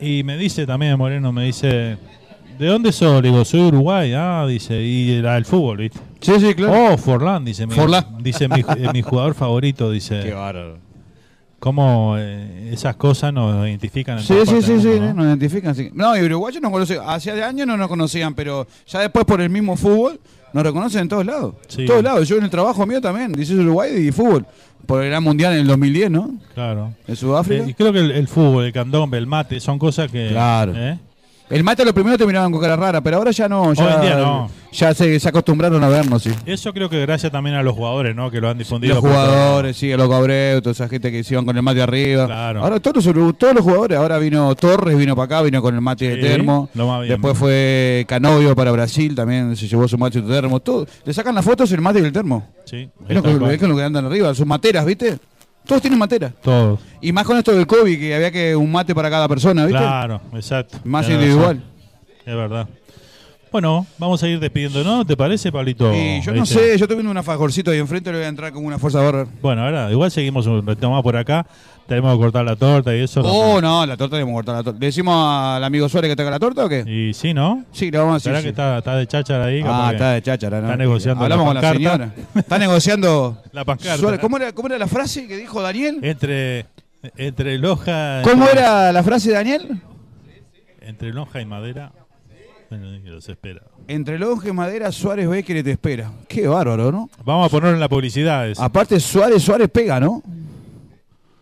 Y 0.00 0.22
me 0.24 0.36
dice 0.36 0.66
también 0.66 0.98
Moreno, 0.98 1.32
me 1.32 1.44
dice. 1.44 1.96
¿De 2.58 2.66
dónde 2.66 2.90
sos? 2.90 3.22
Le 3.22 3.28
digo, 3.28 3.44
soy 3.44 3.60
Uruguay. 3.60 4.12
Ah, 4.16 4.46
dice, 4.48 4.82
y 4.82 5.12
era 5.12 5.36
el 5.36 5.44
fútbol, 5.44 5.76
¿viste? 5.76 6.00
Sí, 6.20 6.32
sí, 6.40 6.54
claro. 6.54 6.94
Oh, 6.94 6.98
Forlán, 6.98 7.44
dice. 7.44 7.66
mi- 7.66 7.74
Forlán. 7.74 8.16
Dice 8.20 8.48
mi, 8.48 8.60
eh, 8.60 8.88
mi 8.94 9.02
jugador 9.02 9.34
favorito, 9.34 9.90
dice. 9.90 10.20
Qué 10.22 10.32
bárbaro. 10.32 10.78
Cómo 11.58 12.16
eh, 12.18 12.70
esas 12.72 12.96
cosas 12.96 13.32
nos 13.32 13.66
identifican 13.66 14.18
en 14.18 14.24
Sí, 14.24 14.34
sí, 14.46 14.62
sí, 14.62 14.80
sí, 14.80 15.00
nos 15.14 15.26
identifican. 15.26 15.74
Sí. 15.74 15.90
No, 15.94 16.16
y 16.16 16.22
uruguayos 16.22 16.62
nos 16.62 16.70
conocen. 16.72 16.98
Hacía 17.06 17.34
de 17.34 17.44
años 17.44 17.66
no 17.66 17.76
nos 17.76 17.88
conocían, 17.88 18.34
pero 18.34 18.66
ya 18.86 19.00
después 19.00 19.24
por 19.26 19.40
el 19.40 19.50
mismo 19.50 19.76
fútbol 19.76 20.18
nos 20.56 20.64
reconocen 20.64 21.02
en 21.02 21.08
todos 21.08 21.26
lados. 21.26 21.54
Sí. 21.68 21.82
En 21.82 21.86
todos 21.86 22.02
lados. 22.02 22.26
Yo 22.26 22.38
en 22.38 22.44
el 22.44 22.50
trabajo 22.50 22.86
mío 22.86 22.98
también, 22.98 23.30
dice 23.32 23.54
Uruguay 23.54 24.08
y 24.08 24.10
fútbol. 24.10 24.46
Por 24.86 25.02
el 25.02 25.10
Gran 25.10 25.22
Mundial 25.22 25.52
en 25.52 25.60
el 25.60 25.66
2010, 25.66 26.10
¿no? 26.10 26.34
Claro. 26.54 26.94
En 27.06 27.14
Sudáfrica. 27.14 27.64
Eh, 27.64 27.70
y 27.70 27.74
creo 27.74 27.92
que 27.92 27.98
el, 27.98 28.10
el 28.10 28.26
fútbol, 28.26 28.64
el 28.64 28.72
candombe, 28.72 29.18
el 29.18 29.26
mate, 29.26 29.60
son 29.60 29.78
cosas 29.78 30.10
que. 30.10 30.28
Claro. 30.28 30.72
¿eh? 30.74 30.98
El 31.48 31.62
mate 31.62 31.84
lo 31.84 31.94
primero 31.94 32.18
te 32.18 32.26
miraban 32.26 32.50
con 32.50 32.60
cara 32.60 32.74
rara, 32.74 33.00
pero 33.00 33.18
ahora 33.18 33.30
ya 33.30 33.48
no. 33.48 33.72
Ya, 33.72 33.84
Hoy 33.86 33.92
en 33.94 34.00
día 34.00 34.16
no. 34.16 34.50
Ya 34.72 34.92
se, 34.92 35.18
se 35.18 35.28
acostumbraron 35.28 35.82
a 35.82 35.88
vernos, 35.88 36.22
sí. 36.24 36.30
Eso 36.44 36.72
creo 36.72 36.90
que 36.90 37.00
gracias 37.00 37.30
también 37.30 37.54
a 37.56 37.62
los 37.62 37.74
jugadores, 37.74 38.14
¿no? 38.16 38.30
Que 38.30 38.40
lo 38.40 38.50
han 38.50 38.58
difundido. 38.58 38.94
Los 38.96 39.04
jugadores, 39.04 39.76
sí, 39.76 39.90
los 39.96 40.08
Cabreu, 40.08 40.60
toda 40.60 40.72
esa 40.72 40.88
gente 40.88 41.10
que 41.12 41.22
se 41.24 41.34
iban 41.34 41.46
con 41.46 41.56
el 41.56 41.62
mate 41.62 41.80
arriba. 41.80 42.26
Claro. 42.26 42.62
Ahora 42.62 42.80
todos 42.80 43.06
los, 43.06 43.38
todos 43.38 43.54
los 43.54 43.62
jugadores, 43.64 43.96
ahora 43.96 44.18
vino 44.18 44.54
Torres, 44.56 44.98
vino 44.98 45.14
para 45.14 45.36
acá, 45.36 45.42
vino 45.42 45.62
con 45.62 45.74
el 45.74 45.80
mate 45.80 46.16
de 46.16 46.16
termo. 46.16 46.68
lo 46.74 46.88
más 46.88 47.02
bien. 47.02 47.12
Después 47.12 47.38
fue 47.38 48.04
Canovio 48.08 48.54
para 48.56 48.72
Brasil, 48.72 49.14
también 49.14 49.56
se 49.56 49.68
llevó 49.68 49.86
su 49.86 49.96
mate 49.96 50.20
de 50.20 50.28
termo. 50.28 50.60
Todo. 50.60 50.86
Le 51.04 51.14
sacan 51.14 51.34
las 51.34 51.44
fotos 51.44 51.70
el 51.70 51.80
mate 51.80 52.00
y 52.00 52.04
el 52.04 52.12
termo. 52.12 52.46
Sí, 52.64 52.88
Es 53.08 53.14
lo, 53.14 53.22
que, 53.22 53.30
es 53.54 53.62
lo 53.62 53.76
que 53.76 53.82
andan 53.82 54.04
arriba, 54.04 54.34
sus 54.34 54.46
materas, 54.46 54.84
¿viste? 54.84 55.18
Todos 55.66 55.82
tienen 55.82 55.98
materas. 55.98 56.32
Todos. 56.42 56.80
Y 57.00 57.12
más 57.12 57.26
con 57.26 57.36
esto 57.36 57.52
del 57.52 57.66
COVID, 57.66 57.98
que 57.98 58.14
había 58.14 58.30
que 58.30 58.54
un 58.56 58.70
mate 58.70 58.94
para 58.94 59.10
cada 59.10 59.28
persona, 59.28 59.66
¿viste? 59.66 59.80
Claro, 59.80 60.20
exacto. 60.32 60.78
Más 60.84 61.08
individual. 61.08 61.56
razón. 61.56 61.64
Es 62.24 62.34
verdad. 62.34 62.68
Bueno, 63.56 63.86
vamos 63.96 64.22
a 64.22 64.28
ir 64.28 64.38
despidiéndonos, 64.38 65.06
¿te 65.06 65.16
parece, 65.16 65.50
Pablito? 65.50 65.90
Y 65.90 66.20
yo 66.20 66.30
no 66.34 66.42
Este, 66.42 66.54
sé, 66.56 66.78
yo 66.78 66.84
estoy 66.84 66.94
viendo 66.94 67.10
un 67.10 67.24
fajorcito 67.24 67.70
ahí 67.70 67.78
enfrente, 67.78 68.12
le 68.12 68.18
voy 68.18 68.26
a 68.26 68.28
entrar 68.28 68.52
con 68.52 68.62
una 68.62 68.78
fuerza 68.78 69.00
barra. 69.00 69.26
Bueno, 69.40 69.62
ahora 69.62 69.90
igual 69.90 70.10
seguimos 70.10 70.46
un 70.46 70.66
ratito 70.66 70.90
más 70.90 71.02
por 71.02 71.16
acá. 71.16 71.46
Tenemos 71.88 72.12
que 72.12 72.18
cortar 72.18 72.44
la 72.44 72.54
torta 72.54 72.94
y 72.94 73.00
eso. 73.00 73.22
Oh, 73.22 73.58
no, 73.62 73.86
la 73.86 73.96
torta 73.96 74.16
debemos 74.16 74.34
cortar 74.34 74.56
la 74.56 74.62
torta. 74.62 74.78
¿Le 74.78 74.84
decimos 74.84 75.14
al 75.16 75.64
amigo 75.64 75.88
Suárez 75.88 76.10
que 76.10 76.16
te 76.16 76.20
haga 76.20 76.32
la 76.32 76.38
torta 76.38 76.66
o 76.66 76.68
qué? 76.68 76.84
Y 76.86 77.14
sí, 77.14 77.32
¿no? 77.32 77.64
Sí, 77.72 77.90
le 77.90 77.96
vamos 77.96 78.12
a 78.12 78.14
decir. 78.16 78.28
¿Será 78.32 78.38
sí. 78.40 78.44
que 78.44 78.50
está, 78.50 78.76
está 78.76 78.94
de 78.94 79.06
cháchara 79.06 79.44
ahí? 79.46 79.62
Ah, 79.64 79.86
que 79.88 79.94
está 79.94 80.12
de 80.12 80.20
cháchara, 80.22 80.60
¿no? 80.60 80.66
Está 80.66 80.76
negociando 80.76 81.24
Hablamos 81.24 81.54
la 81.54 81.60
con 81.60 81.62
la 81.62 81.72
señora. 81.72 82.14
Está 82.34 82.58
negociando. 82.58 83.38
La 83.52 83.64
pancarta. 83.64 83.96
Suárez, 83.96 84.20
¿cómo, 84.20 84.36
era, 84.36 84.52
¿Cómo 84.52 84.68
era 84.68 84.76
la 84.76 84.86
frase 84.86 85.26
que 85.26 85.38
dijo 85.38 85.62
Daniel? 85.62 86.00
Entre, 86.02 86.66
entre 87.16 87.56
loja... 87.56 88.20
¿Cómo 88.22 88.46
era 88.46 88.92
la 88.92 89.02
frase 89.02 89.30
de 89.30 89.34
Daniel? 89.36 89.80
Entre 90.82 91.10
lonja 91.14 91.40
y 91.40 91.46
madera. 91.46 91.90
Los 92.70 93.28
espera. 93.28 93.62
Entre 93.88 94.18
longe 94.18 94.48
y 94.48 94.52
madera, 94.52 94.90
Suárez 94.92 95.28
ve 95.28 95.42
que 95.42 95.62
te 95.62 95.70
espera. 95.70 96.10
Qué 96.28 96.46
bárbaro, 96.48 96.90
¿no? 96.90 97.08
Vamos 97.24 97.46
a 97.46 97.48
ponerlo 97.50 97.74
en 97.74 97.80
la 97.80 97.88
publicidad. 97.88 98.48
eso. 98.48 98.62
Aparte, 98.62 98.98
Suárez, 99.00 99.42
Suárez 99.42 99.68
pega, 99.70 100.00
¿no? 100.00 100.22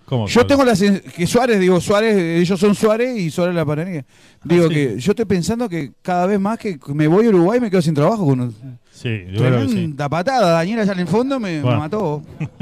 ¿Cómo? 0.05 0.27
Yo 0.27 0.47
tengo 0.47 0.65
la 0.65 0.75
que 0.75 1.27
Suárez, 1.27 1.59
digo, 1.59 1.81
Suárez, 1.81 2.15
ellos 2.43 2.61
son 2.61 2.75
Suárez 2.75 3.17
y 3.17 3.31
Suárez 3.31 3.55
la 3.55 3.65
panadería. 3.65 4.05
Digo 4.44 4.67
Ah, 4.67 4.69
sí. 4.69 4.75
que 4.75 4.99
yo 5.01 5.12
estoy 5.12 5.25
pensando 5.25 5.67
que 5.69 5.93
cada 6.03 6.27
vez 6.27 6.39
más 6.39 6.59
que 6.59 6.78
me 6.89 7.07
voy 7.07 7.25
a 7.27 7.28
Uruguay 7.31 7.59
me 7.59 7.70
quedo 7.70 7.81
sin 7.81 7.94
trabajo. 7.94 8.27
Con 8.27 8.55
Sí, 8.93 9.25
yo 9.31 9.39
creo 9.41 9.61
que 9.62 9.69
sí. 9.69 9.94
Patada, 9.97 10.51
Daniel 10.51 10.81
allá 10.81 10.93
en 10.93 11.01
el 11.01 11.09
fondo 11.09 11.41
me, 11.41 11.61
mató. 11.62 12.23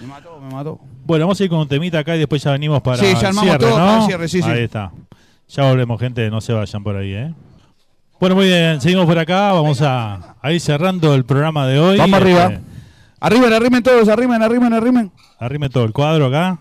Me 0.00 0.06
mató, 0.06 0.40
me 0.40 0.54
mató. 0.54 0.78
Bueno, 1.04 1.24
vamos 1.24 1.40
a 1.40 1.42
ir 1.44 1.50
con 1.50 1.58
un 1.58 1.66
temita 1.66 1.98
acá 1.98 2.14
y 2.14 2.20
después 2.20 2.40
ya 2.40 2.52
venimos 2.52 2.80
para 2.82 2.98
Sí, 2.98 3.06
ya 3.14 3.18
el 3.18 3.26
armamos 3.26 3.42
cierre, 3.42 3.58
todo 3.58 3.70
¿no? 3.70 3.76
para 3.84 3.98
el 3.98 4.06
cierre, 4.06 4.28
sí, 4.28 4.40
sí. 4.42 4.48
Ahí 4.48 4.62
está. 4.62 4.92
Ya 5.48 5.68
volvemos, 5.68 5.98
gente, 5.98 6.30
no 6.30 6.40
se 6.40 6.52
vayan 6.52 6.84
por 6.84 6.94
ahí, 6.94 7.14
¿eh? 7.14 7.34
Bueno, 8.20 8.34
muy 8.34 8.46
bien, 8.46 8.80
seguimos 8.80 9.06
por 9.06 9.18
acá, 9.18 9.52
vamos 9.52 9.80
a, 9.80 10.34
a 10.42 10.52
ir 10.52 10.60
cerrando 10.60 11.14
el 11.14 11.24
programa 11.24 11.66
de 11.66 11.78
hoy. 11.78 11.98
Vamos 11.98 12.18
Este, 12.20 12.32
arriba. 12.32 12.60
Arrimen, 13.20 13.52
arrimen 13.52 13.82
todos, 13.82 14.08
arrimen, 14.08 14.42
arrimen, 14.42 14.72
arrimen. 14.72 15.12
Arrime 15.38 15.68
todo 15.68 15.84
el 15.84 15.92
cuadro 15.92 16.26
acá. 16.26 16.58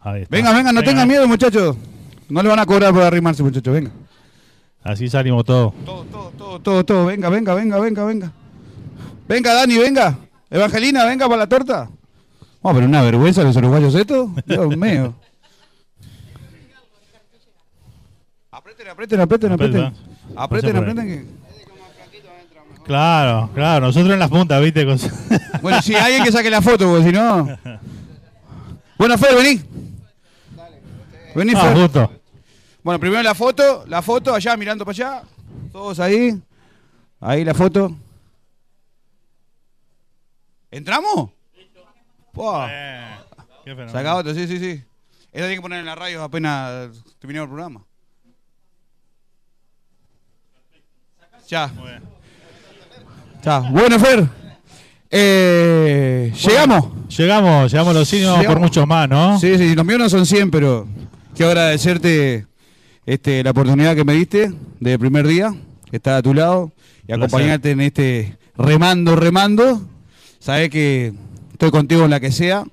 Ahí 0.00 0.22
está. 0.22 0.36
Venga, 0.36 0.52
venga, 0.52 0.72
no 0.72 0.80
Venga, 0.80 0.90
tengan 0.90 1.08
miedo, 1.08 1.28
muchachos. 1.28 1.76
No 2.28 2.42
le 2.42 2.48
van 2.48 2.58
a 2.58 2.66
cobrar 2.66 2.92
por 2.92 3.02
arrimarse, 3.02 3.42
muchachos, 3.42 3.72
venga. 3.72 3.90
Así 4.82 5.08
salimos 5.08 5.44
todos. 5.44 5.74
Todo, 5.84 6.60
todo, 6.60 6.84
todo, 6.84 7.06
venga, 7.06 7.28
venga, 7.28 7.54
venga, 7.54 7.78
venga, 7.78 8.04
venga. 8.04 8.32
Venga, 9.28 9.52
Dani, 9.54 9.76
venga. 9.76 10.18
Evangelina, 10.50 11.04
venga 11.04 11.26
para 11.26 11.38
la 11.38 11.46
torta. 11.46 11.90
Vamos, 12.62 12.78
pero 12.78 12.86
una 12.86 13.02
vergüenza 13.02 13.42
los 13.42 13.56
uruguayos 13.56 13.94
esto. 13.94 14.32
Dios 14.46 14.74
mío. 14.76 15.14
Aprieta. 18.58 18.92
Aprieten, 18.92 19.18
Pasa 19.18 20.48
por 20.48 20.58
aprieten. 20.90 20.98
ahí. 20.98 21.08
que- 21.08 21.38
Claro, 22.84 23.50
claro, 23.54 23.86
nosotros 23.86 24.12
en 24.14 24.18
las 24.18 24.30
puntas, 24.30 24.62
¿viste? 24.62 24.84
Bueno, 25.62 25.82
si 25.82 25.94
alguien 25.94 26.24
que 26.24 26.32
saque 26.32 26.48
la 26.50 26.62
foto, 26.62 26.88
porque 26.88 27.04
si 27.04 27.12
no. 27.12 27.58
Bueno, 28.96 29.18
Fer, 29.18 29.34
vení. 29.36 29.60
Vení, 31.34 31.52
Ah, 31.54 31.60
Fer. 31.60 31.76
justo. 31.76 32.12
Bueno, 32.82 32.98
primero 32.98 33.22
la 33.22 33.34
foto, 33.34 33.84
la 33.86 34.00
foto 34.00 34.34
allá 34.34 34.56
mirando 34.56 34.84
para 34.86 34.94
allá. 34.94 35.22
Todos 35.70 36.00
ahí. 36.00 36.40
Ahí 37.20 37.44
la 37.44 37.52
foto. 37.54 37.94
¿Entramos? 40.70 41.30
Fenómeno. 43.64 43.92
Saca 43.92 44.14
otro, 44.16 44.34
sí, 44.34 44.46
sí, 44.46 44.58
sí. 44.58 44.82
Esta 45.30 45.40
tiene 45.46 45.56
que 45.56 45.60
poner 45.60 45.80
en 45.80 45.86
la 45.86 45.94
radio 45.94 46.22
apenas 46.22 46.90
terminemos 47.18 47.46
el 47.46 47.50
programa. 47.50 47.84
Ya. 51.48 51.70
Ya. 53.42 53.58
Bueno, 53.60 53.98
Fer. 53.98 54.28
Eh, 55.10 56.32
¿Llegamos? 56.46 57.08
Llegamos, 57.08 57.72
llegamos 57.72 57.94
los 57.94 58.08
cines, 58.08 58.28
vamos 58.28 58.44
por 58.46 58.60
muchos 58.60 58.86
más, 58.86 59.08
¿no? 59.08 59.40
Sí, 59.40 59.56
sí, 59.56 59.74
los 59.74 59.84
míos 59.84 59.98
no 59.98 60.10
son 60.10 60.26
100, 60.26 60.50
pero 60.50 60.86
quiero 61.34 61.52
agradecerte 61.52 62.46
este, 63.06 63.42
la 63.42 63.52
oportunidad 63.52 63.96
que 63.96 64.04
me 64.04 64.12
diste 64.12 64.52
de 64.80 64.98
primer 64.98 65.26
día, 65.26 65.54
estar 65.90 66.16
a 66.16 66.22
tu 66.22 66.34
lado 66.34 66.72
y 67.04 67.06
Placer. 67.06 67.24
acompañarte 67.24 67.70
en 67.70 67.80
este 67.80 68.36
remando, 68.58 69.16
remando. 69.16 69.88
Sabes 70.38 70.68
que 70.68 71.14
estoy 71.52 71.70
contigo 71.70 72.04
en 72.04 72.10
la 72.10 72.20
que 72.20 72.30
sea 72.30 72.64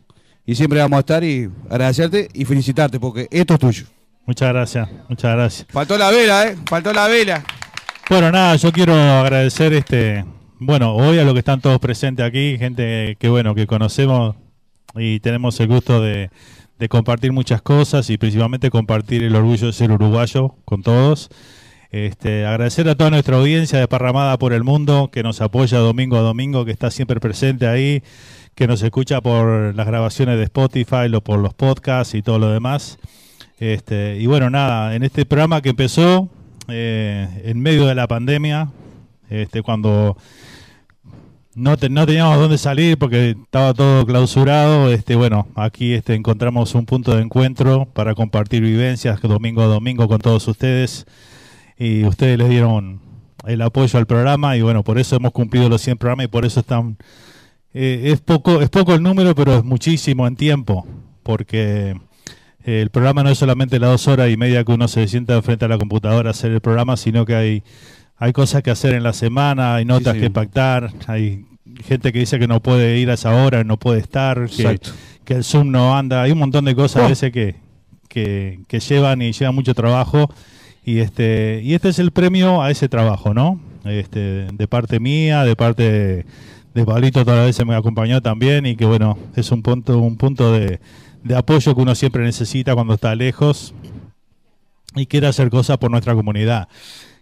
y 0.46 0.56
siempre 0.56 0.80
vamos 0.80 0.98
a 0.98 1.00
estar 1.00 1.24
y 1.24 1.50
agradecerte 1.70 2.28
y 2.34 2.44
felicitarte 2.44 3.00
porque 3.00 3.30
esto 3.32 3.54
es 3.54 3.60
tuyo. 3.62 3.86
Muchas 4.26 4.50
gracias, 4.50 4.90
muchas 5.08 5.34
gracias. 5.34 5.68
Faltó 5.72 5.98
la 5.98 6.12
vela, 6.12 6.48
¿eh? 6.48 6.58
Faltó 6.68 6.92
la 6.92 7.08
vela. 7.08 7.46
Bueno, 8.08 8.32
nada, 8.32 8.56
yo 8.58 8.72
quiero 8.72 8.94
agradecer 8.94 9.74
este, 9.74 10.24
bueno, 10.60 10.94
hoy 10.94 11.18
a 11.18 11.24
los 11.24 11.34
que 11.34 11.40
están 11.40 11.60
todos 11.60 11.80
presentes 11.80 12.24
aquí, 12.24 12.56
gente 12.60 13.18
que 13.20 13.30
bueno, 13.30 13.56
que 13.56 13.66
conocemos 13.66 14.36
y 14.94 15.20
tenemos 15.22 15.60
el 15.60 15.68
gusto 15.68 16.00
de, 16.02 16.30
compartir 16.88 17.32
muchas 17.32 17.64
cosas 17.64 18.08
y 18.12 18.20
principalmente 18.20 18.70
compartir 18.70 19.24
el 19.24 19.36
orgullo 19.36 19.68
de 19.68 19.74
ser 19.74 19.92
uruguayo 19.92 20.54
con 20.66 20.84
todos. 20.84 21.30
Este, 21.90 22.46
agradecer 22.46 22.88
a 22.90 22.96
toda 22.96 23.10
nuestra 23.10 23.38
audiencia 23.38 23.80
desparramada 23.80 24.38
por 24.38 24.54
el 24.54 24.64
mundo 24.64 25.10
que 25.12 25.24
nos 25.24 25.42
apoya 25.42 25.80
domingo 25.80 26.18
a 26.18 26.22
domingo, 26.22 26.64
que 26.64 26.72
está 26.72 26.92
siempre 26.92 27.20
presente 27.20 27.66
ahí, 27.66 28.04
que 28.54 28.68
nos 28.68 28.84
escucha 28.84 29.20
por 29.20 29.74
las 29.74 29.88
grabaciones 29.88 30.38
de 30.38 30.44
Spotify, 30.44 31.12
o 31.12 31.22
por 31.22 31.40
los 31.40 31.56
podcasts 31.56 32.14
y 32.14 32.22
todo 32.22 32.38
lo 32.38 32.52
demás. 32.52 33.00
Este, 33.60 34.18
y 34.20 34.28
bueno, 34.28 34.52
nada, 34.52 34.96
en 34.96 35.02
este 35.02 35.26
programa 35.26 35.64
que 35.64 35.70
empezó 35.70 36.30
eh, 36.68 37.42
en 37.46 37.60
medio 37.60 37.86
de 37.86 37.96
la 37.96 38.08
pandemia, 38.08 38.70
este, 39.30 39.62
cuando 39.62 40.18
no, 41.54 41.78
te- 41.78 41.90
no 41.90 42.06
teníamos 42.06 42.38
dónde 42.40 42.58
salir 42.58 42.98
porque 42.98 43.32
estaba 43.32 43.74
todo 43.74 44.06
clausurado, 44.06 44.92
este, 44.92 45.16
bueno, 45.16 45.48
aquí 45.56 45.94
este, 45.94 46.14
encontramos 46.16 46.76
un 46.76 46.86
punto 46.86 47.16
de 47.16 47.22
encuentro 47.22 47.86
para 47.94 48.14
compartir 48.14 48.62
vivencias 48.62 49.22
domingo 49.22 49.62
a 49.62 49.66
domingo 49.68 50.08
con 50.08 50.20
todos 50.20 50.48
ustedes. 50.48 51.06
Y 51.78 52.04
ustedes 52.06 52.38
les 52.38 52.50
dieron 52.50 53.02
el 53.46 53.62
apoyo 53.62 53.98
al 54.00 54.06
programa 54.06 54.56
y 54.58 54.62
bueno, 54.62 54.84
por 54.84 54.98
eso 55.00 55.16
hemos 55.18 55.32
cumplido 55.32 55.70
los 55.70 55.82
100 55.82 55.98
programas 55.98 56.26
y 56.26 56.30
por 56.30 56.46
eso 56.46 56.60
están... 56.62 56.98
eh, 57.74 58.12
es, 58.14 58.22
poco, 58.22 58.62
es 58.62 58.70
poco 58.70 58.94
el 58.94 59.04
número, 59.04 59.36
pero 59.36 59.56
es 59.58 59.64
muchísimo 59.64 60.26
en 60.28 60.36
tiempo, 60.36 60.86
porque 61.24 62.00
el 62.66 62.90
programa 62.90 63.24
no 63.24 63.30
es 63.30 63.38
solamente 63.38 63.80
las 63.80 63.92
dos 63.92 64.08
horas 64.08 64.30
y 64.32 64.38
media 64.38 64.64
que 64.64 64.72
uno 64.72 64.88
se 64.88 65.08
sienta 65.08 65.40
frente 65.44 65.66
a 65.66 65.68
la 65.68 65.78
computadora 65.78 66.30
a 66.30 66.32
hacer 66.32 66.52
el 66.52 66.62
programa, 66.62 66.98
sino 66.98 67.24
que 67.26 67.36
hay, 67.36 67.64
hay 68.18 68.34
cosas 68.34 68.64
que 68.64 68.72
hacer 68.72 68.96
en 68.96 69.04
la 69.04 69.14
semana, 69.14 69.76
hay 69.76 69.86
notas 69.86 70.16
sí. 70.16 70.22
que 70.22 70.30
pactar, 70.32 70.92
hay 71.06 71.46
gente 71.84 72.12
que 72.12 72.20
dice 72.20 72.40
que 72.40 72.48
no 72.48 72.62
puede 72.62 72.98
ir 72.98 73.12
a 73.12 73.14
esa 73.14 73.36
hora, 73.36 73.64
no 73.64 73.78
puede 73.78 74.00
estar, 74.00 74.50
que, 74.50 74.80
el 75.34 75.44
Zoom 75.44 75.72
no 75.72 75.96
anda, 75.96 76.24
hay 76.24 76.32
un 76.32 76.40
montón 76.40 76.66
de 76.66 76.76
cosas 76.76 77.04
a 77.04 77.06
Oh. 77.06 77.10
veces 77.10 77.32
que, 77.32 77.56
que, 78.08 78.60
que 78.68 78.80
llevan 78.80 79.22
y 79.22 79.32
llevan 79.32 79.54
mucho 79.54 79.76
trabajo 79.76 80.30
y 80.84 81.00
este 81.00 81.62
y 81.64 81.74
este 81.74 81.90
es 81.90 82.00
el 82.00 82.12
premio 82.12 82.62
a 82.62 82.72
ese 82.72 82.90
trabajo, 82.90 83.34
¿no? 83.34 83.60
Este, 83.86 84.48
de 84.52 84.68
parte 84.68 85.00
mía, 85.00 85.44
de 85.44 85.56
parte 85.56 85.84
de, 85.84 86.26
de 86.74 86.86
Pablito 86.86 87.24
todas 87.24 87.38
las 87.38 87.48
veces 87.48 87.66
me 87.66 87.76
acompañó 87.76 88.22
también 88.22 88.66
y 88.66 88.76
que 88.76 88.86
bueno, 88.86 89.18
es 89.36 89.52
un 89.52 89.62
punto 89.62 90.00
un 90.00 90.16
punto 90.18 90.52
de, 90.52 90.80
de 91.26 91.36
apoyo 91.36 91.74
que 91.76 91.82
uno 91.82 91.96
siempre 91.96 92.24
necesita 92.24 92.76
cuando 92.76 92.94
está 92.94 93.16
lejos 93.16 93.74
y 94.96 95.08
quiere 95.08 95.26
hacer 95.28 95.50
cosas 95.50 95.78
por 95.80 95.90
nuestra 95.92 96.14
comunidad. 96.14 96.68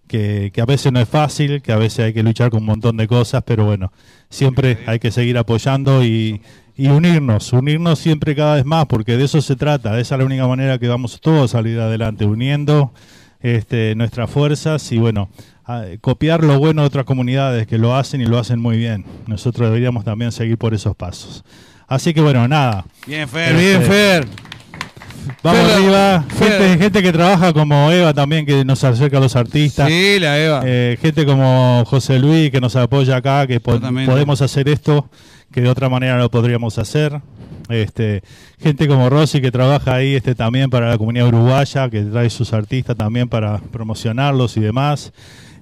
Que, 0.08 0.52
que 0.54 0.60
a 0.62 0.66
veces 0.66 0.92
no 0.92 1.00
es 1.00 1.08
fácil, 1.08 1.62
que 1.62 1.72
a 1.72 1.78
veces 1.78 2.06
hay 2.06 2.14
que 2.14 2.22
luchar 2.22 2.50
con 2.52 2.60
un 2.60 2.66
montón 2.66 2.98
de 2.98 3.08
cosas, 3.08 3.42
pero 3.48 3.64
bueno, 3.66 3.94
siempre 4.30 4.80
hay 4.86 5.00
que 5.00 5.10
seguir 5.12 5.38
apoyando 5.38 6.04
y, 6.04 6.42
y 6.76 6.88
unirnos, 6.88 7.54
unirnos 7.54 8.00
siempre 8.00 8.36
cada 8.36 8.56
vez 8.56 8.66
más, 8.66 8.86
porque 8.86 9.16
de 9.16 9.24
eso 9.24 9.42
se 9.42 9.56
trata, 9.56 9.98
esa 10.00 10.16
es 10.16 10.20
la 10.20 10.26
única 10.26 10.46
manera 10.46 10.78
que 10.78 10.90
vamos 10.90 11.22
todos 11.22 11.46
a 11.56 11.58
salir 11.58 11.80
adelante, 11.80 12.26
uniendo 12.26 12.92
este, 13.40 13.96
nuestras 13.96 14.30
fuerzas 14.30 14.92
y 14.92 14.98
bueno, 14.98 15.30
a- 15.64 15.86
copiar 16.02 16.44
lo 16.44 16.60
bueno 16.60 16.82
de 16.82 16.88
otras 16.88 17.06
comunidades 17.06 17.66
que 17.66 17.78
lo 17.78 17.96
hacen 17.96 18.20
y 18.22 18.26
lo 18.26 18.38
hacen 18.38 18.60
muy 18.60 18.78
bien. 18.78 19.06
Nosotros 19.26 19.70
deberíamos 19.70 20.04
también 20.04 20.34
seguir 20.34 20.58
por 20.58 20.74
esos 20.74 20.96
pasos. 20.98 21.46
Así 21.94 22.14
que 22.14 22.22
bueno, 22.22 22.48
nada. 22.48 22.86
Bien, 23.08 23.28
Fer, 23.28 23.56
bien, 23.56 23.82
Fer. 23.84 24.28
Vamos 25.42 25.62
Fer, 25.62 25.72
arriba. 25.76 26.26
Fer. 26.28 26.52
Gente, 26.62 26.84
gente 26.84 27.02
que 27.04 27.12
trabaja 27.14 27.54
como 27.54 27.92
Eva 27.92 28.14
también, 28.14 28.46
que 28.46 28.66
nos 28.66 28.84
acerca 28.84 29.18
a 29.18 29.22
los 29.22 29.36
artistas. 29.36 29.88
Sí, 29.88 30.18
la 30.20 30.38
Eva. 30.40 30.62
Eh, 30.66 30.98
gente 31.02 31.26
como 31.26 31.84
José 31.86 32.20
Luis, 32.20 32.52
que 32.52 32.60
nos 32.60 32.76
apoya 32.76 33.18
acá, 33.18 33.48
que 33.48 33.60
po- 33.60 33.80
podemos 33.80 34.42
hacer 34.42 34.68
esto, 34.70 35.10
que 35.52 35.62
de 35.62 35.70
otra 35.70 35.88
manera 35.90 36.18
no 36.18 36.30
podríamos 36.30 36.78
hacer. 36.78 37.22
Este, 37.70 38.22
gente 38.62 38.88
como 38.88 39.10
Rosy, 39.10 39.40
que 39.40 39.50
trabaja 39.52 39.96
ahí 39.96 40.16
este, 40.16 40.36
también 40.36 40.70
para 40.70 40.90
la 40.90 40.98
comunidad 40.98 41.28
uruguaya, 41.28 41.90
que 41.90 42.02
trae 42.02 42.30
sus 42.30 42.52
artistas 42.52 42.98
también 42.98 43.30
para 43.30 43.60
promocionarlos 43.60 44.58
y 44.58 44.60
demás. 44.60 45.14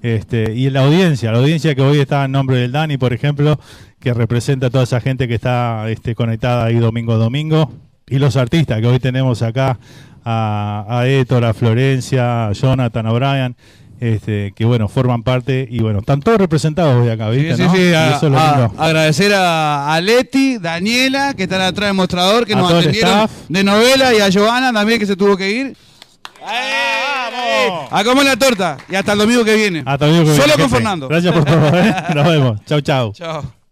Este, 0.02 0.52
y 0.52 0.68
la 0.70 0.80
audiencia, 0.84 1.30
la 1.30 1.38
audiencia 1.38 1.76
que 1.76 1.82
hoy 1.82 2.00
está 2.00 2.24
en 2.24 2.32
nombre 2.32 2.56
del 2.56 2.72
Dani, 2.72 2.96
por 2.98 3.12
ejemplo, 3.12 3.60
que 4.02 4.12
representa 4.12 4.66
a 4.66 4.70
toda 4.70 4.84
esa 4.84 5.00
gente 5.00 5.28
que 5.28 5.34
está 5.36 5.88
este, 5.88 6.14
conectada 6.14 6.64
ahí 6.64 6.76
domingo 6.76 7.12
a 7.12 7.16
domingo. 7.16 7.72
Y 8.08 8.18
los 8.18 8.36
artistas 8.36 8.80
que 8.80 8.86
hoy 8.88 8.98
tenemos 8.98 9.42
acá, 9.42 9.78
a, 10.24 10.84
a 10.88 11.06
Héctor, 11.08 11.44
a 11.44 11.54
Florencia, 11.54 12.48
a 12.48 12.52
Jonathan, 12.52 13.06
a 13.06 13.12
Brian, 13.12 13.56
este, 14.00 14.52
que 14.56 14.64
bueno, 14.64 14.88
forman 14.88 15.22
parte 15.22 15.66
y 15.70 15.78
bueno, 15.78 16.00
están 16.00 16.20
todos 16.20 16.36
representados 16.38 17.00
hoy 17.04 17.08
acá, 17.10 17.30
Sí, 17.32 17.36
¿viste? 17.38 17.56
sí, 17.56 17.62
no? 17.62 17.72
sí, 17.72 17.80
Y 17.80 17.94
a- 17.94 18.16
eso 18.16 18.26
es 18.26 18.32
lo 18.32 18.38
a- 18.40 18.50
lindo. 18.50 18.74
agradecer 18.82 19.32
a, 19.32 19.94
a 19.94 20.00
Leti, 20.00 20.58
Daniela, 20.58 21.34
que 21.34 21.44
están 21.44 21.60
atrás 21.60 21.88
del 21.90 21.96
mostrador, 21.96 22.44
que 22.44 22.54
A 22.54 22.56
nos 22.56 22.72
atendieron 22.72 23.10
staff. 23.12 23.30
de 23.48 23.62
novela, 23.64 24.12
y 24.12 24.18
a 24.20 24.28
Giovanna 24.28 24.72
también, 24.72 24.98
que 24.98 25.06
se 25.06 25.14
tuvo 25.16 25.36
que 25.36 25.48
ir. 25.50 25.76
A 27.90 28.02
comer 28.04 28.24
la 28.24 28.36
torta. 28.36 28.76
Y 28.90 28.96
hasta 28.96 29.12
el 29.12 29.18
domingo 29.20 29.44
que 29.44 29.54
viene. 29.54 29.84
Hasta 29.86 30.06
el 30.06 30.12
domingo 30.12 30.32
que 30.34 30.40
Solo 30.40 30.46
viene, 30.48 30.52
con 30.54 30.62
gente. 30.62 30.76
Fernando. 30.76 31.08
Gracias 31.08 31.32
por 31.32 31.44
todo, 31.44 31.78
¿eh? 31.78 31.94
Nos 32.16 32.26
vemos. 32.26 32.64
Chau, 32.66 32.80
chau. 32.80 33.12
Chao. 33.12 33.61